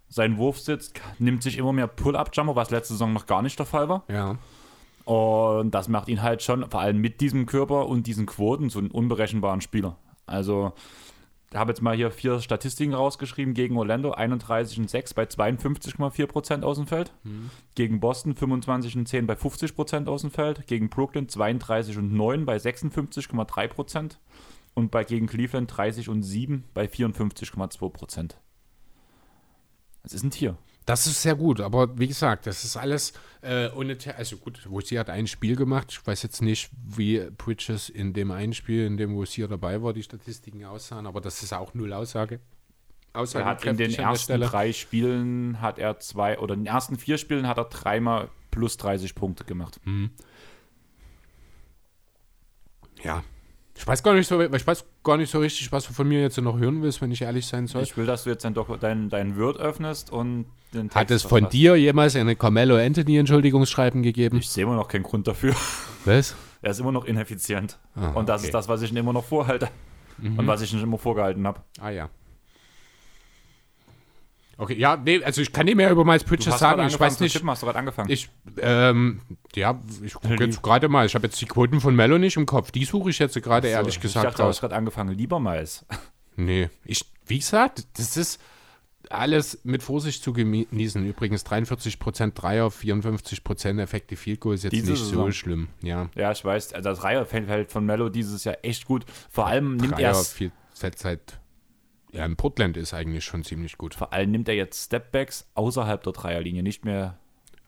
Sein 0.09 0.39
Wurfsitz 0.39 0.93
nimmt 1.19 1.43
sich 1.43 1.59
immer 1.59 1.73
mehr 1.73 1.89
Pull-Up-Jumper, 1.89 2.57
was 2.57 2.71
letzte 2.71 2.95
Saison 2.95 3.13
noch 3.13 3.27
gar 3.27 3.43
nicht 3.43 3.59
der 3.59 3.67
Fall 3.67 3.89
war. 3.89 4.05
Ja. 4.09 4.37
Und 5.05 5.71
das 5.73 5.89
macht 5.89 6.09
ihn 6.09 6.23
halt 6.23 6.43
schon, 6.43 6.69
vor 6.69 6.81
allem 6.81 7.01
mit 7.01 7.21
diesem 7.21 7.47
Körper 7.47 7.87
und 7.87 8.07
diesen 8.07 8.27
Quoten, 8.27 8.71
zu 8.71 8.81
einem 8.81 8.91
unberechenbaren 8.91 9.61
Spieler. 9.61 9.97
Also, 10.27 10.73
habe 11.55 11.71
jetzt 11.71 11.81
mal 11.81 11.95
hier 11.95 12.11
vier 12.11 12.41
Statistiken 12.41 12.95
rausgeschrieben 12.95 13.55
gegen 13.55 13.77
Orlando: 13.77 14.13
31 14.13 14.79
und 14.79 14.91
6 14.91 15.15
bei 15.15 15.25
52,4% 15.25 16.63
aus 16.63 16.77
dem 16.77 16.87
Feld. 16.87 17.13
Mhm. 17.23 17.51
Gegen 17.75 18.01
Boston 18.01 18.35
25 18.35 18.97
und 18.97 19.07
10 19.07 19.27
bei 19.27 19.35
50% 19.35 20.09
aus 20.09 20.23
dem 20.23 20.31
Feld. 20.31 20.67
Gegen 20.67 20.89
Brooklyn 20.89 21.29
32 21.29 21.99
und 21.99 22.13
9 22.13 22.45
bei 22.45 22.57
56,3% 22.57 24.17
und 24.75 24.91
bei 24.91 25.05
gegen 25.05 25.27
Cleveland 25.27 25.75
30 25.75 26.09
und 26.09 26.23
7 26.23 26.65
bei 26.75 26.87
54,2 26.87 27.91
Prozent. 27.91 28.41
Was 30.03 30.13
ist 30.13 30.23
ein 30.23 30.31
Tier? 30.31 30.57
Das 30.87 31.09
ist 31.09 31.21
sehr 31.21 31.35
gut, 31.35 31.61
aber 31.61 31.99
wie 31.99 32.07
gesagt, 32.07 32.47
das 32.47 32.63
ist 32.63 32.77
alles 32.77 33.13
äh, 33.43 33.69
ohne, 33.73 33.97
also 34.17 34.37
gut, 34.37 34.71
Wosier 34.71 35.01
hat 35.01 35.11
ein 35.11 35.27
Spiel 35.27 35.57
gemacht. 35.57 35.89
Ich 35.91 36.07
weiß 36.07 36.23
jetzt 36.23 36.43
nicht, 36.43 36.71
wie 36.85 37.29
Bridges 37.37 37.89
in 37.89 38.13
dem 38.13 38.31
einen 38.31 38.55
Spiel, 38.55 38.87
in 38.87 38.97
dem 38.97 39.17
Wosier 39.17 39.49
dabei 39.49 39.83
war, 39.83 39.93
die 39.93 40.05
Statistiken 40.05 40.65
aussahen, 40.65 41.07
aber 41.07 41.21
das 41.21 41.43
ist 41.43 41.53
auch 41.53 41.75
null 41.75 41.93
Aussage. 41.93 42.39
Aussage 43.13 43.45
er 43.45 43.51
hat 43.51 43.65
in 43.65 43.77
den 43.77 43.95
ersten 43.95 44.41
drei 44.41 44.73
Spielen 44.73 45.61
hat 45.61 45.81
er 45.81 45.99
zwei, 45.99 46.39
oder 46.39 46.55
in 46.55 46.61
den 46.61 46.67
ersten 46.73 46.97
vier 46.97 47.19
Spielen 47.19 47.49
hat 47.49 47.59
er 47.59 47.65
dreimal 47.65 48.29
plus 48.53 48.77
30 48.77 49.17
Punkte 49.17 49.45
gemacht. 49.45 49.81
Mhm. 49.85 50.11
Ja, 53.03 53.25
ich 53.77 53.87
weiß 53.87 54.03
gar 54.03 54.15
nicht 54.15 54.27
so, 54.27 54.41
ich 54.41 54.67
weiß 54.67 54.85
gar 55.05 55.17
nicht 55.17 55.31
so 55.31 55.39
richtig, 55.39 55.71
was 55.73 55.87
du 55.87 55.93
von 55.93 56.09
mir 56.09 56.21
jetzt 56.21 56.39
noch 56.39 56.59
hören 56.59 56.83
willst, 56.83 57.03
wenn 57.03 57.11
ich 57.11 57.23
ehrlich 57.23 57.47
sein 57.47 57.67
soll. 57.67 57.83
Ich 57.83 57.97
will, 57.97 58.07
dass 58.07 58.25
du 58.25 58.31
jetzt 58.31 58.45
dann 58.45 58.55
doch 58.55 58.79
dein, 58.79 59.09
dein 59.09 59.39
Word 59.39 59.59
öffnest 59.59 60.11
und 60.11 60.47
den 60.73 60.89
Text 60.89 60.97
Hat 60.97 61.11
es 61.11 61.23
von 61.23 61.49
dir 61.49 61.77
jemals 61.77 62.17
eine 62.17 62.37
Carmelo 62.37 62.77
Anthony 62.77 63.19
Entschuldigungsschreiben 63.19 64.03
gegeben? 64.03 64.39
Ich 64.39 64.49
sehe 64.49 64.65
immer 64.65 64.77
noch 64.77 64.89
keinen 64.89 65.03
Grund 65.03 65.27
dafür. 65.27 65.55
Was? 66.05 66.35
Er 66.63 66.71
ist 66.71 66.81
immer 66.81 66.93
noch 66.93 67.05
ineffizient. 67.05 67.79
Ah, 67.95 68.11
und 68.11 68.29
das 68.29 68.41
okay. 68.41 68.49
ist 68.49 68.55
das, 68.55 68.69
was 68.69 68.83
ich 68.83 68.91
ihm 68.91 68.97
immer 68.97 69.13
noch 69.13 69.25
vorhalte. 69.25 69.69
Mhm. 70.19 70.39
Und 70.39 70.47
was 70.47 70.63
ich 70.63 70.73
ihm 70.73 70.83
immer 70.83 70.99
vorgehalten 70.99 71.47
habe. 71.47 71.61
Ah 71.79 71.91
ja. 71.91 72.09
Okay, 74.59 74.75
ja, 74.75 74.97
nee, 74.97 75.23
also 75.23 75.43
ich 75.43 75.53
kann 75.53 75.67
nicht 75.67 75.77
mehr 75.77 75.91
über 75.91 76.05
Miles 76.05 76.25
Bridges 76.25 76.59
sagen. 76.59 76.87
Ich 76.87 76.99
weiß 76.99 77.21
nicht. 77.21 77.33
Tippen, 77.33 77.51
hast 77.51 77.63
du 77.63 77.67
gerade 77.67 77.79
angefangen? 77.79 78.11
Ich, 78.11 78.31
ähm, 78.59 79.21
ja, 79.55 79.79
ich 80.03 80.15
gucke 80.15 80.43
jetzt 80.43 80.63
gerade 80.63 80.89
mal. 80.89 81.05
Ich 81.05 81.15
habe 81.15 81.27
jetzt 81.27 81.41
die 81.41 81.47
Quoten 81.47 81.81
von 81.81 81.95
Mello 81.95 82.17
nicht 82.17 82.37
im 82.37 82.47
Kopf. 82.47 82.71
Die 82.71 82.85
suche 82.87 83.11
ich 83.11 83.19
jetzt 83.19 83.41
gerade 83.43 83.69
so, 83.69 83.75
ehrlich 83.75 84.01
gesagt. 84.01 84.25
Ich 84.25 84.31
dachte, 84.31 84.43
du 84.43 84.49
hast 84.49 84.61
gerade 84.61 84.75
angefangen. 84.75 85.15
Lieber 85.15 85.41
Miles. 85.41 85.85
Nee, 86.39 86.69
ich, 86.85 87.03
wie 87.25 87.39
gesagt, 87.39 87.87
das 87.97 88.19
ist 88.19 88.39
alles 89.09 89.61
mit 89.65 89.83
Vorsicht 89.83 90.23
zu 90.23 90.35
genießen. 90.35 91.03
Übrigens 91.07 91.47
43% 91.47 92.35
Dreier, 92.35 92.67
54% 92.69 93.81
Effektive 93.81 94.21
Field 94.21 94.41
Goal 94.41 94.55
ist 94.55 94.65
jetzt 94.65 94.73
Diese 94.73 94.91
nicht 94.91 95.01
Saison. 95.03 95.27
so 95.27 95.33
schlimm. 95.33 95.69
Ja. 95.83 96.11
ja, 96.15 96.33
ich 96.33 96.45
weiß. 96.45 96.75
Also 96.75 96.91
das 96.91 96.99
Dreierfeld 96.99 97.73
von 97.73 97.87
Mello 97.87 98.11
dieses 98.11 98.45
Jahr 98.45 98.59
echt 98.63 98.85
gut. 98.85 99.07
Vor 99.31 99.47
allem 99.47 99.77
nimmt 99.77 99.99
er 99.99 100.15
viel 100.15 100.53
Zeit 100.75 101.39
ja, 102.17 102.25
in 102.25 102.37
Portland 102.37 102.77
ist 102.77 102.95
eigentlich 102.95 103.25
schon 103.25 103.45
ziemlich 103.45 103.79
gut. 103.79 103.95
Vor 103.95 104.13
allem 104.13 104.31
nimmt 104.31 104.49
er 104.49 104.55
jetzt 104.55 104.87
Stepbacks 104.87 105.47
außerhalb 105.55 106.03
der 106.03 106.13
Dreierlinie, 106.13 106.63
nicht 106.63 106.85
mehr. 106.85 107.19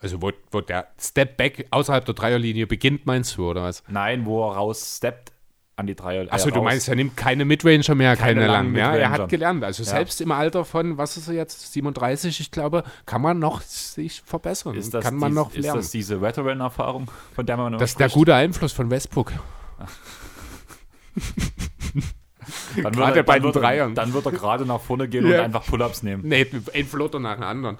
Also 0.00 0.22
wo, 0.22 0.30
wo 0.50 0.60
der 0.60 0.88
Stepback 0.98 1.66
außerhalb 1.70 2.04
der 2.04 2.14
Dreierlinie 2.14 2.66
beginnt, 2.66 3.04
meinst 3.04 3.36
du, 3.36 3.50
oder 3.50 3.64
was? 3.64 3.82
Nein, 3.88 4.26
wo 4.26 4.48
er 4.48 4.54
raus 4.54 4.96
steppt 4.96 5.32
an 5.76 5.86
die 5.86 5.94
Dreierlinie. 5.94 6.32
Achso, 6.32 6.50
du 6.50 6.62
meinst, 6.62 6.88
er 6.88 6.96
nimmt 6.96 7.16
keine 7.16 7.44
Midranger 7.44 7.94
mehr, 7.94 8.16
keine, 8.16 8.40
keine 8.40 8.52
langen. 8.52 8.74
Ja, 8.74 8.96
er 8.96 9.10
hat 9.10 9.28
gelernt. 9.28 9.62
Also 9.64 9.82
ja. 9.82 9.90
selbst 9.90 10.20
im 10.20 10.32
Alter 10.32 10.64
von, 10.64 10.98
was 10.98 11.16
ist 11.16 11.28
er 11.28 11.34
jetzt, 11.34 11.72
37, 11.72 12.40
ich 12.40 12.50
glaube, 12.50 12.84
kann 13.06 13.22
man 13.22 13.38
noch 13.38 13.60
sich 13.60 14.22
verbessern. 14.22 14.74
Ist 14.74 14.94
das 14.94 15.04
kann 15.04 15.16
man 15.16 15.30
dies, 15.30 15.36
noch 15.36 15.54
lernen. 15.54 15.78
Ist 15.78 15.86
das 15.86 15.92
diese 15.92 16.20
Veteran-Erfahrung, 16.20 17.10
von 17.34 17.46
der 17.46 17.56
man 17.56 17.72
noch 17.72 17.78
Das 17.78 17.90
ist 17.90 18.00
der 18.00 18.08
gute 18.08 18.34
Einfluss 18.34 18.72
von 18.72 18.90
Westbrook. 18.90 19.32
Dann 22.82 22.96
wird, 22.96 23.16
er, 23.16 23.22
bei 23.22 23.38
den 23.38 23.52
Dreiern. 23.52 23.94
Dann 23.94 24.12
wird 24.12 24.26
er 24.26 24.32
gerade 24.32 24.64
nach 24.64 24.80
vorne 24.80 25.08
gehen 25.08 25.26
ja. 25.26 25.38
und 25.38 25.44
einfach 25.44 25.66
Pull-Ups 25.66 26.02
nehmen. 26.02 26.26
Nee, 26.26 26.46
ein 26.74 26.86
Flotter 26.86 27.18
nach 27.18 27.34
dem 27.34 27.44
anderen. 27.44 27.78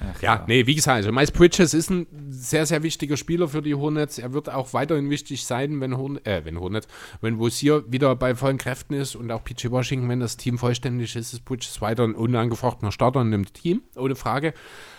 Ach, 0.00 0.22
ja, 0.22 0.34
ja, 0.34 0.44
nee, 0.46 0.66
wie 0.66 0.74
gesagt, 0.74 0.96
also 0.96 1.12
Miles 1.12 1.30
Bridges 1.30 1.72
ist 1.72 1.90
ein 1.90 2.06
sehr, 2.28 2.66
sehr 2.66 2.82
wichtiger 2.82 3.16
Spieler 3.16 3.48
für 3.48 3.62
die 3.62 3.74
Hornets. 3.74 4.18
Er 4.18 4.32
wird 4.32 4.50
auch 4.50 4.72
weiterhin 4.74 5.08
wichtig 5.10 5.44
sein, 5.44 5.80
wenn, 5.80 5.96
Horn 5.96 6.22
äh, 6.24 6.42
wenn 6.44 6.60
Hornets, 6.60 6.86
wenn 7.20 7.38
Wosier 7.38 7.84
wieder 7.90 8.14
bei 8.14 8.34
vollen 8.34 8.58
Kräften 8.58 8.94
ist 8.94 9.16
und 9.16 9.30
auch 9.30 9.42
PJ 9.42 9.70
Washington, 9.70 10.08
wenn 10.08 10.20
das 10.20 10.36
Team 10.36 10.58
vollständig 10.58 11.16
ist, 11.16 11.32
ist 11.32 11.44
Bridges 11.44 11.80
weiter 11.80 12.04
ein 12.04 12.14
unangefochtener 12.14 12.92
Starter 12.92 13.22
in 13.22 13.30
dem 13.30 13.52
Team, 13.52 13.82
ohne 13.96 14.16
Frage. 14.16 14.52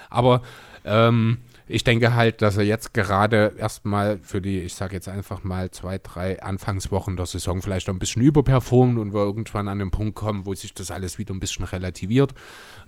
Aber 0.09 0.41
ähm, 0.83 1.37
ich 1.67 1.83
denke 1.83 2.13
halt, 2.13 2.41
dass 2.41 2.57
er 2.57 2.63
jetzt 2.63 2.93
gerade 2.93 3.53
erstmal 3.57 4.19
für 4.19 4.41
die, 4.41 4.61
ich 4.61 4.73
sage 4.73 4.95
jetzt 4.95 5.09
einfach 5.09 5.43
mal 5.43 5.69
zwei, 5.71 5.97
drei 5.97 6.41
Anfangswochen 6.41 7.17
der 7.17 7.25
Saison 7.25 7.61
vielleicht 7.61 7.89
ein 7.89 7.99
bisschen 7.99 8.21
überperformt 8.21 8.97
und 8.97 9.13
wir 9.13 9.21
irgendwann 9.21 9.67
an 9.67 9.79
den 9.79 9.91
Punkt 9.91 10.15
kommen, 10.15 10.45
wo 10.45 10.53
sich 10.53 10.73
das 10.73 10.91
alles 10.91 11.17
wieder 11.17 11.33
ein 11.33 11.39
bisschen 11.39 11.65
relativiert. 11.65 12.33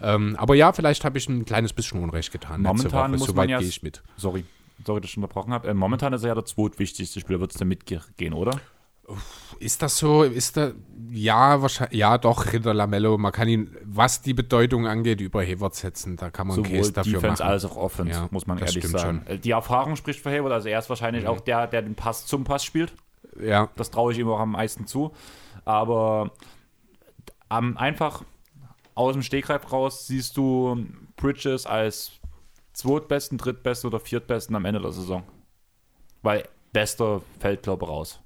Ähm, 0.01 0.35
aber 0.37 0.55
ja, 0.55 0.71
vielleicht 0.71 1.03
habe 1.03 1.17
ich 1.17 1.27
ein 1.27 1.45
kleines 1.45 1.73
bisschen 1.73 2.01
Unrecht 2.01 2.31
getan. 2.31 2.61
Momentan 2.61 3.11
muss 3.11 3.25
Soweit 3.25 3.49
gehe 3.49 3.59
ich 3.59 3.83
mit. 3.83 4.01
Sorry, 4.15 4.45
sorry, 4.85 5.01
dass 5.01 5.11
ich 5.11 5.17
unterbrochen 5.17 5.53
habe. 5.53 5.67
Äh, 5.67 5.73
momentan 5.73 6.13
ist 6.13 6.23
er 6.23 6.29
ja 6.29 6.35
der 6.35 6.45
zweitwichtigste 6.45 7.19
Spieler. 7.19 7.39
Wird 7.39 7.51
es 7.51 7.57
da 7.57 7.65
mitgehen, 7.65 8.33
oder? 8.33 8.59
Ist 9.59 9.81
das 9.81 9.97
so? 9.97 10.23
Ist 10.23 10.57
da 10.57 10.71
ja 11.11 11.61
wahrscheinlich 11.61 11.99
ja 11.99 12.17
doch 12.17 12.53
Ritter 12.53 12.73
Lamello. 12.73 13.17
Man 13.17 13.31
kann 13.31 13.47
ihn, 13.47 13.75
was 13.83 14.21
die 14.21 14.33
Bedeutung 14.33 14.87
angeht, 14.87 15.21
über 15.21 15.41
Hayward 15.41 15.75
setzen. 15.75 16.15
Da 16.15 16.29
kann 16.29 16.47
man 16.47 16.55
Sowohl 16.55 16.77
Case 16.77 16.93
dafür 16.93 17.13
Defense 17.19 17.43
machen. 17.43 17.51
als 17.51 17.65
auch 17.65 17.75
Offense, 17.75 18.13
ja, 18.13 18.27
muss 18.31 18.47
man 18.47 18.57
ehrlich 18.59 18.87
sagen. 18.87 19.23
Schon. 19.27 19.41
Die 19.41 19.51
Erfahrung 19.51 19.95
spricht 19.95 20.21
für 20.21 20.29
Hayward. 20.29 20.53
Also 20.53 20.69
er 20.69 20.79
ist 20.79 20.89
wahrscheinlich 20.89 21.23
mhm. 21.23 21.29
auch 21.29 21.39
der, 21.41 21.67
der 21.67 21.81
den 21.81 21.95
Pass 21.95 22.25
zum 22.25 22.43
Pass 22.43 22.63
spielt. 22.63 22.93
Ja. 23.39 23.69
Das 23.75 23.91
traue 23.91 24.13
ich 24.13 24.19
ihm 24.19 24.29
auch 24.29 24.39
am 24.39 24.51
meisten 24.51 24.87
zu. 24.87 25.11
Aber 25.65 26.31
um, 27.49 27.77
einfach 27.77 28.23
aus 28.95 29.13
dem 29.13 29.23
Stegreif 29.23 29.71
raus 29.71 30.07
siehst 30.07 30.37
du 30.37 30.85
Bridges 31.15 31.65
als 31.65 32.11
zweitbesten, 32.73 33.37
drittbesten 33.37 33.87
oder 33.89 33.99
viertbesten 33.99 34.55
am 34.55 34.65
Ende 34.65 34.79
der 34.79 34.91
Saison. 34.91 35.23
Weil 36.21 36.47
bester 36.71 37.21
fällt, 37.39 37.63
glaube 37.63 37.85
ich, 37.85 37.91
raus. 37.91 38.19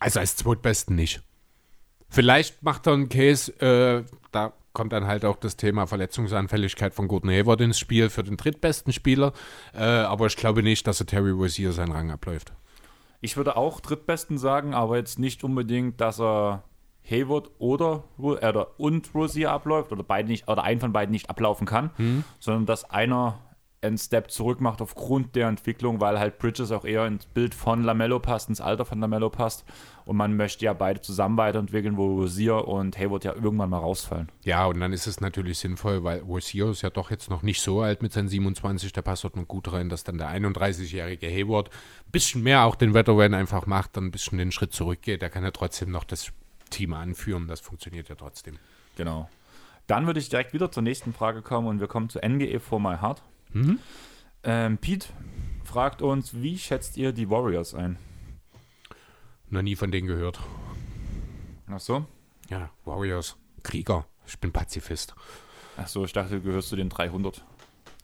Also 0.00 0.20
als 0.20 0.36
zweitbesten 0.36 0.94
nicht. 0.96 1.22
Vielleicht 2.08 2.62
macht 2.62 2.86
er 2.86 2.92
einen 2.94 3.08
Case, 3.08 3.52
äh, 3.60 4.04
da 4.30 4.52
kommt 4.72 4.92
dann 4.92 5.06
halt 5.06 5.24
auch 5.24 5.36
das 5.36 5.56
Thema 5.56 5.86
Verletzungsanfälligkeit 5.86 6.94
von 6.94 7.08
Gordon 7.08 7.30
Hayward 7.30 7.62
ins 7.62 7.78
Spiel 7.78 8.10
für 8.10 8.22
den 8.22 8.36
drittbesten 8.36 8.92
Spieler. 8.92 9.32
Äh, 9.74 9.82
aber 9.82 10.26
ich 10.26 10.36
glaube 10.36 10.62
nicht, 10.62 10.86
dass 10.86 11.00
er 11.00 11.06
Terry 11.06 11.30
Rozier 11.30 11.72
seinen 11.72 11.92
Rang 11.92 12.10
abläuft. 12.10 12.52
Ich 13.22 13.36
würde 13.36 13.56
auch 13.56 13.80
drittbesten 13.80 14.36
sagen, 14.38 14.74
aber 14.74 14.98
jetzt 14.98 15.18
nicht 15.18 15.42
unbedingt, 15.42 16.00
dass 16.00 16.20
er 16.20 16.62
Hayward 17.10 17.50
oder, 17.58 18.04
äh, 18.18 18.52
und 18.76 19.14
Rozier 19.14 19.50
abläuft 19.50 19.92
oder 19.92 20.02
beide 20.02 20.28
nicht 20.28 20.46
oder 20.48 20.62
einen 20.62 20.80
von 20.80 20.92
beiden 20.92 21.12
nicht 21.12 21.30
ablaufen 21.30 21.66
kann, 21.66 21.90
Mhm. 21.96 22.24
sondern 22.38 22.66
dass 22.66 22.88
einer 22.90 23.38
einen 23.82 23.98
Step 23.98 24.30
zurück 24.30 24.60
macht 24.60 24.80
aufgrund 24.80 25.36
der 25.36 25.48
Entwicklung, 25.48 26.00
weil 26.00 26.18
halt 26.18 26.38
Bridges 26.38 26.72
auch 26.72 26.84
eher 26.84 27.06
ins 27.06 27.26
Bild 27.26 27.54
von 27.54 27.82
Lamello 27.82 28.18
passt, 28.18 28.48
ins 28.48 28.60
Alter 28.60 28.84
von 28.84 29.00
Lamello 29.00 29.30
passt 29.30 29.64
und 30.04 30.16
man 30.16 30.36
möchte 30.36 30.64
ja 30.64 30.72
beide 30.72 31.00
zusammen 31.00 31.36
weiterentwickeln, 31.36 31.96
wo 31.96 32.20
Rozier 32.20 32.66
und 32.66 32.98
Hayward 32.98 33.24
ja 33.24 33.34
irgendwann 33.34 33.70
mal 33.70 33.78
rausfallen. 33.78 34.30
Ja, 34.44 34.66
und 34.66 34.80
dann 34.80 34.92
ist 34.92 35.06
es 35.06 35.20
natürlich 35.20 35.58
sinnvoll, 35.58 36.04
weil 36.04 36.20
Rozier 36.20 36.70
ist 36.70 36.82
ja 36.82 36.90
doch 36.90 37.10
jetzt 37.10 37.30
noch 37.30 37.42
nicht 37.42 37.60
so 37.60 37.80
alt 37.80 38.02
mit 38.02 38.12
seinen 38.12 38.28
27, 38.28 38.92
der 38.92 39.02
passt 39.02 39.24
dort 39.24 39.36
noch 39.36 39.46
gut 39.46 39.72
rein, 39.72 39.88
dass 39.88 40.04
dann 40.04 40.18
der 40.18 40.30
31-jährige 40.30 41.28
Hayward 41.28 41.70
ein 41.70 42.10
bisschen 42.12 42.42
mehr 42.42 42.64
auch 42.64 42.76
den 42.76 42.94
Veteran 42.94 43.34
einfach 43.34 43.66
macht, 43.66 43.96
dann 43.96 44.06
ein 44.06 44.10
bisschen 44.10 44.38
den 44.38 44.52
Schritt 44.52 44.72
zurückgeht. 44.72 45.22
Der 45.22 45.30
kann 45.30 45.44
ja 45.44 45.50
trotzdem 45.50 45.90
noch 45.90 46.04
das 46.04 46.32
Team 46.70 46.94
anführen, 46.94 47.46
das 47.46 47.60
funktioniert 47.60 48.08
ja 48.08 48.14
trotzdem. 48.14 48.58
Genau. 48.96 49.28
Dann 49.86 50.06
würde 50.06 50.18
ich 50.18 50.28
direkt 50.28 50.52
wieder 50.52 50.72
zur 50.72 50.82
nächsten 50.82 51.12
Frage 51.12 51.42
kommen 51.42 51.68
und 51.68 51.78
wir 51.80 51.86
kommen 51.86 52.08
zu 52.08 52.18
NGE 52.18 52.58
for 52.58 52.80
My 52.80 52.96
Heart. 52.96 53.22
Mhm. 53.56 53.78
Ähm, 54.42 54.76
Pete 54.76 55.08
fragt 55.64 56.02
uns, 56.02 56.34
wie 56.34 56.58
schätzt 56.58 56.98
ihr 56.98 57.12
die 57.12 57.30
Warriors 57.30 57.74
ein? 57.74 57.98
Noch 59.48 59.62
nie 59.62 59.76
von 59.76 59.90
denen 59.90 60.06
gehört. 60.06 60.38
Ach 61.66 61.80
so? 61.80 62.04
Ja, 62.50 62.70
Warriors, 62.84 63.36
Krieger, 63.62 64.06
ich 64.26 64.38
bin 64.38 64.52
Pazifist. 64.52 65.14
Ach 65.78 65.88
so, 65.88 66.04
ich 66.04 66.12
dachte, 66.12 66.36
du 66.36 66.42
gehörst 66.42 66.68
zu 66.68 66.76
den 66.76 66.90
300. 66.90 67.44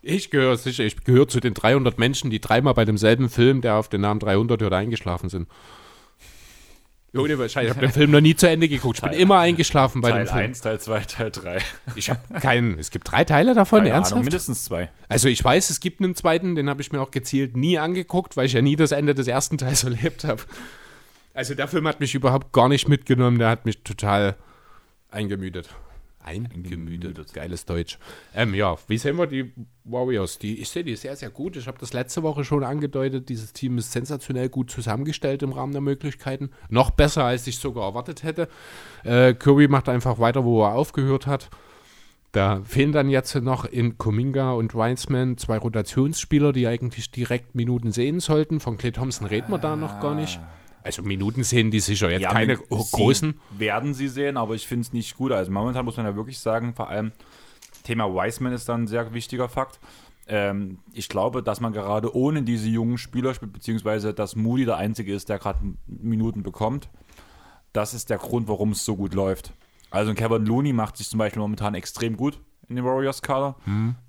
Ich 0.01 0.31
gehöre 0.31 0.57
sicher, 0.57 0.85
ich 0.85 1.05
gehöre 1.05 1.29
zu 1.29 1.39
den 1.39 1.55
300 1.55 1.99
Menschen, 1.99 2.31
die 2.31 2.41
dreimal 2.41 2.75
bei 2.75 2.87
demselben 2.87 3.29
Film, 3.29 3.61
der 3.61 3.77
auf 3.77 3.89
den 3.89 4.01
Namen 4.01 4.21
300 4.21 4.61
hört, 4.63 4.73
eingeschlafen 4.73 5.29
sind. 5.29 5.49
Ohne 7.15 7.39
Wahrscheinlich, 7.39 7.71
ich 7.73 7.77
habe 7.77 7.87
den 7.87 7.93
Film 7.95 8.11
noch 8.11 8.21
nie 8.23 8.35
zu 8.35 8.49
Ende 8.49 8.69
geguckt. 8.69 8.97
Ich 8.99 9.03
bin 9.03 9.11
Teil- 9.13 9.21
immer 9.21 9.39
eingeschlafen 9.39 10.01
bei 10.01 10.11
Teil 10.11 10.25
dem 10.25 10.29
Film. 10.29 10.45
1, 10.45 10.61
Teil 10.63 10.81
2, 10.81 11.01
Teil 11.01 11.31
3. 11.31 11.59
Ich 11.95 12.09
habe 12.11 12.21
keinen. 12.41 12.79
Es 12.79 12.91
gibt 12.91 13.11
drei 13.11 13.25
Teile 13.25 13.55
davon, 13.55 13.81
Keine 13.81 13.91
ernsthaft? 13.91 14.13
Ahnung, 14.15 14.25
mindestens 14.25 14.65
zwei. 14.65 14.91
Also 15.09 15.29
ich 15.29 15.45
weiß, 15.45 15.69
es 15.71 15.81
gibt 15.81 16.01
einen 16.01 16.15
zweiten, 16.15 16.55
den 16.55 16.71
habe 16.71 16.81
ich 16.81 16.91
mir 16.91 17.01
auch 17.03 17.11
gezielt 17.11 17.57
nie 17.57 17.79
angeguckt, 17.79 18.37
weil 18.37 18.47
ich 18.47 18.55
ja 18.55 18.63
nie 18.63 18.77
das 18.77 18.93
Ende 18.93 19.15
des 19.15 19.27
ersten 19.29 19.59
Teils 19.59 19.85
erlebt 19.85 20.25
habe. 20.25 20.43
Also 21.35 21.55
der 21.55 21.69
Film 21.69 21.87
hat 21.87 22.01
mich 22.01 22.15
überhaupt 22.15 22.53
gar 22.53 22.69
nicht 22.69 22.89
mitgenommen, 22.89 23.39
der 23.39 23.49
hat 23.51 23.67
mich 23.67 23.83
total 23.83 24.37
eingemüdet. 25.11 25.69
Eingemüdet, 26.25 27.33
geiles 27.33 27.65
Deutsch. 27.65 27.99
Ähm, 28.35 28.55
ja, 28.55 28.77
wie 28.89 28.99
sehen 28.99 29.17
wir 29.17 29.27
die 29.27 29.53
Warriors? 29.85 30.39
Die, 30.39 30.61
ich 30.61 30.69
sehe 30.69 30.85
die 30.85 30.97
sehr, 30.97 31.17
sehr 31.17 31.31
gut. 31.31 31.57
Ich 31.57 31.67
habe 31.67 31.79
das 31.79 31.93
letzte 31.93 32.23
Woche 32.23 32.45
schon 32.45 32.65
angedeutet. 32.65 33.29
Dieses 33.29 33.53
Team 33.53 33.79
ist 33.79 33.93
sensationell 33.93 34.49
gut 34.49 34.71
zusammengestellt 34.71 35.43
im 35.43 35.53
Rahmen 35.53 35.73
der 35.73 35.81
Möglichkeiten. 35.81 36.51
Noch 36.69 36.91
besser, 36.91 37.25
als 37.25 37.47
ich 37.47 37.59
sogar 37.59 37.85
erwartet 37.85 38.23
hätte. 38.23 38.49
Äh, 39.05 39.35
Curry 39.35 39.69
macht 39.69 39.89
einfach 39.89 40.19
weiter, 40.19 40.45
wo 40.45 40.63
er 40.63 40.75
aufgehört 40.75 41.27
hat. 41.27 41.51
Da 42.33 42.63
fehlen 42.65 42.93
dann 42.93 43.11
jetzt 43.11 43.35
noch 43.35 43.67
in 43.67 43.99
Kuminga 43.99 44.53
und 44.53 44.75
Weinsman 44.75 45.37
zwei 45.37 45.59
Rotationsspieler, 45.59 46.55
die 46.55 46.67
eigentlich 46.67 47.11
direkt 47.11 47.55
Minuten 47.55 47.93
sehen 47.93 48.21
sollten. 48.21 48.59
Von 48.59 48.79
Clay 48.79 48.91
Thompson 48.91 49.27
reden 49.27 49.51
wir 49.51 49.59
da 49.59 49.77
noch 49.77 50.01
gar 50.01 50.15
nicht. 50.15 50.41
Also 50.83 51.03
Minuten 51.03 51.45
sehen 51.45 51.71
die 51.71 51.81
sicher. 51.81 52.11
Jetzt 52.11 52.29
keine 52.29 52.57
mit- 52.57 52.69
großen. 52.69 53.41
Werden 53.57 53.95
sie 53.95 54.09
sehen, 54.09 54.37
aber 54.37 54.55
ich 54.55 54.67
finde 54.67 54.83
es 54.83 54.93
nicht 54.93 55.17
gut. 55.17 55.33
Also 55.33 55.51
momentan 55.51 55.85
muss 55.85 55.97
man 55.97 56.07
ja 56.07 56.17
wirklich 56.17 56.39
sagen, 56.39 56.75
vor 56.75 56.89
allem 56.89 57.13
Thema 57.85 58.13
Wiseman 58.13 58.53
ist 58.53 58.69
dann 58.69 58.83
ein 58.85 58.87
sehr 58.87 59.13
wichtiger 59.15 59.49
Fakt. 59.49 59.81
Ähm, 60.29 60.79
ich 60.93 61.09
glaube, 61.09 61.43
dass 61.43 61.61
man 61.61 61.73
gerade 61.73 62.15
ohne 62.17 62.43
diese 62.43 62.69
jungen 62.69 62.99
Spieler 62.99 63.35
spielt, 63.35 63.53
beziehungsweise 63.53 64.15
dass 64.15 64.37
Moody 64.37 64.65
der 64.65 64.77
Einzige 64.77 65.13
ist, 65.15 65.29
der 65.29 65.39
gerade 65.39 65.59
Minuten 65.87 66.43
bekommt. 66.43 66.89
Das 67.73 67.95
ist 67.95 68.11
der 68.11 68.19
Grund, 68.19 68.49
warum 68.49 68.73
es 68.73 68.85
so 68.85 68.97
gut 68.97 69.15
läuft. 69.15 69.53
Also 69.91 70.15
Kevin 70.15 70.47
Looney 70.47 70.73
macht 70.73 70.97
sich 70.97 71.09
zum 71.09 71.19
Beispiel 71.19 71.41
momentan 71.43 71.75
extrem 71.75 72.17
gut 72.17 72.41
in 72.73 72.77
den 72.77 72.85
Warriors-Kader. 72.85 73.57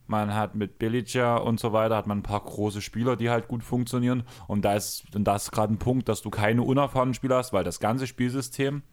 Man 0.07 0.33
hat 0.33 0.55
mit 0.55 0.79
Billiger 0.79 1.43
und 1.43 1.59
so 1.59 1.71
weiter, 1.73 1.95
hat 1.95 2.07
man 2.07 2.19
ein 2.19 2.23
paar 2.23 2.41
große 2.41 2.81
Spieler, 2.81 3.15
die 3.15 3.29
halt 3.29 3.47
gut 3.47 3.63
funktionieren. 3.63 4.23
Und 4.47 4.63
da 4.63 4.73
ist, 4.75 5.15
und 5.15 5.23
da 5.25 5.35
ist 5.35 5.51
gerade 5.51 5.73
ein 5.73 5.79
Punkt, 5.79 6.09
dass 6.09 6.21
du 6.21 6.29
keine 6.29 6.61
unerfahrenen 6.61 7.13
Spieler 7.13 7.37
hast, 7.37 7.53
weil 7.53 7.63
das 7.63 7.79
ganze 7.79 8.07
Spielsystem, 8.07 8.83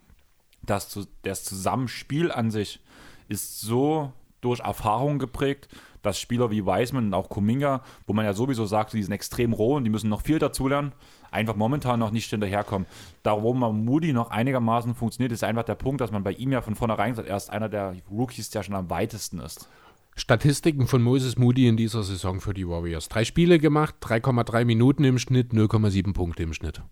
das, 0.63 1.09
das 1.23 1.45
Zusammenspiel 1.45 2.31
an 2.31 2.51
sich 2.51 2.81
ist 3.29 3.61
so 3.61 4.13
durch 4.41 4.61
Erfahrung 4.61 5.19
geprägt, 5.19 5.69
dass 6.03 6.19
Spieler 6.19 6.51
wie 6.51 6.65
Wiseman 6.65 7.07
und 7.07 7.15
auch 7.15 7.29
Kuminga, 7.29 7.83
wo 8.07 8.13
man 8.13 8.25
ja 8.25 8.33
sowieso 8.33 8.67
sagt, 8.67 8.93
die 8.93 9.03
sind 9.03 9.13
extrem 9.13 9.53
roh 9.53 9.77
und 9.77 9.85
die 9.85 9.91
müssen 9.91 10.09
noch 10.09 10.23
viel 10.23 10.39
dazulernen, 10.39 10.93
einfach 11.31 11.57
momentan 11.57 12.01
noch 12.01 12.11
nicht 12.11 12.31
hinterherkommen. 12.31 12.87
Darum 13.23 13.61
man 13.61 13.85
Moody 13.85 14.13
noch 14.13 14.31
einigermaßen 14.31 14.95
funktioniert, 14.95 15.33
ist 15.33 15.45
einfach 15.45 15.65
der 15.65 15.75
Punkt, 15.75 16.01
dass 16.01 16.11
man 16.11 16.23
bei 16.23 16.33
ihm 16.33 16.53
ja 16.53 16.61
von 16.63 16.75
vornherein 16.75 17.15
sagt, 17.15 17.29
er 17.29 17.37
ist 17.37 17.51
einer 17.51 17.69
der 17.69 17.97
Rookies, 18.11 18.51
der 18.51 18.63
schon 18.63 18.75
am 18.75 18.91
weitesten 18.91 19.41
ist. 19.41 19.69
Statistiken 20.17 20.87
von 20.87 21.03
Moses 21.03 21.39
Moody 21.39 21.67
in 21.67 21.77
dieser 21.77 22.03
Saison 22.03 22.41
für 22.41 22.53
die 22.53 22.69
Warriors. 22.69 23.09
Drei 23.09 23.25
Spiele 23.25 23.59
gemacht, 23.59 23.95
3,3 24.03 24.65
Minuten 24.65 25.05
im 25.05 25.19
Schnitt, 25.19 25.53
0,7 25.53 26.13
Punkte 26.13 26.43
im 26.43 26.53
Schnitt. 26.53 26.83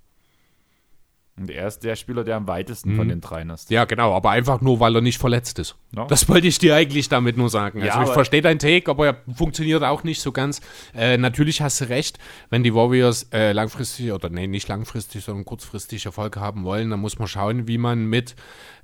Und 1.38 1.50
er 1.50 1.68
ist 1.68 1.80
der 1.80 1.96
Spieler, 1.96 2.24
der 2.24 2.36
am 2.36 2.46
weitesten 2.46 2.96
von 2.96 3.08
den 3.08 3.20
dreien 3.20 3.50
ist. 3.50 3.70
Ja, 3.70 3.84
genau, 3.84 4.14
aber 4.14 4.30
einfach 4.30 4.60
nur, 4.60 4.80
weil 4.80 4.94
er 4.94 5.00
nicht 5.00 5.18
verletzt 5.18 5.58
ist. 5.58 5.76
Ja. 5.94 6.06
Das 6.06 6.28
wollte 6.28 6.46
ich 6.46 6.58
dir 6.58 6.74
eigentlich 6.74 7.08
damit 7.08 7.36
nur 7.36 7.48
sagen. 7.48 7.84
Ja, 7.84 7.94
Also 7.94 8.08
ich 8.08 8.14
verstehe 8.14 8.42
deinen 8.42 8.58
Take, 8.58 8.90
aber 8.90 9.06
er 9.06 9.16
funktioniert 9.34 9.82
auch 9.82 10.04
nicht 10.04 10.20
so 10.20 10.32
ganz. 10.32 10.60
Äh, 10.94 11.16
natürlich 11.16 11.60
hast 11.60 11.80
du 11.80 11.88
recht, 11.88 12.18
wenn 12.50 12.62
die 12.62 12.74
Warriors 12.74 13.28
äh, 13.32 13.52
langfristig, 13.52 14.12
oder 14.12 14.28
nee, 14.28 14.46
nicht 14.46 14.68
langfristig, 14.68 15.24
sondern 15.24 15.44
kurzfristig 15.44 16.06
Erfolg 16.06 16.36
haben 16.36 16.64
wollen, 16.64 16.90
dann 16.90 17.00
muss 17.00 17.18
man 17.18 17.28
schauen, 17.28 17.68
wie 17.68 17.78
man 17.78 18.06
mit 18.06 18.34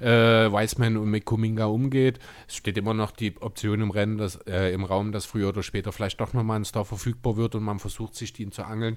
äh, 0.01 0.07
Wiseman 0.07 0.97
und 0.97 1.11
mit 1.11 1.25
Kuminga 1.25 1.67
umgeht. 1.67 2.19
Es 2.49 2.57
steht 2.57 2.79
immer 2.79 2.95
noch 2.95 3.11
die 3.11 3.37
Option 3.41 3.81
im 3.81 3.91
Rennen, 3.91 4.19
dass, 4.19 4.37
äh, 4.47 4.73
im 4.73 4.85
Raum, 4.85 5.13
dass 5.13 5.27
früher 5.27 5.49
oder 5.49 5.63
später 5.63 5.93
vielleicht 5.93 6.21
doch 6.21 6.33
nochmal 6.33 6.61
ein 6.61 6.65
Star 6.65 6.85
verfügbar 6.85 7.37
wird 7.37 7.55
und 7.55 7.63
man 7.63 7.79
versucht, 7.79 8.15
sich 8.15 8.33
den 8.33 8.53
zu 8.53 8.65
angeln. 8.65 8.97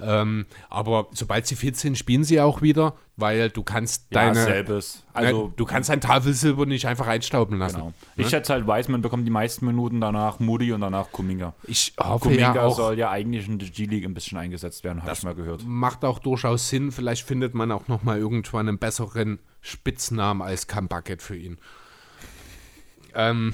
Ähm, 0.00 0.46
aber 0.68 1.08
sobald 1.12 1.46
sie 1.46 1.56
fit 1.56 1.76
sind, 1.76 1.96
spielen 1.98 2.24
sie 2.24 2.40
auch 2.40 2.62
wieder, 2.62 2.87
weil 3.16 3.50
du 3.50 3.62
kannst 3.62 4.06
Ja, 4.10 4.26
deine... 4.26 4.42
selbes. 4.44 5.04
Also, 5.12 5.26
Also, 5.26 5.52
du 5.56 5.64
kannst 5.64 5.90
ein 5.90 6.00
Tafelsilber 6.00 6.66
nicht 6.66 6.86
einfach 6.86 7.06
einstauben 7.06 7.58
lassen. 7.58 7.76
genau. 7.76 7.92
Ich 8.16 8.28
schätze 8.28 8.52
halt, 8.52 8.66
Wiseman 8.66 9.02
bekommt 9.02 9.26
die 9.26 9.30
meisten 9.30 9.66
Minuten, 9.66 10.00
danach 10.00 10.38
Moody 10.40 10.72
und 10.72 10.80
danach 10.80 11.10
Kuminga. 11.10 11.54
Ich 11.64 11.94
hoffe 11.98 12.24
Kuminga 12.24 12.54
ja 12.54 12.62
auch, 12.62 12.76
soll 12.76 12.98
ja 12.98 13.10
eigentlich 13.10 13.48
in 13.48 13.58
der 13.58 13.68
G-League 13.68 14.04
ein 14.04 14.14
bisschen 14.14 14.38
eingesetzt 14.38 14.84
werden, 14.84 15.02
habe 15.02 15.12
ich 15.12 15.22
mal 15.22 15.34
gehört. 15.34 15.64
macht 15.66 16.04
auch 16.04 16.18
durchaus 16.18 16.68
Sinn. 16.68 16.92
Vielleicht 16.92 17.26
findet 17.26 17.54
man 17.54 17.72
auch 17.72 17.88
noch 17.88 18.02
mal 18.02 18.18
irgendwann 18.18 18.68
einen 18.68 18.78
besseren 18.78 19.38
Spitznamen 19.60 20.42
als 20.42 20.66
Cumbucket 20.66 21.22
für 21.22 21.36
ihn. 21.36 21.58
Ähm. 23.14 23.52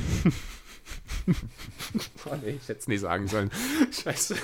oh 1.27 2.37
nee, 2.43 2.59
ich 2.61 2.69
hätte 2.69 2.81
es 2.81 2.89
nicht 2.89 3.01
sagen 3.01 3.29
sollen. 3.29 3.51
Scheiße. 3.91 4.37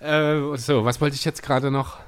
äh, 0.00 0.56
so, 0.56 0.84
was 0.84 1.00
wollte 1.00 1.16
ich 1.16 1.24
jetzt 1.24 1.42
gerade 1.42 1.70
noch? 1.70 1.98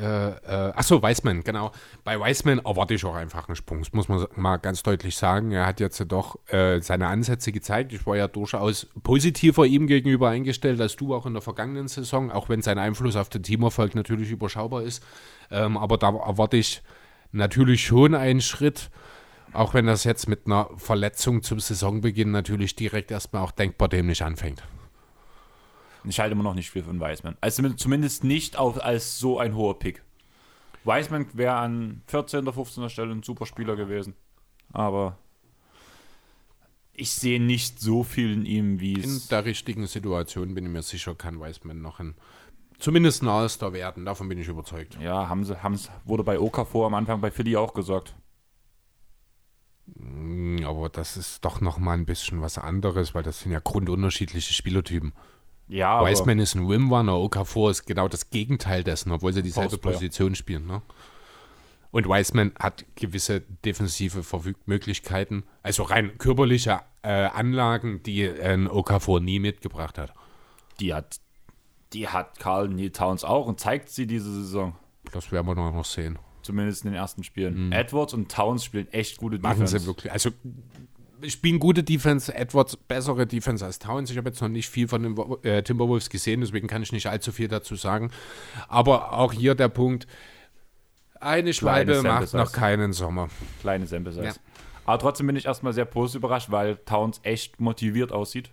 Äh, 0.00 0.30
äh, 0.30 0.72
achso, 0.74 1.02
Weisman, 1.02 1.44
genau. 1.44 1.72
Bei 2.04 2.18
Weisman 2.18 2.60
erwarte 2.60 2.94
ich 2.94 3.04
auch 3.04 3.14
einfach 3.14 3.48
einen 3.48 3.56
Sprung. 3.56 3.80
Das 3.80 3.92
muss 3.92 4.08
man 4.08 4.26
mal 4.34 4.56
ganz 4.56 4.82
deutlich 4.82 5.16
sagen. 5.16 5.52
Er 5.52 5.66
hat 5.66 5.78
jetzt 5.78 5.98
ja 5.98 6.06
doch 6.06 6.38
äh, 6.48 6.80
seine 6.80 7.08
Ansätze 7.08 7.52
gezeigt. 7.52 7.92
Ich 7.92 8.06
war 8.06 8.16
ja 8.16 8.26
durchaus 8.26 8.86
positiver 9.02 9.66
ihm 9.66 9.86
gegenüber 9.86 10.30
eingestellt 10.30 10.80
als 10.80 10.96
du 10.96 11.14
auch 11.14 11.26
in 11.26 11.34
der 11.34 11.42
vergangenen 11.42 11.88
Saison, 11.88 12.30
auch 12.30 12.48
wenn 12.48 12.62
sein 12.62 12.78
Einfluss 12.78 13.16
auf 13.16 13.28
den 13.28 13.42
Teamerfolg 13.42 13.94
natürlich 13.94 14.30
überschaubar 14.30 14.82
ist. 14.82 15.04
Ähm, 15.50 15.76
aber 15.76 15.98
da 15.98 16.08
erwarte 16.08 16.56
ich 16.56 16.82
natürlich 17.32 17.84
schon 17.84 18.14
einen 18.14 18.40
Schritt, 18.40 18.90
auch 19.52 19.74
wenn 19.74 19.86
das 19.86 20.04
jetzt 20.04 20.28
mit 20.28 20.46
einer 20.46 20.70
Verletzung 20.76 21.42
zum 21.42 21.60
Saisonbeginn 21.60 22.30
natürlich 22.30 22.74
direkt 22.74 23.10
erstmal 23.10 23.42
auch 23.42 23.52
denkbar 23.52 23.88
dämlich 23.88 24.24
anfängt. 24.24 24.62
Ich 26.04 26.18
halte 26.20 26.32
immer 26.32 26.42
noch 26.42 26.54
nicht 26.54 26.70
viel 26.70 26.82
von 26.82 27.00
Wiseman. 27.00 27.36
Also 27.40 27.68
zumindest 27.70 28.24
nicht 28.24 28.56
auf, 28.56 28.82
als 28.82 29.18
so 29.18 29.38
ein 29.38 29.54
hoher 29.54 29.78
Pick. 29.78 30.02
Wiseman 30.84 31.26
wäre 31.34 31.56
an 31.56 32.02
14. 32.06 32.40
oder 32.40 32.52
15. 32.52 32.88
Stelle 32.88 33.12
ein 33.12 33.22
super 33.22 33.44
Spieler 33.46 33.76
gewesen. 33.76 34.14
Aber 34.72 35.18
ich 36.94 37.12
sehe 37.12 37.40
nicht 37.40 37.80
so 37.80 38.02
viel 38.02 38.32
in 38.32 38.46
ihm, 38.46 38.80
wie 38.80 38.94
In 38.94 39.00
es. 39.04 39.28
der 39.28 39.44
richtigen 39.44 39.86
Situation 39.86 40.54
bin 40.54 40.64
ich 40.66 40.70
mir 40.70 40.82
sicher, 40.82 41.14
kann 41.14 41.38
Weisman 41.40 41.80
noch 41.82 41.98
ein, 42.00 42.14
zumindest 42.78 43.22
ein 43.22 43.28
All-Star 43.28 43.72
werden. 43.72 44.04
Davon 44.06 44.28
bin 44.28 44.38
ich 44.38 44.48
überzeugt. 44.48 44.96
Ja, 45.00 45.28
haben 45.28 45.44
sie, 45.44 45.62
haben's, 45.62 45.90
wurde 46.04 46.24
bei 46.24 46.38
Okafor 46.38 46.86
am 46.86 46.94
Anfang 46.94 47.20
bei 47.20 47.30
Philly 47.30 47.56
auch 47.56 47.74
gesagt. 47.74 48.14
Mm, 49.86 50.64
Aber 50.64 50.88
das 50.88 51.16
ist 51.16 51.44
doch 51.44 51.60
noch 51.60 51.78
mal 51.78 51.94
ein 51.94 52.06
bisschen 52.06 52.40
was 52.42 52.58
anderes, 52.58 53.14
weil 53.14 53.22
das 53.22 53.40
sind 53.40 53.52
ja 53.52 53.60
grundunterschiedliche 53.60 54.52
Spielertypen. 54.54 55.12
Ja, 55.70 55.90
aber 55.92 56.10
Wiseman 56.10 56.38
ist 56.40 56.54
ein 56.54 56.66
Rimrunner, 56.66 57.16
Okafor 57.16 57.70
ist 57.70 57.86
genau 57.86 58.08
das 58.08 58.30
Gegenteil 58.30 58.82
dessen, 58.84 59.12
obwohl 59.12 59.32
sie 59.32 59.42
dieselbe. 59.42 59.78
Position 59.78 60.34
spielen. 60.34 60.66
Ne? 60.66 60.82
Und 61.92 62.06
Wiseman 62.08 62.52
hat 62.58 62.84
gewisse 62.96 63.40
defensive 63.64 64.22
Verfügmöglichkeiten, 64.22 65.44
also 65.62 65.84
rein 65.84 66.18
körperliche 66.18 66.80
äh, 67.02 67.08
Anlagen, 67.26 68.02
die 68.02 68.28
ein 68.28 68.68
Okafor 68.68 69.20
nie 69.20 69.38
mitgebracht 69.38 69.96
hat. 69.98 70.12
die 70.80 70.92
hat, 70.94 71.18
die 71.92 72.08
hat 72.08 72.38
Carl 72.38 72.68
Neil 72.68 72.90
Towns 72.90 73.24
auch 73.24 73.46
und 73.46 73.58
zeigt 73.60 73.88
sie 73.90 74.06
diese 74.06 74.32
Saison. 74.32 74.76
Das 75.12 75.32
werden 75.32 75.46
wir 75.46 75.54
noch 75.54 75.84
sehen. 75.84 76.18
Zumindest 76.42 76.84
in 76.84 76.90
den 76.92 76.96
ersten 76.96 77.22
Spielen. 77.24 77.70
Edwards 77.72 78.14
und 78.14 78.30
Towns 78.30 78.64
spielen 78.64 78.88
echt 78.92 79.18
gute 79.18 79.36
Mhm. 79.36 79.42
Machen 79.42 79.60
Defense. 79.60 79.78
sie 79.80 79.86
wirklich. 79.86 80.12
Also 80.12 80.30
spielen 81.28 81.58
gute 81.58 81.82
Defense, 81.82 82.34
Edwards 82.34 82.76
bessere 82.76 83.26
Defense 83.26 83.64
als 83.64 83.78
Towns. 83.78 84.10
Ich 84.10 84.16
habe 84.16 84.28
jetzt 84.30 84.40
noch 84.40 84.48
nicht 84.48 84.68
viel 84.68 84.88
von 84.88 85.02
den 85.02 85.16
äh, 85.44 85.62
Timberwolves 85.62 86.10
gesehen, 86.10 86.40
deswegen 86.40 86.68
kann 86.68 86.82
ich 86.82 86.92
nicht 86.92 87.06
allzu 87.08 87.32
viel 87.32 87.48
dazu 87.48 87.76
sagen. 87.76 88.10
Aber 88.68 89.12
auch 89.12 89.32
hier 89.32 89.54
der 89.54 89.68
Punkt, 89.68 90.06
eine 91.20 91.52
Schwalbe 91.52 92.02
macht 92.02 92.32
noch 92.34 92.52
keinen 92.52 92.92
Sommer. 92.92 93.28
Kleine 93.60 93.86
Sample 93.86 94.12
Size. 94.12 94.24
Ja. 94.24 94.32
Aber 94.86 94.98
trotzdem 94.98 95.26
bin 95.26 95.36
ich 95.36 95.44
erstmal 95.46 95.72
sehr 95.72 95.84
positiv 95.84 96.20
überrascht, 96.20 96.50
weil 96.50 96.76
Towns 96.78 97.20
echt 97.22 97.60
motiviert 97.60 98.12
aussieht. 98.12 98.50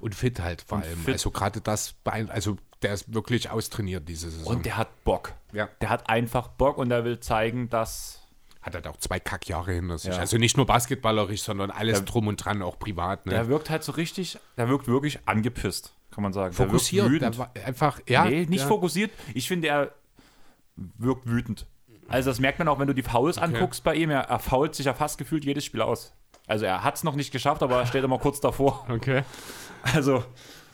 Und 0.00 0.14
fit 0.14 0.40
halt 0.40 0.62
vor 0.66 0.78
Und 0.78 0.84
allem. 0.84 0.98
fit. 0.98 1.14
Also 1.14 1.30
gerade 1.30 1.60
das, 1.60 1.94
also 2.28 2.56
der 2.82 2.94
ist 2.94 3.12
wirklich 3.12 3.50
austrainiert 3.50 4.08
diese 4.08 4.30
Saison. 4.30 4.56
Und 4.56 4.64
der 4.66 4.76
hat 4.78 5.04
Bock. 5.04 5.34
ja. 5.52 5.68
Der 5.82 5.90
hat 5.90 6.08
einfach 6.08 6.48
Bock 6.48 6.78
und 6.78 6.90
er 6.90 7.04
will 7.04 7.20
zeigen, 7.20 7.68
dass. 7.68 8.19
Hat 8.62 8.74
halt 8.74 8.86
auch 8.86 8.96
zwei 8.98 9.18
Kackjahre 9.20 9.72
hinter 9.72 9.98
sich. 9.98 10.12
Ja. 10.12 10.18
Also 10.18 10.36
nicht 10.36 10.56
nur 10.56 10.66
basketballerisch, 10.66 11.42
sondern 11.42 11.70
alles 11.70 11.98
Der- 11.98 12.06
drum 12.06 12.26
und 12.26 12.36
dran, 12.44 12.62
auch 12.62 12.78
privat. 12.78 13.26
Ne? 13.26 13.32
Der 13.32 13.48
wirkt 13.48 13.70
halt 13.70 13.82
so 13.82 13.92
richtig. 13.92 14.38
Der 14.56 14.68
wirkt 14.68 14.86
wirklich 14.86 15.18
angepisst, 15.26 15.94
kann 16.10 16.22
man 16.22 16.32
sagen. 16.32 16.52
Fokussiert, 16.52 17.06
Der 17.06 17.18
der 17.18 17.20
wirkt 17.22 17.38
wütend. 17.38 17.38
war 17.56 17.66
einfach, 17.66 18.00
ja. 18.06 18.24
nee, 18.26 18.46
nicht 18.46 18.60
ja. 18.62 18.66
fokussiert. 18.66 19.10
Ich 19.34 19.48
finde, 19.48 19.68
er 19.68 19.92
wirkt 20.98 21.26
wütend. 21.26 21.66
Also, 22.08 22.30
das 22.30 22.40
merkt 22.40 22.58
man 22.58 22.66
auch, 22.68 22.78
wenn 22.78 22.88
du 22.88 22.94
die 22.94 23.02
Fouls 23.02 23.38
anguckst 23.38 23.84
bei 23.84 23.94
ihm. 23.94 24.10
Er, 24.10 24.22
er 24.22 24.38
fault 24.40 24.74
sich 24.74 24.86
ja 24.86 24.94
fast 24.94 25.16
gefühlt 25.16 25.44
jedes 25.44 25.64
Spiel 25.64 25.80
aus. 25.80 26.12
Also, 26.48 26.64
er 26.66 26.82
hat 26.82 26.96
es 26.96 27.04
noch 27.04 27.14
nicht 27.14 27.30
geschafft, 27.30 27.62
aber 27.62 27.78
er 27.78 27.86
steht 27.86 28.02
immer 28.02 28.18
kurz 28.18 28.40
davor. 28.40 28.84
Okay. 28.90 29.22
Also, 29.94 30.24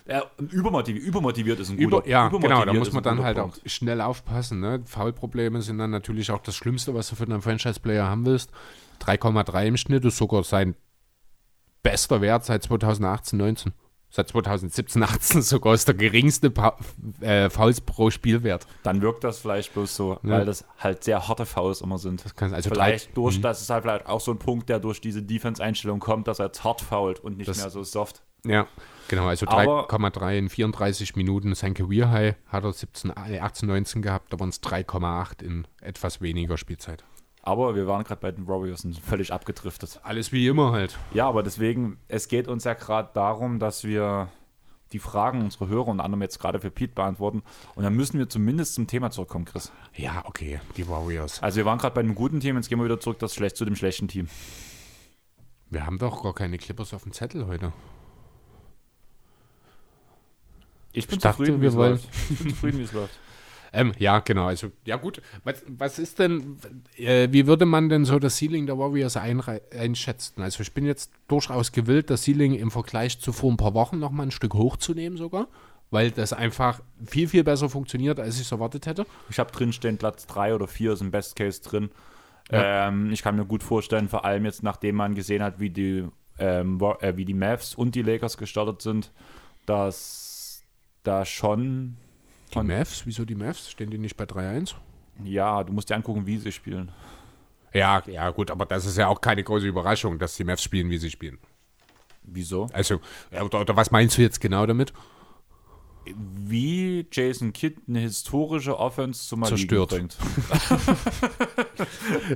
er, 0.06 0.30
übermotiviert, 0.38 1.04
übermotiviert 1.04 1.60
ist 1.60 1.70
ein 1.70 1.78
Über, 1.78 1.98
guter 1.98 2.08
ja, 2.08 2.26
übermotiviert 2.28 2.60
genau, 2.60 2.72
da 2.72 2.78
muss 2.78 2.92
man 2.92 3.02
dann 3.02 3.22
halt 3.22 3.38
Punkt. 3.38 3.60
auch 3.64 3.68
schnell 3.68 4.00
aufpassen. 4.00 4.60
Ne? 4.60 4.82
Foulprobleme 4.84 5.60
sind 5.62 5.78
dann 5.78 5.90
natürlich 5.90 6.30
auch 6.30 6.40
das 6.40 6.54
Schlimmste, 6.56 6.94
was 6.94 7.08
du 7.08 7.16
für 7.16 7.24
einen 7.24 7.42
Franchise-Player 7.42 8.06
haben 8.06 8.24
willst. 8.26 8.50
3,3 9.02 9.66
im 9.66 9.76
Schnitt 9.76 10.04
ist 10.04 10.16
sogar 10.16 10.42
sein 10.44 10.74
bester 11.82 12.20
Wert 12.20 12.44
seit 12.44 12.62
2018, 12.62 13.38
19. 13.38 13.72
Seit 14.08 14.28
2017, 14.28 15.02
18 15.02 15.42
sogar 15.42 15.74
ist 15.74 15.88
der 15.88 15.94
geringste 15.94 16.48
pa 16.50 16.78
äh, 17.20 17.50
Fouls 17.50 17.80
pro 17.80 18.10
Spielwert. 18.10 18.66
Dann 18.84 19.02
wirkt 19.02 19.24
das 19.24 19.40
vielleicht 19.40 19.74
bloß 19.74 19.94
so, 19.94 20.12
Ja. 20.22 20.30
weil 20.30 20.44
das 20.46 20.64
halt 20.78 21.04
sehr 21.04 21.26
harte 21.28 21.44
Fouls 21.44 21.80
immer 21.80 21.98
sind. 21.98 22.24
Das 22.24 22.34
kann, 22.34 22.54
also 22.54 22.70
vielleicht 22.70 23.08
drei, 23.08 23.12
durch, 23.14 23.40
das 23.40 23.60
ist 23.60 23.68
halt 23.70 23.82
vielleicht 23.82 24.06
auch 24.06 24.20
so 24.20 24.30
ein 24.30 24.38
Punkt, 24.38 24.68
der 24.68 24.78
durch 24.78 25.00
diese 25.00 25.22
Defense-Einstellung 25.22 25.98
kommt, 25.98 26.28
dass 26.28 26.38
er 26.38 26.46
jetzt 26.46 26.62
hart 26.64 26.80
fault 26.80 27.18
und 27.20 27.36
nicht 27.36 27.48
Das- 27.48 27.58
mehr 27.58 27.68
so 27.70 27.82
soft. 27.82 28.22
Ja, 28.48 28.66
genau, 29.08 29.26
also 29.26 29.46
Aber- 29.46 29.86
3,3 29.88 30.38
in 30.38 30.48
34 30.48 31.16
Minuten. 31.16 31.54
Sein 31.54 31.74
Career 31.74 32.10
High 32.10 32.34
hat 32.48 32.64
er 32.64 32.72
17, 32.72 33.12
äh, 33.28 33.40
18, 33.40 33.68
19 33.68 34.02
gehabt, 34.02 34.32
da 34.32 34.40
waren 34.40 34.48
es 34.50 34.60
3,8 34.60 35.42
in 35.42 35.66
etwas 35.80 36.20
weniger 36.20 36.56
Spielzeit. 36.56 37.04
Aber 37.42 37.76
wir 37.76 37.86
waren 37.86 38.02
gerade 38.02 38.20
bei 38.20 38.32
den 38.32 38.48
Warriors 38.48 38.84
und 38.84 38.98
völlig 38.98 39.32
abgedriftet. 39.32 40.00
Alles 40.02 40.32
wie 40.32 40.48
immer 40.48 40.72
halt. 40.72 40.98
Ja, 41.14 41.28
aber 41.28 41.44
deswegen, 41.44 41.98
es 42.08 42.26
geht 42.26 42.48
uns 42.48 42.64
ja 42.64 42.74
gerade 42.74 43.10
darum, 43.14 43.60
dass 43.60 43.84
wir 43.84 44.28
die 44.92 44.98
Fragen 44.98 45.42
unserer 45.42 45.68
Hörer 45.68 45.88
und 45.88 46.00
anderem 46.00 46.22
jetzt 46.22 46.38
gerade 46.40 46.58
für 46.60 46.70
Pete 46.70 46.94
beantworten. 46.94 47.42
Und 47.74 47.84
dann 47.84 47.94
müssen 47.94 48.18
wir 48.18 48.28
zumindest 48.28 48.74
zum 48.74 48.86
Thema 48.86 49.10
zurückkommen, 49.10 49.44
Chris. 49.44 49.70
Ja, 49.94 50.24
okay, 50.26 50.60
die 50.76 50.88
Warriors. 50.88 51.42
Also 51.42 51.58
wir 51.58 51.64
waren 51.64 51.78
gerade 51.78 51.94
bei 51.94 52.00
einem 52.00 52.14
guten 52.14 52.40
Team, 52.40 52.56
jetzt 52.56 52.68
gehen 52.68 52.78
wir 52.78 52.84
wieder 52.84 53.00
zurück 53.00 53.18
das 53.20 53.34
schlecht, 53.34 53.56
zu 53.56 53.64
dem 53.64 53.76
schlechten 53.76 54.08
Team. 54.08 54.28
Wir 55.70 55.86
haben 55.86 55.98
doch 55.98 56.22
gar 56.22 56.34
keine 56.34 56.58
Clippers 56.58 56.94
auf 56.94 57.02
dem 57.02 57.12
Zettel 57.12 57.46
heute. 57.46 57.72
Ich 60.96 61.06
bin 61.06 61.16
Ich 61.16 61.22
dachte, 61.22 61.38
zufrieden, 61.38 61.58
wie 61.58 61.62
wir 61.62 61.68
es 61.70 61.76
wollen- 61.76 61.90
läuft. 61.92 62.08
Ich 62.30 62.38
bin 62.38 62.50
zufrieden, 62.50 62.78
wie 62.78 62.82
es 62.84 62.92
läuft. 62.92 63.18
Ähm, 63.72 63.92
ja, 63.98 64.20
genau. 64.20 64.46
Also, 64.46 64.70
ja 64.86 64.96
gut. 64.96 65.20
Was, 65.44 65.62
was 65.66 65.98
ist 65.98 66.18
denn, 66.18 66.56
äh, 66.96 67.28
wie 67.30 67.46
würde 67.46 67.66
man 67.66 67.90
denn 67.90 68.06
so 68.06 68.18
das 68.18 68.38
Ceiling 68.38 68.64
der 68.64 68.78
Warriors 68.78 69.18
einschätzen? 69.18 70.40
Also 70.40 70.62
ich 70.62 70.72
bin 70.72 70.86
jetzt 70.86 71.10
durchaus 71.28 71.72
gewillt, 71.72 72.08
das 72.08 72.22
Ceiling 72.24 72.54
im 72.54 72.70
Vergleich 72.70 73.18
zu 73.20 73.32
vor 73.34 73.50
ein 73.50 73.58
paar 73.58 73.74
Wochen 73.74 73.98
noch 73.98 74.12
mal 74.12 74.22
ein 74.22 74.30
Stück 74.30 74.54
hochzunehmen 74.54 75.18
sogar, 75.18 75.48
weil 75.90 76.10
das 76.10 76.32
einfach 76.32 76.80
viel, 77.04 77.28
viel 77.28 77.44
besser 77.44 77.68
funktioniert, 77.68 78.18
als 78.18 78.36
ich 78.36 78.42
es 78.42 78.52
erwartet 78.52 78.86
hätte. 78.86 79.04
Ich 79.28 79.38
habe 79.38 79.52
drin 79.52 79.74
stehen, 79.74 79.98
Platz 79.98 80.26
3 80.26 80.54
oder 80.54 80.68
4 80.68 80.92
ist 80.92 81.02
im 81.02 81.10
Best 81.10 81.36
Case 81.36 81.60
drin. 81.60 81.90
Ähm, 82.50 83.10
ich 83.12 83.22
kann 83.22 83.36
mir 83.36 83.44
gut 83.44 83.62
vorstellen, 83.62 84.08
vor 84.08 84.24
allem 84.24 84.46
jetzt, 84.46 84.62
nachdem 84.62 84.94
man 84.94 85.14
gesehen 85.14 85.42
hat, 85.42 85.60
wie 85.60 85.70
die, 85.70 86.04
ähm, 86.38 86.80
äh, 87.00 87.16
wie 87.16 87.26
die 87.26 87.34
Mavs 87.34 87.74
und 87.74 87.94
die 87.94 88.02
Lakers 88.02 88.38
gestartet 88.38 88.80
sind, 88.80 89.10
dass 89.66 90.22
da 91.06 91.24
schon, 91.24 91.96
Die 92.54 92.62
Mavs, 92.62 93.06
wieso 93.06 93.24
die 93.24 93.34
Mavs? 93.34 93.70
Stehen 93.70 93.90
die 93.90 93.98
nicht 93.98 94.16
bei 94.16 94.24
3-1? 94.24 94.74
ja, 95.24 95.64
du 95.64 95.72
musst 95.72 95.88
dir 95.90 95.94
angucken, 95.96 96.26
wie 96.26 96.36
sie 96.36 96.52
spielen. 96.52 96.92
Ja, 97.72 98.02
ja, 98.06 98.30
gut, 98.30 98.50
aber 98.50 98.66
das 98.66 98.84
ist 98.86 98.96
ja 98.98 99.08
auch 99.08 99.20
keine 99.20 99.42
große 99.42 99.66
Überraschung, 99.66 100.18
dass 100.18 100.36
die 100.36 100.44
Mavs 100.44 100.62
spielen, 100.62 100.88
wie 100.90 100.98
sie 100.98 101.10
spielen. 101.10 101.38
Wieso? 102.22 102.66
Also, 102.72 103.00
ja, 103.30 103.42
oder, 103.42 103.60
oder 103.60 103.76
was 103.76 103.90
meinst 103.90 104.18
du 104.18 104.22
jetzt 104.22 104.40
genau 104.40 104.66
damit? 104.66 104.92
Wie 106.14 107.06
Jason 107.10 107.52
Kidd 107.52 107.76
eine 107.88 108.00
historische 108.00 108.78
Offense 108.78 109.26
zum 109.26 109.42
Erliegen 109.42 109.58
Zerstört. 109.68 109.90
bringt. 109.90 110.16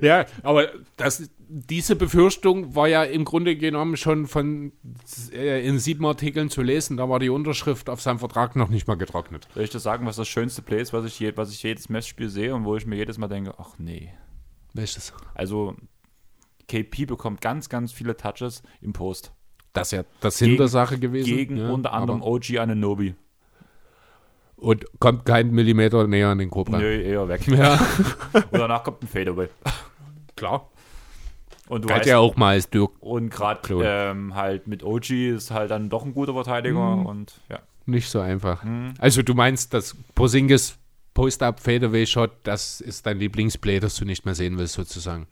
Ja, 0.03 0.27
aber 0.43 0.69
das, 0.97 1.31
diese 1.49 1.97
Befürchtung 1.97 2.75
war 2.75 2.89
ja 2.89 3.03
im 3.05 3.25
Grunde 3.25 3.57
genommen 3.57 3.97
schon 3.97 4.27
von 4.27 4.73
äh, 5.33 5.67
in 5.67 5.79
sieben 5.79 6.05
Artikeln 6.07 6.51
zu 6.51 6.63
lesen. 6.63 6.97
Da 6.97 7.09
war 7.09 7.19
die 7.19 7.31
Unterschrift 7.31 7.89
auf 7.89 8.01
seinem 8.01 8.19
Vertrag 8.19 8.57
noch 8.57 8.69
nicht 8.69 8.87
mal 8.87 8.97
getrocknet. 8.97 9.49
Soll 9.55 9.65
ich 9.65 9.71
das 9.71 9.83
sagen, 9.83 10.07
was 10.07 10.17
das 10.17 10.29
schönste 10.29 10.63
Play 10.63 10.81
ist, 10.81 10.93
was 10.93 11.05
ich, 11.07 11.19
je, 11.19 11.33
was 11.37 11.53
ich 11.53 11.63
jedes 11.63 11.89
Messspiel 11.89 12.29
sehe 12.29 12.55
und 12.55 12.65
wo 12.65 12.77
ich 12.77 12.87
mir 12.87 12.97
jedes 12.97 13.19
Mal 13.19 13.29
denke, 13.29 13.55
ach 13.59 13.79
nee. 13.79 14.13
Welches? 14.75 15.13
Also 15.35 15.75
KP 16.69 17.07
bekommt 17.07 17.41
ganz, 17.41 17.69
ganz 17.69 17.93
viele 17.93 18.17
Touches 18.17 18.63
im 18.81 18.93
Post. 18.93 19.33
Das 19.73 19.89
ist 19.89 19.93
ja 19.93 20.05
das 20.21 20.39
Sinn 20.39 20.49
Gegen- 20.51 20.59
der 20.59 20.69
Sache 20.69 20.99
gewesen. 20.99 21.27
Gegen 21.27 21.57
ja, 21.57 21.71
unter 21.71 21.93
anderem 21.93 22.23
OG 22.23 22.59
Ananobi. 22.59 23.15
Und 24.61 24.85
kommt 25.01 25.25
kein 25.25 25.51
Millimeter 25.53 26.07
näher 26.07 26.29
an 26.29 26.39
den 26.39 26.51
Korb 26.51 26.71
ran. 26.73 26.81
Nö, 26.81 27.01
eher 27.01 27.27
weg. 27.29 27.47
Ja, 27.49 27.81
Und 28.33 28.61
danach 28.61 28.85
kommt 28.85 29.03
ein 29.03 29.09
Fadeaway. 29.09 29.49
klar. 30.37 30.69
Und 31.69 31.85
du 31.85 31.89
Galt 31.89 32.01
weißt, 32.01 32.09
ja 32.09 32.19
auch 32.19 32.37
mal 32.37 32.55
als 32.55 32.69
Dirk. 32.69 32.91
und 33.01 33.31
gerade 33.31 33.61
ähm, 33.85 34.35
halt 34.35 34.67
mit 34.67 34.83
OG 34.83 35.11
ist 35.11 35.51
halt 35.53 35.71
dann 35.71 35.89
doch 35.89 36.05
ein 36.05 36.13
guter 36.13 36.35
Verteidiger 36.35 37.07
und 37.07 37.41
ja. 37.49 37.61
Nicht 37.87 38.11
so 38.11 38.21
einfach. 38.21 38.65
Mhm. 38.65 38.95
Also 38.99 39.23
du 39.23 39.35
meinst, 39.35 39.73
dass 39.73 39.97
Porzingis 40.15 40.77
Post-Up 41.15 41.61
Fadeaway 41.61 42.07
Shot, 42.07 42.31
das 42.43 42.81
ist 42.81 43.07
dein 43.07 43.19
Lieblingsplay, 43.19 43.81
das 43.81 43.97
du 43.97 44.05
nicht 44.05 44.25
mehr 44.25 44.35
sehen 44.35 44.59
willst 44.59 44.75
sozusagen. 44.75 45.27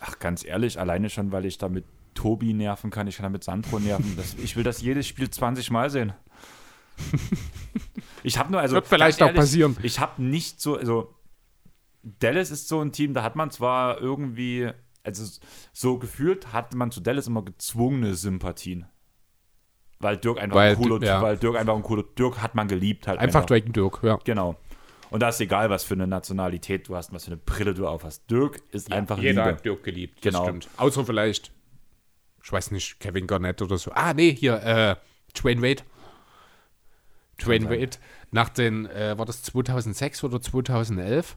Ach, 0.00 0.18
ganz 0.18 0.44
ehrlich, 0.44 0.78
alleine 0.78 1.10
schon, 1.10 1.32
weil 1.32 1.44
ich 1.44 1.58
damit 1.58 1.84
Tobi 2.14 2.52
nerven 2.52 2.90
kann, 2.90 3.06
ich 3.06 3.16
kann 3.16 3.24
damit 3.24 3.44
Sandro 3.44 3.78
nerven. 3.78 4.14
Das, 4.16 4.34
ich 4.34 4.56
will 4.56 4.64
das 4.64 4.80
jedes 4.80 5.06
Spiel 5.06 5.28
20 5.30 5.70
Mal 5.70 5.90
sehen. 5.90 6.12
Ich 8.22 8.38
habe 8.38 8.50
nur, 8.50 8.60
also. 8.60 8.74
Wird 8.74 8.88
vielleicht 8.88 9.18
ganz 9.20 9.30
auch 9.30 9.34
passieren. 9.36 9.76
Ich 9.82 10.00
habe 10.00 10.20
nicht 10.22 10.60
so, 10.60 10.76
also. 10.76 11.14
Dallas 12.02 12.50
ist 12.50 12.68
so 12.68 12.80
ein 12.80 12.92
Team, 12.92 13.14
da 13.14 13.22
hat 13.24 13.34
man 13.36 13.50
zwar 13.50 14.00
irgendwie, 14.00 14.70
also 15.02 15.24
so 15.72 15.98
gefühlt, 15.98 16.52
hat 16.52 16.72
man 16.74 16.90
zu 16.92 17.00
Dallas 17.00 17.26
immer 17.26 17.42
gezwungene 17.44 18.14
Sympathien. 18.14 18.86
Weil 19.98 20.16
Dirk 20.16 20.38
einfach 20.38 20.56
Weil 20.56 20.70
ein 20.70 20.76
cooler, 20.76 20.98
Dirk- 21.00 21.08
ja. 21.08 21.22
weil 21.22 21.36
Dirk 21.36 21.56
einfach 21.56 21.74
ein 21.74 21.82
cooler, 21.82 22.04
Dirk 22.16 22.40
hat 22.42 22.54
man 22.54 22.68
geliebt 22.68 23.08
halt 23.08 23.18
Einfach 23.18 23.44
Draken 23.44 23.72
Dirk, 23.72 24.00
ja. 24.04 24.18
Genau. 24.24 24.54
Und 25.10 25.20
da 25.20 25.30
ist 25.30 25.40
egal, 25.40 25.68
was 25.70 25.82
für 25.84 25.94
eine 25.94 26.06
Nationalität 26.06 26.86
du 26.88 26.94
hast, 26.96 27.12
was 27.12 27.24
für 27.24 27.32
eine 27.32 27.38
Brille 27.38 27.74
du 27.74 27.88
aufhast. 27.88 28.28
Dirk 28.30 28.60
ist 28.70 28.92
einfach 28.92 29.18
Jeder 29.18 29.42
Liebe. 29.44 29.56
hat 29.56 29.64
Dirk 29.64 29.82
geliebt, 29.82 30.22
Genau. 30.22 30.38
das 30.40 30.46
stimmt. 30.48 30.68
Außer 30.76 31.04
vielleicht, 31.04 31.50
ich 32.44 32.52
weiß 32.52 32.70
nicht, 32.70 33.00
Kevin 33.00 33.26
Garnett 33.26 33.62
oder 33.62 33.78
so. 33.78 33.90
Ah, 33.94 34.14
nee, 34.14 34.32
hier, 34.34 34.62
äh, 34.62 34.94
Dwayne 35.36 35.60
Wade. 35.62 35.82
Dwayne 37.40 37.66
sein. 37.68 37.80
Wade, 37.80 37.96
nach 38.30 38.48
den, 38.48 38.86
äh, 38.86 39.16
war 39.18 39.24
das 39.26 39.42
2006 39.42 40.24
oder 40.24 40.40
2011? 40.40 41.36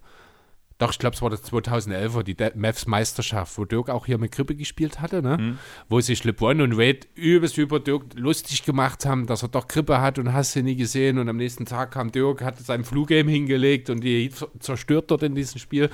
Doch, 0.78 0.92
ich 0.92 1.00
glaube, 1.00 1.14
es 1.14 1.22
war 1.22 1.30
das 1.30 1.44
2011er, 1.44 2.24
die 2.24 2.36
De- 2.36 2.54
Mavs 2.56 2.88
Meisterschaft, 2.88 3.58
wo 3.58 3.66
Dirk 3.66 3.90
auch 3.90 4.06
hier 4.06 4.18
mit 4.18 4.32
Grippe 4.32 4.56
gespielt 4.56 5.02
hatte, 5.02 5.22
ne? 5.22 5.38
Mhm. 5.38 5.58
Wo 5.90 6.00
sich 6.00 6.24
LeBron 6.24 6.62
und 6.62 6.78
Wade 6.78 7.02
übelst 7.16 7.58
über 7.58 7.82
Dirk 7.82 8.14
lustig 8.16 8.64
gemacht 8.64 9.06
haben, 9.06 9.28
dass 9.28 9.44
er 9.44 9.50
doch 9.50 9.68
Grippe 9.68 10.00
hat 10.00 10.20
und 10.20 10.32
hast 10.32 10.56
du 10.56 10.64
nie 10.64 10.78
gesehen. 10.78 11.18
Und 11.18 11.28
am 11.28 11.36
nächsten 11.36 11.66
Tag 11.66 11.92
kam 11.92 12.14
Dirk, 12.14 12.42
hat 12.42 12.60
sein 12.60 12.86
Flugame 12.86 13.30
hingelegt 13.30 13.90
und 13.90 14.00
die 14.06 14.32
zerstört 14.60 15.12
dort 15.12 15.24
in 15.24 15.36
diesem 15.36 15.60
Spiel. 15.60 15.90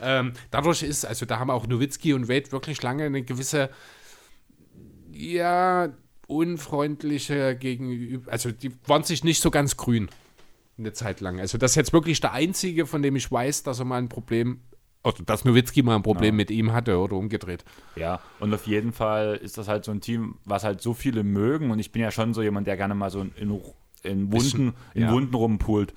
Ähm, 0.00 0.32
dadurch 0.50 0.82
ist, 0.84 1.04
also 1.04 1.26
da 1.26 1.38
haben 1.38 1.50
auch 1.50 1.66
Nowitzki 1.66 2.14
und 2.14 2.26
Wade 2.30 2.50
wirklich 2.50 2.80
lange 2.82 3.04
eine 3.04 3.22
gewisse, 3.22 3.68
ja, 5.12 5.90
unfreundliche 6.30 7.56
gegenüber, 7.56 8.30
also 8.32 8.50
die 8.50 8.72
waren 8.86 9.02
sich 9.02 9.24
nicht 9.24 9.42
so 9.42 9.50
ganz 9.50 9.76
grün 9.76 10.08
eine 10.78 10.92
Zeit 10.92 11.20
lang. 11.20 11.40
Also 11.40 11.58
das 11.58 11.72
ist 11.72 11.76
jetzt 11.76 11.92
wirklich 11.92 12.20
der 12.20 12.32
einzige, 12.32 12.86
von 12.86 13.02
dem 13.02 13.16
ich 13.16 13.30
weiß, 13.30 13.62
dass 13.64 13.78
er 13.78 13.84
mal 13.84 13.98
ein 13.98 14.08
Problem, 14.08 14.60
also 15.02 15.22
dass 15.24 15.44
Nowitzki 15.44 15.82
mal 15.82 15.96
ein 15.96 16.02
Problem 16.02 16.34
Ja. 16.34 16.36
mit 16.36 16.50
ihm 16.50 16.72
hatte 16.72 16.98
oder 16.98 17.16
umgedreht. 17.16 17.64
Ja, 17.96 18.20
und 18.38 18.54
auf 18.54 18.66
jeden 18.66 18.92
Fall 18.92 19.36
ist 19.42 19.58
das 19.58 19.68
halt 19.68 19.84
so 19.84 19.92
ein 19.92 20.00
Team, 20.00 20.36
was 20.44 20.64
halt 20.64 20.80
so 20.80 20.94
viele 20.94 21.22
mögen. 21.22 21.70
Und 21.70 21.78
ich 21.78 21.92
bin 21.92 22.00
ja 22.02 22.10
schon 22.10 22.32
so 22.34 22.42
jemand, 22.42 22.66
der 22.66 22.76
gerne 22.76 22.94
mal 22.94 23.10
so 23.10 23.20
in, 23.20 23.32
in, 23.36 23.60
in 24.02 24.32
Wunden, 24.32 24.74
in 24.94 25.02
ja. 25.02 25.12
Wunden 25.12 25.34
rumpult. 25.34 25.92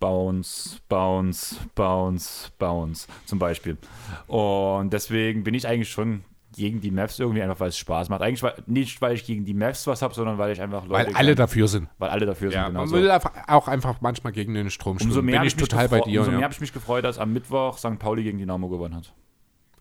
Bounce, 0.00 0.80
Bounce, 0.88 1.56
Bounce, 1.74 2.50
Bounce 2.58 3.06
zum 3.24 3.38
Beispiel. 3.38 3.78
Und 4.26 4.92
deswegen 4.92 5.44
bin 5.44 5.54
ich 5.54 5.66
eigentlich 5.66 5.88
schon 5.88 6.24
gegen 6.56 6.80
die 6.80 6.90
Mavs 6.90 7.18
irgendwie 7.18 7.42
einfach, 7.42 7.60
weil 7.60 7.68
es 7.68 7.78
Spaß 7.78 8.08
macht. 8.08 8.22
Eigentlich 8.22 8.42
weil, 8.42 8.54
nicht, 8.66 9.00
weil 9.02 9.14
ich 9.14 9.24
gegen 9.24 9.44
die 9.44 9.54
Mavs 9.54 9.86
was 9.86 10.02
habe, 10.02 10.14
sondern 10.14 10.38
weil 10.38 10.52
ich 10.52 10.60
einfach 10.60 10.88
Weil 10.88 11.04
Leute 11.06 11.16
alle 11.16 11.28
kann- 11.30 11.36
dafür 11.36 11.68
sind. 11.68 11.88
weil 11.98 12.10
alle 12.10 12.26
dafür 12.26 12.50
sind. 12.50 12.58
Ja, 12.60 12.68
genau 12.68 12.80
man 12.80 12.88
so. 12.88 12.96
will 12.96 13.10
einfach, 13.10 13.32
auch 13.48 13.68
einfach 13.68 14.00
manchmal 14.00 14.32
gegen 14.32 14.54
den 14.54 14.70
Strom 14.70 14.92
Umso 14.98 15.06
schwimmen. 15.06 15.26
mehr 15.26 15.32
Bin 15.34 15.38
habe 15.40 15.48
ich 15.48 15.56
total 15.56 15.88
bei 15.88 15.96
gefreut- 15.98 16.10
dir. 16.12 16.20
umso 16.20 16.30
mehr 16.30 16.40
Ja. 16.40 16.44
habe 16.44 16.54
ich 16.54 16.60
mich 16.60 16.72
gefreut, 16.72 17.04
dass 17.04 17.18
am 17.18 17.32
Mittwoch 17.32 17.78
St. 17.78 17.98
Pauli 17.98 18.22
gegen 18.22 18.38
Dynamo 18.38 18.68
gewonnen 18.68 18.94
hat. 18.96 19.12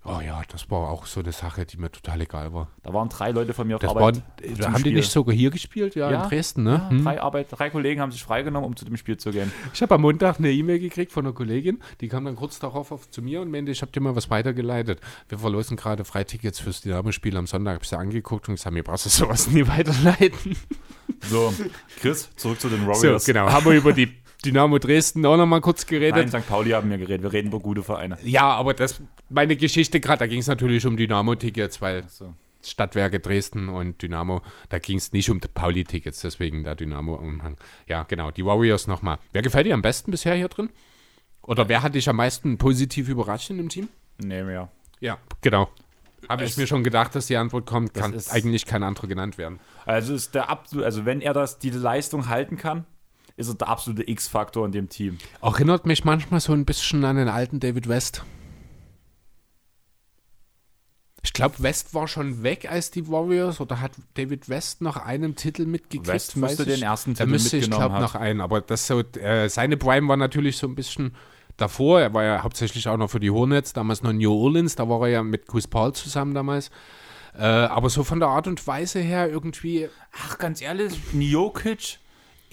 Oh 0.06 0.20
ja, 0.20 0.42
das 0.50 0.70
war 0.70 0.90
auch 0.90 1.06
so 1.06 1.22
eine 1.22 1.32
Sache, 1.32 1.66
die 1.66 1.78
mir 1.78 1.90
total 1.90 2.20
egal 2.20 2.52
war. 2.54 2.68
Da 2.84 2.94
waren 2.94 3.08
drei 3.08 3.32
Leute 3.32 3.54
von 3.54 3.66
mir 3.66 3.76
auf 3.78 3.82
Das 3.82 3.92
Arbeit. 3.92 4.22
waren, 4.44 4.66
haben 4.66 4.74
die 4.76 4.80
Spiel. 4.82 4.94
nicht 4.96 5.10
sogar 5.12 5.34
hier 5.34 5.50
gespielt? 5.50 5.96
Ja, 5.96 6.12
Ja, 6.12 6.24
in 6.24 6.30
Dresden, 6.30 6.64
ne? 6.64 6.72
Ja, 6.84 6.90
Hm. 6.90 7.04
drei, 7.06 7.22
Arbeit, 7.22 7.48
drei 7.52 7.70
Kollegen 7.70 8.02
haben 8.02 8.12
sich 8.12 8.22
freigenommen, 8.24 8.68
um 8.68 8.76
zu 8.76 8.84
dem 8.84 8.98
Spiel 8.98 9.16
zu 9.16 9.32
gehen. 9.32 9.50
Ich 9.74 9.82
habe 9.82 9.96
am 9.96 10.02
Montag 10.02 10.40
eine 10.40 10.52
E-Mail 10.52 10.80
gekriegt 10.80 11.14
von 11.14 11.26
einer 11.26 11.34
Kollegin, 11.34 11.80
die 12.02 12.10
kam 12.10 12.26
dann 12.26 12.36
kurz 12.36 12.60
darauf 12.60 12.92
auf, 12.92 13.10
zu 13.10 13.22
mir 13.22 13.40
und 13.42 13.50
meinte, 13.50 13.72
ich 13.72 13.82
habe 13.82 13.94
dir 13.94 14.02
mal 14.02 14.14
was 14.16 14.30
weitergeleitet. 14.30 15.00
Wir 15.30 15.38
verlosen 15.40 15.78
gerade 15.78 16.04
Freitickets 16.04 16.60
fürs 16.60 16.82
Dynamo-Spiel 16.82 17.38
am 17.38 17.48
Sonntag. 17.48 17.76
Habe 17.76 17.84
ich 17.84 17.90
sie 17.90 17.98
angeguckt 17.98 18.50
und 18.50 18.56
gesagt, 18.56 18.74
mir 18.74 18.84
brauchst 18.84 19.06
du 19.06 19.10
sowas 19.10 19.48
nie 19.48 19.66
weiterleiten. 19.68 20.58
So, 21.22 21.54
Chris, 22.02 22.30
zurück 22.36 22.60
zu 22.60 22.68
den 22.68 22.82
So, 22.82 22.88
Warriors. 22.88 23.26
genau. 23.26 23.50
Haben 23.50 23.66
wir 23.66 23.74
über 23.74 23.94
die 23.94 24.12
Dynamo 24.46 24.78
Dresden 24.80 25.26
auch 25.26 25.38
noch 25.38 25.46
mal 25.46 25.62
kurz 25.62 25.86
geredet. 25.86 26.32
Nein, 26.32 26.42
St. 26.42 26.48
Pauli 26.48 26.72
haben 26.72 26.90
wir 26.90 26.98
geredet. 26.98 27.24
Wir 27.24 27.34
reden 27.34 27.48
über 27.48 27.60
gute 27.60 27.84
Vereine. 27.84 28.18
Ja, 28.24 28.52
aber 28.52 28.74
das, 28.74 29.02
meine 29.30 29.56
Geschichte 29.56 30.00
gerade, 30.00 30.20
da 30.20 30.28
ging 30.28 30.40
es 30.40 30.48
natürlich 30.48 30.86
um 30.86 30.98
Dynamo-Tickets, 30.98 31.82
weil 31.82 32.04
So. 32.08 32.34
Stadtwerke 32.64 33.20
Dresden 33.20 33.70
und 33.70 34.02
Dynamo, 34.02 34.42
da 34.70 34.80
ging 34.80 34.98
es 34.98 35.12
nicht 35.12 35.30
um 35.30 35.40
die 35.40 35.48
Pauli-Tickets, 35.48 36.22
deswegen 36.22 36.64
der 36.64 36.76
Dynamo-Umhang. 36.76 37.58
Ja, 37.88 38.04
genau, 38.04 38.32
die 38.32 38.46
Warriors 38.46 38.88
nochmal. 38.88 39.18
Wer 39.32 39.42
gefällt 39.42 39.66
dir 39.66 39.74
am 39.74 39.82
besten 39.82 40.12
bisher 40.12 40.36
hier 40.36 40.48
drin? 40.48 40.70
Oder 41.42 41.68
wer 41.68 41.82
hat 41.84 41.96
dich 41.96 42.08
am 42.08 42.16
meisten 42.16 42.58
positiv 42.58 43.10
überrascht 43.10 43.50
in 43.50 43.58
dem 43.58 43.70
Team? 43.70 43.90
Nee, 44.18 44.44
mehr. 44.44 44.70
Ja, 45.00 45.18
genau. 45.42 45.70
Habe 46.30 46.46
ich 46.46 46.56
mir 46.56 46.68
schon 46.68 46.86
gedacht, 46.86 47.16
dass 47.16 47.28
die 47.28 47.36
Antwort 47.36 47.66
kommt, 47.66 47.94
kann 47.94 48.16
eigentlich 48.30 48.66
kein 48.66 48.84
anderer 48.84 49.08
genannt 49.08 49.38
werden. 49.38 49.60
Also 49.86 50.14
ist 50.14 50.36
der 50.36 50.50
absolute, 50.50 50.86
also 50.86 51.06
wenn 51.06 51.20
er 51.20 51.34
das, 51.34 51.60
diese 51.60 51.80
Leistung 51.80 52.30
halten 52.30 52.56
kann, 52.56 52.86
ist 53.36 53.48
er 53.48 53.56
der 53.56 53.68
absolute 53.68 54.10
X-Faktor 54.10 54.66
in 54.66 54.72
dem 54.72 54.90
Team. 54.90 55.18
Erinnert 55.42 55.86
mich 55.86 56.06
manchmal 56.06 56.40
so 56.40 56.54
ein 56.54 56.66
bisschen 56.66 57.04
an 57.06 57.16
den 57.16 57.28
alten 57.28 57.60
David 57.60 57.88
West. 57.88 58.24
Ich 61.26 61.32
glaube, 61.32 61.56
West 61.60 61.94
war 61.94 62.08
schon 62.08 62.44
weg 62.44 62.70
als 62.70 62.92
die 62.92 63.08
Warriors 63.08 63.62
oder 63.62 63.80
hat 63.80 63.94
David 64.16 64.50
West 64.50 64.82
noch 64.82 64.98
einen 64.98 65.36
Titel 65.36 65.66
mitgekriegt? 65.66 66.08
West 66.08 66.36
müsste 66.36 66.64
ich. 66.64 66.74
den 66.76 66.84
ersten 66.84 67.12
Er 67.12 67.16
Titel 67.16 67.30
müsste, 67.30 67.58
ich 67.58 67.64
mitgenommen 67.64 67.80
glaube, 67.80 67.96
haben. 67.96 68.02
noch 68.02 68.16
einen. 68.16 68.42
Aber 68.42 68.60
das 68.60 68.86
so, 68.86 69.00
äh, 69.00 69.48
seine 69.48 69.78
Prime 69.78 70.08
war 70.10 70.18
natürlich 70.18 70.58
so 70.58 70.68
ein 70.68 70.76
bisschen 70.76 71.16
davor. 71.56 72.02
Er 72.02 72.14
war 72.14 72.24
ja 72.24 72.44
hauptsächlich 72.44 72.90
auch 72.90 72.98
noch 72.98 73.10
für 73.10 73.22
die 73.22 73.32
Hornets, 73.32 73.72
damals 73.72 74.04
noch 74.04 74.10
in 74.12 74.18
New 74.18 74.34
Orleans. 74.34 74.76
Da 74.76 74.90
war 74.90 75.02
er 75.04 75.08
ja 75.08 75.24
mit 75.24 75.48
Chris 75.48 75.66
Paul 75.66 75.94
zusammen 75.94 76.34
damals. 76.34 76.72
Äh, 77.36 77.44
aber 77.46 77.90
so 77.90 78.04
von 78.04 78.20
der 78.20 78.30
Art 78.30 78.48
und 78.48 78.68
Weise 78.68 79.00
her 79.00 79.30
irgendwie. 79.30 79.88
Ach, 80.12 80.38
ganz 80.38 80.62
ehrlich, 80.62 81.00
Jokic 81.14 82.00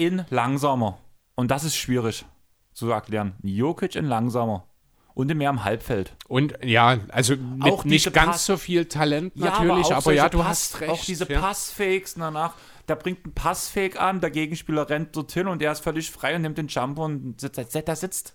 in 0.00 0.24
langsamer. 0.30 0.98
Und 1.34 1.50
das 1.50 1.64
ist 1.64 1.76
schwierig 1.76 2.24
zu 2.72 2.90
erklären. 2.90 3.34
Jokic 3.42 3.94
in 3.94 4.06
langsamer. 4.06 4.66
Und 5.14 5.34
mehr 5.34 5.50
im 5.50 5.64
Halbfeld. 5.64 6.14
Und 6.28 6.54
ja, 6.64 6.98
also 7.08 7.34
Auch 7.60 7.84
nicht 7.84 8.10
ganz 8.14 8.32
Pass- 8.32 8.46
so 8.46 8.56
viel 8.56 8.86
Talent 8.86 9.36
natürlich, 9.36 9.86
auch 9.86 9.90
aber, 9.92 10.00
solche 10.02 10.16
ja, 10.18 10.28
du 10.28 10.38
Pass- 10.38 10.48
hast 10.48 10.80
recht. 10.80 10.90
Auch 10.92 11.04
diese 11.04 11.30
ja. 11.30 11.40
Passfakes 11.40 12.14
danach. 12.14 12.54
Der 12.88 12.96
bringt 12.96 13.24
einen 13.24 13.34
Passfake 13.34 14.00
an, 14.00 14.20
der 14.20 14.30
Gegenspieler 14.30 14.88
rennt 14.88 15.14
dorthin 15.14 15.46
und 15.46 15.60
er 15.62 15.72
ist 15.72 15.80
völlig 15.80 16.10
frei 16.10 16.36
und 16.36 16.42
nimmt 16.42 16.58
den 16.58 16.68
Jumper 16.68 17.02
und 17.02 17.40
sitzt, 17.40 17.58
da 17.86 17.96
sitzt. 17.96 18.34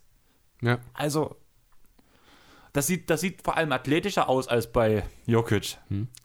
Ja. 0.61 0.77
Also, 0.93 1.35
das 2.73 2.87
sieht, 2.87 3.09
das 3.09 3.21
sieht 3.21 3.41
vor 3.41 3.57
allem 3.57 3.71
athletischer 3.71 4.27
aus 4.29 4.47
als 4.47 4.71
bei 4.71 5.03
Jokic. 5.25 5.77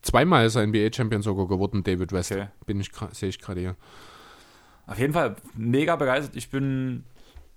Zweimal 0.02 0.46
ist 0.46 0.56
er 0.56 0.66
NBA-Champion 0.66 1.22
sogar 1.22 1.46
geworden, 1.48 1.82
David 1.84 2.12
West. 2.12 2.32
Okay. 2.32 2.48
Bin 2.66 2.80
ich, 2.80 2.90
sehe 3.12 3.28
ich 3.30 3.38
gerade 3.38 3.60
hier. 3.60 3.76
Auf 4.90 4.98
jeden 4.98 5.12
Fall 5.12 5.36
mega 5.54 5.94
begeistert. 5.94 6.34
Ich 6.34 6.50
bin 6.50 7.04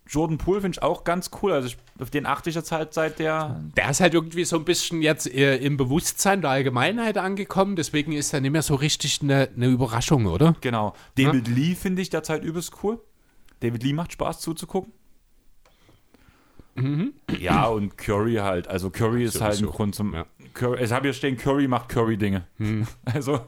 Jordan 0.05 0.38
Poole 0.38 0.61
finde 0.61 0.77
ich 0.77 0.84
auch 0.84 1.03
ganz 1.03 1.31
cool. 1.41 1.51
Also 1.51 1.68
ich, 1.68 1.77
auf 1.99 2.11
den 2.11 2.27
achte 2.27 2.49
ich 2.49 2.55
jetzt 2.55 2.72
halt 2.72 2.93
seit 2.93 3.18
der. 3.18 3.60
Der 3.76 3.89
ist 3.89 4.01
halt 4.01 4.14
irgendwie 4.14 4.45
so 4.45 4.57
ein 4.57 4.65
bisschen 4.65 5.01
jetzt 5.01 5.27
äh, 5.34 5.57
im 5.57 5.76
Bewusstsein 5.76 6.41
der 6.41 6.51
Allgemeinheit 6.51 7.18
angekommen, 7.18 7.76
deswegen 7.76 8.11
ist 8.11 8.34
er 8.34 8.41
nicht 8.41 8.51
mehr 8.51 8.61
so 8.61 8.76
richtig 8.76 9.22
eine, 9.23 9.49
eine 9.55 9.68
Überraschung, 9.68 10.27
oder? 10.27 10.55
Genau. 10.61 10.93
David 11.15 11.47
Lee 11.47 11.73
finde 11.73 12.03
ich 12.03 12.11
derzeit 12.11 12.43
übelst 12.43 12.84
cool. 12.84 12.99
David 13.61 13.81
Lee 13.81 13.93
macht 13.93 14.14
Spaß 14.14 14.39
zuzugucken. 14.39 14.93
Ja, 17.39 17.65
und 17.65 17.97
Curry 17.97 18.35
halt. 18.35 18.68
Also 18.68 18.89
Curry 18.89 19.23
ist 19.23 19.41
halt 19.41 19.60
ein. 19.60 19.65
Grund 19.65 19.95
zum. 19.95 20.14
Ja. 20.14 20.26
Curry, 20.53 20.84
ich 20.84 20.91
habe 20.91 21.07
hier 21.07 21.14
stehen, 21.14 21.38
Curry 21.38 21.68
macht 21.68 21.89
Curry-Dinge. 21.89 22.45
Also. 23.05 23.41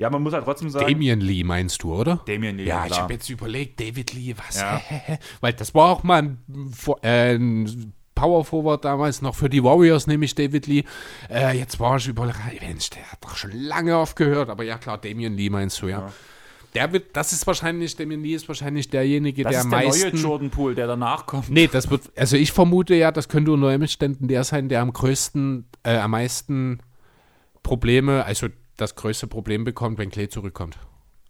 Ja, 0.00 0.08
man 0.08 0.22
muss 0.22 0.32
halt 0.32 0.44
trotzdem 0.44 0.70
sagen. 0.70 0.86
Damian 0.90 1.20
Lee 1.20 1.44
meinst 1.44 1.82
du, 1.82 1.94
oder? 1.94 2.22
Damien 2.26 2.56
Lee, 2.56 2.64
Ja, 2.64 2.84
ich 2.86 2.92
klar. 2.92 3.02
habe 3.02 3.12
jetzt 3.12 3.28
überlegt, 3.28 3.78
David 3.78 4.14
Lee, 4.14 4.34
was? 4.34 4.58
Ja. 4.58 4.80
Weil 5.42 5.52
das 5.52 5.74
war 5.74 5.90
auch 5.90 6.02
mal 6.02 6.22
ein, 6.22 6.38
äh, 7.02 7.34
ein 7.34 7.92
Power 8.14 8.44
Forward 8.46 8.84
damals 8.86 9.20
noch 9.20 9.34
für 9.34 9.50
die 9.50 9.62
Warriors, 9.62 10.06
nämlich 10.06 10.34
David 10.34 10.66
Lee. 10.66 10.84
Äh, 11.30 11.58
jetzt 11.58 11.78
war 11.80 11.98
ich 11.98 12.08
überlegt, 12.08 12.38
Mensch, 12.62 12.88
der 12.90 13.02
hat 13.12 13.18
doch 13.22 13.36
schon 13.36 13.52
lange 13.52 13.94
aufgehört. 13.94 14.48
Aber 14.48 14.64
ja, 14.64 14.78
klar, 14.78 14.96
Damian 14.96 15.34
Lee 15.36 15.50
meinst 15.50 15.82
du, 15.82 15.88
ja. 15.88 16.00
Ja. 16.00 16.12
Der 16.74 16.92
wird, 16.92 17.14
das 17.16 17.32
ist 17.32 17.46
wahrscheinlich, 17.46 17.94
Damian 17.96 18.22
Lee 18.22 18.34
ist 18.34 18.48
wahrscheinlich 18.48 18.88
derjenige, 18.88 19.42
das 19.42 19.50
der 19.50 19.58
ist 19.60 19.64
am 19.66 19.70
der 19.70 19.80
meisten. 19.80 20.08
neue 20.12 20.22
Jordan 20.22 20.50
Poole, 20.50 20.74
der 20.76 20.86
danach 20.86 21.26
kommt. 21.26 21.50
Nee, 21.50 21.66
das 21.70 21.90
wird, 21.90 22.02
also 22.16 22.36
ich 22.36 22.52
vermute 22.52 22.94
ja, 22.94 23.12
das 23.12 23.28
könnte 23.28 23.52
unter 23.52 23.74
Umständen 23.74 24.28
der 24.28 24.44
sein, 24.44 24.68
der 24.70 24.80
am 24.80 24.92
größten, 24.94 25.66
äh, 25.82 25.96
am 25.98 26.12
meisten 26.12 26.80
Probleme, 27.62 28.24
also 28.24 28.46
das 28.80 28.94
größte 28.94 29.26
Problem 29.26 29.64
bekommt, 29.64 29.98
wenn 29.98 30.10
Clay 30.10 30.28
zurückkommt. 30.28 30.78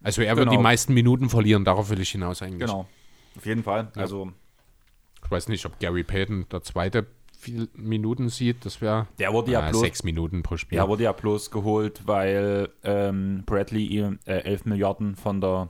Also 0.03 0.23
er 0.23 0.37
wird 0.37 0.49
Genau. 0.49 0.57
die 0.59 0.63
meisten 0.63 0.95
Minuten 0.95 1.29
verlieren, 1.29 1.65
darauf 1.65 1.91
will 1.91 2.01
ich 2.01 2.11
hinaus 2.11 2.43
eigentlich. 2.43 2.61
Genau. 2.61 2.87
Auf 3.37 3.47
jeden 3.47 3.63
Fall. 3.63 3.93
Also, 3.97 4.33
Ich 5.25 5.31
weiß 5.31 5.49
nicht, 5.49 5.65
ob 5.67 5.79
Gary 5.79 6.03
Payton 6.03 6.47
der 6.51 6.63
zweite 6.63 7.07
viel 7.39 7.69
Minuten 7.75 8.29
sieht, 8.29 8.65
das 8.67 8.81
wäre 8.81 9.07
der 9.19 9.33
wurde 9.33 9.53
ja 9.53 9.69
bloß 9.69 9.81
sechs 9.81 10.03
Minuten 10.03 10.43
pro 10.43 10.57
Spiel. 10.57 10.77
Ja, 10.77 10.89
wurde 10.89 11.05
ja 11.05 11.13
bloß 11.13 11.51
geholt, 11.51 12.03
weil 12.07 12.69
ähm, 12.83 13.43
Bradley 13.47 13.85
ihm 13.87 14.19
äh, 14.27 14.41
11 14.41 14.65
Milliarden 14.67 15.17
von 15.17 15.41
der 15.41 15.69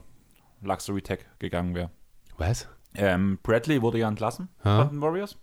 Luxury 0.61 1.01
Tech 1.01 1.19
gegangen 1.39 1.73
wäre. 1.75 1.89
Was? 2.37 2.67
Ähm, 2.95 3.39
Bradley 3.43 3.81
wurde 3.81 3.99
ja 3.99 4.07
entlassen 4.09 4.49
Ha? 4.65 4.83
von 4.85 4.95
den 4.95 5.01
Warriors, 5.01 5.37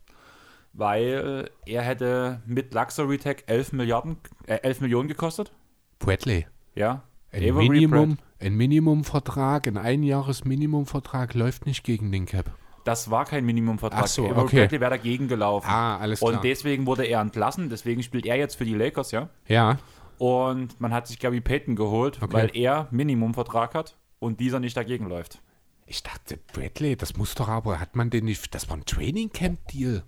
weil 0.72 1.50
er 1.66 1.82
hätte 1.82 2.42
mit 2.46 2.74
Luxury 2.74 3.18
Tech 3.18 3.44
11 3.46 3.72
Milliarden, 3.72 4.16
äh, 4.46 4.56
11 4.62 4.80
Millionen 4.80 5.08
gekostet. 5.08 5.52
Bradley. 5.98 6.46
Ja. 6.74 7.02
Ein 7.32 7.42
Avery 7.50 7.68
Minimum, 7.68 8.16
Brad- 8.16 8.24
ein 8.46 8.54
Minimumvertrag, 8.56 9.66
ein 9.66 9.76
Einjahres-Minimumvertrag 9.76 11.34
läuft 11.34 11.66
nicht 11.66 11.84
gegen 11.84 12.10
den 12.12 12.26
Cap. 12.26 12.50
Das 12.84 13.10
war 13.10 13.24
kein 13.26 13.44
Minimumvertrag. 13.44 14.04
Ach 14.04 14.06
so, 14.06 14.26
Avery 14.26 14.40
okay. 14.40 14.56
Bradley 14.60 14.80
wäre 14.80 14.90
dagegen 14.90 15.28
gelaufen. 15.28 15.66
Ah, 15.68 15.98
alles 15.98 16.20
klar. 16.20 16.32
Und 16.34 16.44
deswegen 16.44 16.86
wurde 16.86 17.04
er 17.04 17.20
entlassen, 17.20 17.68
deswegen 17.68 18.02
spielt 18.02 18.24
er 18.24 18.36
jetzt 18.36 18.54
für 18.56 18.64
die 18.64 18.74
Lakers, 18.74 19.10
ja. 19.10 19.28
ja, 19.46 19.78
Und 20.16 20.80
man 20.80 20.92
hat 20.94 21.06
sich 21.06 21.18
Gary 21.18 21.40
Payton 21.40 21.76
geholt, 21.76 22.18
Okay. 22.22 22.32
weil 22.32 22.50
er 22.56 22.88
Minimumvertrag 22.90 23.74
hat 23.74 23.96
und 24.20 24.40
dieser 24.40 24.58
nicht 24.60 24.76
dagegen 24.76 25.06
läuft. 25.08 25.40
ich 25.86 26.02
dachte, 26.02 26.38
Bradley, 26.52 26.96
das 26.96 27.16
muss 27.16 27.34
doch 27.34 27.48
aber, 27.48 27.78
hat 27.80 27.94
man 27.96 28.08
den 28.10 28.24
nicht, 28.26 28.54
das 28.54 28.68
war 28.70 28.76
ein 28.76 28.84
Training 28.86 29.30
Camp 29.32 29.58
Deal. 29.68 30.02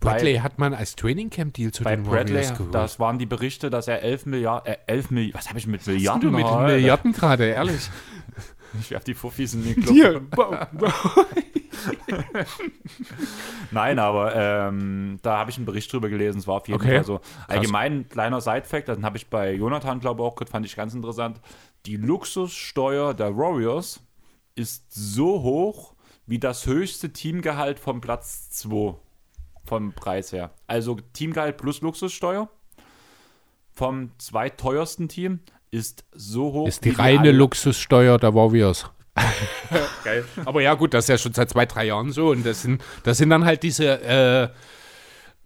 Bradley 0.00 0.36
hat 0.36 0.58
man 0.58 0.74
als 0.74 0.96
Trainingcamp-Deal 0.96 1.72
zu 1.72 1.84
Bei 1.84 1.96
den 1.96 2.04
Bradley, 2.04 2.34
Warriors 2.48 2.70
das 2.70 3.00
waren 3.00 3.18
die 3.18 3.26
Berichte, 3.26 3.70
dass 3.70 3.88
er 3.88 4.02
11 4.02 4.26
Milliarden, 4.26 4.72
äh, 4.72 4.78
11 4.86 5.10
Milliarden, 5.10 5.38
was 5.38 5.48
habe 5.48 5.58
ich 5.58 5.66
mit 5.66 5.80
Was 5.80 5.86
Milliarden? 5.88 6.20
du 6.22 6.30
mit? 6.30 6.46
Milliarden 6.46 7.12
gerade, 7.12 7.46
ehrlich? 7.46 7.90
Ich 8.78 8.90
werf 8.90 9.02
die 9.02 9.14
Fuffis 9.14 9.54
in 9.54 9.64
den 9.64 9.76
Club. 9.82 9.94
Hier. 9.94 10.20
Nein, 13.70 13.98
aber 13.98 14.34
ähm, 14.36 15.18
da 15.22 15.38
habe 15.38 15.50
ich 15.50 15.56
einen 15.56 15.66
Bericht 15.66 15.92
drüber 15.92 16.08
gelesen. 16.10 16.38
Es 16.38 16.46
war 16.46 16.56
auf 16.56 16.68
jeden 16.68 16.80
Okay. 16.80 16.96
Fall 16.96 17.04
so. 17.04 17.20
Allgemein 17.46 18.00
ein 18.00 18.08
kleiner 18.08 18.40
Side-Fact, 18.42 18.88
den 18.88 19.04
habe 19.06 19.16
ich 19.16 19.28
bei 19.28 19.54
Jonathan, 19.54 20.00
glaube 20.00 20.22
ich, 20.22 20.28
auch 20.28 20.34
gehört, 20.34 20.50
fand 20.50 20.66
ich 20.66 20.76
ganz 20.76 20.94
interessant. 20.94 21.40
Die 21.86 21.96
Luxussteuer 21.96 23.14
der 23.14 23.36
Warriors 23.36 24.00
ist 24.54 24.84
so 24.92 25.42
hoch 25.42 25.94
wie 26.26 26.38
das 26.38 26.66
höchste 26.66 27.10
Teamgehalt 27.12 27.78
vom 27.78 28.00
Platz 28.02 28.50
2 28.50 28.96
vom 29.68 29.92
Preis 29.92 30.32
her. 30.32 30.50
Also 30.66 30.96
Teamgehalt 31.12 31.56
plus 31.58 31.80
Luxussteuer 31.82 32.48
vom 33.72 34.10
zweiteuersten 34.18 35.08
Team 35.08 35.40
ist 35.70 36.04
so 36.12 36.52
hoch. 36.52 36.66
Ist 36.68 36.84
die 36.84 36.90
reine 36.90 37.20
alle- 37.20 37.32
Luxussteuer 37.32 38.18
der 38.18 38.34
Warriors. 38.34 38.90
Geil. 40.04 40.24
Aber 40.44 40.62
ja, 40.62 40.74
gut, 40.74 40.94
das 40.94 41.04
ist 41.04 41.08
ja 41.08 41.18
schon 41.18 41.34
seit 41.34 41.50
zwei, 41.50 41.66
drei 41.66 41.84
Jahren 41.86 42.10
so. 42.12 42.30
Und 42.30 42.46
das 42.46 42.62
sind, 42.62 42.82
das 43.02 43.18
sind 43.18 43.30
dann 43.30 43.44
halt 43.44 43.62
diese, 43.62 44.00
äh, 44.02 44.48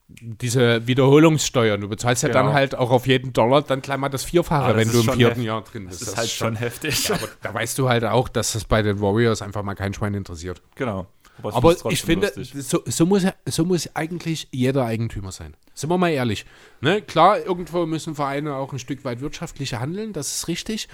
diese 0.08 0.86
Wiederholungssteuern. 0.86 1.80
Du 1.80 1.88
bezahlst 1.88 2.22
ja 2.22 2.28
Genau. 2.28 2.44
dann 2.44 2.52
halt 2.54 2.74
auch 2.74 2.90
auf 2.90 3.06
jeden 3.06 3.32
Dollar 3.32 3.62
dann 3.62 3.80
gleich 3.80 3.96
mal 3.98 4.10
das 4.10 4.24
Vierfache, 4.24 4.64
Aber 4.64 4.74
das 4.74 4.80
wenn 4.82 4.88
ist 4.98 5.06
du 5.06 5.10
im 5.12 5.18
vierten 5.18 5.42
Jahr 5.42 5.62
drin 5.62 5.86
bist. 5.86 6.02
Das 6.02 6.08
ist 6.08 6.16
halt 6.16 6.28
schon 6.30 6.56
heftig. 6.56 7.10
Aber 7.12 7.28
da 7.40 7.52
weißt 7.54 7.78
du 7.78 7.88
halt 7.88 8.04
auch, 8.04 8.28
dass 8.28 8.52
das 8.52 8.64
bei 8.64 8.82
den 8.82 9.00
Warriors 9.00 9.40
einfach 9.42 9.62
mal 9.62 9.74
kein 9.74 9.94
Schwein 9.94 10.14
interessiert. 10.14 10.62
genau. 10.74 11.06
Aber 11.38 11.60
trotzdem 11.60 11.90
ich 11.92 12.02
finde, 12.02 12.32
so, 12.36 12.82
so, 12.84 13.06
muss, 13.06 13.26
so 13.46 13.64
muss 13.64 13.94
eigentlich 13.94 14.48
jeder 14.52 14.84
Eigentümer 14.84 15.32
sein. 15.32 15.54
Sind 15.74 15.90
wir 15.90 15.98
mal 15.98 16.10
ehrlich. 16.10 16.44
Ne? 16.80 17.02
Klar, 17.02 17.40
irgendwo 17.44 17.86
müssen 17.86 18.14
Vereine 18.14 18.54
auch 18.54 18.72
ein 18.72 18.78
Stück 18.78 19.04
weit 19.04 19.20
wirtschaftlicher 19.20 19.80
handeln, 19.80 20.12
das 20.12 20.34
ist 20.36 20.48
richtig. 20.48 20.88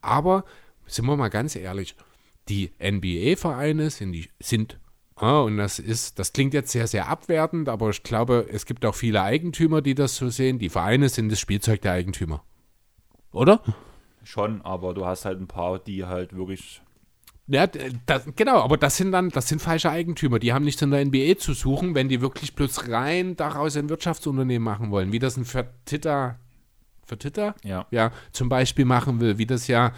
Aber 0.00 0.44
sind 0.86 1.06
wir 1.06 1.16
mal 1.16 1.28
ganz 1.28 1.56
ehrlich, 1.56 1.96
die 2.48 2.70
NBA-Vereine 2.80 3.90
sind, 3.90 4.12
die, 4.12 4.28
sind 4.38 4.78
ah, 5.16 5.40
und 5.40 5.56
das 5.56 5.78
ist, 5.78 6.18
das 6.18 6.32
klingt 6.32 6.54
jetzt 6.54 6.70
sehr, 6.70 6.86
sehr 6.86 7.08
abwertend, 7.08 7.68
aber 7.68 7.90
ich 7.90 8.02
glaube, 8.02 8.46
es 8.50 8.66
gibt 8.66 8.84
auch 8.84 8.94
viele 8.94 9.22
Eigentümer, 9.22 9.82
die 9.82 9.94
das 9.94 10.16
so 10.16 10.28
sehen. 10.28 10.58
Die 10.58 10.68
Vereine 10.68 11.08
sind 11.08 11.30
das 11.30 11.40
Spielzeug 11.40 11.82
der 11.82 11.92
Eigentümer. 11.92 12.42
Oder? 13.32 13.62
Schon, 14.24 14.62
aber 14.62 14.94
du 14.94 15.06
hast 15.06 15.24
halt 15.24 15.40
ein 15.40 15.46
paar, 15.46 15.78
die 15.78 16.04
halt 16.04 16.36
wirklich. 16.36 16.82
Ja, 17.48 17.66
das, 17.66 18.24
genau, 18.36 18.60
aber 18.60 18.76
das 18.76 18.98
sind 18.98 19.10
dann, 19.12 19.30
das 19.30 19.48
sind 19.48 19.62
falsche 19.62 19.90
Eigentümer. 19.90 20.38
Die 20.38 20.52
haben 20.52 20.64
nichts 20.64 20.82
in 20.82 20.90
der 20.90 21.04
NBA 21.04 21.38
zu 21.38 21.54
suchen, 21.54 21.94
wenn 21.94 22.08
die 22.08 22.20
wirklich 22.20 22.54
bloß 22.54 22.88
rein 22.90 23.36
daraus 23.36 23.76
ein 23.76 23.88
Wirtschaftsunternehmen 23.88 24.62
machen 24.62 24.90
wollen, 24.90 25.12
wie 25.12 25.18
das 25.18 25.38
ein 25.38 25.46
Fertitta, 25.46 26.38
Fertitta? 27.06 27.54
Ja. 27.64 27.86
Ja, 27.90 28.12
zum 28.32 28.50
Beispiel 28.50 28.84
machen 28.84 29.20
will, 29.20 29.38
wie 29.38 29.46
das 29.46 29.66
ja, 29.66 29.92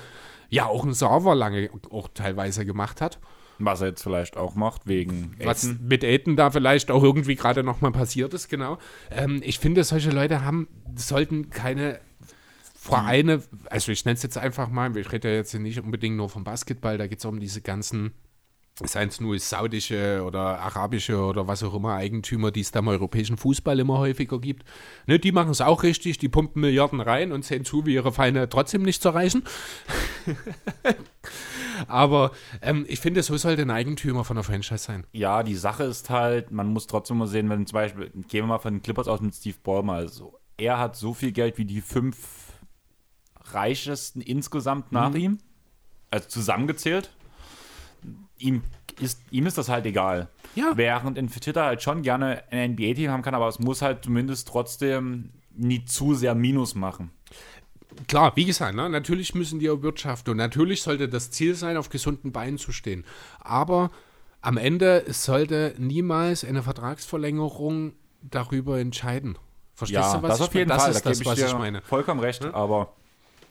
ja 0.48 0.66
auch 0.66 0.85
ein 0.85 0.94
Server 0.94 1.35
lange 1.35 1.70
auch 1.90 2.09
teilweise 2.14 2.64
gemacht 2.64 3.01
hat. 3.01 3.18
Was 3.59 3.81
er 3.81 3.89
jetzt 3.89 4.02
vielleicht 4.02 4.36
auch 4.36 4.55
macht, 4.55 4.86
wegen 4.86 5.35
Was 5.43 5.64
Essen. 5.64 5.86
mit 5.86 6.05
Aiden 6.05 6.36
da 6.36 6.51
vielleicht 6.51 6.90
auch 6.90 7.02
irgendwie 7.02 7.35
gerade 7.35 7.62
nochmal 7.64 7.93
passiert 7.93 8.32
ist, 8.32 8.48
genau. 8.48 8.78
Ähm, 9.10 9.43
ich 9.44 9.59
finde, 9.59 9.82
solche 9.85 10.10
Leute 10.10 10.44
haben, 10.44 10.68
sollten 10.94 11.51
keine 11.51 12.01
Vereine, 12.82 13.43
also 13.69 13.93
ich 13.93 14.07
nenne 14.07 14.15
es 14.15 14.23
jetzt 14.23 14.39
einfach 14.39 14.70
mal, 14.70 14.97
ich 14.97 15.12
rede 15.12 15.28
ja 15.28 15.35
jetzt 15.35 15.51
hier 15.51 15.61
nicht 15.61 15.78
unbedingt 15.78 16.16
nur 16.16 16.31
vom 16.31 16.44
Basketball, 16.44 16.97
da 16.97 17.09
geht 17.09 17.19
es 17.19 17.27
um 17.27 17.39
diese 17.39 17.61
ganzen, 17.61 18.15
seien 18.82 19.11
es 19.11 19.20
nur 19.20 19.39
saudische 19.39 20.24
oder 20.24 20.61
arabische 20.61 21.19
oder 21.19 21.47
was 21.47 21.62
auch 21.62 21.74
immer 21.74 21.93
Eigentümer, 21.97 22.51
die 22.51 22.62
es 22.62 22.70
da 22.70 22.78
im 22.78 22.89
europäischen 22.89 23.36
Fußball 23.36 23.78
immer 23.78 23.98
häufiger 23.98 24.39
gibt. 24.39 24.65
Ne, 25.07 25.19
die 25.19 25.31
machen 25.31 25.51
es 25.51 25.61
auch 25.61 25.82
richtig, 25.82 26.16
die 26.16 26.31
pumpen 26.31 26.62
Milliarden 26.62 27.02
rein 27.02 27.32
und 27.32 27.44
sehen 27.44 27.66
zu, 27.66 27.85
wie 27.85 27.93
ihre 27.93 28.12
Feinde 28.12 28.48
trotzdem 28.48 28.81
nicht 28.81 29.05
erreichen. 29.05 29.44
Aber 31.86 32.31
ähm, 32.62 32.86
ich 32.89 33.01
finde, 33.01 33.23
so 33.23 33.36
sollte 33.36 33.61
ein 33.61 33.70
Eigentümer 33.70 34.24
von 34.24 34.39
einer 34.39 34.44
Franchise 34.44 34.85
sein. 34.85 35.07
Ja, 35.12 35.43
die 35.43 35.55
Sache 35.55 35.85
ist 35.85 36.09
halt, 36.09 36.51
man 36.51 36.69
muss 36.69 36.86
trotzdem 36.86 37.19
mal 37.19 37.27
sehen, 37.27 37.51
wenn 37.51 37.66
zum 37.66 37.74
Beispiel, 37.74 38.09
gehen 38.09 38.44
wir 38.44 38.47
mal 38.47 38.59
von 38.59 38.73
den 38.73 38.82
Clippers 38.82 39.07
aus 39.07 39.20
mit 39.20 39.35
Steve 39.35 39.59
Ballmer. 39.62 39.93
Also, 39.93 40.40
er 40.57 40.78
hat 40.78 40.97
so 40.97 41.12
viel 41.12 41.32
Geld 41.32 41.59
wie 41.59 41.66
die 41.66 41.82
fünf 41.82 42.49
reichesten 43.55 44.22
insgesamt 44.22 44.93
nach 44.93 45.14
ihm, 45.14 45.39
also 46.10 46.28
zusammengezählt. 46.28 47.10
Ihm 48.39 48.62
ist, 49.01 49.20
ihm 49.31 49.47
ist 49.47 49.59
das 49.59 49.68
halt 49.68 49.86
egal. 49.86 50.28
Ja. 50.55 50.72
Während 50.74 51.18
ein 51.18 51.28
Twitter 51.28 51.64
halt 51.64 51.82
schon 51.82 52.02
gerne 52.02 52.43
ein 52.51 52.72
NBA-Team 52.72 53.10
haben 53.10 53.22
kann, 53.22 53.35
aber 53.35 53.48
es 53.48 53.59
muss 53.59 53.82
halt 53.82 54.05
zumindest 54.05 54.48
trotzdem 54.48 55.31
nie 55.55 55.85
zu 55.85 56.14
sehr 56.14 56.35
Minus 56.35 56.74
machen. 56.74 57.10
Klar, 58.09 58.32
wie 58.36 58.44
gesagt, 58.44 58.74
ne, 58.74 58.89
natürlich 58.89 59.35
müssen 59.35 59.59
die 59.59 59.68
auch 59.68 59.82
wirtschaften 59.82 60.31
und 60.31 60.36
natürlich 60.36 60.82
sollte 60.82 61.09
das 61.09 61.31
Ziel 61.31 61.55
sein, 61.55 61.77
auf 61.77 61.89
gesunden 61.89 62.32
Beinen 62.32 62.56
zu 62.59 62.72
stehen. 62.72 63.05
Aber 63.40 63.90
am 64.40 64.56
Ende 64.56 65.05
sollte 65.09 65.74
niemals 65.78 66.44
eine 66.44 66.62
Vertragsverlängerung 66.62 67.93
darüber 68.22 68.78
entscheiden. 68.78 69.36
Verstehst 69.74 70.01
Ja, 70.01 70.16
du, 70.16 70.22
was 70.22 70.31
das 70.31 70.40
ich 70.40 70.47
auf 70.47 70.55
jeden 70.55 70.68
meine? 70.68 70.81
Fall. 70.81 70.89
Das 70.89 70.97
ist 70.98 71.05
da 71.06 71.10
das, 71.10 71.27
was 71.27 71.51
ich 71.52 71.59
meine. 71.59 71.82
vollkommen 71.82 72.20
recht, 72.20 72.44
aber 72.44 72.94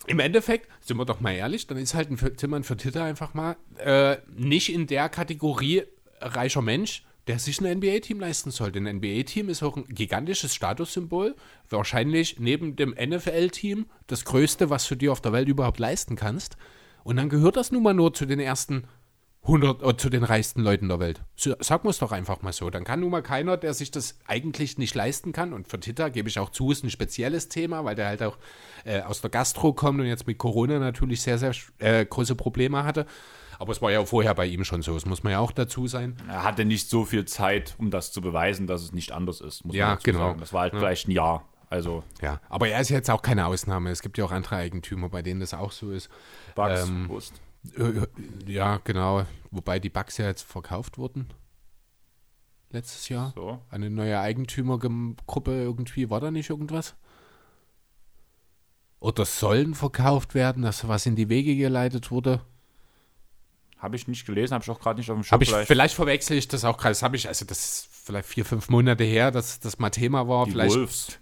Im 0.10 0.20
Endeffekt, 0.20 0.68
sind 0.82 0.98
wir 0.98 1.06
doch 1.06 1.20
mal 1.20 1.36
ehrlich, 1.36 1.68
dann 1.68 1.78
ist 1.78 1.94
halt 1.94 2.10
ein 2.10 2.36
Timmern 2.36 2.64
für 2.64 2.76
Titter 2.76 3.04
einfach 3.04 3.36
mal 3.36 3.58
äh, 3.78 4.18
nicht 4.36 4.74
in 4.74 4.88
der 4.88 5.08
Kategorie 5.08 5.84
reicher 6.20 6.64
Mensch, 6.64 7.06
der 7.28 7.38
sich 7.38 7.62
ein 7.62 7.78
NBA-Team 7.78 8.20
leisten 8.20 8.50
sollte. 8.50 8.80
Ein 8.80 8.98
NBA-Team 8.98 9.50
ist 9.50 9.62
auch 9.62 9.78
ein 9.78 9.86
gigantisches 9.88 10.56
Statussymbol. 10.56 11.36
Wahrscheinlich 11.70 12.40
neben 12.40 12.76
dem 12.76 12.96
NFL-Team 13.00 13.86
das 14.08 14.26
größte, 14.26 14.72
was 14.72 14.88
du 14.88 14.96
dir 14.96 15.12
auf 15.12 15.22
der 15.22 15.32
Welt 15.32 15.48
überhaupt 15.48 15.78
leisten 15.78 16.16
kannst. 16.16 16.58
Und 17.04 17.18
dann 17.18 17.30
gehört 17.30 17.56
das 17.56 17.72
nun 17.72 17.84
mal 17.84 17.94
nur 17.94 18.12
zu 18.12 18.26
den 18.26 18.40
ersten 18.40 18.86
100, 19.44 19.82
äh, 19.84 19.98
zu 19.98 20.10
den 20.10 20.24
reichsten 20.24 20.62
Leuten 20.62 20.90
der 20.90 21.00
Welt. 21.00 21.24
So, 21.36 21.52
wir 21.52 21.90
es 21.90 22.00
doch 22.00 22.12
einfach 22.12 22.42
mal 22.42 22.54
so. 22.54 22.70
Dann 22.70 22.84
kann 22.84 23.00
nun 23.00 23.10
mal 23.10 23.24
keiner, 23.24 23.58
der 23.58 23.74
sich 23.74 23.90
das 23.90 24.20
eigentlich 24.28 24.78
nicht 24.78 24.96
leisten 24.96 25.32
kann, 25.32 25.54
und 25.54 25.68
für 25.68 25.80
Tita 25.80 26.10
gebe 26.10 26.30
ich 26.30 26.40
auch 26.40 26.50
zu, 26.50 26.72
ist 26.72 26.84
ein 26.84 26.90
spezielles 26.90 27.50
Thema, 27.50 27.86
weil 27.86 27.96
der 27.96 28.08
halt 28.08 28.22
auch 28.24 28.38
äh, 28.86 29.02
aus 29.02 29.22
der 29.22 29.30
Gastro 29.30 29.74
kommt 29.74 30.00
und 30.00 30.06
jetzt 30.06 30.28
mit 30.28 30.38
Corona 30.38 30.80
natürlich 30.80 31.22
sehr, 31.22 31.38
sehr 31.38 31.54
äh, 31.80 32.06
große 32.06 32.36
Probleme 32.36 32.84
hatte. 32.84 33.06
Aber 33.58 33.74
es 33.74 33.82
war 33.82 33.92
ja 33.92 34.06
vorher 34.06 34.34
bei 34.36 34.46
ihm 34.46 34.64
schon 34.64 34.82
so, 34.82 34.94
das 34.94 35.06
muss 35.06 35.24
man 35.24 35.32
ja 35.34 35.40
auch 35.40 35.52
dazu 35.52 35.86
sein. 35.88 36.16
er 36.30 36.44
hatte 36.44 36.64
nicht 36.64 36.90
so 36.90 37.04
viel 37.04 37.26
Zeit, 37.26 37.76
um 37.78 37.92
das 37.92 38.12
zu 38.14 38.22
beweisen, 38.22 38.68
dass 38.68 38.82
es 38.82 38.94
nicht 38.94 39.12
anders 39.12 39.42
ist. 39.42 39.66
Muss 39.66 39.76
Ja, 39.76 39.88
man 39.90 40.00
genau. 40.02 40.20
Sagen. 40.20 40.40
Das 40.40 40.54
war 40.54 40.62
halt 40.62 40.74
vielleicht 40.76 41.08
ein 41.08 41.12
Jahr. 41.12 41.46
Also 41.70 42.04
Ja, 42.22 42.40
aber 42.50 42.70
er 42.70 42.80
ist 42.82 42.90
jetzt 42.90 43.10
auch 43.12 43.22
keine 43.22 43.46
Ausnahme. 43.46 43.92
Es 43.92 44.02
gibt 44.02 44.18
ja 44.18 44.26
auch 44.26 44.32
andere 44.32 44.56
Eigentümer, 44.56 45.10
bei 45.10 45.22
denen 45.22 45.40
das 45.40 45.54
auch 45.54 45.72
so 45.72 45.92
ist. 45.92 46.10
Bugs, 46.56 46.88
Ähm, 46.88 47.10
Wurst. 47.10 47.34
Äh, 47.78 48.08
Ja, 48.46 48.78
genau. 48.84 49.26
Wobei 49.52 49.80
die 49.80 49.90
Bugs 49.90 50.18
ja 50.18 50.28
jetzt 50.28 50.44
verkauft 50.44 50.98
wurden. 50.98 51.28
Letztes 52.72 53.10
Jahr. 53.10 53.32
So. 53.36 53.60
Eine 53.70 53.90
neue 53.90 54.20
Eigentümergruppe 54.20 55.52
irgendwie. 55.52 56.10
War 56.10 56.20
da 56.22 56.30
nicht 56.30 56.50
irgendwas? 56.50 56.96
Oder 59.00 59.26
sollen 59.26 59.74
verkauft 59.76 60.36
werden, 60.36 60.62
dass 60.64 60.88
was 60.88 61.06
in 61.06 61.16
die 61.16 61.30
Wege 61.30 61.56
geleitet 61.56 62.12
wurde? 62.12 62.42
Habe 63.78 63.96
ich 63.96 64.08
nicht 64.10 64.26
gelesen, 64.26 64.54
habe 64.54 64.64
ich 64.64 64.70
auch 64.70 64.80
gerade 64.80 65.00
nicht 65.00 65.10
auf 65.10 65.18
dem 65.18 65.24
Schirm. 65.24 65.32
Hab 65.36 65.42
ich, 65.42 65.56
vielleicht, 65.68 65.96
verwechsel 65.96 66.38
ich 66.38 66.50
das 66.50 66.66
auch 66.66 66.78
gerade. 66.78 66.92
Das 66.92 67.02
habe 67.02 67.16
ich, 67.16 67.30
also 67.30 67.46
das 67.46 67.60
ist 67.64 67.88
vielleicht 67.92 68.28
vier, 68.28 68.44
fünf 68.44 68.68
Monate 68.70 69.06
her, 69.06 69.32
dass 69.32 69.62
das 69.62 69.80
mal 69.80 69.90
Thema 69.90 70.28
war. 70.28 70.46
die 70.46 70.52
vielleicht 70.52 70.76
Wolves. 70.76 71.18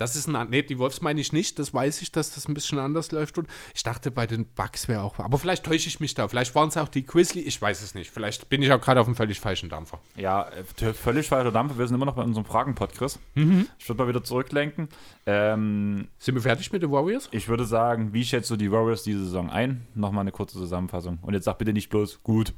Das 0.00 0.16
ist 0.16 0.28
ein, 0.28 0.48
nee, 0.48 0.62
die 0.62 0.78
Wolves 0.78 1.02
meine 1.02 1.20
ich 1.20 1.34
nicht, 1.34 1.58
das 1.58 1.74
weiß 1.74 2.00
ich, 2.00 2.10
dass 2.10 2.34
das 2.34 2.48
ein 2.48 2.54
bisschen 2.54 2.78
anders 2.78 3.12
läuft. 3.12 3.36
Und 3.36 3.48
ich 3.74 3.82
dachte, 3.82 4.10
bei 4.10 4.26
den 4.26 4.46
Bugs 4.46 4.88
wäre 4.88 5.02
auch, 5.02 5.18
aber 5.18 5.38
vielleicht 5.38 5.64
täusche 5.64 5.88
ich 5.88 6.00
mich 6.00 6.14
da. 6.14 6.26
Vielleicht 6.26 6.54
waren 6.54 6.68
es 6.70 6.78
auch 6.78 6.88
die 6.88 7.04
Grizzly, 7.04 7.42
ich 7.42 7.60
weiß 7.60 7.82
es 7.82 7.94
nicht. 7.94 8.10
Vielleicht 8.10 8.48
bin 8.48 8.62
ich 8.62 8.72
auch 8.72 8.80
gerade 8.80 8.98
auf 8.98 9.06
einem 9.06 9.14
völlig 9.14 9.40
falschen 9.40 9.68
Dampfer. 9.68 10.00
Ja, 10.16 10.48
äh, 10.48 10.94
völlig 10.94 11.28
falscher 11.28 11.52
Dampfer. 11.52 11.76
Wir 11.76 11.86
sind 11.86 11.96
immer 11.96 12.06
noch 12.06 12.14
bei 12.14 12.22
unserem 12.22 12.46
Fragenpod, 12.46 12.94
Chris. 12.94 13.18
Mhm. 13.34 13.66
Ich 13.78 13.86
würde 13.90 14.02
mal 14.02 14.08
wieder 14.08 14.24
zurücklenken. 14.24 14.88
Ähm, 15.26 16.08
Sind 16.18 16.34
wir 16.34 16.42
fertig 16.42 16.72
mit 16.72 16.82
den 16.82 16.90
Warriors? 16.90 17.28
ich 17.30 17.48
würde 17.48 17.66
sagen, 17.66 18.14
wie 18.14 18.24
schätzt 18.24 18.50
du 18.50 18.56
die 18.56 18.72
Warriors 18.72 19.02
diese 19.02 19.24
Saison 19.24 19.50
ein? 19.50 19.86
Nochmal 19.94 20.22
eine 20.22 20.32
kurze 20.32 20.56
Zusammenfassung. 20.56 21.18
Und 21.20 21.34
jetzt 21.34 21.44
sag 21.44 21.58
bitte 21.58 21.74
nicht 21.74 21.90
bloß 21.90 22.22
gut. 22.22 22.54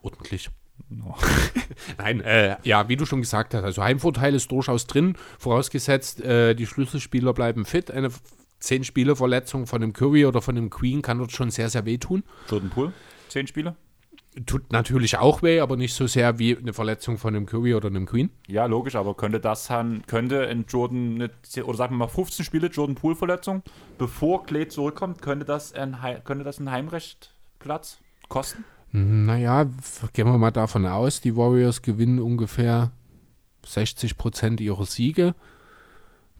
Ordentlich. 0.00 0.48
Nein, 1.98 2.20
äh, 2.20 2.56
ja, 2.62 2.88
wie 2.88 2.96
du 2.96 3.06
schon 3.06 3.20
gesagt 3.20 3.54
hast, 3.54 3.64
also 3.64 3.82
Heimvorteil 3.82 4.34
ist 4.34 4.50
durchaus 4.50 4.86
drin, 4.86 5.16
vorausgesetzt, 5.38 6.20
äh, 6.20 6.54
die 6.54 6.66
Schlüsselspieler 6.66 7.32
bleiben 7.32 7.64
fit. 7.64 7.90
Eine 7.90 8.10
10 8.60 8.84
Spiele 8.84 9.16
Verletzung 9.16 9.66
von 9.66 9.80
dem 9.80 9.92
Curry 9.92 10.26
oder 10.26 10.40
von 10.40 10.54
dem 10.54 10.70
Queen 10.70 11.02
kann 11.02 11.18
dort 11.18 11.32
schon 11.32 11.50
sehr, 11.50 11.68
sehr 11.68 11.84
wehtun. 11.84 12.24
Jordan 12.48 12.70
Poole, 12.70 12.92
zehn 13.28 13.46
Spiele. 13.46 13.76
Tut 14.46 14.72
natürlich 14.72 15.18
auch 15.18 15.42
weh, 15.42 15.60
aber 15.60 15.76
nicht 15.76 15.94
so 15.94 16.08
sehr 16.08 16.40
wie 16.40 16.56
eine 16.56 16.72
Verletzung 16.72 17.18
von 17.18 17.36
einem 17.36 17.46
Curry 17.46 17.74
oder 17.74 17.86
einem 17.86 18.06
Queen. 18.06 18.30
Ja, 18.48 18.66
logisch, 18.66 18.96
aber 18.96 19.14
könnte 19.14 19.38
das 19.38 19.68
dann, 19.68 20.04
könnte 20.06 20.36
in 20.44 20.64
Jordan, 20.66 21.14
eine, 21.14 21.30
zehn- 21.42 21.62
oder 21.62 21.76
sagen 21.76 21.94
wir 21.94 21.98
mal 21.98 22.08
15 22.08 22.44
Spiele 22.44 22.66
Jordan 22.66 22.96
Poole 22.96 23.14
Verletzung, 23.14 23.62
bevor 23.96 24.44
Clay 24.44 24.66
zurückkommt, 24.66 25.22
könnte 25.22 25.44
das 25.44 25.72
ein, 25.72 25.96
könnte 26.24 26.42
das 26.42 26.58
ein 26.58 26.70
Heimrechtplatz 26.70 27.98
kosten? 28.28 28.64
Naja, 28.96 29.62
f- 29.62 30.08
gehen 30.12 30.26
wir 30.28 30.38
mal 30.38 30.52
davon 30.52 30.86
aus, 30.86 31.20
die 31.20 31.36
Warriors 31.36 31.82
gewinnen 31.82 32.20
ungefähr 32.20 32.92
60 33.66 34.16
Prozent 34.16 34.60
ihrer 34.60 34.86
Siege. 34.86 35.34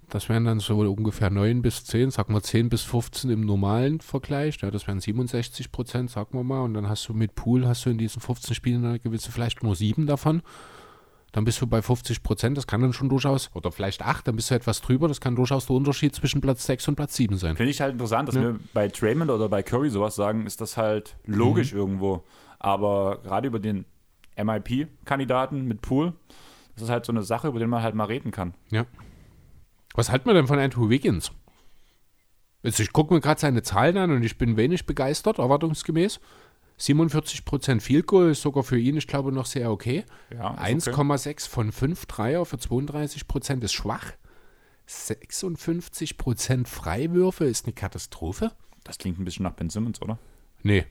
Das 0.08 0.28
wären 0.28 0.44
dann 0.44 0.60
so 0.60 0.78
ungefähr 0.78 1.30
9 1.30 1.62
bis 1.62 1.84
10, 1.84 2.12
sagen 2.12 2.32
wir 2.32 2.42
10 2.42 2.68
bis 2.68 2.82
15 2.82 3.28
im 3.30 3.40
normalen 3.40 4.00
Vergleich. 4.00 4.58
Ja, 4.60 4.70
das 4.70 4.86
wären 4.86 5.00
67 5.00 5.72
Prozent, 5.72 6.10
sagen 6.10 6.38
wir 6.38 6.44
mal. 6.44 6.60
Und 6.60 6.74
dann 6.74 6.88
hast 6.88 7.08
du 7.08 7.14
mit 7.14 7.34
Pool, 7.34 7.66
hast 7.66 7.86
du 7.86 7.90
in 7.90 7.98
diesen 7.98 8.20
15 8.22 8.54
Spielen, 8.54 8.84
dann 8.84 9.00
gewinnst 9.02 9.26
du 9.26 9.32
vielleicht 9.32 9.64
nur 9.64 9.74
7 9.74 10.06
davon. 10.06 10.42
Dann 11.32 11.44
bist 11.44 11.60
du 11.60 11.66
bei 11.66 11.82
50 11.82 12.22
Prozent, 12.22 12.56
das 12.56 12.68
kann 12.68 12.80
dann 12.82 12.92
schon 12.92 13.08
durchaus, 13.08 13.50
oder 13.54 13.72
vielleicht 13.72 14.02
8, 14.02 14.28
dann 14.28 14.36
bist 14.36 14.52
du 14.52 14.54
etwas 14.54 14.80
drüber, 14.80 15.08
das 15.08 15.20
kann 15.20 15.34
durchaus 15.34 15.66
der 15.66 15.74
Unterschied 15.74 16.14
zwischen 16.14 16.40
Platz 16.40 16.64
6 16.66 16.86
und 16.86 16.94
Platz 16.94 17.16
7 17.16 17.36
sein. 17.38 17.56
Finde 17.56 17.72
ich 17.72 17.80
halt 17.80 17.94
interessant, 17.94 18.28
dass 18.28 18.36
Ja. 18.36 18.42
wir 18.42 18.60
bei 18.72 18.86
Draymond 18.86 19.32
oder 19.32 19.48
bei 19.48 19.64
Curry 19.64 19.90
sowas 19.90 20.14
sagen, 20.14 20.46
ist 20.46 20.60
das 20.60 20.76
halt 20.76 21.16
logisch 21.26 21.72
Mhm. 21.72 21.78
irgendwo. 21.80 22.22
Aber 22.64 23.18
gerade 23.22 23.46
über 23.46 23.60
den 23.60 23.84
MIP-Kandidaten 24.42 25.66
mit 25.66 25.82
Pool, 25.82 26.14
das 26.74 26.84
ist 26.84 26.88
halt 26.88 27.04
so 27.04 27.12
eine 27.12 27.22
Sache, 27.22 27.48
über 27.48 27.58
die 27.58 27.66
man 27.66 27.82
halt 27.82 27.94
mal 27.94 28.06
reden 28.06 28.30
kann. 28.30 28.54
Ja. 28.70 28.86
Was 29.94 30.10
halten 30.10 30.24
wir 30.24 30.32
denn 30.32 30.46
von 30.46 30.58
Andrew 30.58 30.88
Wiggins? 30.88 31.30
Also 32.62 32.82
ich 32.82 32.94
gucke 32.94 33.12
mir 33.12 33.20
gerade 33.20 33.38
seine 33.38 33.62
Zahlen 33.62 33.98
an 33.98 34.10
und 34.12 34.22
ich 34.22 34.38
bin 34.38 34.56
wenig 34.56 34.86
begeistert, 34.86 35.38
erwartungsgemäß. 35.38 36.20
47% 36.80 37.82
Field 37.82 38.06
Goal 38.06 38.30
ist 38.30 38.40
sogar 38.40 38.64
für 38.64 38.78
ihn, 38.78 38.96
ich 38.96 39.06
glaube, 39.06 39.30
noch 39.30 39.44
sehr 39.44 39.70
okay. 39.70 40.06
Ja, 40.32 40.54
ist 40.66 40.88
okay. 40.88 40.98
1,6 41.02 41.46
von 41.46 41.70
5 41.70 42.06
Dreier 42.06 42.46
für 42.46 42.56
32% 42.56 43.62
ist 43.62 43.74
schwach. 43.74 44.12
56% 44.88 46.66
Freiwürfe 46.66 47.44
ist 47.44 47.66
eine 47.66 47.74
Katastrophe. 47.74 48.52
Das 48.84 48.96
klingt 48.96 49.18
ein 49.18 49.26
bisschen 49.26 49.42
nach 49.42 49.52
Ben 49.52 49.68
Simmons, 49.68 50.00
oder? 50.00 50.18
Nee, 50.62 50.86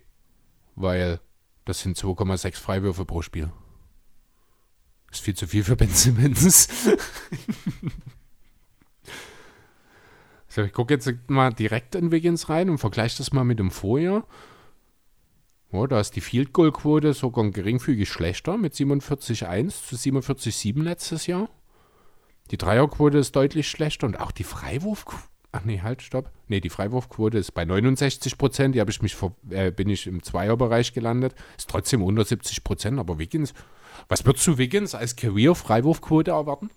weil 0.75 1.19
das 1.65 1.81
sind 1.81 1.97
2,6 1.97 2.55
Freiwürfe 2.55 3.05
pro 3.05 3.21
Spiel. 3.21 3.51
Ist 5.11 5.21
viel 5.21 5.35
zu 5.35 5.47
viel 5.47 5.63
für 5.63 5.75
Ben 5.75 5.89
Simmons. 5.89 6.67
so, 10.47 10.63
ich 10.63 10.73
gucke 10.73 10.93
jetzt 10.93 11.11
mal 11.27 11.53
direkt 11.53 11.95
in 11.95 12.11
Wiggins 12.11 12.49
rein 12.49 12.69
und 12.69 12.79
vergleiche 12.79 13.17
das 13.19 13.31
mal 13.31 13.43
mit 13.43 13.59
dem 13.59 13.71
Vorjahr. 13.71 14.25
Oh, 15.71 15.87
da 15.87 15.99
ist 15.99 16.15
die 16.15 16.21
Field 16.21 16.53
Goal 16.53 16.71
Quote 16.71 17.13
sogar 17.13 17.49
geringfügig 17.49 18.09
schlechter 18.09 18.57
mit 18.57 18.73
47,1 18.73 19.87
zu 19.87 19.95
47,7 19.95 20.83
letztes 20.83 21.27
Jahr. 21.27 21.49
Die 22.51 22.57
Dreierquote 22.57 23.17
ist 23.17 23.35
deutlich 23.35 23.67
schlechter 23.67 24.05
und 24.05 24.19
auch 24.19 24.31
die 24.31 24.43
Freiwurfquote. 24.43 25.32
Ach 25.55 25.63
nee, 25.65 25.81
halt, 25.81 26.01
stopp. 26.01 26.31
Nee, 26.47 26.59
die 26.61 26.69
Freiwurfquote 26.69 27.37
ist 27.37 27.51
bei 27.51 27.63
69 27.63 28.39
Prozent. 28.39 28.73
Die 28.73 28.79
habe 28.79 28.89
ich 28.89 29.03
mich 29.03 29.13
vor, 29.13 29.35
äh, 29.51 29.71
bin 29.71 29.87
ich 29.87 30.07
im 30.07 30.23
Zweierbereich 30.23 30.93
gelandet. 30.93 31.35
Ist 31.55 31.69
trotzdem 31.69 32.01
unter 32.01 32.25
70 32.25 32.63
Prozent. 32.63 32.99
Aber 32.99 33.19
Wiggins, 33.19 33.53
was 34.09 34.25
würdest 34.25 34.47
du 34.47 34.57
Wiggins 34.57 34.95
als 34.95 35.15
Career-Freiwurfquote 35.15 36.31
erwarten? 36.31 36.71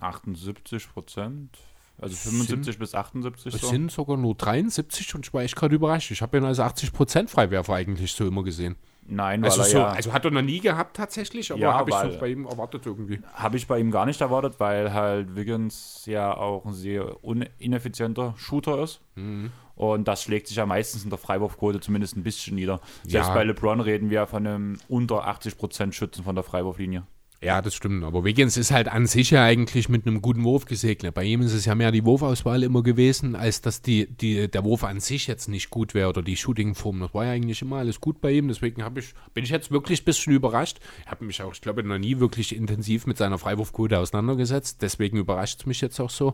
78 0.00 0.92
Prozent. 0.92 1.56
Also 2.00 2.16
75 2.16 2.80
bis 2.80 2.96
78 2.96 3.54
Es 3.54 3.60
so. 3.60 3.68
sind 3.68 3.92
sogar 3.92 4.16
nur 4.16 4.34
73 4.34 5.14
und 5.14 5.24
ich 5.24 5.32
war 5.32 5.42
echt 5.42 5.54
gerade 5.54 5.76
überrascht. 5.76 6.10
Ich 6.10 6.20
habe 6.20 6.36
ihn 6.36 6.44
als 6.44 6.58
80 6.58 6.92
Prozent 6.92 7.30
Freiwerfer 7.30 7.74
eigentlich 7.74 8.12
so 8.12 8.26
immer 8.26 8.42
gesehen. 8.42 8.74
Nein, 9.06 9.42
weil 9.42 9.50
Also, 9.50 9.62
so, 9.64 9.78
ja, 9.78 9.88
also 9.88 10.12
hat 10.12 10.24
er 10.24 10.30
noch 10.30 10.40
nie 10.42 10.60
gehabt 10.60 10.96
tatsächlich, 10.96 11.52
aber 11.52 11.60
Ja, 11.60 11.74
habe 11.74 11.90
ich 11.90 11.96
so 12.14 12.18
bei 12.18 12.28
ihm 12.28 12.46
erwartet 12.46 12.86
irgendwie. 12.86 13.20
habe 13.34 13.56
ich 13.56 13.66
bei 13.66 13.78
ihm 13.78 13.90
gar 13.90 14.06
nicht 14.06 14.20
erwartet, 14.20 14.54
weil 14.58 14.92
halt 14.94 15.36
Wiggins 15.36 16.04
ja 16.06 16.34
auch 16.34 16.64
ein 16.64 16.72
sehr 16.72 17.16
ineffizienter 17.58 18.34
Shooter 18.36 18.82
ist. 18.82 19.00
Mhm. 19.14 19.50
Und 19.76 20.06
das 20.06 20.22
schlägt 20.22 20.46
sich 20.46 20.56
ja 20.56 20.66
meistens 20.66 21.02
in 21.04 21.10
der 21.10 21.18
Freiwurfquote 21.18 21.80
zumindest 21.80 22.16
ein 22.16 22.22
bisschen 22.22 22.54
nieder. 22.54 22.80
Selbst 23.06 23.28
Ja. 23.28 23.34
bei 23.34 23.42
LeBron 23.44 23.80
reden 23.80 24.08
wir 24.08 24.26
von 24.26 24.46
einem 24.46 24.78
unter 24.88 25.26
80% 25.26 25.92
Schützen 25.92 26.22
von 26.24 26.34
der 26.36 26.44
Freiwurflinie. 26.44 27.02
Ja, 27.44 27.60
das 27.60 27.74
stimmt. 27.74 28.04
Aber 28.04 28.24
Wiggins 28.24 28.56
ist 28.56 28.70
halt 28.70 28.88
an 28.88 29.06
sich 29.06 29.30
ja 29.30 29.44
eigentlich 29.44 29.90
mit 29.90 30.06
einem 30.06 30.22
guten 30.22 30.44
Wurf 30.44 30.64
gesegnet. 30.64 31.12
Bei 31.12 31.24
ihm 31.24 31.42
ist 31.42 31.52
es 31.52 31.66
ja 31.66 31.74
mehr 31.74 31.92
die 31.92 32.06
Wurfauswahl 32.06 32.62
immer 32.62 32.82
gewesen, 32.82 33.36
als 33.36 33.60
dass 33.60 33.82
die, 33.82 34.06
die, 34.06 34.50
der 34.50 34.64
Wurf 34.64 34.82
an 34.82 34.98
sich 34.98 35.26
jetzt 35.26 35.48
nicht 35.48 35.68
gut 35.68 35.92
wäre 35.92 36.08
oder 36.08 36.22
die 36.22 36.38
Shootingform. 36.38 37.00
Das 37.00 37.12
war 37.12 37.26
ja 37.26 37.32
eigentlich 37.32 37.60
immer 37.60 37.76
alles 37.76 38.00
gut 38.00 38.22
bei 38.22 38.32
ihm. 38.32 38.48
Deswegen 38.48 38.82
ich, 38.96 39.12
bin 39.34 39.44
ich 39.44 39.50
jetzt 39.50 39.70
wirklich 39.70 40.00
ein 40.00 40.04
bisschen 40.06 40.32
überrascht. 40.32 40.78
Ich 41.04 41.10
habe 41.10 41.26
mich 41.26 41.42
auch, 41.42 41.52
ich 41.52 41.60
glaube, 41.60 41.82
noch 41.82 41.98
nie 41.98 42.18
wirklich 42.18 42.56
intensiv 42.56 43.06
mit 43.06 43.18
seiner 43.18 43.36
Freiwurfquote 43.36 43.98
auseinandergesetzt. 43.98 44.80
Deswegen 44.80 45.18
überrascht 45.18 45.60
es 45.60 45.66
mich 45.66 45.82
jetzt 45.82 46.00
auch 46.00 46.08
so. 46.08 46.32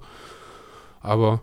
Aber 1.00 1.42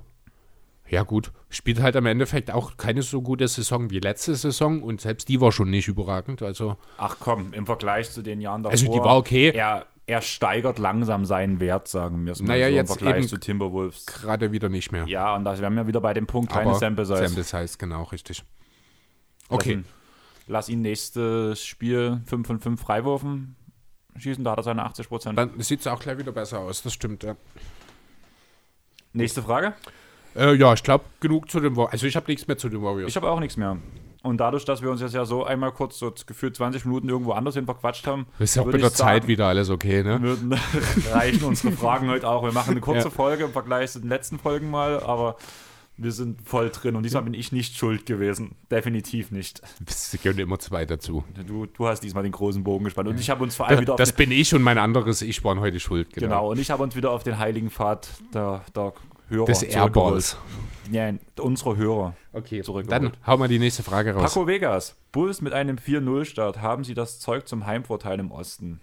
ja 0.90 1.04
gut, 1.04 1.32
spielt 1.50 1.82
halt 1.82 1.96
am 1.96 2.06
Endeffekt 2.06 2.52
auch 2.52 2.78
keine 2.78 3.02
so 3.02 3.22
gute 3.22 3.48
Saison 3.48 3.90
wie 3.90 4.00
letzte 4.00 4.36
Saison 4.36 4.82
und 4.82 5.02
selbst 5.02 5.28
die 5.30 5.42
war 5.42 5.52
schon 5.52 5.70
nicht 5.70 5.88
überragend. 5.88 6.42
Also 6.42 6.78
Ach 6.98 7.18
komm, 7.20 7.54
im 7.54 7.66
Vergleich 7.66 8.12
zu 8.12 8.22
den 8.22 8.42
Jahren 8.42 8.64
davor. 8.64 8.72
Also 8.72 8.92
die 8.92 9.00
war 9.00 9.18
okay. 9.18 9.52
Er, 9.54 9.86
er 10.06 10.22
steigert 10.22 10.80
langsam 10.80 11.26
seinen 11.26 11.60
Wert, 11.60 11.88
sagen 11.88 12.26
wir 12.26 12.34
es 12.34 12.42
mal 12.42 12.48
Naja, 12.48 12.70
so, 12.70 12.74
jetzt 12.76 12.90
im 12.92 12.98
Vergleich 12.98 13.18
eben 13.20 13.28
zu 13.28 13.38
Timberwolves. 13.38 14.06
gerade 14.06 14.52
wieder 14.52 14.70
nicht 14.70 14.92
mehr. 14.92 15.06
Ja, 15.08 15.36
und 15.36 15.44
da 15.46 15.58
wären 15.60 15.76
wir 15.76 15.88
wieder 15.88 16.02
bei 16.02 16.14
dem 16.14 16.28
Punkt, 16.28 16.52
keine 16.52 16.76
Sample 16.76 17.06
Size. 17.06 17.28
Sample 17.28 17.44
Size, 17.44 17.78
genau, 17.78 18.04
richtig. 18.04 18.44
Lass 19.50 19.60
Okay. 19.60 19.74
ihn, 19.74 19.86
lass 20.48 20.70
ihn 20.70 20.82
nächstes 20.82 21.64
Spiel 21.66 22.22
5 22.26 22.48
von 22.48 22.60
5 22.60 22.82
Freiwürfen 22.82 23.56
schießen, 24.20 24.44
da 24.44 24.52
hat 24.52 24.60
er 24.60 24.64
seine 24.64 24.84
80 24.84 25.10
Prozent. 25.10 25.38
Dann 25.38 25.60
sieht 25.62 25.82
es 25.82 25.88
auch 25.88 26.00
gleich 26.00 26.18
wieder 26.18 26.32
besser 26.32 26.60
aus, 26.60 26.82
das 26.82 26.94
stimmt, 26.94 27.24
ja. 27.24 27.36
Nächste 29.14 29.42
Frage. 29.42 29.74
Äh, 30.36 30.56
ja, 30.56 30.74
ich 30.74 30.84
glaube, 30.84 31.06
genug 31.20 31.50
zu 31.50 31.60
den 31.60 31.76
Warriors. 31.76 31.94
Also 31.94 32.08
ich 32.08 32.16
habe 32.16 32.28
nichts 32.28 32.48
mehr 32.48 32.58
zu 32.58 32.70
den 32.70 32.82
Warriors. 32.82 33.10
Ich 33.10 33.16
habe 33.16 33.30
auch 33.30 33.40
nichts 33.40 33.58
mehr. 33.58 33.78
Und 34.24 34.38
dadurch, 34.38 34.66
dass 34.66 34.82
wir 34.82 34.92
uns 34.92 35.00
jetzt 35.00 35.14
ja 35.14 35.26
so 35.26 35.46
einmal 35.46 35.72
kurz 35.72 36.00
so 36.00 36.14
gefühlt 36.26 36.56
20 36.56 36.86
Minuten 36.86 37.08
irgendwo 37.08 37.32
anders 37.32 37.56
hin 37.56 37.66
verquatscht 37.66 38.08
haben, 38.08 38.26
ist 38.40 38.56
ja 38.56 38.62
auch 38.64 38.66
mit 38.66 38.82
der 38.82 38.88
ich 38.88 38.94
Zeit 38.94 39.22
sagen, 39.22 39.28
wieder 39.28 39.46
alles 39.48 39.70
okay, 39.70 40.04
ne? 40.04 40.22
würden 40.22 40.54
reichen 41.12 41.44
unsere 41.46 41.72
Fragen 41.72 42.10
heute 42.10 42.28
auch. 42.28 42.44
Wir 42.44 42.52
machen 42.52 42.72
eine 42.72 42.82
kurze 42.82 43.06
Ja. 43.06 43.10
Folge 43.10 43.46
im 43.46 43.52
Vergleich 43.52 43.92
zu 43.92 44.00
den 44.00 44.10
letzten 44.10 44.38
Folgen 44.38 44.70
mal, 44.70 45.02
aber 45.02 45.38
wir 46.00 46.12
sind 46.12 46.42
voll 46.48 46.70
drin 46.70 46.96
und 46.96 47.04
diesmal 47.04 47.24
bin 47.24 47.34
ich 47.34 47.52
nicht 47.52 47.76
schuld 47.76 48.06
gewesen. 48.06 48.56
Definitiv 48.70 49.32
nicht. 49.32 49.62
Es 49.88 50.16
gehören 50.22 50.40
immer 50.40 50.60
zwei 50.60 50.86
dazu. 50.86 51.24
Du, 51.48 51.66
du 51.66 51.88
hast 51.88 52.02
diesmal 52.02 52.24
den 52.24 52.34
großen 52.34 52.64
Bogen 52.64 52.86
gespannt 52.86 53.10
und 53.10 53.20
ich 53.20 53.30
habe 53.30 53.44
uns 53.44 53.56
vor 53.56 53.68
allem 53.68 53.82
wieder 53.82 53.94
auf 53.94 53.98
Das 53.98 54.14
den, 54.14 54.30
bin 54.30 54.32
ich 54.32 54.54
und 54.54 54.62
mein 54.62 54.78
anderes 54.78 55.22
Ich 55.22 55.44
waren 55.44 55.60
heute 55.60 55.80
schuld. 55.80 56.14
Genau. 56.14 56.28
genau 56.28 56.52
und 56.52 56.60
ich 56.60 56.70
habe 56.70 56.84
uns 56.84 56.96
wieder 56.96 57.12
auf 57.12 57.24
den 57.24 57.40
heiligen 57.40 57.72
Pfad 57.72 58.10
der, 58.34 58.62
der 58.76 58.94
Hörer 59.30 59.46
Des. 59.46 59.64
Airballs. 59.64 60.38
Ja, 60.92 61.12
unsere 61.40 61.76
Hörer. 61.76 62.16
Okay, 62.32 62.64
dann 62.88 63.12
hau 63.26 63.38
mal 63.38 63.48
die 63.48 63.60
nächste 63.60 63.84
Frage 63.84 64.14
raus. 64.14 64.34
Paco 64.34 64.48
Vegas, 64.48 64.96
Bulls 65.12 65.42
mit 65.42 65.54
einem 65.54 65.78
4-0-Start. 65.78 66.62
Haben 66.62 66.84
sie 66.84 66.94
das 66.94 67.20
Zeug 67.20 67.48
zum 67.48 67.66
Heimvorteil 67.66 68.20
im 68.20 68.32
Osten? 68.32 68.80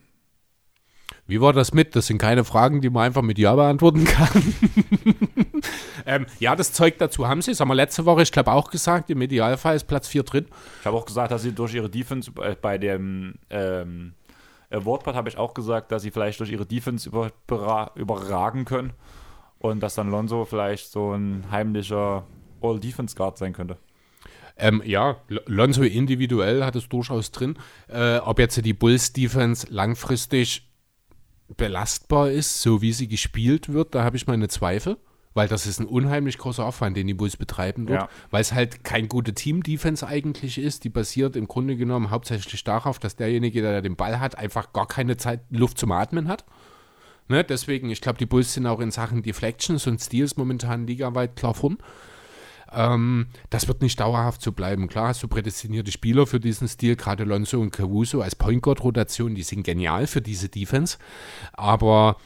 Wie 1.27 1.41
war 1.41 1.55
das 1.55 1.73
mit? 1.73 1.97
Das 1.97 2.07
sind 2.07 2.19
keine 2.19 2.45
Fragen, 2.45 2.83
die 2.83 2.91
man 2.91 3.05
einfach 3.05 3.23
mit 3.23 3.39
Ja 3.39 3.55
beantworten 3.55 4.05
kann. 4.05 4.29
ähm, 6.07 6.27
ja, 6.39 6.55
das 6.55 6.73
Zeug 6.73 6.99
dazu 6.99 7.27
haben 7.27 7.41
sie. 7.41 7.53
Das 7.53 7.61
haben 7.61 7.69
wir 7.69 7.75
letzte 7.75 8.05
Woche, 8.05 8.23
ich 8.23 8.33
glaube, 8.33 8.53
auch 8.53 8.71
gesagt. 8.71 9.09
Im 9.09 9.23
Idealfall 9.23 9.77
ist 9.77 9.85
Platz 9.85 10.09
4 10.09 10.25
drin. 10.25 10.47
Ich 10.81 10.87
habe 10.87 10.97
auch 10.97 11.07
gesagt, 11.07 11.33
dass 11.33 11.43
sie 11.43 11.53
durch 11.53 11.73
ihre 11.73 11.89
Defense 11.89 12.31
äh, 12.43 12.57
bei 12.61 12.77
dem 12.77 13.37
ähm, 13.49 14.13
Awardpart 14.71 15.17
habe 15.17 15.31
ich 15.31 15.39
auch 15.39 15.55
gesagt, 15.55 15.93
dass 15.93 16.03
sie 16.03 16.11
vielleicht 16.11 16.41
durch 16.41 16.51
ihre 16.51 16.67
Defense 16.67 17.09
über, 17.09 17.31
überragen 17.95 18.67
können 18.67 18.93
und 19.65 19.83
dass 19.83 19.95
dann 19.95 20.11
Lonzo 20.11 20.45
vielleicht 20.45 20.93
so 20.93 21.13
ein 21.13 21.47
heimlicher 21.51 22.27
All-Defense-Guard 22.61 23.39
sein 23.39 23.55
könnte. 23.55 23.79
Ähm, 24.59 24.83
ja, 24.85 25.17
Lonzo 25.47 25.83
individuell 25.83 26.65
hat 26.65 26.77
es 26.77 26.89
durchaus 26.89 27.31
drin. 27.31 27.57
Äh, 27.89 28.19
ob 28.19 28.39
jetzt 28.39 28.63
die 28.63 28.75
Bulls-Defense 28.75 29.67
langfristig 29.71 30.71
belastbar 31.57 32.31
ist, 32.31 32.61
so 32.61 32.83
wie 32.83 32.93
sie 32.93 33.09
gespielt 33.09 33.73
wird, 33.73 33.95
da 33.95 34.05
habe 34.05 34.19
ich 34.19 34.27
meine 34.27 34.49
Zweifel. 34.49 34.99
Weil 35.33 35.49
das 35.49 35.67
ist 35.67 35.81
ein 35.81 35.87
unheimlich 35.87 36.39
großer 36.39 36.65
Aufwand, 36.65 36.97
den 36.97 37.07
die 37.07 37.15
Bulls 37.15 37.37
betreiben 37.37 37.87
dort. 37.87 38.03
Ja. 38.03 38.09
Weil 38.31 38.43
es 38.43 38.53
halt 38.53 38.85
kein 38.85 39.09
gute 39.09 39.33
Team-Defense 39.33 40.07
eigentlich 40.07 40.59
ist. 40.59 40.85
Die 40.85 40.91
basiert 40.91 41.37
im 41.37 41.49
Grunde 41.49 41.77
genommen 41.77 42.11
hauptsächlich 42.11 42.63
darauf, 42.65 42.99
dass 42.99 43.17
derjenige, 43.17 43.63
der 43.63 43.81
den 43.81 43.97
Ball 43.97 44.21
hat, 44.21 44.37
einfach 44.39 44.75
gar 44.75 44.87
keine 44.87 45.17
Zeit, 45.17 45.41
Luft 45.49 45.79
zum 45.79 45.91
Atmen 45.91 46.29
hat. 46.29 46.45
Ne? 47.29 47.45
Deswegen, 47.45 47.91
ich 47.91 48.01
glaube, 48.01 48.19
die 48.19 48.27
Bulls 48.27 48.55
sind 48.55 48.67
auch 48.67 48.81
in 48.81 48.91
Sachen 48.91 49.23
Deflections 49.23 49.87
und 49.87 50.01
Steals 50.01 50.37
momentan 50.37 50.87
ligaweit 50.87 51.37
klar 51.37 51.55
vorn. 51.55 51.79
Ähm, 52.73 53.27
das 53.51 53.69
wird 53.69 53.83
nicht 53.83 54.01
dauerhaft 54.01 54.43
so 54.43 54.53
bleiben. 54.53 54.89
Klar 54.89 55.09
hast 55.09 55.23
du 55.23 55.29
prädestinierte 55.29 55.93
Spieler 55.93 56.27
für 56.27 56.41
diesen 56.41 56.69
Stil, 56.69 56.97
gerade 56.97 57.25
Lonzo 57.25 57.61
und 57.61 57.71
Caruso 57.71 58.21
als 58.21 58.35
Point 58.35 58.63
Guard 58.63 58.83
Rotation, 58.83 59.35
die 59.35 59.43
sind 59.43 59.63
genial 59.63 60.07
für 60.07 60.21
diese 60.21 60.49
Defense. 60.49 60.99
Aber 61.53 62.17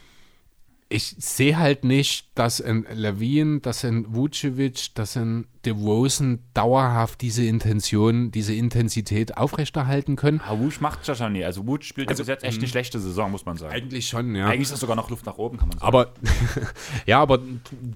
ich 0.91 1.17
sehe 1.19 1.59
halt 1.59 1.85
nicht, 1.85 2.29
dass 2.35 2.63
ein 2.63 2.87
Levine, 2.95 3.61
dass 3.61 3.85
ein 3.85 4.07
Vucevic, 4.15 4.95
dass 4.95 5.19
ein 5.19 5.47
DeRozan 5.67 6.39
dauerhaft 6.55 7.21
diese 7.21 7.45
Intention, 7.45 8.31
diese 8.31 8.55
Intensität 8.55 9.37
aufrechterhalten 9.37 10.17
können. 10.17 10.41
Aber 10.47 10.61
Wusch 10.61 10.81
macht 10.81 11.07
das 11.07 11.19
ja 11.19 11.29
nie. 11.29 11.45
Also 11.45 11.67
Wusch 11.67 11.87
spielt 11.87 12.09
Also, 12.09 12.23
ja 12.23 12.25
bis 12.25 12.29
jetzt 12.29 12.45
echt 12.45 12.59
eine 12.59 12.69
schlechte 12.69 13.01
Saison, 13.01 13.31
muss 13.31 13.45
man 13.45 13.59
sagen. 13.59 13.75
Eigentlich 13.75 14.09
schon, 14.09 14.35
ja. 14.35 14.47
Eigentlich 14.47 14.63
ist 14.63 14.73
das 14.73 14.81
sogar 14.81 14.97
noch 14.97 15.11
Luft 15.11 15.27
nach 15.27 15.37
oben, 15.37 15.59
kann 15.59 15.69
man 15.69 15.79
sagen. 15.79 15.87
Aber 15.87 16.15
ja, 17.07 17.21
aber 17.21 17.41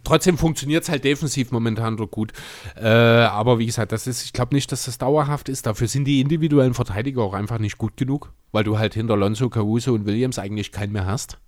trotzdem 0.05 0.36
funktioniert 0.36 0.82
es 0.82 0.90
halt 0.90 1.05
defensiv 1.05 1.51
momentan 1.51 1.97
doch 1.97 2.10
gut. 2.10 2.32
Äh, 2.77 2.89
aber 2.89 3.59
wie 3.59 3.66
gesagt, 3.66 3.93
das 3.93 4.06
ist, 4.06 4.23
ich 4.23 4.35
glaube 4.35 4.55
nicht, 4.55 4.70
dass 4.70 4.85
das 4.85 4.98
dauerhaft 4.98 5.48
ist. 5.48 5.64
Dafür 5.64 5.89
sind 5.89 6.05
die 6.05 6.20
individuellen 6.20 6.74
Verteidiger 6.74 7.23
auch 7.23 7.32
einfach 7.32 7.59
nicht 7.59 7.78
gut 7.78 7.97
genug, 7.97 8.35
weil 8.51 8.64
du 8.64 8.78
halt 8.78 8.93
hinter 8.93 9.16
Lonzo, 9.16 9.48
Caruso 9.48 9.94
und 9.94 10.05
Williams 10.05 10.39
eigentlich 10.39 10.73
keinen 10.73 10.93
mehr 10.93 11.06
hast. 11.06 11.39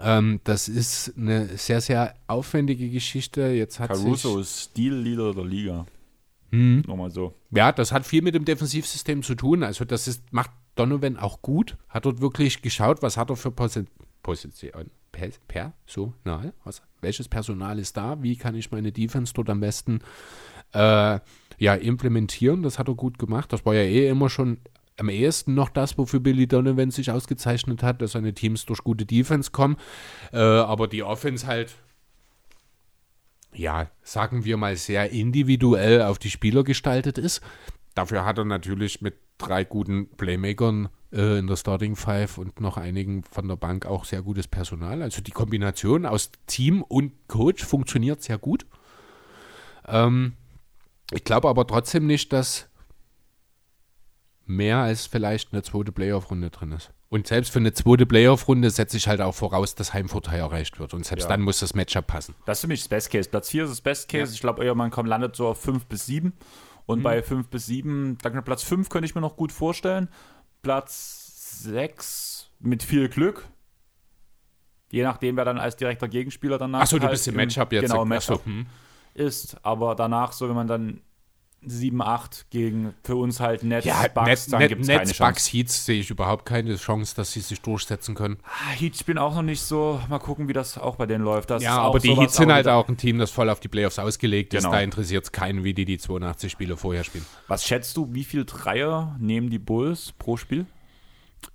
Ähm, 0.00 0.40
das 0.44 0.68
ist 0.68 1.14
eine 1.16 1.56
sehr, 1.56 1.80
sehr 1.80 2.14
aufwendige 2.26 2.88
Geschichte. 2.90 3.42
Jetzt 3.48 3.78
hat 3.78 3.90
Caruso 3.90 4.38
ist 4.38 4.60
Stil-Leader 4.60 5.34
der 5.34 5.44
Liga. 5.44 5.86
Hm. 6.50 6.82
Nochmal 6.86 7.10
so. 7.10 7.34
Ja, 7.50 7.72
das 7.72 7.92
hat 7.92 8.06
viel 8.06 8.22
mit 8.22 8.34
dem 8.34 8.44
Defensivsystem 8.44 9.22
zu 9.22 9.34
tun. 9.34 9.62
Also 9.62 9.84
das 9.84 10.06
ist, 10.06 10.32
macht 10.32 10.50
Donovan 10.74 11.16
auch 11.16 11.42
gut. 11.42 11.76
Hat 11.88 12.04
dort 12.04 12.20
wirklich 12.20 12.62
geschaut, 12.62 13.02
was 13.02 13.16
hat 13.16 13.30
er 13.30 13.36
für 13.36 13.50
Posi 13.50 13.84
Position, 14.22 14.90
per, 15.10 15.30
Personal, 15.48 16.52
was, 16.62 16.80
welches 17.00 17.26
Personal 17.26 17.80
ist 17.80 17.96
da, 17.96 18.22
wie 18.22 18.36
kann 18.36 18.54
ich 18.54 18.70
meine 18.70 18.92
Defense 18.92 19.34
dort 19.34 19.50
am 19.50 19.58
besten 19.58 19.98
äh, 20.72 21.18
ja, 21.58 21.74
implementieren. 21.74 22.62
Das 22.62 22.78
hat 22.78 22.88
er 22.88 22.94
gut 22.94 23.18
gemacht. 23.18 23.52
Das 23.52 23.66
war 23.66 23.74
ja 23.74 23.82
eh 23.82 24.08
immer 24.08 24.30
schon 24.30 24.58
am 24.98 25.08
ehesten 25.08 25.54
noch 25.54 25.70
das, 25.70 25.96
wofür 25.98 26.20
Billy 26.20 26.46
Donovan 26.46 26.90
sich 26.90 27.10
ausgezeichnet 27.10 27.82
hat, 27.82 28.02
dass 28.02 28.12
seine 28.12 28.34
Teams 28.34 28.66
durch 28.66 28.84
gute 28.84 29.06
Defense 29.06 29.50
kommen. 29.50 29.76
Äh, 30.32 30.38
aber 30.38 30.88
die 30.88 31.02
Offense 31.02 31.46
halt 31.46 31.74
ja, 33.54 33.90
sagen 34.02 34.44
wir 34.44 34.56
mal, 34.56 34.76
sehr 34.76 35.10
individuell 35.10 36.02
auf 36.02 36.18
die 36.18 36.30
Spieler 36.30 36.64
gestaltet 36.64 37.18
ist. 37.18 37.40
Dafür 37.94 38.24
hat 38.24 38.38
er 38.38 38.44
natürlich 38.44 39.02
mit 39.02 39.14
drei 39.38 39.64
guten 39.64 40.08
Playmakern 40.16 40.88
äh, 41.12 41.38
in 41.38 41.46
der 41.46 41.56
Starting 41.56 41.96
Five 41.96 42.38
und 42.38 42.60
noch 42.60 42.78
einigen 42.78 43.22
von 43.24 43.48
der 43.48 43.56
Bank 43.56 43.84
auch 43.84 44.04
sehr 44.04 44.22
gutes 44.22 44.48
Personal. 44.48 45.02
Also 45.02 45.20
die 45.20 45.32
Kombination 45.32 46.06
aus 46.06 46.30
Team 46.46 46.82
und 46.82 47.12
Coach 47.28 47.64
funktioniert 47.64 48.22
sehr 48.22 48.38
gut. 48.38 48.64
Ähm, 49.86 50.34
ich 51.10 51.24
glaube 51.24 51.48
aber 51.48 51.66
trotzdem 51.66 52.06
nicht, 52.06 52.32
dass 52.32 52.68
mehr 54.46 54.78
als 54.78 55.06
vielleicht 55.06 55.52
eine 55.52 55.62
zweite 55.62 55.92
Playoff-Runde 55.92 56.50
drin 56.50 56.72
ist. 56.72 56.90
Und 57.08 57.26
selbst 57.26 57.52
für 57.52 57.58
eine 57.58 57.72
zweite 57.72 58.06
Playoff-Runde 58.06 58.70
setze 58.70 58.96
ich 58.96 59.06
halt 59.06 59.20
auch 59.20 59.34
voraus, 59.34 59.74
dass 59.74 59.92
Heimvorteil 59.92 60.40
erreicht 60.40 60.78
wird. 60.80 60.94
Und 60.94 61.04
selbst 61.04 61.24
Ja. 61.24 61.28
dann 61.28 61.42
muss 61.42 61.60
das 61.60 61.74
Matchup 61.74 62.06
passen. 62.06 62.34
Das 62.46 62.58
ist 62.58 62.62
für 62.62 62.68
mich 62.68 62.80
das 62.80 62.88
Best 62.88 63.10
Case. 63.10 63.28
Platz 63.28 63.50
4 63.50 63.64
ist 63.64 63.70
das 63.70 63.80
Best 63.82 64.08
Case. 64.08 64.32
Ich 64.34 64.40
glaube, 64.40 64.64
eher 64.64 64.74
man 64.74 64.90
kommt, 64.90 65.08
landet 65.08 65.36
so 65.36 65.48
auf 65.48 65.60
5 65.60 65.86
bis 65.86 66.06
7. 66.06 66.32
Und 66.86 67.00
Mhm. 67.00 67.02
bei 67.02 67.22
5 67.22 67.48
bis 67.48 67.66
7, 67.66 68.18
dann 68.22 68.42
Platz 68.44 68.62
5 68.62 68.88
könnte 68.88 69.06
ich 69.06 69.14
mir 69.14 69.20
noch 69.20 69.36
gut 69.36 69.52
vorstellen. 69.52 70.08
Platz 70.62 71.62
6 71.62 72.50
mit 72.60 72.82
viel 72.82 73.08
Glück. 73.08 73.46
Je 74.90 75.02
nachdem, 75.02 75.36
wer 75.36 75.44
dann 75.44 75.58
als 75.58 75.76
direkter 75.76 76.08
Gegenspieler 76.08 76.58
danach 76.58 76.82
Achso, 76.82 76.96
du 76.98 77.04
halt 77.04 77.12
bist 77.12 77.28
im 77.28 77.36
Matchup 77.36 77.72
jetzt. 77.72 77.90
Genau, 77.90 78.04
Matchup 78.04 78.44
hm. 78.44 78.66
ist. 79.14 79.56
Aber 79.64 79.94
danach, 79.94 80.32
so 80.32 80.48
wenn 80.48 80.54
man 80.54 80.66
dann 80.66 81.00
7, 81.64 82.02
8 82.02 82.46
gegen 82.50 82.94
für 83.02 83.16
uns 83.16 83.40
halt 83.40 83.62
Nets, 83.62 83.86
Ja, 83.86 84.06
Bucks, 84.08 84.26
Net, 84.26 84.52
dann 84.52 84.60
Net, 84.60 84.68
gibt 84.68 84.82
es 84.82 84.88
keine 84.88 85.04
Chance. 85.04 85.18
Bucks, 85.22 85.52
Heats 85.52 85.86
sehe 85.86 86.00
ich 86.00 86.10
überhaupt 86.10 86.46
keine 86.46 86.76
Chance, 86.76 87.14
dass 87.14 87.32
sie 87.32 87.40
sich 87.40 87.60
durchsetzen 87.60 88.14
können. 88.14 88.38
Ah, 88.44 88.70
Heat 88.72 88.96
spielen 88.96 89.18
auch 89.18 89.34
noch 89.34 89.42
nicht 89.42 89.60
so. 89.60 90.00
Mal 90.08 90.18
gucken, 90.18 90.48
wie 90.48 90.52
das 90.52 90.78
auch 90.78 90.96
bei 90.96 91.06
denen 91.06 91.24
läuft. 91.24 91.50
Das 91.50 91.62
ja, 91.62 91.78
aber 91.78 91.98
die 91.98 92.16
Heats 92.16 92.36
sind 92.36 92.52
halt 92.52 92.68
auch 92.68 92.88
ein 92.88 92.96
Team, 92.96 93.18
das 93.18 93.30
voll 93.30 93.48
auf 93.48 93.60
die 93.60 93.68
Playoffs 93.68 93.98
ausgelegt 93.98 94.54
ist. 94.54 94.64
Genau. 94.64 94.74
Da 94.74 94.80
interessiert 94.80 95.24
es 95.24 95.32
keinen, 95.32 95.64
wie 95.64 95.74
die 95.74 95.84
die 95.84 95.98
82 95.98 96.50
Spiele 96.50 96.76
vorher 96.76 97.04
spielen. 97.04 97.26
Was 97.48 97.64
schätzt 97.64 97.96
du, 97.96 98.12
wie 98.12 98.24
viel 98.24 98.44
Dreier 98.44 99.16
nehmen 99.20 99.50
die 99.50 99.58
Bulls 99.58 100.12
pro 100.18 100.36
Spiel? 100.36 100.66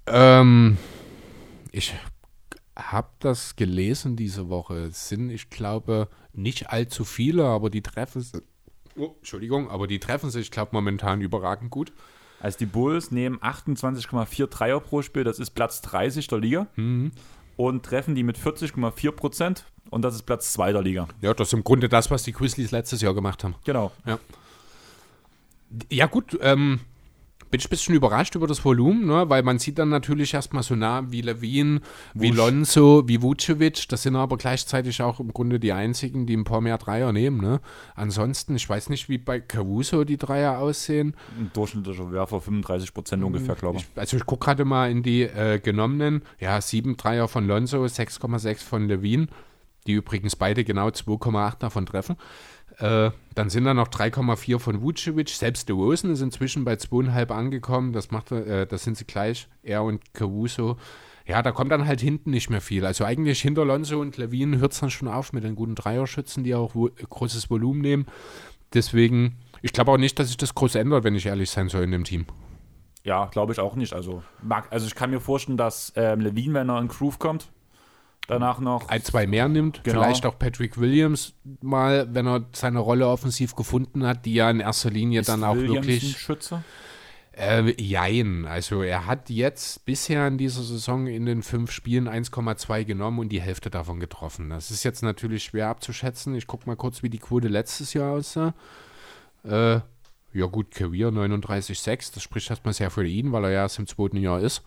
Ähm, 0.05 0.77
ich 1.71 1.93
habe 2.75 3.09
das 3.19 3.55
gelesen 3.55 4.15
diese 4.15 4.49
Woche. 4.49 4.75
Es 4.85 5.09
sind, 5.09 5.29
ich 5.29 5.49
glaube, 5.49 6.07
nicht 6.33 6.69
allzu 6.69 7.05
viele, 7.05 7.45
aber 7.45 7.69
die 7.69 7.81
treffen 7.81 8.21
sich. 8.21 8.41
Oh, 8.97 9.15
Entschuldigung, 9.17 9.69
aber 9.69 9.87
die 9.87 9.99
treffen 9.99 10.29
sich, 10.29 10.43
ich 10.43 10.51
glaube, 10.51 10.71
momentan 10.73 11.21
überragend 11.21 11.71
gut. 11.71 11.93
Also 12.39 12.57
die 12.59 12.65
Bulls 12.65 13.11
nehmen 13.11 13.39
28,4 13.39 14.47
Dreier 14.47 14.79
pro 14.79 15.01
Spiel, 15.01 15.23
das 15.23 15.39
ist 15.39 15.51
Platz 15.51 15.81
30 15.81 16.27
der 16.27 16.39
Liga. 16.39 16.67
Mhm. 16.75 17.11
Und 17.55 17.83
treffen 17.83 18.13
die 18.13 18.21
mit 18.21 18.37
40,4 18.37 19.11
Prozent 19.11 19.65
und 19.89 20.03
das 20.03 20.13
ist 20.13 20.23
Platz 20.23 20.53
2 20.53 20.73
der 20.73 20.81
Liga. 20.83 21.07
Ja, 21.21 21.33
das 21.33 21.49
ist 21.49 21.53
im 21.53 21.63
Grunde 21.63 21.89
das, 21.89 22.11
was 22.11 22.21
die 22.23 22.31
Grizzlies 22.31 22.71
letztes 22.71 23.01
Jahr 23.01 23.15
gemacht 23.15 23.43
haben. 23.43 23.55
Genau. 23.63 23.91
Ja, 25.89 26.05
gut, 26.05 26.37
ähm, 26.41 26.79
bin 27.49 27.59
ich 27.59 27.67
ein 27.67 27.69
bisschen 27.69 27.95
überrascht 27.95 28.35
über 28.35 28.47
das 28.47 28.63
Volumen, 28.63 29.05
ne? 29.05 29.29
weil 29.29 29.43
man 29.43 29.59
sieht 29.59 29.79
dann 29.79 29.89
natürlich 29.89 30.33
erstmal 30.33 30.63
so 30.63 30.75
nah 30.75 31.11
wie 31.11 31.21
Levine, 31.21 31.81
wie 32.13 32.29
Wusch. 32.29 32.37
Lonzo, 32.37 33.07
wie 33.07 33.21
Vucevic. 33.21 33.87
Das 33.89 34.03
sind 34.03 34.15
aber 34.15 34.37
gleichzeitig 34.37 35.01
auch 35.01 35.19
im 35.19 35.33
Grunde 35.33 35.59
die 35.59 35.71
einzigen, 35.71 36.25
die 36.25 36.35
ein 36.35 36.43
paar 36.43 36.61
mehr 36.61 36.77
Dreier 36.77 37.11
nehmen. 37.13 37.39
Ne? 37.39 37.61
Ansonsten, 37.95 38.55
ich 38.55 38.67
weiß 38.67 38.89
nicht, 38.89 39.09
wie 39.09 39.17
bei 39.17 39.39
Caruso 39.39 40.03
die 40.03 40.17
Dreier 40.17 40.59
aussehen. 40.59 41.15
Ein 41.37 41.51
durchschnittlicher 41.53 42.11
Werfer 42.11 42.41
35 42.41 42.93
Prozent 42.93 43.23
ungefähr, 43.23 43.55
glaube 43.55 43.77
ich. 43.79 43.83
Ich, 43.83 43.99
also 43.99 44.17
ich 44.17 44.25
gucke 44.25 44.45
gerade 44.45 44.65
mal 44.65 44.91
in 44.91 45.03
die 45.03 45.23
äh, 45.23 45.59
genommenen. 45.59 46.23
Ja, 46.39 46.59
sieben 46.61 46.97
Dreier 46.97 47.27
von 47.27 47.47
Lonzo, 47.47 47.83
6,6 47.83 48.63
von 48.63 48.87
Levine, 48.87 49.27
die 49.85 49.93
übrigens 49.93 50.35
beide 50.35 50.63
genau 50.63 50.89
2,8 50.89 51.59
davon 51.59 51.85
treffen. 51.85 52.17
Äh, 52.79 53.11
dann 53.33 53.49
sind 53.49 53.65
da 53.65 53.73
noch 53.73 53.87
3,4 53.87 54.59
von 54.59 54.81
Vucevic. 54.81 55.29
Selbst 55.29 55.67
DeRozan 55.69 56.11
ist 56.11 56.21
inzwischen 56.21 56.63
bei 56.63 56.73
2,5 56.73 57.31
angekommen. 57.31 57.93
Das 57.93 58.11
macht, 58.11 58.31
äh, 58.31 58.67
das 58.67 58.83
sind 58.83 58.97
sie 58.97 59.05
gleich. 59.05 59.47
Er 59.63 59.83
und 59.83 60.13
Caruso. 60.13 60.77
Ja, 61.25 61.41
da 61.41 61.51
kommt 61.51 61.71
dann 61.71 61.85
halt 61.85 61.99
hinten 61.99 62.31
nicht 62.31 62.49
mehr 62.49 62.61
viel. 62.61 62.85
Also 62.85 63.03
eigentlich 63.03 63.41
hinter 63.41 63.65
Lonzo 63.65 63.99
und 63.99 64.15
Levine 64.17 64.59
hört 64.59 64.71
es 64.71 64.79
dann 64.79 64.89
schon 64.89 65.09
auf 65.09 65.33
mit 65.33 65.43
den 65.43 65.55
guten 65.55 65.75
Dreierschützen, 65.75 66.43
die 66.43 66.55
auch 66.55 66.73
wo, 66.73 66.89
großes 66.89 67.49
Volumen 67.49 67.81
nehmen. 67.81 68.05
Deswegen, 68.73 69.37
ich 69.61 69.73
glaube 69.73 69.91
auch 69.91 69.97
nicht, 69.97 70.17
dass 70.19 70.27
sich 70.27 70.37
das 70.37 70.55
groß 70.55 70.75
ändert, 70.75 71.03
wenn 71.03 71.15
ich 71.15 71.25
ehrlich 71.25 71.49
sein 71.49 71.67
soll 71.67 71.83
in 71.83 71.91
dem 71.91 72.05
Team. 72.05 72.25
Ja, 73.03 73.25
glaube 73.25 73.53
ich 73.53 73.59
auch 73.59 73.75
nicht. 73.75 73.93
Also, 73.93 74.23
mag, 74.41 74.67
also 74.71 74.85
ich 74.87 74.95
kann 74.95 75.09
mir 75.09 75.19
vorstellen, 75.19 75.57
dass 75.57 75.91
ähm, 75.95 76.21
Levine, 76.21 76.53
wenn 76.53 76.69
er 76.69 76.79
in 76.79 76.87
Groove 76.87 77.19
kommt, 77.19 77.49
danach 78.27 78.59
noch 78.59 78.89
ein, 78.89 79.01
zwei 79.03 79.25
mehr 79.25 79.47
nimmt. 79.47 79.83
Genau. 79.83 80.01
Vielleicht 80.01 80.25
auch 80.25 80.37
Patrick 80.37 80.77
Williams 80.77 81.33
mal, 81.61 82.07
wenn 82.13 82.27
er 82.27 82.45
seine 82.53 82.79
Rolle 82.79 83.07
offensiv 83.07 83.55
gefunden 83.55 84.05
hat, 84.05 84.25
die 84.25 84.35
ja 84.35 84.49
in 84.49 84.59
erster 84.59 84.89
Linie 84.89 85.21
ist 85.21 85.29
dann 85.29 85.43
auch 85.43 85.55
Williams 85.55 85.77
ein 85.77 85.83
wirklich. 85.93 86.17
Schütze. 86.17 86.63
Äh, 87.37 87.79
jein. 87.79 88.45
Also 88.45 88.81
er 88.81 89.05
hat 89.05 89.29
jetzt 89.29 89.85
bisher 89.85 90.27
in 90.27 90.37
dieser 90.37 90.63
Saison 90.63 91.05
in 91.05 91.25
den 91.27 91.43
fünf 91.43 91.71
Spielen 91.71 92.09
1,2 92.09 92.83
genommen 92.83 93.19
und 93.19 93.29
die 93.29 93.41
Hälfte 93.41 93.69
davon 93.69 93.99
getroffen. 93.99 94.49
Das 94.49 94.71
ist 94.71 94.83
jetzt 94.83 95.03
natürlich 95.03 95.43
schwer 95.43 95.67
abzuschätzen. 95.67 96.33
Ich 96.33 96.47
gucke 96.47 96.65
mal 96.67 96.75
kurz, 96.75 97.03
wie 97.03 97.09
die 97.09 97.19
Quote 97.19 97.47
letztes 97.47 97.93
Jahr 97.93 98.13
aussah. 98.13 98.55
Äh, 99.43 99.81
ja 100.33 100.45
gut, 100.51 100.71
Career 100.71 101.09
39,6. 101.09 102.15
Das 102.15 102.23
spricht 102.23 102.49
erstmal 102.49 102.73
sehr 102.73 102.89
für 102.89 103.05
ihn, 103.05 103.31
weil 103.31 103.45
er 103.45 103.51
ja 103.51 103.61
erst 103.61 103.77
im 103.77 103.87
zweiten 103.87 104.17
Jahr 104.17 104.39
ist. 104.39 104.63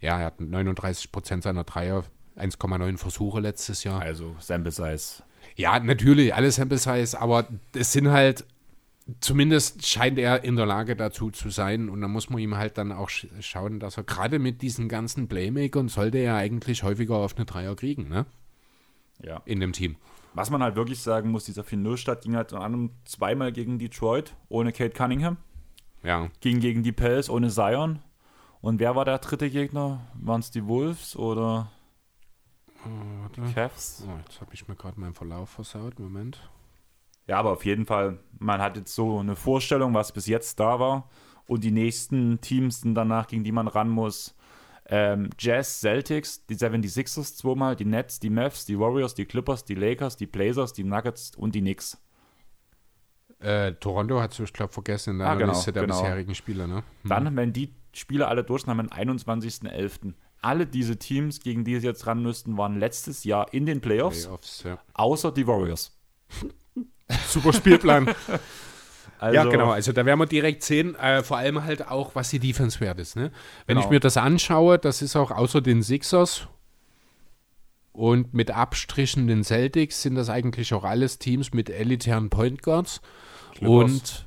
Ja, 0.00 0.18
er 0.18 0.26
hat 0.26 0.40
39 0.40 1.12
Prozent 1.12 1.42
seiner 1.42 1.64
Dreier, 1.64 2.04
1,9 2.40 2.96
Versuche 2.98 3.40
letztes 3.40 3.84
Jahr. 3.84 4.00
Also 4.00 4.34
Sample 4.38 4.72
Size. 4.72 5.22
Ja, 5.56 5.78
natürlich, 5.78 6.34
alles 6.34 6.56
Sample 6.56 6.78
Size, 6.78 7.20
aber 7.20 7.48
es 7.74 7.92
sind 7.92 8.08
halt, 8.08 8.44
zumindest 9.20 9.86
scheint 9.86 10.18
er 10.18 10.44
in 10.44 10.56
der 10.56 10.66
Lage 10.66 10.96
dazu 10.96 11.30
zu 11.30 11.50
sein 11.50 11.88
und 11.88 12.00
da 12.00 12.08
muss 12.08 12.30
man 12.30 12.40
ihm 12.40 12.56
halt 12.56 12.78
dann 12.78 12.92
auch 12.92 13.08
sch 13.08 13.26
schauen, 13.40 13.80
dass 13.80 13.96
er 13.96 14.04
gerade 14.04 14.38
mit 14.38 14.62
diesen 14.62 14.88
ganzen 14.88 15.28
Playmakern 15.28 15.88
sollte 15.88 16.18
er 16.18 16.36
eigentlich 16.36 16.82
häufiger 16.82 17.16
auf 17.16 17.36
eine 17.36 17.46
Dreier 17.46 17.74
kriegen, 17.76 18.08
ne? 18.08 18.26
Ja. 19.22 19.42
In 19.44 19.60
dem 19.60 19.72
Team. 19.72 19.96
Was 20.32 20.50
man 20.50 20.62
halt 20.62 20.76
wirklich 20.76 21.00
sagen 21.00 21.30
muss, 21.30 21.44
dieser 21.44 21.62
4-0-Start 21.62 22.22
ging 22.22 22.36
halt 22.36 22.52
unter 22.52 22.64
anderem 22.64 22.90
zweimal 23.04 23.52
gegen 23.52 23.78
Detroit, 23.78 24.34
ohne 24.48 24.72
Kate 24.72 24.94
Cunningham. 24.94 25.36
Ja. 26.02 26.28
Ging 26.40 26.60
gegen 26.60 26.82
die 26.82 26.92
Pels 26.92 27.28
ohne 27.28 27.50
Zion. 27.50 27.98
Und 28.60 28.78
wer 28.78 28.94
war 28.94 29.04
der 29.04 29.18
dritte 29.18 29.50
Gegner? 29.50 30.06
Waren 30.14 30.40
es 30.40 30.50
die 30.50 30.66
Wolves 30.66 31.16
oder 31.16 31.70
Warte. 32.84 33.42
Cavs? 33.54 34.04
Oh, 34.06 34.18
jetzt 34.26 34.40
habe 34.40 34.54
ich 34.54 34.66
mir 34.68 34.76
gerade 34.76 34.98
meinen 34.98 35.14
Verlauf 35.14 35.50
versaut. 35.50 35.98
Moment. 35.98 36.40
Ja, 37.26 37.38
aber 37.38 37.52
auf 37.52 37.64
jeden 37.64 37.86
Fall, 37.86 38.18
man 38.38 38.60
hat 38.60 38.76
jetzt 38.76 38.94
so 38.94 39.18
eine 39.18 39.36
Vorstellung, 39.36 39.94
was 39.94 40.12
bis 40.12 40.26
jetzt 40.26 40.58
da 40.58 40.80
war. 40.80 41.08
Und 41.46 41.64
die 41.64 41.70
nächsten 41.70 42.40
Teams 42.40 42.80
sind 42.80 42.94
danach, 42.94 43.26
gegen 43.26 43.44
die 43.44 43.52
man 43.52 43.68
ran 43.68 43.88
muss. 43.88 44.36
Ähm, 44.86 45.30
Jazz, 45.38 45.80
Celtics, 45.80 46.46
die 46.46 46.56
76ers 46.56 47.36
zweimal, 47.36 47.76
die 47.76 47.84
Nets, 47.84 48.18
die 48.18 48.30
Mavs, 48.30 48.64
die 48.64 48.78
Warriors, 48.78 49.14
die 49.14 49.24
Clippers, 49.24 49.64
die 49.64 49.74
Lakers, 49.74 50.16
die 50.16 50.26
Blazers, 50.26 50.72
die 50.72 50.84
Nuggets 50.84 51.36
und 51.36 51.54
die 51.54 51.60
Knicks. 51.60 51.96
Äh, 53.38 53.72
Toronto 53.74 54.20
hat 54.20 54.38
ich 54.38 54.52
glaube 54.52 54.72
vergessen 54.72 55.12
in 55.12 55.18
der 55.20 55.28
Ah, 55.28 55.34
genau, 55.34 55.52
Liste 55.52 55.72
der 55.72 55.84
genau. 55.84 56.00
bisherigen 56.00 56.34
Spieler, 56.34 56.66
ne? 56.66 56.82
Hm. 57.02 57.08
Dann, 57.08 57.36
wenn 57.36 57.52
die 57.52 57.74
Spiele 57.92 58.28
alle 58.28 58.44
durch 58.44 58.62
sind, 58.62 58.70
haben 58.70 58.78
wir 58.78 59.04
den 59.04 59.10
21.11. 59.10 60.14
alle 60.42 60.66
diese 60.66 60.98
Teams, 60.98 61.40
gegen 61.40 61.64
die 61.64 61.78
sie 61.80 61.86
jetzt 61.86 62.06
ran 62.06 62.22
müssten, 62.22 62.56
waren 62.56 62.78
letztes 62.78 63.24
Jahr 63.24 63.52
in 63.52 63.66
den 63.66 63.80
Playoffs, 63.80 64.24
Playoffs, 64.24 64.62
ja. 64.64 64.78
außer 64.94 65.32
die 65.32 65.46
Warriors. 65.46 65.96
Super 67.28 67.52
Spielplan. 67.52 68.14
Also, 69.22 69.34
ja, 69.34 69.44
genau. 69.44 69.70
Also 69.70 69.92
da 69.92 70.06
werden 70.06 70.18
wir 70.18 70.24
direkt 70.24 70.62
sehen, 70.62 70.94
äh, 70.94 71.22
vor 71.22 71.36
allem 71.36 71.62
halt 71.62 71.88
auch, 71.88 72.14
was 72.14 72.30
die 72.30 72.38
Defense 72.38 72.80
wert 72.80 72.98
ist. 72.98 73.16
Ne? 73.16 73.30
Wenn 73.66 73.76
Genau. 73.76 73.84
ich 73.86 73.90
mir 73.90 74.00
das 74.00 74.16
anschaue, 74.16 74.78
das 74.78 75.02
ist 75.02 75.14
auch 75.14 75.30
außer 75.30 75.60
den 75.60 75.82
Sixers 75.82 76.48
und 77.92 78.32
mit 78.32 78.50
Abstrichen 78.50 79.26
den 79.26 79.44
Celtics 79.44 80.00
sind 80.00 80.14
das 80.14 80.30
eigentlich 80.30 80.72
auch 80.72 80.84
alles 80.84 81.18
Teams 81.18 81.52
mit 81.52 81.68
elitären 81.68 82.30
Point 82.30 82.62
Guards. 82.62 83.02
Clippers. 83.56 83.68
Und 83.68 84.26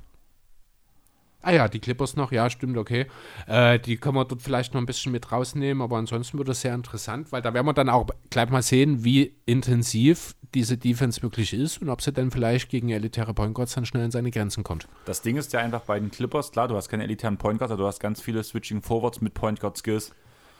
Ah 1.43 1.51
ja, 1.51 1.67
die 1.67 1.79
Clippers 1.79 2.15
noch, 2.15 2.31
ja, 2.31 2.49
stimmt, 2.49 2.77
okay. 2.77 3.05
Äh, 3.47 3.77
die 3.77 3.97
können 3.97 4.15
wir 4.15 4.23
dort 4.23 4.41
vielleicht 4.41 4.73
noch 4.73 4.81
ein 4.81 4.85
bisschen 4.85 5.11
mit 5.11 5.29
rausnehmen, 5.29 5.81
aber 5.81 5.97
ansonsten 5.97 6.37
wird 6.37 6.47
das 6.47 6.61
sehr 6.61 6.73
interessant, 6.73 7.33
weil 7.33 7.41
da 7.41 7.53
werden 7.53 7.65
wir 7.65 7.73
dann 7.73 7.89
auch 7.89 8.07
gleich 8.29 8.49
mal 8.49 8.61
sehen, 8.61 9.03
wie 9.03 9.35
intensiv 9.45 10.35
diese 10.53 10.77
Defense 10.77 11.21
wirklich 11.21 11.53
ist 11.53 11.81
und 11.81 11.89
ob 11.89 12.01
sie 12.01 12.13
dann 12.13 12.31
vielleicht 12.31 12.69
gegen 12.69 12.89
elitäre 12.89 13.33
Point 13.33 13.55
Guards 13.55 13.73
dann 13.75 13.85
schnell 13.85 14.05
an 14.05 14.11
seine 14.11 14.31
Grenzen 14.31 14.63
kommt. 14.63 14.87
Das 15.03 15.21
Ding 15.21 15.35
ist 15.35 15.51
ja 15.51 15.59
einfach 15.59 15.81
bei 15.81 15.99
den 15.99 16.11
Clippers, 16.11 16.51
klar, 16.51 16.69
du 16.69 16.77
hast 16.77 16.87
keine 16.87 17.03
elitären 17.03 17.37
Point 17.37 17.59
Guards, 17.59 17.73
aber 17.73 17.81
du 17.81 17.87
hast 17.87 17.99
ganz 17.99 18.21
viele 18.21 18.41
Switching 18.41 18.81
Forwards 18.81 19.19
mit 19.19 19.33
Point 19.33 19.59
Guard 19.59 19.77
Skills. 19.77 20.13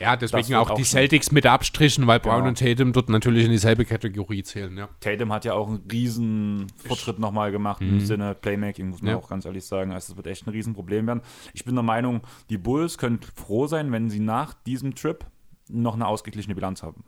Ja, 0.04 0.16
deswegen 0.16 0.56
auch 0.56 0.70
auch 0.70 0.76
die 0.76 0.84
Celtics 0.84 1.32
mit 1.32 1.46
Abstrichen, 1.46 2.06
weil 2.08 2.20
Brown 2.20 2.38
Genau. 2.40 2.48
und 2.50 2.60
Tatum 2.60 2.94
dort 2.94 3.10
natürlich 3.10 3.46
in 3.46 3.52
dieselbe 3.52 3.86
Kategorie 3.86 4.44
zählen, 4.44 4.78
ja. 4.78 4.90
Tatum 5.00 5.32
hat 5.34 5.46
ja 5.46 5.54
auch 5.54 5.68
einen 5.68 5.84
riesen 5.92 6.68
Fortschritt 6.86 7.20
nochmal 7.20 7.52
gemacht 7.52 7.82
im 7.82 8.00
Sinne 8.02 8.36
Playmaking, 8.36 8.90
muss 8.90 9.02
man 9.02 9.12
Mhm. 9.12 9.18
Ja. 9.18 9.24
auch 9.24 9.30
ganz 9.30 9.46
ehrlich 9.46 9.66
sagen. 9.66 9.92
Also 9.92 10.14
das 10.14 10.18
wird 10.18 10.28
echt 10.28 10.46
ein 10.46 10.52
Riesenproblem 10.52 11.08
werden. 11.08 11.22
Ich 11.54 11.66
bin 11.66 11.76
der 11.76 11.84
Meinung, 11.84 12.22
die 12.50 12.58
Bulls 12.58 12.98
können 12.98 13.20
froh 13.36 13.68
sein, 13.68 13.92
wenn 13.92 14.10
sie 14.10 14.20
nach 14.20 14.54
diesem 14.54 14.94
Trip 14.96 15.26
noch 15.70 15.94
eine 15.96 16.06
ausgeglichene 16.08 16.56
Bilanz 16.56 16.84
haben. 16.84 17.04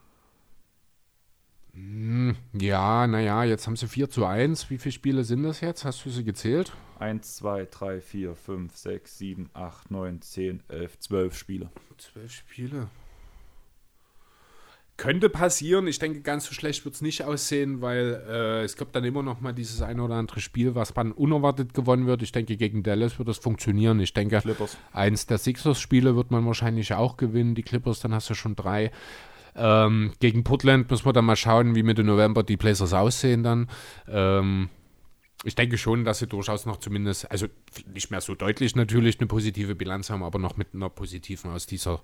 Ja, 2.53 3.06
naja, 3.06 3.43
jetzt 3.43 3.68
haben 3.68 3.76
sie 3.76 3.88
4 3.88 4.10
zu 4.10 4.26
1. 4.26 4.69
Wie 4.69 4.77
viele 4.77 4.93
Spiele 4.93 5.23
sind 5.26 5.43
das 5.43 5.60
jetzt? 5.60 5.84
Hast 5.84 6.06
du 6.06 6.10
sie 6.10 6.23
gezählt? 6.23 6.72
1, 6.99 7.35
2, 7.35 7.68
3, 7.69 8.02
4, 8.02 8.35
5, 8.35 8.76
6, 8.76 9.18
7, 9.18 9.49
8, 9.53 9.91
9, 9.91 10.22
10, 10.22 10.64
11, 10.69 10.99
12 10.99 11.38
Spiele. 11.38 11.69
Zwölf 11.97 12.31
Spiele. 12.31 12.88
Könnte 14.97 15.30
passieren. 15.30 15.88
Ich 15.88 15.99
denke, 15.99 16.22
ganz 16.22 16.45
so 16.45 16.53
schlecht 16.53 16.85
wird 16.85 16.95
es 16.95 17.02
nicht 17.02 17.26
aussehen, 17.26 17.81
weil 17.81 18.23
äh, 18.30 18.64
es 18.64 18.77
gibt 18.77 18.95
dann 18.95 19.03
immer 19.03 19.23
noch 19.23 19.41
mal 19.41 19.52
dieses 19.52 19.81
eine 19.81 20.02
oder 20.02 20.15
andere 20.15 20.39
Spiel, 20.39 20.76
was 20.76 20.93
dann 20.93 21.11
unerwartet 21.11 21.73
gewonnen 21.73 22.07
wird. 22.07 22.22
Ich 22.22 22.31
denke, 22.31 22.56
gegen 22.56 22.81
Dallas 22.84 23.19
wird 23.19 23.27
das 23.27 23.38
funktionieren. 23.38 23.99
Ich 23.99 24.14
denke, 24.14 24.39
Clippers. 24.39 24.77
eins 24.93 25.26
der 25.26 25.38
Sixers-Spiele 25.38 26.15
wird 26.15 26.31
man 26.31 26.45
wahrscheinlich 26.45 26.93
auch 26.93 27.18
gewinnen. 27.18 27.56
Die 27.56 27.64
Clippers, 27.64 27.99
dann 27.99 28.14
hast 28.14 28.30
du 28.30 28.34
schon 28.35 28.56
drei. 28.56 28.91
Ähm, 29.56 30.11
gegen 30.19 30.44
Portland 30.44 30.90
müssen 30.90 31.06
wir 31.06 31.14
dann 31.14 31.26
mal 31.26 31.36
schauen, 31.36 31.76
wie 31.76 31.84
Mitte 31.84 32.03
November 32.03 32.44
die 32.44 32.57
Blazers 32.57 32.94
aussehen 32.94 33.44
dann. 33.44 33.69
Ähm, 34.07 34.69
ich 35.44 35.56
denke 35.56 35.77
schon, 35.77 36.03
dass 36.03 36.19
sie 36.19 36.27
durchaus 36.27 36.65
noch 36.65 36.77
zumindest, 36.77 37.30
also 37.30 37.48
nicht 37.94 38.10
mehr 38.11 38.22
so 38.22 38.36
deutlich 38.36 38.76
natürlich 38.76 39.19
eine 39.19 39.27
positive 39.27 39.76
Bilanz 39.76 40.10
haben, 40.10 40.23
aber 40.23 40.40
noch 40.40 40.57
mit 40.57 40.73
einer 40.73 40.90
positiven 40.90 41.52
aus 41.52 41.68
dieser, 41.68 42.02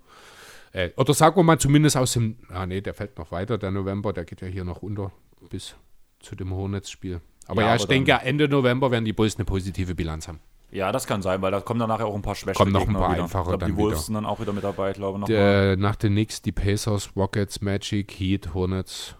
äh, 0.73 0.91
oder 0.95 1.14
sagen 1.14 1.36
wir 1.38 1.44
mal 1.44 1.60
zumindest 1.60 1.98
aus 1.98 2.14
dem, 2.14 2.38
ah 2.49 2.65
nee, 2.65 2.82
der 2.82 2.94
fällt 2.94 3.18
noch 3.18 3.32
weiter, 3.32 3.57
der 3.57 3.72
November, 3.72 4.14
der 4.14 4.26
geht 4.26 4.41
ja 4.41 4.48
hier 4.48 4.64
noch 4.64 4.82
unter 4.82 5.11
bis 5.49 5.76
zu 6.19 6.36
dem 6.36 6.53
Hornets-Spiel. 6.53 7.19
Aber 7.48 7.61
Ja, 7.61 7.68
ja, 7.68 7.73
aber 7.73 7.82
ich 7.82 7.88
denke, 7.88 8.14
Ende 8.14 8.48
November 8.48 8.91
werden 8.91 9.06
die 9.06 9.14
Bulls 9.14 9.36
eine 9.36 9.45
positive 9.45 9.95
Bilanz 9.95 10.28
haben. 10.28 10.40
Ja, 10.72 10.91
das 10.93 11.06
kann 11.06 11.22
sein, 11.22 11.41
weil 11.41 11.52
da 11.52 11.60
kommen 11.60 11.80
dann 11.80 11.89
nachher 11.89 12.06
auch 12.06 12.15
ein 12.15 12.22
paar 12.22 12.35
Schwächen. 12.35 12.56
Kommen 12.57 12.72
noch 12.72 12.88
ein 12.88 12.93
paar 12.93 13.11
wieder. 13.11 13.23
einfache 13.23 13.41
Ich 13.41 13.48
glaube, 13.49 13.65
die 13.65 13.72
dann 13.72 13.77
Wolves 13.77 13.98
wieder. 13.99 14.06
sind 14.06 14.14
dann 14.15 14.26
auch 14.26 14.39
wieder 14.39 14.53
mit 14.53 14.64
dabei, 14.64 14.93
glaube 14.93 15.19
ich. 15.19 15.26
Der, 15.26 15.76
nach 15.76 15.98
den 15.98 16.14
Knicks 16.14 16.41
die 16.41 16.53
Pacers, 16.53 17.11
Rockets, 17.15 17.61
Magic, 17.61 18.11
Heat, 18.11 18.53
Hornets. 18.53 19.15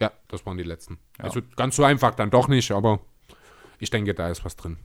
Ja, 0.00 0.12
das 0.26 0.44
waren 0.46 0.58
die 0.58 0.64
letzten. 0.64 0.98
Ja. 1.18 1.24
Also 1.24 1.40
ganz 1.56 1.76
so 1.76 1.84
einfach 1.84 2.14
dann 2.14 2.30
doch 2.30 2.48
nicht, 2.48 2.72
aber 2.72 3.00
ich 3.78 3.90
denke, 3.90 4.14
da 4.14 4.28
ist 4.30 4.44
was 4.44 4.56
drin. 4.56 4.78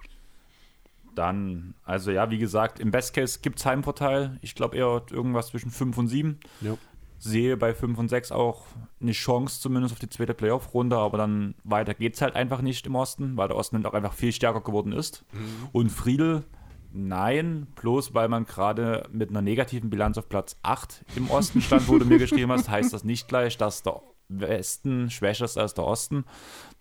Dann, 1.16 1.76
also 1.84 2.12
ja, 2.12 2.30
wie 2.32 2.40
gesagt, 2.40 2.80
im 2.80 2.92
Best 2.92 3.14
Case 3.14 3.40
gibt 3.42 3.60
es 3.60 3.66
Heimvorteil. 3.66 4.38
Ich 4.42 4.56
glaube 4.56 4.78
eher 4.78 5.04
irgendwas 5.12 5.48
zwischen 5.48 5.70
5 5.72 5.98
und 5.98 6.08
7. 6.08 6.40
Ja. 6.62 6.76
Sehe 7.24 7.56
bei 7.56 7.74
5 7.74 7.98
und 7.98 8.10
6 8.10 8.34
auch 8.34 8.66
eine 9.02 9.14
Chance 9.14 9.62
zumindest 9.62 9.94
auf 9.94 10.00
die 10.00 10.10
zweite 10.10 10.34
Playoff-Runde, 10.34 10.98
aber 10.98 11.18
dann 11.18 11.56
weiter 11.64 11.94
geht 11.94 12.16
es 12.16 12.22
halt 12.22 12.36
einfach 12.36 12.62
nicht 12.62 12.86
im 12.86 12.96
Osten, 12.96 13.38
weil 13.38 13.48
der 13.48 13.56
Osten 13.56 13.86
auch 13.86 13.94
einfach 13.94 14.14
viel 14.14 14.34
stärker 14.34 14.60
geworden 14.60 14.92
ist. 14.92 15.24
Und 15.72 15.90
Friedel, 15.90 16.44
nein, 16.92 17.68
bloß 17.76 18.14
weil 18.14 18.28
man 18.28 18.44
gerade 18.44 19.08
mit 19.12 19.30
einer 19.30 19.42
negativen 19.42 19.90
Bilanz 19.90 20.18
auf 20.18 20.28
Platz 20.28 20.58
8 20.64 21.06
im 21.16 21.30
Osten 21.30 21.62
stand, 21.62 21.88
wo 21.88 21.98
du 21.98 22.06
mir 22.06 22.18
geschrieben 22.18 22.52
hast, 22.52 22.70
heißt 22.70 22.92
das 22.92 23.06
nicht 23.06 23.30
gleich, 23.30 23.58
dass 23.58 23.84
der 23.84 24.02
Westen 24.28 25.10
schwächer 25.10 25.46
ist 25.46 25.58
als 25.58 25.74
der 25.74 25.86
Osten. 25.86 26.26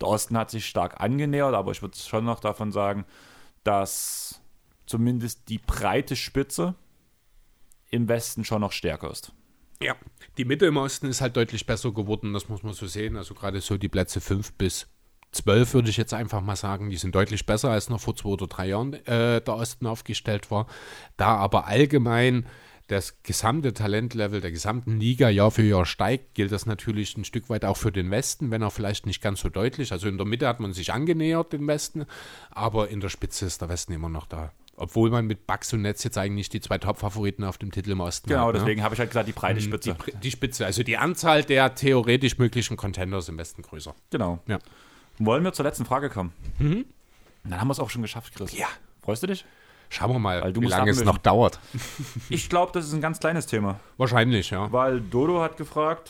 Der 0.01 0.09
Osten 0.09 0.37
hat 0.37 0.51
sich 0.51 0.65
stark 0.65 0.99
angenähert, 0.99 1.53
aber 1.55 1.71
ich 1.71 1.81
würde 1.81 1.97
schon 1.97 2.25
noch 2.25 2.41
davon 2.41 2.73
sagen, 2.73 3.05
dass 3.63 4.41
zumindest 4.87 5.47
die 5.47 5.59
breite 5.59 6.17
Spitze 6.17 6.75
im 7.91 8.09
Westen 8.09 8.43
schon 8.43 8.59
noch 8.59 8.73
stärker 8.73 9.09
ist. 9.09 9.31
Ja, 9.83 9.95
die 10.37 10.45
Mitte 10.45 10.65
im 10.65 10.77
Osten 10.77 11.07
ist 11.07 11.21
halt 11.21 11.35
deutlich 11.35 11.65
besser 11.65 11.91
geworden, 11.91 12.33
das 12.33 12.47
muss 12.47 12.63
man 12.63 12.73
so 12.73 12.87
sehen. 12.87 13.17
Also 13.17 13.33
gerade 13.33 13.59
so 13.61 13.77
die 13.77 13.89
Plätze 13.89 14.21
5 14.21 14.53
bis 14.53 14.87
12 15.33 15.73
würde 15.73 15.89
ich 15.89 15.97
jetzt 15.97 16.13
einfach 16.13 16.41
mal 16.41 16.55
sagen, 16.55 16.89
die 16.89 16.97
sind 16.97 17.15
deutlich 17.15 17.45
besser 17.45 17.69
als 17.71 17.89
noch 17.89 17.99
vor 17.99 18.15
zwei 18.15 18.29
oder 18.29 18.47
drei 18.47 18.67
Jahren 18.67 18.93
äh, 18.93 19.41
der 19.41 19.55
Osten 19.55 19.87
aufgestellt 19.87 20.51
war. 20.51 20.67
Da 21.17 21.35
aber 21.35 21.67
allgemein 21.67 22.45
das 22.87 23.23
gesamte 23.23 23.73
Talentlevel 23.73 24.41
der 24.41 24.51
gesamten 24.51 24.99
Liga 24.99 25.29
Jahr 25.29 25.51
für 25.51 25.63
Jahr 25.63 25.85
steigt, 25.85 26.35
gilt 26.35 26.51
das 26.51 26.65
natürlich 26.65 27.17
ein 27.17 27.23
Stück 27.23 27.49
weit 27.49 27.65
auch 27.65 27.77
für 27.77 27.91
den 27.91 28.11
Westen, 28.11 28.51
wenn 28.51 28.61
auch 28.61 28.73
vielleicht 28.73 29.05
nicht 29.05 29.21
ganz 29.21 29.41
so 29.41 29.49
deutlich. 29.49 29.91
Also 29.91 30.07
in 30.07 30.17
der 30.17 30.27
Mitte 30.27 30.47
hat 30.47 30.59
man 30.59 30.73
sich 30.73 30.93
angenähert, 30.93 31.53
den 31.53 31.65
Westen, 31.65 32.05
aber 32.51 32.89
in 32.89 32.99
der 32.99 33.09
Spitze 33.09 33.45
ist 33.45 33.61
der 33.61 33.69
Westen 33.69 33.93
immer 33.93 34.09
noch 34.09 34.27
da. 34.27 34.51
Obwohl 34.75 35.11
man 35.11 35.25
mit 35.27 35.45
Bucks 35.45 35.71
und 35.73 35.83
Netz 35.83 36.03
jetzt 36.03 36.17
eigentlich 36.17 36.49
die 36.49 36.59
zwei 36.59 36.79
Top-Favoriten 36.79 37.43
auf 37.43 37.59
dem 37.59 37.71
Titel 37.71 37.91
im 37.91 37.99
Osten 37.99 38.27
Genau, 38.29 38.47
hat. 38.47 38.53
ne? 38.53 38.59
deswegen 38.59 38.81
habe 38.83 38.95
ich 38.95 38.99
halt 38.99 39.11
gesagt, 39.11 39.27
die 39.27 39.31
breite 39.33 39.59
Die, 39.59 39.65
Spitze. 39.65 39.91
Pri- 39.91 40.15
die 40.17 40.31
Spitze, 40.31 40.65
also 40.65 40.81
die 40.81 40.97
Anzahl 40.97 41.43
der 41.43 41.75
theoretisch 41.75 42.39
möglichen 42.39 42.75
Contenders 42.75 43.29
im 43.29 43.37
Westen 43.37 43.61
größer. 43.61 43.93
Genau. 44.09 44.39
Ja. 44.47 44.57
Wollen 45.19 45.43
wir 45.43 45.53
zur 45.53 45.65
letzten 45.65 45.85
Frage 45.85 46.09
kommen? 46.09 46.33
Dann 46.59 47.59
haben 47.61 47.67
wir 47.67 47.73
es 47.73 47.79
auch 47.79 47.91
schon 47.91 48.01
geschafft, 48.01 48.33
Chris. 48.35 48.57
Ja. 48.57 48.65
Freust 49.03 49.21
du 49.21 49.27
dich? 49.27 49.45
Schauen 49.89 50.11
wir 50.11 50.17
mal, 50.17 50.55
wie 50.55 50.65
lange 50.65 50.89
es 50.89 51.03
noch 51.03 51.19
dauert. 51.19 51.59
Ich 52.29 52.49
glaube, 52.49 52.71
das 52.71 52.85
ist 52.87 52.93
ein 52.93 53.01
ganz 53.01 53.19
kleines 53.19 53.45
Thema. 53.45 53.79
Wahrscheinlich, 53.97 54.49
ja. 54.49 54.71
Weil 54.71 55.01
Dodo 55.01 55.39
hat 55.41 55.55
gefragt, 55.57 56.09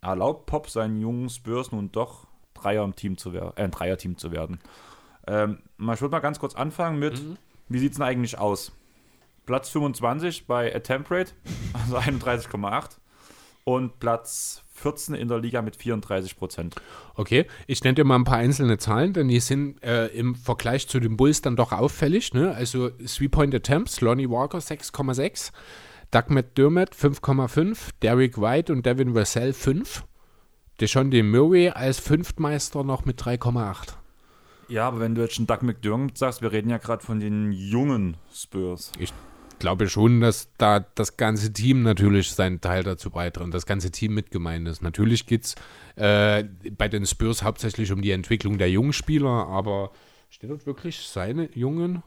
erlaubt 0.00 0.46
Pop 0.46 0.70
seinen 0.70 0.98
jungen 1.00 1.28
Spurs 1.28 1.70
nun 1.70 1.92
doch 1.92 2.26
Dreier 2.54 2.82
im 2.84 2.96
Team 2.96 3.18
zu 3.18 3.34
werden, 3.34 3.52
äh, 3.56 3.62
ein 3.64 3.70
Dreier-Team 3.72 4.16
zu 4.16 4.32
werden? 4.32 4.58
Ähm, 5.26 5.58
ich 5.78 6.00
würde 6.00 6.08
mal 6.12 6.20
ganz 6.20 6.38
kurz 6.38 6.54
anfangen 6.54 6.98
mit, 6.98 7.20
wie 7.68 7.78
sieht 7.78 7.92
es 7.92 7.98
denn 7.98 8.06
eigentlich 8.06 8.38
aus? 8.38 8.72
Platz 9.46 9.70
25 9.70 10.46
bei 10.46 10.74
Attempt 10.74 11.10
Rate, 11.10 11.32
also 11.72 11.96
31,8 11.96 12.98
und 13.64 13.98
Platz 13.98 14.62
14 14.74 15.14
in 15.14 15.28
der 15.28 15.38
Liga 15.38 15.62
mit 15.62 15.76
34 15.76 16.36
Prozent. 16.36 16.76
Okay, 17.14 17.46
ich 17.66 17.82
nenne 17.82 17.96
dir 17.96 18.04
mal 18.04 18.16
ein 18.16 18.24
paar 18.24 18.38
einzelne 18.38 18.78
Zahlen, 18.78 19.12
denn 19.12 19.28
die 19.28 19.40
sind 19.40 19.82
äh, 19.82 20.06
im 20.08 20.34
Vergleich 20.34 20.88
zu 20.88 21.00
den 21.00 21.16
Bulls 21.16 21.42
dann 21.42 21.56
doch 21.56 21.72
auffällig. 21.72 22.32
Ne? 22.32 22.54
Also 22.54 22.90
Three-Point 22.90 23.54
Attempts, 23.54 24.00
Lonnie 24.00 24.30
Walker 24.30 24.58
6,6, 24.58 25.52
Doug 26.10 26.24
McDermott 26.28 26.94
5,5, 26.94 27.90
Derek 28.02 28.40
White 28.40 28.72
und 28.72 28.86
Devin 28.86 29.14
Vassell 29.14 29.52
5. 29.52 30.04
Deshaun 30.80 31.08
Murray 31.08 31.70
als 31.70 31.98
Fünftmeister 31.98 32.84
noch 32.84 33.04
mit 33.04 33.20
3,8. 33.20 33.94
Ja, 34.68 34.86
aber 34.86 35.00
wenn 35.00 35.14
du 35.14 35.22
jetzt 35.22 35.34
schon 35.34 35.46
Doug 35.46 35.62
McDermott 35.62 36.18
sagst, 36.18 36.42
wir 36.42 36.52
reden 36.52 36.70
ja 36.70 36.78
gerade 36.78 37.04
von 37.04 37.20
den 37.20 37.52
jungen 37.52 38.16
Spurs. 38.32 38.92
Ich 38.98 39.12
glaube 39.58 39.88
schon, 39.88 40.20
dass 40.20 40.50
da 40.58 40.80
das 40.80 41.16
ganze 41.16 41.52
Team 41.52 41.82
natürlich 41.82 42.30
seinen 42.32 42.60
Teil 42.60 42.84
dazu 42.84 43.10
beiträgt, 43.10 43.52
das 43.54 43.66
ganze 43.66 43.90
Team 43.90 44.14
mit 44.14 44.30
gemeint 44.30 44.68
ist. 44.68 44.82
Natürlich 44.82 45.26
geht 45.26 45.44
es 45.46 45.54
äh, 45.96 46.44
bei 46.76 46.88
den 46.88 47.06
Spurs 47.06 47.42
hauptsächlich 47.42 47.90
um 47.90 48.02
die 48.02 48.10
Entwicklung 48.12 48.58
der 48.58 48.70
jungen 48.70 48.92
Spieler, 48.92 49.48
aber 49.48 49.90
steht 50.30 50.50
dort 50.50 50.66
wirklich 50.66 51.00
seine 51.08 51.48
jungen? 51.54 52.02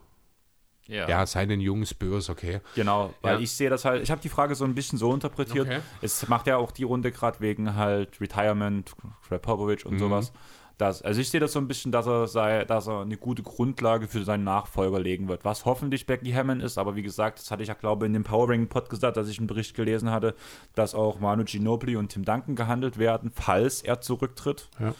Ja, 0.88 1.25
seinen 1.25 1.61
jungen 1.61 1.85
Spurs, 1.85 2.29
okay. 2.29 2.59
Genau, 2.75 3.13
weil 3.21 3.35
Ja. 3.35 3.39
ich 3.41 3.51
sehe 3.51 3.69
das 3.69 3.85
halt, 3.85 4.03
ich 4.03 4.11
habe 4.11 4.19
die 4.19 4.27
Frage 4.29 4.55
so 4.55 4.65
ein 4.65 4.75
bisschen 4.75 4.97
so 4.97 5.13
interpretiert. 5.13 5.67
Okay. 5.67 5.79
Es 6.01 6.27
macht 6.27 6.47
ja 6.47 6.57
auch 6.57 6.71
die 6.71 6.83
Runde 6.83 7.11
gerade 7.13 7.39
wegen 7.39 7.75
halt 7.75 8.19
Retirement, 8.19 8.91
Greg 9.27 9.41
Popovich 9.41 9.85
Mhm. 9.85 9.91
und 9.91 9.99
sowas. 9.99 10.33
Das, 10.81 11.03
also 11.03 11.21
ich 11.21 11.29
sehe 11.29 11.39
das 11.39 11.51
so 11.51 11.59
ein 11.59 11.67
bisschen, 11.67 11.91
dass 11.91 12.07
er 12.07 12.27
sei, 12.27 12.65
dass 12.65 12.87
er 12.87 13.01
eine 13.01 13.15
gute 13.15 13.43
Grundlage 13.43 14.07
für 14.07 14.23
seinen 14.23 14.43
Nachfolger 14.43 14.99
legen 14.99 15.27
wird, 15.27 15.45
was 15.45 15.63
hoffentlich 15.63 16.07
Becky 16.07 16.31
Hammond 16.31 16.63
ist, 16.63 16.79
aber 16.79 16.95
wie 16.95 17.03
gesagt, 17.03 17.37
das 17.37 17.51
hatte 17.51 17.61
ich 17.61 17.69
ja 17.69 17.75
glaube 17.75 18.07
in 18.07 18.13
dem 18.13 18.23
Power 18.23 18.49
Ranking 18.49 18.67
Pod 18.67 18.89
gesagt, 18.89 19.15
dass 19.15 19.29
ich 19.29 19.37
einen 19.37 19.45
Bericht 19.45 19.75
gelesen 19.75 20.09
hatte, 20.09 20.33
dass 20.73 20.95
auch 20.95 21.19
Manu 21.19 21.43
Ginobili 21.43 21.97
und 21.97 22.09
Tim 22.09 22.25
Duncan 22.25 22.55
gehandelt 22.55 22.97
werden, 22.97 23.29
falls 23.31 23.83
er 23.83 24.01
zurücktritt. 24.01 24.69
Ja. 24.79 24.95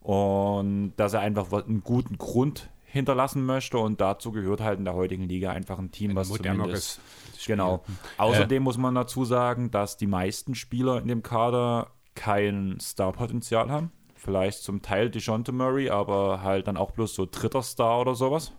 Und 0.00 0.92
dass 0.96 1.12
er 1.12 1.22
einfach 1.22 1.52
einen 1.52 1.82
guten 1.82 2.16
Grund 2.16 2.70
hinterlassen 2.84 3.44
möchte 3.44 3.78
und 3.78 4.00
dazu 4.00 4.30
gehört 4.30 4.60
halt 4.60 4.78
in 4.78 4.84
der 4.84 4.94
heutigen 4.94 5.24
Liga 5.24 5.50
einfach 5.50 5.80
ein 5.80 5.90
Team, 5.90 6.14
was 6.14 6.28
zumindest 6.28 7.00
Spiel. 7.36 7.56
genau. 7.56 7.82
Außerdem 8.16 8.62
muss 8.62 8.78
man 8.78 8.94
dazu 8.94 9.24
sagen, 9.24 9.72
dass 9.72 9.96
die 9.96 10.06
meisten 10.06 10.54
Spieler 10.54 11.00
in 11.00 11.08
dem 11.08 11.24
Kader 11.24 11.88
kein 12.14 12.78
Starpotenzial 12.80 13.70
haben. 13.72 13.90
Vielleicht 14.22 14.62
zum 14.62 14.82
Teil 14.82 15.10
DeJounte 15.10 15.50
Murray, 15.50 15.88
aber 15.88 16.42
halt 16.42 16.68
dann 16.68 16.76
auch 16.76 16.90
bloß 16.90 17.14
so 17.14 17.26
dritter 17.30 17.62
Star 17.62 18.00
oder 18.00 18.14
sowas. 18.14 18.52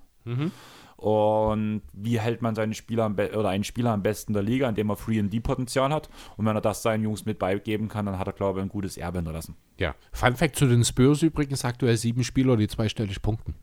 Und 0.98 1.82
wie 1.94 2.20
hält 2.20 2.42
man 2.42 2.56
seine 2.56 2.74
Spieler 2.74 3.08
oder 3.08 3.50
einen 3.50 3.64
Spieler 3.64 3.92
am 3.92 4.02
besten 4.02 4.34
der 4.34 4.42
Liga, 4.42 4.68
indem 4.68 4.90
er 4.90 4.96
Free 4.96 5.20
and 5.20 5.32
D-Potenzial 5.32 5.92
hat? 5.92 6.10
Und 6.38 6.46
wenn 6.46 6.56
er 6.56 6.62
das 6.62 6.82
seinen 6.82 7.04
Jungs 7.04 7.26
mit 7.26 7.38
beigeben 7.38 7.90
kann, 7.90 8.08
dann 8.08 8.18
hat 8.18 8.28
er, 8.28 8.34
glaube 8.34 8.60
ich, 8.60 8.66
ein 8.66 8.70
gutes 8.70 8.98
Erbe 8.98 9.20
hinterlassen. 9.20 9.56
Ja. 9.78 9.96
Fun 10.12 10.36
Fact 10.36 10.56
zu 10.56 10.68
den 10.68 10.84
Spurs 10.84 11.22
übrigens: 11.22 11.64
aktuell 11.64 11.98
sieben 11.98 12.24
Spieler, 12.24 12.58
die 12.58 12.68
zweistellig 12.68 13.22
punkten. 13.22 13.56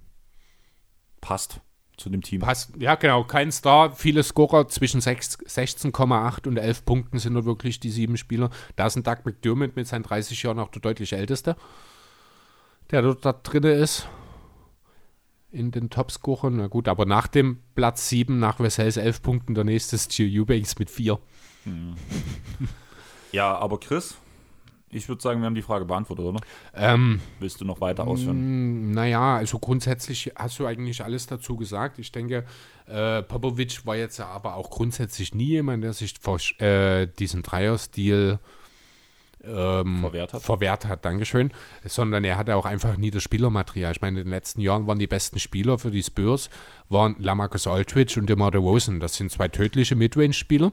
Passt 1.20 1.60
zu 1.98 2.08
dem 2.10 2.22
Team. 2.22 2.40
Passt, 2.40 2.72
ja, 2.78 2.94
genau, 2.94 3.24
kein 3.24 3.52
Star. 3.52 3.92
Viele 3.94 4.22
Scorer 4.22 4.68
zwischen 4.68 5.00
sechs- 5.00 5.38
16,8 5.46 6.46
und 6.46 6.56
11 6.56 6.84
Punkten 6.84 7.18
sind 7.18 7.34
nur 7.34 7.44
wirklich 7.44 7.80
die 7.80 7.90
sieben 7.90 8.16
Spieler. 8.16 8.50
Da 8.76 8.86
ist 8.86 8.96
ein 8.96 9.02
Doug 9.02 9.18
McDermott 9.24 9.76
mit 9.76 9.86
seinen 9.86 10.04
30 10.04 10.42
Jahren 10.42 10.58
auch 10.58 10.68
der 10.68 10.80
deutlich 10.80 11.12
älteste, 11.12 11.56
der 12.90 13.02
dort 13.02 13.24
da 13.24 13.32
drin 13.32 13.64
ist. 13.64 14.08
In 15.50 15.70
den 15.70 15.88
Topscorern. 15.90 16.56
Na 16.56 16.66
gut, 16.66 16.88
aber 16.88 17.06
nach 17.06 17.26
dem 17.26 17.60
Platz 17.74 18.08
7, 18.10 18.38
nach 18.38 18.60
Wessels 18.60 18.96
11 18.98 19.22
Punkten, 19.22 19.54
der 19.54 19.64
nächste 19.64 19.96
ist 19.96 20.10
Gio 20.14 20.42
Eubanks 20.42 20.78
mit 20.78 20.90
4. 20.90 21.18
Ja, 23.32 23.58
aber 23.58 23.78
Chris, 23.78 24.16
ich 24.90 25.08
würde 25.08 25.22
sagen, 25.22 25.40
wir 25.40 25.46
haben 25.46 25.54
die 25.54 25.62
Frage 25.62 25.84
beantwortet, 25.84 26.24
oder? 26.24 26.40
Ähm, 26.74 27.20
Willst 27.40 27.60
du 27.60 27.64
noch 27.64 27.80
weiter 27.80 28.06
ausführen? 28.06 28.90
Mm, 28.90 28.92
Naja, 28.92 29.36
also 29.36 29.58
grundsätzlich 29.58 30.32
hast 30.36 30.58
du 30.58 30.66
eigentlich 30.66 31.02
alles 31.04 31.26
dazu 31.26 31.56
gesagt. 31.56 31.98
Ich 31.98 32.12
denke, 32.12 32.44
äh, 32.86 33.22
Popovic 33.22 33.84
war 33.86 33.96
jetzt 33.96 34.20
aber 34.20 34.54
auch 34.56 34.70
grundsätzlich 34.70 35.34
nie 35.34 35.48
jemand, 35.48 35.84
der 35.84 35.92
sich 35.92 36.14
vor, 36.20 36.38
äh, 36.60 37.06
diesen 37.18 37.42
Dreierstil 37.42 38.38
ähm, 39.44 40.00
Verwehrt 40.00 40.32
hat. 40.32 40.42
verwehrt 40.42 40.84
hat, 40.86 41.04
Dankeschön, 41.04 41.52
sondern 41.84 42.24
er 42.24 42.36
hatte 42.36 42.56
auch 42.56 42.66
einfach 42.66 42.96
nie 42.96 43.10
das 43.10 43.22
Spielermaterial. 43.22 43.92
Ich 43.92 44.00
meine, 44.00 44.18
in 44.20 44.26
den 44.26 44.30
letzten 44.32 44.60
Jahren 44.60 44.86
waren 44.86 44.98
die 44.98 45.06
besten 45.06 45.38
Spieler 45.38 45.78
für 45.78 45.90
die 45.90 46.02
Spurs, 46.02 46.50
waren 46.88 47.14
Lamarcus 47.18 47.66
Aldridge 47.66 48.18
und 48.18 48.28
DeMar 48.28 48.50
DeRozan. 48.50 49.00
Das 49.00 49.14
sind 49.16 49.30
zwei 49.30 49.48
tödliche 49.48 49.94
Midrange-Spieler. 49.94 50.72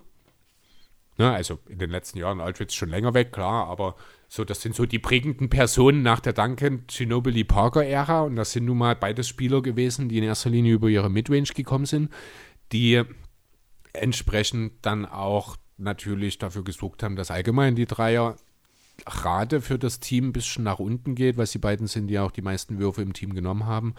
Ne, 1.17 1.31
also 1.31 1.59
in 1.69 1.79
den 1.79 1.89
letzten 1.89 2.19
Jahren, 2.19 2.41
Aldridge 2.41 2.73
schon 2.73 2.89
länger 2.89 3.13
weg, 3.13 3.31
klar, 3.31 3.67
aber 3.67 3.95
so, 4.27 4.43
das 4.43 4.61
sind 4.61 4.75
so 4.75 4.85
die 4.85 4.99
prägenden 4.99 5.49
Personen 5.49 6.01
nach 6.01 6.19
der 6.19 6.33
Duncan 6.33 6.83
Ginobili 6.87 7.45
Parker-Ära 7.45 8.23
und 8.23 8.35
das 8.35 8.51
sind 8.51 8.65
nun 8.65 8.79
mal 8.79 8.97
beides 8.97 9.27
Spieler 9.29 9.61
gewesen, 9.61 10.09
die 10.09 10.17
in 10.17 10.25
erster 10.25 10.49
Linie 10.49 10.73
über 10.73 10.89
ihre 10.89 11.09
Midrange 11.09 11.53
gekommen 11.55 11.85
sind, 11.85 12.11
die 12.73 13.01
entsprechend 13.93 14.73
dann 14.81 15.05
auch 15.05 15.55
natürlich 15.77 16.37
dafür 16.37 16.65
gesorgt 16.65 17.01
haben, 17.01 17.15
dass 17.15 17.31
allgemein 17.31 17.75
die 17.75 17.85
Dreier 17.85 18.35
Rate 19.05 19.61
für 19.61 19.77
das 19.77 19.99
Team 19.99 20.29
ein 20.29 20.33
bisschen 20.33 20.63
nach 20.63 20.79
unten 20.79 21.15
geht, 21.15 21.37
weil 21.37 21.45
die 21.45 21.57
beiden 21.57 21.87
sind, 21.87 22.07
die 22.07 22.19
auch 22.19 22.31
die 22.31 22.41
meisten 22.41 22.79
Würfe 22.79 23.01
im 23.01 23.13
Team 23.13 23.33
genommen 23.33 23.65
haben. 23.65 23.95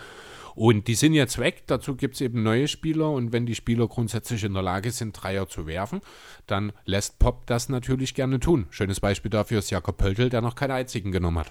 Und 0.57 0.89
die 0.89 0.95
sind 0.95 1.13
jetzt 1.13 1.39
weg. 1.39 1.65
Dazu 1.67 1.95
gibt 1.97 2.15
es 2.15 2.23
eben 2.23 2.43
neue 2.43 2.67
Spieler. 2.67 3.11
Und 3.11 3.31
wenn 3.31 3.45
die 3.47 3.55
Spieler 3.55 3.87
grundsätzlich 3.87 4.43
in 4.43 4.55
der 4.55 4.63
Lage 4.63 4.91
sind, 4.91 5.13
Dreier 5.13 5.47
zu 5.49 5.67
werfen, 5.67 6.01
dann 6.47 6.73
lässt 6.87 7.19
Pop 7.19 7.47
das 7.47 7.69
natürlich 7.69 8.15
gerne 8.15 8.41
tun. 8.41 8.67
Schönes 8.71 8.99
Beispiel 8.99 9.31
dafür 9.31 9.59
ist 9.59 9.71
Jakob 9.71 9.99
Pöltl, 9.99 10.31
der 10.31 10.41
noch 10.41 10.55
keinen 10.55 10.71
einzigen 10.73 11.13
genommen 11.13 11.39
hat. 11.39 11.51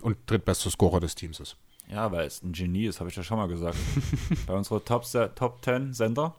Und 0.00 0.16
drittbester 0.26 0.70
Scorer 0.70 1.00
des 1.00 1.16
Teams 1.16 1.40
ist. 1.40 1.56
Ja, 1.88 2.10
weil 2.12 2.26
es 2.26 2.42
ein 2.42 2.52
Genie 2.52 2.86
ist, 2.86 3.00
habe 3.00 3.10
ich 3.10 3.16
ja 3.16 3.22
schon 3.22 3.36
mal 3.36 3.48
gesagt. 3.48 3.76
Bei 4.46 4.54
unserer 4.54 4.82
Top, 4.84 5.04
Top 5.34 5.64
10 5.64 5.92
Sender, 5.92 6.34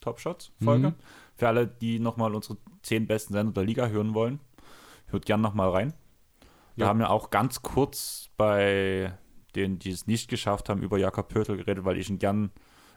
Top 0.00 0.20
Shots 0.20 0.52
Folge. 0.62 0.94
Für 1.36 1.48
alle, 1.48 1.66
die 1.66 1.98
nochmal 1.98 2.34
unsere 2.34 2.56
10 2.82 3.06
besten 3.06 3.32
Sender 3.34 3.52
der 3.52 3.64
Liga 3.64 3.88
hören 3.88 4.14
wollen, 4.14 4.38
hört 5.08 5.26
gern 5.26 5.40
nochmal 5.40 5.70
rein. 5.70 5.92
Wir 6.76 6.84
Ja. 6.84 6.88
haben 6.88 7.00
ja 7.00 7.08
auch 7.10 7.30
ganz 7.30 7.62
kurz 7.62 8.30
bei 8.36 9.12
denen, 9.52 9.78
die 9.78 9.90
es 9.90 10.06
nicht 10.06 10.28
geschafft 10.28 10.68
haben, 10.68 10.82
über 10.82 10.98
Jakob 10.98 11.28
Pörtl 11.28 11.56
geredet, 11.56 11.84
weil 11.84 11.98
ich 11.98 12.08
ihn 12.10 12.18
gern 12.18 12.50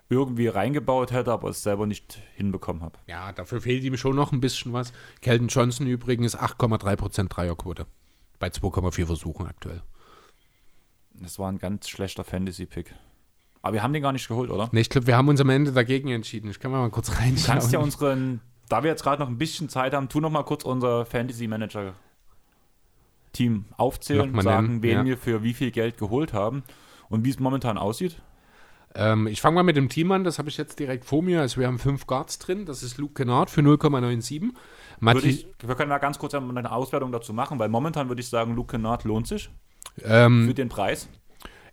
irgendwie 0.10 0.48
reingebaut 0.48 1.12
hätte, 1.12 1.32
aber 1.32 1.50
es 1.50 1.64
selber 1.64 1.86
nicht 1.86 2.20
hinbekommen 2.36 2.82
habe. 2.84 3.00
Ja, 3.08 3.32
dafür 3.32 3.62
fehlt 3.62 3.84
ihm 3.84 3.98
schon 3.98 4.16
noch 4.16 4.32
ein 4.32 4.42
bisschen 4.42 4.74
was. 4.74 4.92
Kelton 5.22 5.48
Johnson 5.48 5.88
übrigens 5.88 6.38
8,3% 6.38 7.30
Dreierquote. 7.30 7.86
Bei 8.40 8.48
2,4 8.50 9.06
Versuchen 9.06 9.48
aktuell. 9.48 9.82
Das 11.14 11.40
war 11.40 11.50
ein 11.52 11.58
ganz 11.60 11.88
schlechter 11.88 12.24
Fantasy-Pick. 12.24 12.94
Aber 13.62 13.74
wir 13.74 13.84
haben 13.84 13.94
den 13.94 14.04
gar 14.04 14.12
nicht 14.12 14.28
geholt, 14.28 14.50
oder? 14.52 14.68
Ne, 14.74 14.82
ich 14.82 14.90
glaube, 14.90 15.08
wir 15.08 15.16
haben 15.16 15.30
uns 15.30 15.40
am 15.40 15.50
Ende 15.50 15.72
dagegen 15.72 16.10
entschieden. 16.10 16.50
Ich 16.50 16.60
kann 16.60 16.72
mal 16.72 16.90
kurz 16.90 17.08
Du 17.08 17.14
reinschauen. 17.14 17.60
kannst 17.60 17.72
ja 17.72 17.80
unseren, 17.80 18.42
da 18.68 18.84
wir 18.84 18.90
jetzt 18.90 19.04
gerade 19.04 19.22
noch 19.22 19.30
ein 19.30 19.38
bisschen 19.38 19.70
Zeit 19.70 19.94
haben, 19.94 20.10
tu 20.10 20.20
noch 20.20 20.32
mal 20.32 20.44
kurz 20.44 20.66
unser 20.66 21.06
Fantasy 21.06 21.48
Manager 21.48 21.94
Team 23.34 23.66
aufzählen, 23.78 24.40
sagen, 24.42 24.68
nennen, 24.68 24.84
wen 24.84 24.98
ja. 25.00 25.06
wir 25.06 25.18
für 25.18 25.44
wie 25.44 25.54
viel 25.54 25.72
Geld 25.72 25.98
geholt 25.98 26.34
haben 26.34 26.64
und 27.10 27.26
wie 27.26 27.30
es 27.30 27.40
momentan 27.40 27.78
aussieht. 27.78 28.22
Ähm, 28.96 29.28
ich 29.28 29.42
fange 29.42 29.56
mal 29.56 29.64
mit 29.64 29.76
dem 29.76 29.90
Team 29.90 30.12
an, 30.12 30.24
das 30.24 30.38
habe 30.38 30.50
ich 30.50 30.58
jetzt 30.58 30.80
direkt 30.80 31.06
vor 31.06 31.24
mir. 31.24 31.42
Also 31.42 31.60
wir 31.60 31.68
haben 31.68 31.80
fünf 31.80 32.06
Guards 32.06 32.40
drin. 32.40 32.66
Das 32.66 32.84
ist 32.84 32.98
Luke 32.98 33.14
Kennard 33.16 33.50
für 33.50 33.62
0,97. 33.62 34.42
Würde 34.42 34.54
Matti, 35.00 35.30
ich, 35.30 35.48
wir 35.66 35.76
können 35.76 35.90
mal 35.90 35.98
ganz 35.98 36.20
kurz 36.20 36.34
eine 36.34 36.72
Auswertung 36.72 37.12
dazu 37.12 37.34
machen, 37.34 37.60
weil 37.60 37.70
momentan 37.70 38.08
würde 38.08 38.22
ich 38.22 38.30
sagen, 38.30 38.56
Luke 38.56 38.72
Kennard 38.72 39.04
lohnt 39.04 39.28
sich 39.28 39.50
ähm, 40.02 40.48
für 40.48 40.54
den 40.54 40.70
Preis. 40.70 41.10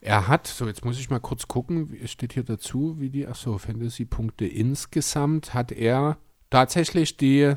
er 0.00 0.28
hat, 0.28 0.46
so 0.46 0.66
jetzt 0.66 0.84
muss 0.84 0.98
ich 0.98 1.10
mal 1.10 1.20
kurz 1.20 1.46
gucken, 1.46 1.96
es 2.02 2.10
steht 2.10 2.32
hier 2.32 2.42
dazu, 2.42 2.96
wie 2.98 3.10
die, 3.10 3.26
achso, 3.26 3.58
Fantasy-Punkte 3.58 4.46
insgesamt 4.46 5.54
hat 5.54 5.72
er 5.72 6.16
tatsächlich 6.48 7.16
die 7.16 7.54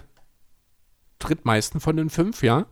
drittmeisten 1.20 1.80
von 1.80 1.98
den 1.98 2.10
fünf, 2.10 2.44
ja. 2.44 2.66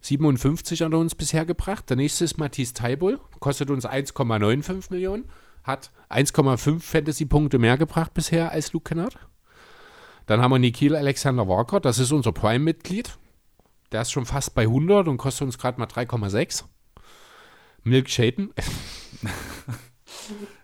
57 0.00 0.82
hat 0.82 0.92
er 0.92 0.98
uns 0.98 1.14
bisher 1.14 1.44
gebracht. 1.44 1.88
Der 1.90 1.96
nächste 1.96 2.24
ist 2.24 2.38
Matthias 2.38 2.72
Taibul, 2.72 3.18
kostet 3.40 3.70
uns 3.70 3.86
1,95 3.86 4.90
Millionen, 4.90 5.24
hat 5.64 5.90
1,5 6.10 6.80
Fantasy-Punkte 6.80 7.58
mehr 7.58 7.76
gebracht 7.76 8.14
bisher 8.14 8.52
als 8.52 8.72
Luke 8.72 8.88
Kennard. 8.88 9.18
Dann 10.26 10.40
haben 10.40 10.52
wir 10.52 10.58
Nikhil 10.58 10.96
Alexander 10.96 11.48
Walker, 11.48 11.80
das 11.80 11.98
ist 11.98 12.12
unser 12.12 12.32
Prime-Mitglied. 12.32 13.16
Der 13.92 14.02
ist 14.02 14.10
schon 14.10 14.26
fast 14.26 14.54
bei 14.54 14.62
100 14.62 15.06
und 15.08 15.16
kostet 15.16 15.46
uns 15.46 15.58
gerade 15.58 15.78
mal 15.78 15.86
3,6. 15.86 16.64
Milk 17.84 18.10
Shaden, 18.10 18.52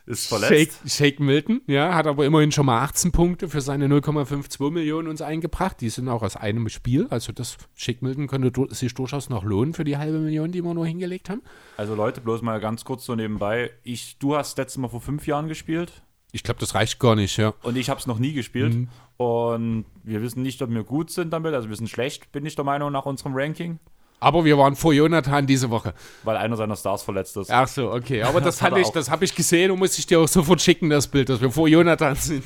Ist 0.04 0.28
Shake, 0.28 0.72
Shake 0.84 1.20
Milton, 1.20 1.60
ja, 1.68 1.94
hat 1.94 2.08
aber 2.08 2.26
immerhin 2.26 2.50
schon 2.50 2.66
mal 2.66 2.82
18 2.82 3.12
Punkte 3.12 3.48
für 3.48 3.60
seine 3.60 3.86
0,52 3.86 4.70
Millionen 4.70 5.06
uns 5.06 5.22
eingebracht. 5.22 5.80
Die 5.80 5.90
sind 5.90 6.08
auch 6.08 6.22
aus 6.22 6.34
einem 6.34 6.68
Spiel. 6.68 7.06
Also 7.10 7.32
das 7.32 7.56
Shake 7.74 8.02
Milton 8.02 8.26
könnte 8.26 8.74
sich 8.74 8.94
durchaus 8.94 9.30
noch 9.30 9.44
lohnen 9.44 9.74
für 9.74 9.84
die 9.84 9.96
halbe 9.96 10.18
Million, 10.18 10.50
die 10.50 10.64
wir 10.64 10.74
nur 10.74 10.86
hingelegt 10.86 11.30
haben. 11.30 11.42
Also 11.76 11.94
Leute, 11.94 12.20
bloß 12.20 12.42
mal 12.42 12.58
ganz 12.58 12.84
kurz 12.84 13.04
so 13.04 13.14
nebenbei. 13.14 13.70
Ich, 13.84 14.18
du 14.18 14.34
hast 14.36 14.58
letztes 14.58 14.78
Mal 14.78 14.88
vor 14.88 15.00
fünf 15.00 15.28
Jahren 15.28 15.46
gespielt 15.46 16.02
Ich 16.32 16.42
glaube, 16.42 16.58
das 16.58 16.74
reicht 16.74 16.98
gar 16.98 17.14
nicht, 17.14 17.36
ja. 17.36 17.54
und 17.62 17.76
ich 17.76 17.88
habe 17.88 18.00
es 18.00 18.08
noch 18.08 18.18
nie 18.18 18.32
gespielt. 18.32 18.74
Mhm. 18.74 18.88
Und 19.18 19.84
wir 20.02 20.20
wissen 20.20 20.42
nicht, 20.42 20.60
ob 20.62 20.70
wir 20.70 20.82
gut 20.82 21.10
sind 21.10 21.32
damit. 21.32 21.54
Also 21.54 21.68
wir 21.68 21.76
sind 21.76 21.88
schlecht, 21.88 22.32
bin 22.32 22.44
ich 22.44 22.56
der 22.56 22.64
Meinung, 22.64 22.90
nach 22.90 23.06
unserem 23.06 23.34
Ranking. 23.36 23.78
Aber 24.22 24.44
wir 24.44 24.56
waren 24.56 24.76
vor 24.76 24.92
Jonathan 24.92 25.48
diese 25.48 25.68
Woche. 25.70 25.94
Weil 26.22 26.36
einer 26.36 26.56
seiner 26.56 26.76
Stars 26.76 27.02
verletzt 27.02 27.36
ist. 27.36 27.50
Ach 27.50 27.66
so, 27.66 27.90
okay. 27.90 28.22
Aber 28.22 28.40
das, 28.40 28.62
hat 28.62 28.70
hatte 28.70 28.80
ich, 28.80 28.88
das 28.90 29.10
habe 29.10 29.24
ich 29.24 29.34
gesehen 29.34 29.72
und 29.72 29.80
muss 29.80 29.98
ich 29.98 30.06
dir 30.06 30.20
auch 30.20 30.28
sofort 30.28 30.60
schicken, 30.60 30.90
das 30.90 31.08
Bild, 31.08 31.28
dass 31.28 31.40
wir 31.40 31.50
vor 31.50 31.66
Jonathan 31.66 32.14
sind. 32.14 32.44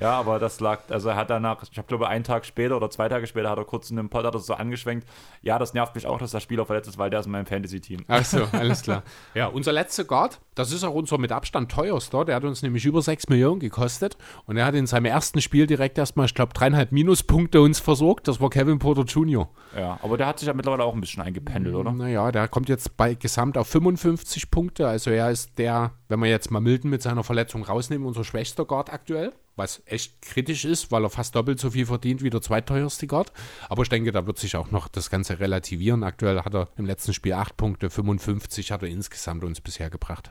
Ja, 0.00 0.12
aber 0.12 0.38
das 0.38 0.60
lag, 0.60 0.80
also 0.90 1.08
er 1.08 1.16
hat 1.16 1.30
danach, 1.30 1.62
ich 1.70 1.78
habe 1.78 1.88
glaube 1.88 2.08
einen 2.08 2.24
Tag 2.24 2.44
später 2.44 2.76
oder 2.76 2.90
zwei 2.90 3.08
Tage 3.08 3.26
später 3.26 3.50
hat 3.50 3.58
er 3.58 3.64
kurz 3.64 3.90
in 3.90 3.98
einem 3.98 4.08
Pod 4.08 4.24
hat 4.24 4.34
er 4.34 4.40
so 4.40 4.54
angeschwenkt. 4.54 5.08
Ja, 5.42 5.58
das 5.58 5.74
nervt 5.74 5.94
mich 5.94 6.06
auch, 6.06 6.18
dass 6.18 6.32
der 6.32 6.40
Spieler 6.40 6.66
verletzt 6.66 6.88
ist, 6.88 6.98
weil 6.98 7.10
der 7.10 7.20
ist 7.20 7.26
in 7.26 7.32
meinem 7.32 7.46
Fantasy-Team. 7.46 8.04
Ach 8.08 8.24
so, 8.24 8.44
alles 8.52 8.82
klar. 8.82 9.02
Ja, 9.34 9.46
unser 9.46 9.72
letzter 9.72 10.04
Guard, 10.04 10.40
das 10.54 10.72
ist 10.72 10.84
auch 10.84 10.94
unser 10.94 11.18
mit 11.18 11.32
Abstand 11.32 11.70
teuerster. 11.70 12.24
Der 12.24 12.36
hat 12.36 12.44
uns 12.44 12.62
nämlich 12.62 12.84
über 12.84 13.02
6 13.02 13.28
Millionen 13.28 13.60
gekostet. 13.60 14.16
Und 14.44 14.56
er 14.56 14.66
hat 14.66 14.74
in 14.74 14.86
seinem 14.86 15.06
ersten 15.06 15.40
Spiel 15.40 15.66
direkt 15.66 15.98
erstmal, 15.98 16.26
ich 16.26 16.34
glaube, 16.34 16.52
dreieinhalb 16.52 16.92
Minuspunkte 16.92 17.60
uns 17.60 17.80
versorgt. 17.80 18.28
Das 18.28 18.40
war 18.40 18.50
Kevin 18.50 18.78
Porter 18.78 19.02
Jr. 19.02 19.48
Ja, 19.76 19.98
aber 20.02 20.16
der 20.16 20.26
hat 20.26 20.38
sich 20.38 20.48
ja 20.48 20.54
mittlerweile 20.54 20.84
auch 20.84 20.94
ein 20.94 21.00
bisschen 21.00 21.22
eingependelt, 21.22 21.74
oder? 21.74 21.92
Naja, 21.92 22.32
der 22.32 22.48
kommt 22.48 22.68
jetzt 22.68 22.96
bei 22.96 23.14
gesamt 23.14 23.56
auf 23.58 23.68
55 23.68 24.50
Punkte. 24.50 24.86
Also 24.88 25.10
er 25.10 25.30
ist 25.30 25.58
der, 25.58 25.92
wenn 26.08 26.20
wir 26.20 26.28
jetzt 26.28 26.50
mal 26.50 26.60
Milton 26.60 26.90
mit 26.90 27.02
seiner 27.02 27.24
Verletzung 27.24 27.64
rausnehmen, 27.64 28.06
unser 28.06 28.24
schwächster 28.24 28.64
Guard 28.64 28.92
aktuell. 28.92 29.32
Was 29.56 29.82
echt 29.86 30.20
kritisch 30.20 30.66
ist, 30.66 30.92
weil 30.92 31.02
er 31.04 31.10
fast 31.10 31.34
doppelt 31.34 31.58
so 31.58 31.70
viel 31.70 31.86
verdient 31.86 32.22
wie 32.22 32.28
der 32.28 32.42
zweiteuerste 32.42 33.06
Guard. 33.06 33.32
Aber 33.70 33.82
ich 33.82 33.88
denke, 33.88 34.12
da 34.12 34.26
wird 34.26 34.38
sich 34.38 34.54
auch 34.54 34.70
noch 34.70 34.86
das 34.86 35.08
Ganze 35.08 35.40
relativieren. 35.40 36.04
Aktuell 36.04 36.42
hat 36.42 36.54
er 36.54 36.68
im 36.76 36.84
letzten 36.84 37.14
Spiel 37.14 37.32
8 37.32 37.56
Punkte, 37.56 37.88
55 37.88 38.70
hat 38.70 38.82
er 38.82 38.88
insgesamt 38.88 39.44
uns 39.44 39.62
bisher 39.62 39.88
gebracht. 39.88 40.30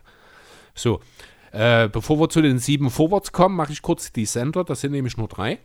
So, 0.76 1.02
äh, 1.52 1.90
bevor 1.90 2.20
wir 2.20 2.30
zu 2.30 2.42
den 2.42 2.60
sieben 2.60 2.92
Forwards 2.92 3.32
kommen, 3.32 3.56
mache 3.56 3.72
ich 3.72 3.82
kurz 3.82 4.12
die 4.12 4.26
Center. 4.26 4.64
Das 4.64 4.82
sind 4.82 4.92
nämlich 4.92 5.18
nur 5.18 5.28
drei. 5.28 5.60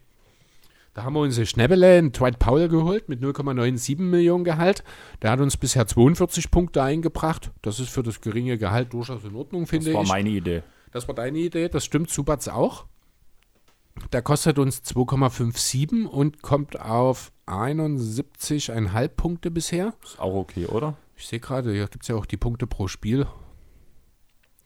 Da 0.95 1.05
haben 1.05 1.15
wir 1.15 1.21
uns 1.21 1.37
Schnäppele 1.49 1.99
in 1.99 2.13
Dwight 2.13 2.39
Powell 2.39 2.69
geholt 2.69 3.09
mit 3.09 3.21
0,97 3.21 4.01
Millionen 4.01 4.45
Gehalt. 4.45 4.83
Der 5.23 5.31
hat 5.31 5.41
uns 5.41 5.57
bisher 5.57 5.87
42 5.87 6.51
Punkte 6.51 6.83
eingebracht. 6.83 7.51
Das 7.63 7.79
ist 7.79 7.91
für 7.91 8.03
das 8.03 8.21
geringe 8.21 8.59
Gehalt 8.59 8.93
durchaus 8.93 9.23
in 9.25 9.37
Ordnung, 9.37 9.67
finde 9.67 9.87
Das 9.87 9.95
war 9.95 10.03
ich. 10.03 10.09
meine 10.09 10.31
Idee. 10.31 10.63
Das 10.93 11.07
war 11.07 11.15
deine 11.15 11.39
Idee, 11.39 11.69
das 11.69 11.85
stimmt 11.85 12.11
Subats 12.11 12.49
auch. 12.49 12.87
Der 14.13 14.23
kostet 14.23 14.59
uns 14.59 14.83
2,57 14.83 16.07
und 16.07 16.43
kommt 16.43 16.81
auf 16.81 17.33
71,5 17.47 19.09
Punkte 19.09 19.51
bisher. 19.51 19.95
Ist 20.03 20.19
auch 20.19 20.35
okay, 20.35 20.67
oder? 20.67 20.97
Ich 21.17 21.27
sehe 21.27 21.41
gerade, 21.41 21.73
hier 21.73 21.87
gibt 21.89 22.05
es 22.05 22.09
ja 22.09 22.17
auch 22.17 22.27
die 22.27 22.37
Punkte 22.37 22.67
pro 22.67 22.89
Spiel. 22.89 23.27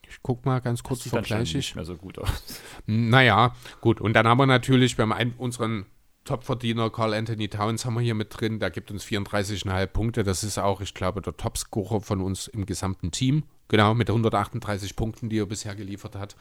Ich 0.08 0.18
guck 0.22 0.46
mal 0.46 0.60
ganz 0.60 0.82
kurz, 0.82 1.02
vergleiche 1.02 1.58
ich. 1.58 1.66
nicht 1.66 1.76
mehr 1.76 1.84
so 1.84 1.96
gut 1.96 2.18
aus. 2.18 2.60
Naja, 2.86 3.54
gut. 3.80 4.00
Und 4.00 4.14
dann 4.14 4.28
haben 4.28 4.38
wir 4.38 4.46
natürlich, 4.46 4.96
wir 4.96 5.02
haben 5.02 5.12
einen, 5.12 5.34
unseren 5.38 5.86
Topverdiener 6.24 6.90
Carl 6.90 7.12
Anthony 7.12 7.48
Towns 7.48 7.84
haben 7.84 7.94
wir 7.94 8.00
hier 8.00 8.14
mit 8.14 8.38
drin. 8.38 8.58
Der 8.58 8.70
gibt 8.70 8.90
uns 8.90 9.04
34,5 9.04 9.86
Punkte. 9.88 10.24
Das 10.24 10.42
ist 10.42 10.58
auch, 10.58 10.80
ich 10.80 10.94
glaube, 10.94 11.20
der 11.20 11.36
Topscorer 11.36 12.00
von 12.00 12.20
uns 12.20 12.48
im 12.48 12.64
gesamten 12.64 13.10
Team. 13.10 13.44
Genau, 13.68 13.94
mit 13.94 14.08
138 14.08 14.96
Punkten, 14.96 15.28
die 15.28 15.38
er 15.38 15.46
bisher 15.46 15.74
geliefert 15.74 16.16
hat. 16.16 16.36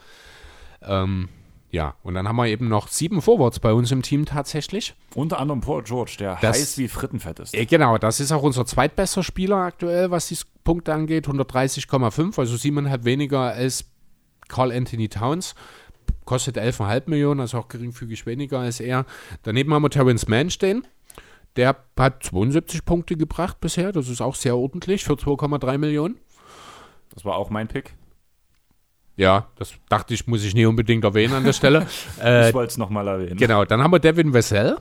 Ähm, 0.82 1.28
ja, 1.74 1.96
und 2.04 2.14
dann 2.14 2.28
haben 2.28 2.36
wir 2.36 2.46
eben 2.46 2.68
noch 2.68 2.86
sieben 2.86 3.20
Forwards 3.20 3.58
bei 3.58 3.72
uns 3.72 3.90
im 3.90 4.02
Team 4.02 4.26
tatsächlich. 4.26 4.94
Unter 5.16 5.40
anderem 5.40 5.60
Paul 5.60 5.82
George, 5.82 6.14
der 6.20 6.38
Das- 6.40 6.56
heiß 6.56 6.78
wie 6.78 6.86
Frittenfett 6.86 7.40
ist. 7.40 7.52
Äh, 7.52 7.66
genau, 7.66 7.98
das 7.98 8.20
ist 8.20 8.30
auch 8.30 8.42
unser 8.44 8.64
zweitbester 8.64 9.24
Spieler 9.24 9.56
aktuell, 9.56 10.10
was 10.12 10.28
die 10.28 10.38
Punkte 10.62 10.94
angeht. 10.94 11.26
130,5, 11.26 12.38
also 12.38 12.56
siebeneinhalb 12.56 13.04
weniger 13.04 13.40
als 13.40 13.86
Carl 14.48 14.70
Anthony 14.70 15.08
Towns. 15.08 15.56
Kostet 16.24 16.56
11,5 16.58 17.10
Millionen, 17.10 17.40
also 17.40 17.58
auch 17.58 17.68
geringfügig 17.68 18.24
weniger 18.24 18.60
als 18.60 18.78
er. 18.78 19.04
Daneben 19.42 19.74
haben 19.74 19.82
wir 19.82 19.90
Terrence 19.90 20.28
Mann 20.28 20.50
stehen. 20.50 20.86
Der 21.56 21.68
hat 21.68 22.22
72 22.24 22.84
Punkte 22.84 23.16
gebracht 23.16 23.60
bisher. 23.60 23.90
Das 23.90 24.08
ist 24.08 24.20
auch 24.20 24.36
sehr 24.36 24.56
ordentlich 24.56 25.02
für 25.04 25.14
2,3 25.14 25.76
Millionen. 25.78 26.18
Das 27.12 27.24
war 27.24 27.34
auch 27.36 27.50
mein 27.50 27.66
Pick. 27.68 27.94
Ja, 29.16 29.48
das 29.56 29.74
dachte 29.88 30.12
ich, 30.14 30.26
muss 30.26 30.44
ich 30.44 30.54
nie 30.54 30.66
unbedingt 30.66 31.04
erwähnen 31.04 31.34
an 31.34 31.44
der 31.44 31.52
Stelle. 31.52 31.86
äh, 32.22 32.48
ich 32.48 32.54
wollte 32.54 32.72
es 32.72 32.78
nochmal 32.78 33.06
erwähnen. 33.06 33.36
Genau, 33.36 33.64
dann 33.64 33.82
haben 33.82 33.92
wir 33.92 34.00
Devin 34.00 34.34
Vassell. 34.34 34.76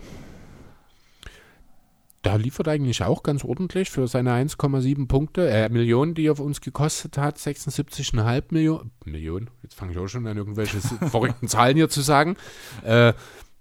Der 2.24 2.38
liefert 2.38 2.70
eigentlich 2.70 3.04
auch 3.04 3.22
ganz 3.22 3.44
ordentlich 3.44 3.90
für 3.90 4.08
seine 4.08 4.32
1,7 4.32 5.08
Punkte, 5.08 5.50
äh, 5.50 5.68
Millionen, 5.68 6.14
die 6.14 6.28
er 6.28 6.32
auf 6.32 6.40
uns 6.40 6.62
gekostet 6.62 7.18
hat. 7.18 7.38
76,5 7.38 8.44
Millionen. 8.50 8.92
Millionen, 9.04 9.50
jetzt 9.62 9.76
fange 9.76 9.92
ich 9.92 9.98
auch 9.98 10.08
schon 10.08 10.26
an, 10.26 10.38
irgendwelche 10.38 10.80
verrückten 11.10 11.50
Zahlen 11.50 11.76
hier 11.76 11.90
zu 11.90 12.02
sagen. 12.02 12.38
Äh, 12.84 13.14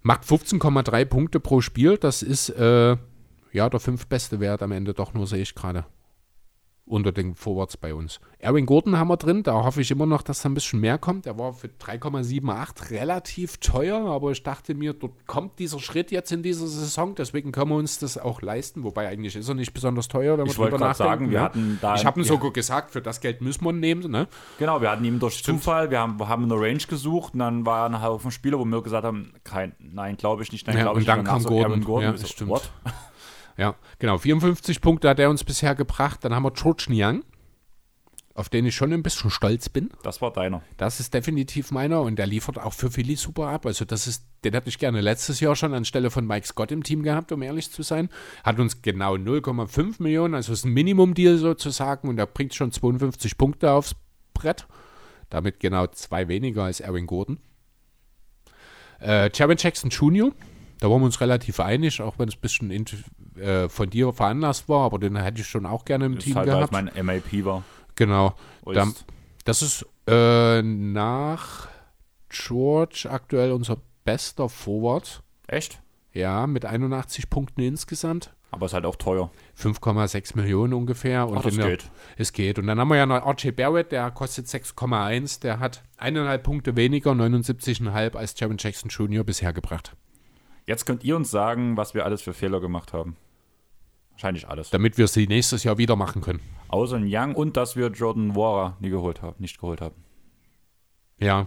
macht 0.02 0.22
15,3 0.22 1.04
Punkte 1.04 1.40
pro 1.40 1.60
Spiel. 1.60 1.98
Das 1.98 2.22
ist 2.22 2.50
äh, 2.50 2.96
ja 3.52 3.68
der 3.68 3.80
fünftbeste 3.80 4.38
Wert 4.38 4.62
am 4.62 4.70
Ende, 4.70 4.94
doch 4.94 5.12
nur 5.12 5.26
sehe 5.26 5.42
ich 5.42 5.56
gerade. 5.56 5.84
Unter 6.93 7.10
den 7.10 7.35
Forwards 7.35 7.78
bei 7.78 7.94
uns. 7.94 8.20
Erwin 8.39 8.66
Gordon 8.66 8.98
haben 8.98 9.09
wir 9.09 9.16
drin, 9.16 9.43
da 9.43 9.55
hoffe 9.64 9.81
ich 9.81 9.90
immer 9.90 10.05
noch, 10.05 10.20
dass 10.20 10.43
da 10.43 10.51
ein 10.51 10.55
bisschen 10.55 10.78
mehr 10.78 10.98
kommt. 10.98 11.24
Der 11.24 11.39
war 11.39 11.55
für 11.55 11.69
3,78 11.69 12.90
relativ 12.90 13.56
teuer, 13.59 14.05
aber 14.10 14.32
ich 14.32 14.43
dachte 14.43 14.74
mir, 14.74 14.93
dort 14.93 15.27
kommt 15.27 15.59
dieser 15.59 15.78
Schritt 15.78 16.10
jetzt 16.10 16.32
in 16.32 16.43
dieser 16.43 16.66
Saison, 16.66 17.14
deswegen 17.14 17.51
können 17.51 17.70
wir 17.70 17.77
uns 17.77 17.98
das 17.98 18.19
auch 18.19 18.43
leisten. 18.43 18.85
Wobei 18.85 19.09
eigentlich 19.09 19.36
ist 19.36 19.48
er 19.48 19.55
nicht 19.55 19.73
besonders 19.73 20.09
teuer, 20.09 20.36
wenn 20.36 20.44
wir 20.44 20.52
Ich 20.52 20.59
wollte 20.59 20.73
drüber 20.73 20.86
gerade 20.86 20.98
sagen, 20.98 21.10
nachdenken, 21.24 21.31
wir 21.32 21.39
ne? 21.39 21.44
hatten 21.47 21.78
da. 21.81 21.94
Ich 21.94 22.05
habe 22.05 22.20
ihm 22.20 22.24
ja, 22.24 22.28
sogar 22.28 22.51
gesagt, 22.52 22.90
für 22.90 23.01
das 23.01 23.20
Geld 23.23 23.40
müssen 23.40 23.64
wir 23.64 23.70
ihn 23.70 23.81
nehmen. 23.81 24.10
Ne? 24.10 24.28
Genau, 24.59 24.82
wir 24.82 24.90
hatten 24.90 25.05
ihm 25.06 25.19
durch 25.19 25.43
Zufall, 25.43 25.90
wir 25.90 25.98
haben, 26.01 26.20
wir 26.20 26.28
haben 26.28 26.44
eine 26.44 26.56
Range 26.60 26.77
gesucht 26.86 27.32
und 27.32 27.39
dann 27.39 27.64
war 27.64 27.89
ein 27.89 28.02
Haufen 28.02 28.31
Spieler, 28.31 28.59
wo 28.59 28.66
wir 28.66 28.82
gesagt 28.82 29.05
haben, 29.06 29.32
kein, 29.44 29.73
nein, 29.78 30.19
glaube 30.19 30.43
ich 30.43 30.52
nicht, 30.52 30.66
nein, 30.66 30.77
Ja, 30.77 30.82
glaube 30.82 30.97
und 30.97 31.01
ich 31.02 31.06
dann 31.06 31.20
nicht. 31.20 31.28
kam 31.28 31.43
danach 31.43 31.48
Gordon. 31.56 31.82
Aaron 31.86 32.02
Ja, 32.02 32.10
Ich 32.10 32.16
so, 32.16 32.23
das 32.24 32.31
stimmt. 32.32 32.51
What? 32.51 32.70
Ja, 33.56 33.74
genau. 33.98 34.18
54 34.18 34.80
Punkte 34.80 35.08
hat 35.08 35.18
er 35.18 35.30
uns 35.30 35.44
bisher 35.44 35.74
gebracht. 35.74 36.24
Dann 36.24 36.34
haben 36.34 36.44
wir 36.44 36.52
George 36.52 36.86
Niang, 36.88 37.24
auf 38.34 38.48
den 38.48 38.64
ich 38.64 38.74
schon 38.74 38.92
ein 38.92 39.02
bisschen 39.02 39.30
stolz 39.30 39.68
bin. 39.68 39.90
Das 40.02 40.22
war 40.22 40.32
deiner. 40.32 40.62
Das 40.76 41.00
ist 41.00 41.12
definitiv 41.12 41.70
meiner 41.70 42.00
und 42.02 42.18
der 42.18 42.26
liefert 42.26 42.58
auch 42.58 42.72
für 42.72 42.90
Philly 42.90 43.16
super 43.16 43.48
ab. 43.48 43.66
Also 43.66 43.84
das 43.84 44.06
ist, 44.06 44.24
den 44.44 44.54
hätte 44.54 44.68
ich 44.68 44.78
gerne 44.78 45.00
letztes 45.00 45.40
Jahr 45.40 45.54
schon 45.54 45.74
anstelle 45.74 46.10
von 46.10 46.26
Mike 46.26 46.46
Scott 46.46 46.72
im 46.72 46.82
Team 46.82 47.02
gehabt, 47.02 47.32
um 47.32 47.42
ehrlich 47.42 47.70
zu 47.70 47.82
sein. 47.82 48.08
Hat 48.42 48.58
uns 48.58 48.80
genau 48.82 49.14
0,5 49.14 50.02
Millionen, 50.02 50.34
also 50.34 50.52
ist 50.52 50.64
ein 50.64 50.72
Minimum-Deal 50.72 51.36
sozusagen 51.36 52.08
und 52.08 52.18
er 52.18 52.26
bringt 52.26 52.54
schon 52.54 52.72
52 52.72 53.36
Punkte 53.36 53.70
aufs 53.70 53.94
Brett. 54.32 54.66
Damit 55.28 55.60
genau 55.60 55.86
zwei 55.88 56.28
weniger 56.28 56.64
als 56.64 56.80
Erwin 56.80 57.06
Gordon. 57.06 57.38
Äh, 59.00 59.30
Jaron 59.34 59.56
Jackson 59.58 59.90
Jr., 59.90 60.32
da 60.78 60.90
waren 60.90 61.00
wir 61.00 61.06
uns 61.06 61.20
relativ 61.20 61.60
einig, 61.60 62.00
auch 62.00 62.18
wenn 62.18 62.28
es 62.28 62.34
ein 62.34 62.40
bisschen 62.40 62.70
äh, 63.36 63.68
von 63.68 63.88
dir 63.90 64.12
veranlasst 64.12 64.68
war, 64.68 64.84
aber 64.84 64.98
den 64.98 65.16
hätte 65.16 65.40
ich 65.40 65.46
schon 65.48 65.66
auch 65.66 65.84
gerne 65.84 66.06
im 66.06 66.14
Das 66.16 66.20
ist 66.24 66.26
Team 66.28 66.36
halt, 66.36 66.46
gehabt. 66.48 66.72
mein 66.72 66.90
MAP 67.04 67.44
war. 67.44 67.62
Genau. 67.94 68.34
Ist- 68.66 68.76
Da, 68.76 68.86
das 69.44 69.62
ist 69.62 69.86
äh, 70.09 70.62
nach 70.62 71.68
George 72.28 73.06
aktuell 73.10 73.52
unser 73.52 73.78
bester 74.04 74.48
Forward. 74.48 75.22
Echt? 75.46 75.80
Ja, 76.12 76.46
mit 76.46 76.64
81 76.64 77.30
Punkten 77.30 77.60
insgesamt. 77.62 78.34
Aber 78.50 78.66
ist 78.66 78.74
halt 78.74 78.84
auch 78.84 78.96
teuer. 78.96 79.30
5,6 79.59 80.36
Millionen 80.36 80.74
ungefähr. 80.74 81.26
Und 81.26 81.38
Ach, 81.38 81.42
das 81.42 81.56
geht. 81.56 81.90
Es 82.18 82.34
geht. 82.34 82.59
Und 82.59 82.66
dann 82.66 82.78
haben 82.78 82.88
wir 82.88 82.96
ja 82.98 83.06
noch 83.06 83.26
RJ 83.26 83.52
Barrett, 83.52 83.92
der 83.92 84.10
kostet 84.10 84.46
6,1. 84.46 85.40
Der 85.40 85.59
hat 85.59 85.82
eineinhalb 85.96 86.42
Punkte 86.42 86.76
weniger, 86.76 87.12
79,5 87.12 88.14
als 88.14 88.38
Jaron 88.38 88.59
Jackson 88.59 88.90
Jr. 88.90 89.24
bisher 89.24 89.54
gebracht. 89.54 89.96
Jetzt 90.66 90.86
könnt 90.86 91.05
ihr 91.05 91.16
uns 91.16 91.30
sagen, 91.30 91.76
was 91.76 91.94
wir 91.94 92.05
alles 92.05 92.22
für 92.22 92.32
Fehler 92.32 92.60
gemacht 92.60 92.93
haben. 92.93 93.16
Wahrscheinlich 94.12 94.48
alles. 94.48 94.70
Damit 94.70 94.98
wir 94.98 95.09
sie 95.09 95.26
nächstes 95.26 95.64
Jahr 95.64 95.78
wieder 95.78 95.97
machen 95.97 96.22
können. 96.22 96.40
Außer 96.68 96.97
ein 96.97 97.06
Young 97.09 97.34
und 97.34 97.56
dass 97.56 97.76
wir 97.76 97.89
Jordan 97.89 98.36
Wara 98.36 98.76
nie 98.80 98.90
geholt 98.90 99.22
haben, 99.22 99.36
nicht 99.39 99.59
geholt 99.59 99.80
haben. 99.80 99.97
Ja, 101.18 101.47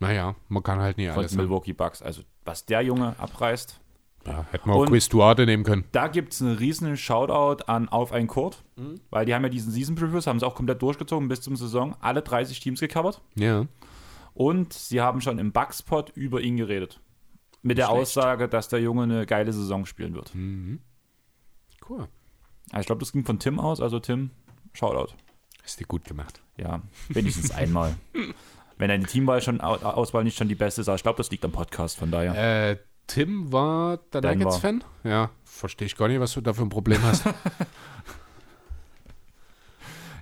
naja, 0.00 0.34
man 0.48 0.62
kann 0.62 0.80
halt 0.80 0.96
nie 0.96 1.08
Von 1.08 1.18
alles. 1.18 1.32
den 1.32 1.38
haben. 1.40 1.46
Milwaukee 1.46 1.72
Bucks. 1.72 2.02
Also, 2.02 2.22
was 2.44 2.66
der 2.66 2.82
Junge 2.82 3.14
abreißt. 3.18 3.80
Ja, 4.26 4.46
hätten 4.52 4.70
wir 4.70 4.74
auch 4.74 4.86
Chris 4.86 5.08
Duarte 5.10 5.44
nehmen 5.44 5.64
können. 5.64 5.84
Da 5.92 6.08
gibt 6.08 6.32
es 6.32 6.40
einen 6.40 6.56
riesen 6.56 6.96
Shoutout 6.96 7.64
an 7.66 7.90
Auf 7.90 8.12
ein 8.12 8.26
Court, 8.26 8.64
Mhm. 8.76 8.94
weil 9.10 9.26
die 9.26 9.34
haben 9.34 9.42
ja 9.42 9.50
diesen 9.50 9.70
Season 9.70 9.94
Previews, 9.96 10.26
haben 10.26 10.40
sie 10.40 10.46
auch 10.46 10.54
komplett 10.54 10.80
durchgezogen 10.80 11.28
bis 11.28 11.42
zum 11.42 11.56
Saison, 11.56 11.94
alle 12.00 12.22
30 12.22 12.58
Teams 12.60 12.80
gecovert 12.80 13.20
Ja. 13.34 13.66
und 14.32 14.72
sie 14.72 15.02
haben 15.02 15.20
schon 15.20 15.38
im 15.38 15.52
Buckspot 15.52 16.10
über 16.16 16.40
ihn 16.40 16.56
geredet. 16.56 17.00
Mit 17.64 17.78
der 17.78 17.86
Schlecht. 17.86 18.00
Aussage, 18.02 18.48
dass 18.48 18.68
der 18.68 18.80
Junge 18.80 19.02
eine 19.02 19.26
geile 19.26 19.52
Saison 19.52 19.86
spielen 19.86 20.14
wird. 20.14 20.32
Cool. 21.88 22.06
Also 22.70 22.80
ich 22.80 22.86
glaube, 22.86 23.00
das 23.00 23.10
ging 23.12 23.24
von 23.24 23.38
Tim 23.40 23.58
aus, 23.58 23.80
also 23.80 23.98
Tim, 23.98 24.30
Shoutout. 24.72 25.12
Hast 25.62 25.80
du 25.80 25.84
gut 25.86 26.04
gemacht. 26.04 26.40
Ja, 26.56 26.82
wenigstens 27.08 27.50
einmal. 27.50 27.96
Wenn 28.78 28.88
deine 28.88 29.06
Teamwahl 29.06 29.40
schon, 29.40 29.60
Au- 29.60 29.76
Auswahl 29.76 30.24
nicht 30.24 30.36
schon 30.36 30.48
die 30.48 30.54
beste 30.54 30.80
ist, 30.82 30.88
aber 30.88 30.96
ich 30.96 31.02
glaube, 31.02 31.16
das 31.16 31.30
liegt 31.30 31.44
am 31.44 31.52
Podcast, 31.52 31.96
von 31.98 32.10
daher. 32.10 32.70
Äh, 32.70 32.76
Tim 33.06 33.52
war 33.52 33.98
der. 34.12 34.20
Nuggets-Fan? 34.34 34.82
Ja, 35.04 35.30
verstehe 35.44 35.86
ich 35.86 35.96
gar 35.96 36.08
nicht, 36.08 36.20
was 36.20 36.32
du 36.32 36.40
da 36.40 36.52
für 36.52 36.62
ein 36.62 36.68
Problem 36.70 37.02
hast. 37.02 37.24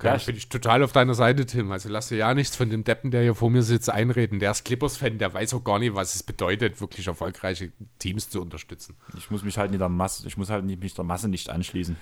Ja, 0.02 0.16
ich- 0.16 0.26
bin 0.26 0.36
ich 0.36 0.48
total 0.48 0.82
auf 0.82 0.92
deiner 0.92 1.14
Seite, 1.14 1.46
Tim. 1.46 1.70
Also 1.72 1.88
lass 1.88 2.08
dir 2.08 2.16
ja 2.16 2.34
nichts 2.34 2.56
von 2.56 2.68
dem 2.70 2.84
Deppen, 2.84 3.10
der 3.10 3.22
hier 3.22 3.34
vor 3.34 3.50
mir 3.50 3.62
sitzt, 3.62 3.90
einreden. 3.90 4.38
Der 4.40 4.50
ist 4.50 4.64
Clippers-Fan, 4.64 5.18
der 5.18 5.32
weiß 5.34 5.54
auch 5.54 5.64
gar 5.64 5.78
nicht, 5.78 5.94
was 5.94 6.14
es 6.14 6.22
bedeutet, 6.22 6.80
wirklich 6.80 7.06
erfolgreiche 7.06 7.72
Teams 7.98 8.28
zu 8.30 8.40
unterstützen. 8.40 8.96
Ich 9.16 9.30
muss 9.30 9.42
mich 9.44 9.58
halt 9.58 9.70
nicht 9.70 9.80
der 9.80 9.88
Masse, 9.88 10.26
ich 10.26 10.36
muss 10.36 10.50
halt 10.50 10.64
nicht, 10.64 10.80
mich 10.82 10.94
der 10.94 11.04
Masse 11.04 11.28
nicht 11.28 11.50
anschließen. 11.50 11.96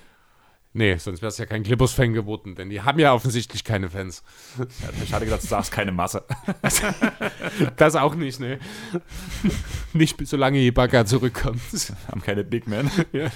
Nee, 0.73 0.97
sonst 0.99 1.21
wär's 1.21 1.37
ja 1.39 1.47
kein 1.47 1.65
Clippers-Fan 1.65 2.13
geworden, 2.13 2.55
denn 2.55 2.71
die 2.71 2.81
haben 2.83 3.01
ja 3.01 3.13
offensichtlich 3.13 3.65
keine 3.65 3.91
Fans. 3.91 4.23
Ja, 4.57 4.65
ich 5.03 5.13
hatte 5.13 5.25
gedacht, 5.25 5.43
du 5.43 5.49
sagst 5.49 5.73
keine 5.73 5.91
Masse. 5.91 6.25
Das 7.77 7.97
auch 7.97 8.15
nicht, 8.15 8.39
ne? 8.41 8.59
nicht 9.93 10.17
solange 10.27 10.59
Ibaka 10.61 11.05
zurückkommt. 11.05 11.61
haben 12.09 12.23
keine 12.23 12.45
Big 12.45 12.67
Men. 12.69 12.91
Ja. 13.13 13.31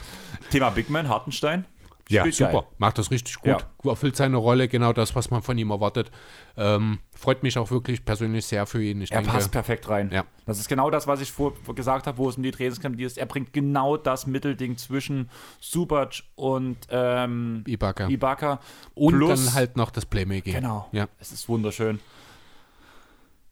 Thema 0.50 0.70
Big 0.70 0.90
Man, 0.90 1.08
Hartenstein. 1.08 1.64
Ja, 2.10 2.20
Spielt 2.22 2.34
super. 2.34 2.52
geil. 2.52 2.62
Macht 2.76 2.98
das 2.98 3.10
richtig 3.10 3.36
gut. 3.36 3.64
Ja. 3.82 3.90
Erfüllt 3.90 4.14
seine 4.14 4.36
Rolle, 4.36 4.68
genau 4.68 4.92
das, 4.92 5.14
was 5.16 5.30
man 5.30 5.40
von 5.40 5.56
ihm 5.56 5.70
erwartet. 5.70 6.10
Ähm, 6.56 6.98
freut 7.16 7.42
mich 7.42 7.56
auch 7.56 7.70
wirklich 7.70 8.04
persönlich 8.04 8.44
sehr 8.44 8.66
für 8.66 8.82
ihn. 8.82 9.00
Ich 9.00 9.10
Er 9.10 9.18
denke, 9.22 9.32
passt 9.32 9.50
perfekt 9.52 9.88
rein. 9.88 10.10
Ja. 10.12 10.24
Das 10.44 10.58
ist 10.58 10.68
genau 10.68 10.90
das, 10.90 11.06
was 11.06 11.22
ich 11.22 11.32
vor, 11.32 11.54
gesagt 11.74 12.06
habe, 12.06 12.18
wo 12.18 12.28
es 12.28 12.36
um 12.36 12.42
die 12.42 12.50
Trainingscamp 12.50 12.98
geht. 12.98 13.16
Er 13.16 13.24
bringt 13.24 13.54
genau 13.54 13.96
das 13.96 14.26
Mittelding 14.26 14.76
zwischen 14.76 15.30
Subac 15.60 16.22
und 16.34 16.76
ähm, 16.90 17.64
Ibaka. 17.66 18.08
Ibaka. 18.08 18.60
Und 18.94 19.16
plus- 19.16 19.46
dann 19.46 19.54
halt 19.54 19.76
noch 19.78 19.90
das 19.90 20.04
Playmaking. 20.04 20.52
Genau. 20.56 20.88
Ja, 20.92 21.08
Es 21.20 21.32
ist 21.32 21.48
wunderschön. 21.48 22.00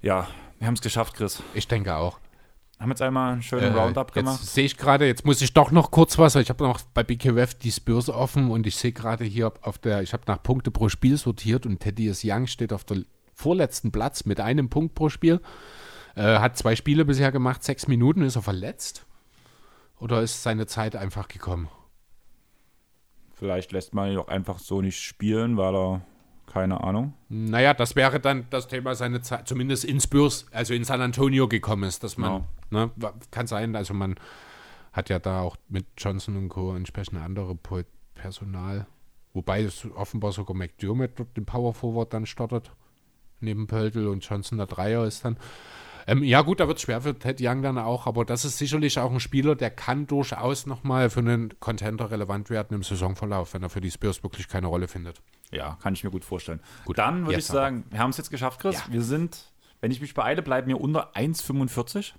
Ja, 0.02 0.28
wir 0.58 0.66
haben 0.66 0.74
es 0.74 0.82
geschafft, 0.82 1.14
Chris. 1.14 1.42
ich 1.54 1.68
denke 1.68 1.94
auch. 1.96 2.18
Haben 2.82 2.90
jetzt 2.90 3.02
einmal 3.02 3.34
einen 3.34 3.42
schönen 3.42 3.76
Äh, 3.76 3.78
Roundup 3.78 4.12
gemacht. 4.12 4.40
Jetzt 4.40 4.54
sehe 4.54 4.64
ich 4.64 4.76
gerade, 4.76 5.06
jetzt 5.06 5.24
muss 5.24 5.40
ich 5.40 5.52
doch 5.52 5.70
noch 5.70 5.92
kurz 5.92 6.18
was, 6.18 6.34
weil 6.34 6.42
ich 6.42 6.48
habe 6.48 6.64
noch 6.64 6.80
bei 6.92 7.04
BKWF 7.04 7.54
die 7.54 7.70
Spurs 7.70 8.10
offen 8.10 8.50
und 8.50 8.66
ich 8.66 8.74
sehe 8.74 8.90
gerade 8.90 9.24
hier 9.24 9.52
auf 9.62 9.78
der, 9.78 10.02
ich 10.02 10.12
habe 10.12 10.24
nach 10.26 10.42
Punkte 10.42 10.72
pro 10.72 10.88
Spiel 10.88 11.16
sortiert 11.16 11.64
und 11.64 11.78
Thaddeus 11.78 12.22
Young 12.24 12.48
steht 12.48 12.72
auf 12.72 12.82
der 12.82 13.04
vorletzten 13.34 13.92
Platz 13.92 14.24
mit 14.24 14.40
einem 14.40 14.68
Punkt 14.68 14.96
pro 14.96 15.08
Spiel. 15.10 15.40
Äh, 16.16 16.40
hat 16.40 16.58
zwei 16.58 16.74
Spiele 16.74 17.04
bisher 17.04 17.30
gemacht, 17.30 17.62
sechs 17.62 17.86
Minuten, 17.86 18.22
ist 18.22 18.34
er 18.34 18.42
verletzt. 18.42 19.06
Oder 20.00 20.20
ist 20.20 20.42
seine 20.42 20.66
Zeit 20.66 20.96
einfach 20.96 21.28
gekommen? 21.28 21.68
Vielleicht 23.34 23.70
lässt 23.70 23.94
man 23.94 24.10
ihn 24.10 24.18
auch 24.18 24.26
einfach 24.26 24.58
so 24.58 24.80
nicht 24.82 25.00
spielen, 25.00 25.56
weil 25.56 25.76
er, 25.76 26.00
keine 26.46 26.82
Ahnung. 26.82 27.14
Naja, 27.28 27.74
das 27.74 27.96
wäre 27.96 28.20
dann 28.20 28.46
das 28.50 28.68
Thema 28.68 28.94
seine 28.94 29.20
Zeit, 29.22 29.48
zumindest 29.48 29.84
in 29.84 30.00
Spurs, 30.00 30.46
also 30.52 30.74
in 30.74 30.84
San 30.84 31.00
Antonio 31.00 31.48
gekommen 31.48 31.84
ist, 31.84 32.04
dass 32.04 32.18
man, 32.18 32.44
ne, 32.70 32.90
kann 33.30 33.46
sein, 33.46 33.74
also 33.76 33.94
man 33.94 34.16
hat 34.92 35.08
ja 35.08 35.18
da 35.18 35.40
auch 35.40 35.56
mit 35.68 35.86
Johnson 35.96 36.36
und 36.36 36.48
Co. 36.50 36.74
entsprechend 36.74 37.18
andere 37.20 37.54
Po- 37.54 37.82
Personal. 38.14 38.86
Wobei 39.32 39.62
es 39.62 39.86
offenbar 39.94 40.32
sogar 40.32 40.54
McDermott 40.54 41.12
dort 41.16 41.34
den 41.36 41.46
Power 41.46 41.72
Forward 41.72 42.12
dann 42.12 42.26
startet, 42.26 42.70
neben 43.40 43.66
Pöltl 43.66 44.06
und 44.06 44.22
Johnson 44.28 44.58
der 44.58 44.66
Dreier 44.66 45.06
ist 45.06 45.24
dann. 45.24 45.38
Ähm, 46.06 46.22
ja 46.22 46.42
gut, 46.42 46.60
da 46.60 46.68
wird 46.68 46.78
es 46.78 46.82
schwer 46.82 47.00
für 47.00 47.18
Ted 47.18 47.38
Young 47.40 47.62
dann 47.62 47.78
auch, 47.78 48.06
aber 48.06 48.24
das 48.24 48.44
ist 48.44 48.58
sicherlich 48.58 48.98
auch 48.98 49.10
ein 49.10 49.20
Spieler, 49.20 49.54
der 49.54 49.70
kann 49.70 50.06
durchaus 50.06 50.66
nochmal 50.66 51.10
für 51.10 51.20
einen 51.20 51.58
Contender 51.60 52.10
relevant 52.10 52.50
werden 52.50 52.74
im 52.74 52.82
Saisonverlauf, 52.82 53.54
wenn 53.54 53.62
er 53.62 53.70
für 53.70 53.80
die 53.80 53.90
Spurs 53.90 54.22
wirklich 54.22 54.48
keine 54.48 54.66
Rolle 54.66 54.88
findet. 54.88 55.22
Ja, 55.50 55.76
kann 55.82 55.94
ich 55.94 56.02
mir 56.02 56.10
gut 56.10 56.24
vorstellen. 56.24 56.60
Gut, 56.84 56.98
Dann 56.98 57.20
würde 57.20 57.32
ich 57.32 57.36
jetzt 57.38 57.50
aber. 57.50 57.60
sagen, 57.60 57.84
wir 57.90 57.98
haben 57.98 58.10
es 58.10 58.16
jetzt 58.16 58.30
geschafft, 58.30 58.60
Chris. 58.60 58.76
Ja. 58.76 58.84
Wir 58.92 59.02
sind, 59.02 59.52
wenn 59.80 59.90
ich 59.90 60.00
mich 60.00 60.14
beeile, 60.14 60.42
bleiben 60.42 60.68
wir 60.68 60.80
unter 60.80 61.14
1,45. 61.14 62.12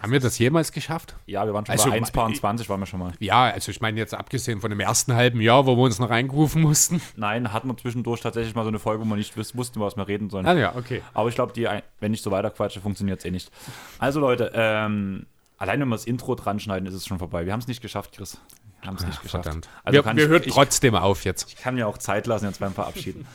Haben 0.00 0.12
wir 0.12 0.20
das 0.20 0.38
jemals 0.38 0.72
geschafft? 0.72 1.16
Ja, 1.26 1.46
wir 1.46 1.54
waren 1.54 1.64
schon 1.64 1.72
Also, 1.72 1.90
bei 1.90 1.98
1,20 1.98 2.68
waren 2.68 2.80
wir 2.80 2.86
schon 2.86 3.00
mal. 3.00 3.12
Ja, 3.20 3.44
also 3.44 3.70
ich 3.70 3.80
meine 3.80 3.98
jetzt 3.98 4.12
abgesehen 4.12 4.60
von 4.60 4.70
dem 4.70 4.80
ersten 4.80 5.14
halben 5.14 5.40
Jahr, 5.40 5.66
wo 5.66 5.76
wir 5.76 5.82
uns 5.82 5.98
noch 5.98 6.10
reingerufen 6.10 6.60
mussten. 6.62 7.00
Nein, 7.16 7.52
hatten 7.52 7.68
wir 7.68 7.76
zwischendurch 7.76 8.20
tatsächlich 8.20 8.54
mal 8.54 8.64
so 8.64 8.68
eine 8.68 8.78
Folge, 8.78 9.02
wo 9.04 9.08
wir 9.08 9.16
nicht 9.16 9.36
wussten, 9.36 9.80
was 9.80 9.96
wir 9.96 10.06
reden 10.06 10.28
sollen. 10.30 10.46
Ah 10.46 10.52
ja, 10.54 10.74
okay. 10.76 11.00
Aber 11.14 11.28
ich 11.28 11.34
glaube, 11.34 11.52
die, 11.54 11.68
wenn 12.00 12.12
ich 12.12 12.20
so 12.22 12.30
weiterquatsche, 12.30 12.80
funktioniert 12.80 13.20
es 13.20 13.24
eh 13.24 13.30
nicht. 13.30 13.50
Also 13.98 14.20
Leute, 14.20 14.52
ähm, 14.54 15.26
allein 15.58 15.80
wenn 15.80 15.88
wir 15.88 15.94
das 15.94 16.04
Intro 16.04 16.34
dran 16.34 16.60
schneiden, 16.60 16.86
ist 16.86 16.94
es 16.94 17.06
schon 17.06 17.18
vorbei. 17.18 17.46
Wir 17.46 17.52
haben 17.52 17.60
es 17.60 17.68
nicht 17.68 17.80
geschafft, 17.80 18.12
Chris. 18.14 18.38
Wir 18.82 18.88
haben 18.88 18.96
es 18.96 19.06
nicht 19.06 19.22
geschafft. 19.22 19.44
Verdammt. 19.44 19.68
Also 19.84 20.04
wir 20.04 20.16
wir 20.16 20.24
ich, 20.24 20.28
hören 20.28 20.42
ich, 20.44 20.52
trotzdem 20.52 20.94
auf 20.94 21.24
jetzt. 21.24 21.48
ich 21.48 21.56
kann 21.56 21.74
mir 21.76 21.88
auch 21.88 21.96
Zeit 21.96 22.26
lassen 22.26 22.44
jetzt 22.44 22.60
beim 22.60 22.74
Verabschieden. 22.74 23.26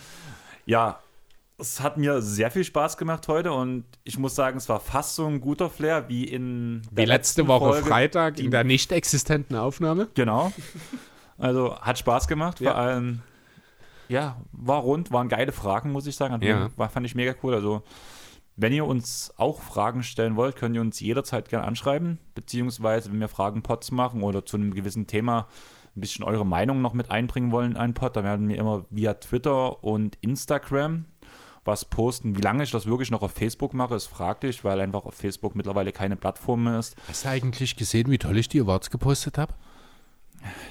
ja, 0.66 1.00
es 1.60 1.82
hat 1.82 1.98
mir 1.98 2.22
sehr 2.22 2.52
viel 2.52 2.64
Spaß 2.64 2.98
gemacht 2.98 3.28
heute 3.28 3.52
und 3.52 3.86
ich 4.04 4.18
muss 4.18 4.36
sagen, 4.36 4.58
es 4.58 4.70
war 4.70 4.80
fast 4.80 5.16
so 5.16 5.26
ein 5.28 5.42
guter 5.42 5.70
Flair 5.70 6.08
wie 6.10 6.24
in 6.24 6.82
Die 6.90 6.96
der 6.96 7.08
letzte 7.08 7.42
letzten 7.42 7.48
Woche 7.48 7.74
Folge. 7.74 7.88
Freitag 7.88 8.40
in 8.40 8.52
der 8.52 8.64
nicht 8.64 8.92
existenten 8.92 9.56
Aufnahme. 9.56 10.08
Genau. 10.14 10.52
Also 11.38 11.78
hat 11.80 11.98
Spaß 11.98 12.28
gemacht. 12.28 12.60
Ja. 12.60 12.72
Vor 12.72 12.80
allem, 12.82 13.22
ja, 14.08 14.38
war 14.52 14.82
rund, 14.82 15.12
waren 15.12 15.30
geile 15.30 15.52
Fragen, 15.52 15.92
muss 15.92 16.08
ich 16.08 16.16
sagen. 16.16 16.42
Ja. 16.42 16.70
war, 16.76 16.90
fand 16.90 17.06
ich 17.06 17.16
mega 17.16 17.34
cool. 17.44 17.54
Also, 17.54 17.84
wenn 18.56 18.74
ihr 18.74 18.86
uns 18.86 19.34
auch 19.38 19.62
Fragen 19.62 20.04
stellen 20.04 20.36
wollt, 20.36 20.58
könnt 20.58 20.76
ihr 20.76 20.82
uns 20.82 21.00
jederzeit 21.00 21.48
gerne 21.48 21.66
anschreiben. 21.66 22.20
Beziehungsweise, 22.36 23.12
wenn 23.12 23.20
wir 23.20 23.30
Fragen-Pods 23.30 23.92
machen 23.92 24.24
oder 24.24 24.46
zu 24.46 24.58
einem 24.58 24.74
gewissen 24.74 25.08
Thema 25.08 25.48
ein 25.96 26.02
bisschen 26.02 26.26
eure 26.26 26.46
Meinung 26.46 26.82
noch 26.82 26.94
mit 26.94 27.10
einbringen 27.12 27.52
wollen 27.52 27.72
in 27.72 27.78
einen 27.78 27.94
Pod, 27.94 28.16
dann 28.16 28.26
werden 28.26 28.50
wir 28.50 28.58
immer 28.58 28.86
via 28.90 29.14
Twitter 29.14 29.84
und 29.84 30.18
Instagram 30.22 31.06
was 31.70 31.86
posten. 31.86 32.36
Wie 32.38 32.42
lange 32.42 32.64
ich 32.64 32.72
das 32.72 32.86
wirklich 32.86 33.12
noch 33.12 33.22
auf 33.22 33.32
Facebook 33.32 33.74
mache, 33.74 33.96
ist 33.96 34.08
fraglich, 34.08 34.64
weil 34.64 34.80
einfach 34.82 35.06
auf 35.06 35.14
Facebook 35.14 35.56
mittlerweile 35.56 35.92
keine 35.92 36.16
Plattform 36.16 36.64
mehr 36.66 36.80
ist. 36.80 36.96
Hast 37.08 37.26
du 37.26 37.30
eigentlich 37.30 37.76
gesehen, 37.76 38.10
wie 38.10 38.18
toll 38.18 38.38
ich 38.38 38.50
die 38.50 38.60
Awards 38.62 38.90
gepostet 38.90 39.38
habe? 39.38 39.54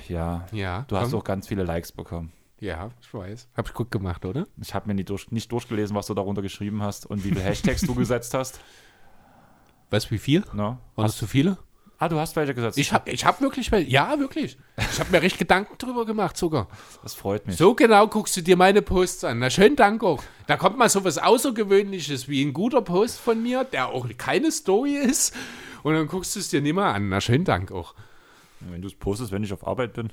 Ja, 0.08 0.46
Ja. 0.52 0.84
du 0.88 0.96
hast 0.96 1.10
komm. 1.10 1.20
auch 1.20 1.24
ganz 1.24 1.46
viele 1.48 1.62
Likes 1.64 1.92
bekommen. 1.92 2.32
Ja, 2.60 2.90
ich 3.00 3.12
weiß. 3.14 3.48
Hab 3.56 3.68
ich 3.68 3.74
gut 3.74 3.90
gemacht, 3.90 4.24
oder? 4.24 4.46
Ich 4.60 4.74
habe 4.74 4.88
mir 4.88 4.94
nicht, 4.94 5.10
durch, 5.10 5.30
nicht 5.30 5.52
durchgelesen, 5.52 5.94
was 5.94 6.06
du 6.06 6.14
darunter 6.14 6.42
geschrieben 6.42 6.82
hast 6.82 7.06
und 7.06 7.22
wie 7.24 7.28
viele 7.28 7.42
Hashtags 7.42 7.82
du 7.82 7.94
gesetzt 7.94 8.34
hast. 8.34 8.60
Weißt 9.90 10.06
du, 10.06 10.10
wie 10.10 10.18
viel? 10.18 10.44
No? 10.52 10.78
Waren 10.96 11.06
das 11.06 11.16
zu 11.16 11.26
viele? 11.26 11.56
Ah, 12.00 12.08
du 12.08 12.18
hast 12.20 12.36
welche 12.36 12.54
gesetzt. 12.54 12.78
Ich 12.78 12.92
habe 12.92 13.10
ich 13.10 13.24
hab 13.24 13.40
wirklich, 13.40 13.70
wel- 13.72 13.84
ja, 13.88 14.16
wirklich. 14.20 14.56
Ich 14.76 15.00
habe 15.00 15.10
mir 15.10 15.20
richtig 15.20 15.40
Gedanken 15.40 15.76
drüber 15.78 16.06
gemacht 16.06 16.36
sogar. 16.36 16.68
das 17.02 17.14
freut 17.14 17.46
mich. 17.46 17.56
So 17.56 17.74
genau 17.74 18.06
guckst 18.06 18.36
du 18.36 18.40
dir 18.42 18.56
meine 18.56 18.82
Posts 18.82 19.24
an. 19.24 19.40
Na, 19.40 19.50
schönen 19.50 19.74
Dank 19.74 20.04
auch. 20.04 20.22
Da 20.46 20.56
kommt 20.56 20.78
mal 20.78 20.88
so 20.88 21.02
was 21.02 21.18
Außergewöhnliches 21.18 22.28
wie 22.28 22.44
ein 22.44 22.52
guter 22.52 22.82
Post 22.82 23.18
von 23.18 23.42
mir, 23.42 23.64
der 23.64 23.88
auch 23.88 24.06
keine 24.16 24.52
Story 24.52 24.94
ist. 24.94 25.34
Und 25.82 25.94
dann 25.94 26.06
guckst 26.06 26.36
du 26.36 26.40
es 26.40 26.48
dir 26.50 26.60
nicht 26.60 26.74
mehr 26.74 26.84
an. 26.84 27.08
Na, 27.08 27.20
schönen 27.20 27.44
Dank 27.44 27.72
auch. 27.72 27.94
Wenn 28.60 28.80
du 28.80 28.86
es 28.86 28.94
postest, 28.94 29.32
wenn 29.32 29.42
ich 29.42 29.52
auf 29.52 29.66
Arbeit 29.66 29.92
bin 29.94 30.10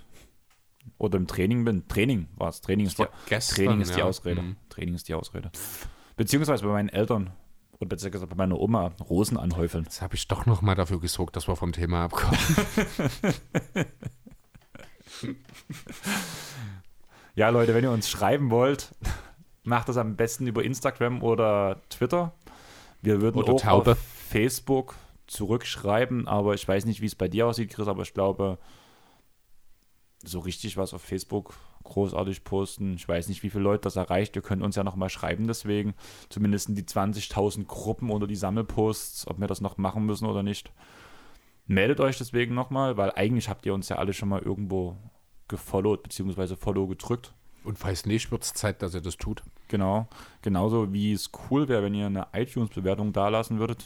oder 0.97 1.17
im 1.17 1.27
Training 1.27 1.65
bin. 1.65 1.87
Training 1.87 2.27
war 2.35 2.49
es. 2.49 2.61
Training 2.61 2.87
ist, 2.87 2.97
die, 2.97 3.05
gestern, 3.27 3.55
Training 3.57 3.81
ist 3.81 3.95
die 3.95 3.99
ja. 3.99 4.05
Ausrede. 4.05 4.41
Mhm. 4.41 4.55
Training 4.69 4.95
ist 4.95 5.07
die 5.07 5.13
Ausrede. 5.13 5.51
Beziehungsweise 6.17 6.63
bei 6.65 6.71
meinen 6.71 6.89
Eltern 6.89 7.31
besser 7.79 8.09
gesagt 8.09 8.29
bei 8.29 8.35
meiner 8.35 8.59
Oma 8.59 8.91
Rosen 9.09 9.37
anhäufeln. 9.37 9.83
Jetzt 9.83 10.01
habe 10.01 10.15
ich 10.15 10.27
doch 10.27 10.45
noch 10.45 10.61
mal 10.61 10.75
dafür 10.75 10.99
gesorgt, 10.99 11.35
dass 11.35 11.47
wir 11.47 11.55
vom 11.55 11.71
Thema 11.73 12.05
abkommen. 12.05 12.37
Ja, 17.35 17.49
Leute, 17.49 17.73
wenn 17.73 17.83
ihr 17.83 17.91
uns 17.91 18.09
schreiben 18.09 18.49
wollt, 18.49 18.95
macht 19.63 19.89
das 19.89 19.97
am 19.97 20.15
besten 20.15 20.47
über 20.47 20.63
Instagram 20.63 21.21
oder 21.21 21.81
Twitter. 21.89 22.33
Wir 23.01 23.19
würden 23.21 23.37
Oder 23.37 23.53
auch 23.53 23.61
Taube. 23.61 23.91
auf 23.91 23.97
Facebook 23.97 24.95
zurückschreiben, 25.27 26.27
aber 26.29 26.53
ich 26.53 26.65
weiß 26.65 26.85
nicht, 26.85 27.01
wie 27.01 27.07
es 27.07 27.15
bei 27.15 27.27
dir 27.27 27.47
aussieht, 27.47 27.71
Chris, 27.71 27.87
aber 27.87 28.03
ich 28.03 28.13
glaube, 28.13 28.57
so 30.23 30.39
richtig 30.39 30.77
was 30.77 30.93
auf 30.93 31.01
Facebook 31.01 31.55
großartig 31.85 32.43
posten. 32.43 32.95
Ich 32.95 33.07
weiß 33.07 33.29
nicht, 33.29 33.43
wie 33.43 33.49
viele 33.49 33.63
Leute 33.63 33.81
das 33.81 33.95
erreicht. 33.95 34.35
Ihr 34.35 34.41
könnt 34.41 34.61
uns 34.61 34.75
ja 34.75 34.83
noch 34.83 34.95
mal 34.95 35.09
schreiben 35.09 35.47
deswegen. 35.47 35.93
Zumindest 36.29 36.69
in 36.69 36.75
die 36.75 36.83
20.000 36.83 37.65
Gruppen 37.65 38.09
oder 38.09 38.27
die 38.27 38.35
Sammelposts, 38.35 39.27
ob 39.27 39.39
wir 39.39 39.47
das 39.47 39.61
noch 39.61 39.77
machen 39.77 40.05
müssen 40.05 40.25
oder 40.25 40.43
nicht. 40.43 40.71
Meldet 41.67 41.99
euch 41.99 42.17
deswegen 42.17 42.53
nochmal, 42.53 42.97
weil 42.97 43.11
eigentlich 43.11 43.49
habt 43.49 43.65
ihr 43.65 43.73
uns 43.73 43.89
ja 43.89 43.95
alle 43.95 44.13
schon 44.13 44.29
mal 44.29 44.41
irgendwo 44.41 44.97
gefollowt, 45.47 46.03
beziehungsweise 46.03 46.57
Follow 46.57 46.87
gedrückt. 46.87 47.33
Und 47.63 47.79
falls 47.79 48.05
nicht, 48.05 48.31
wird 48.31 48.43
es 48.43 48.53
Zeit, 48.53 48.81
dass 48.81 48.93
er 48.93 49.01
das 49.01 49.17
tut. 49.17 49.43
Genau. 49.69 50.07
Genauso 50.43 50.93
wie 50.93 51.13
es 51.13 51.31
cool 51.49 51.67
wäre, 51.67 51.83
wenn 51.83 51.95
ihr 51.95 52.05
eine 52.05 52.27
iTunes-Bewertung 52.33 53.13
dalassen 53.13 53.59
würdet. 53.59 53.85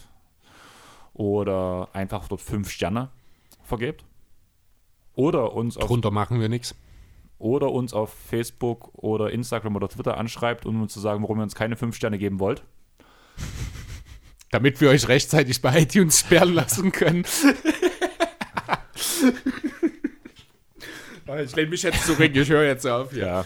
Oder 1.14 1.88
einfach 1.94 2.28
dort 2.28 2.42
fünf 2.42 2.70
Sterne 2.70 3.10
vergebt. 3.64 4.04
Oder 5.16 5.54
uns 5.54 5.78
auf, 5.78 5.88
Drunter 5.88 6.12
machen 6.12 6.40
wir 6.40 6.50
nichts. 6.50 6.76
Oder 7.40 7.72
uns 7.72 7.94
auf 7.94 8.14
Facebook 8.14 8.90
oder 8.94 9.32
Instagram 9.32 9.76
oder 9.76 9.90
Twitter 9.90 10.18
anschreibt, 10.18 10.66
um 10.66 10.82
uns 10.82 10.94
zu 10.94 11.00
sagen, 11.00 11.24
warum 11.24 11.40
ihr 11.40 11.44
uns 11.44 11.56
keine 11.56 11.76
fünf 11.76 11.96
Sterne 11.96 12.20
geben 12.20 12.40
wollt. 12.40 12.64
Damit 14.52 14.82
wir 14.82 14.90
euch 14.90 15.08
rechtzeitig 15.08 15.62
bei 15.62 15.82
iTunes 15.82 16.20
sperren 16.20 16.54
lassen 16.54 16.92
können. 16.92 17.24
ich 21.44 21.56
lehne 21.56 21.70
mich 21.70 21.84
jetzt 21.84 22.06
zurück, 22.06 22.32
ich 22.36 22.50
höre 22.50 22.66
jetzt 22.66 22.86
auf. 22.86 23.14
Ja, 23.14 23.46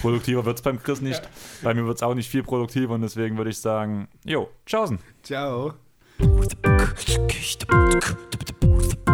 produktiver 0.00 0.44
wird 0.44 0.58
es 0.58 0.62
beim 0.62 0.82
Chris 0.82 1.00
nicht. 1.00 1.22
Bei 1.62 1.72
mir 1.74 1.86
wird 1.86 1.96
es 1.96 2.02
auch 2.02 2.14
nicht 2.14 2.30
viel 2.30 2.42
produktiver 2.42 2.94
und 2.94 3.00
deswegen 3.02 3.36
würde 3.36 3.50
ich 3.50 3.58
sagen, 3.58 4.08
jo, 4.24 4.50
tschaußen. 4.66 4.98
Ciao. 5.22 5.74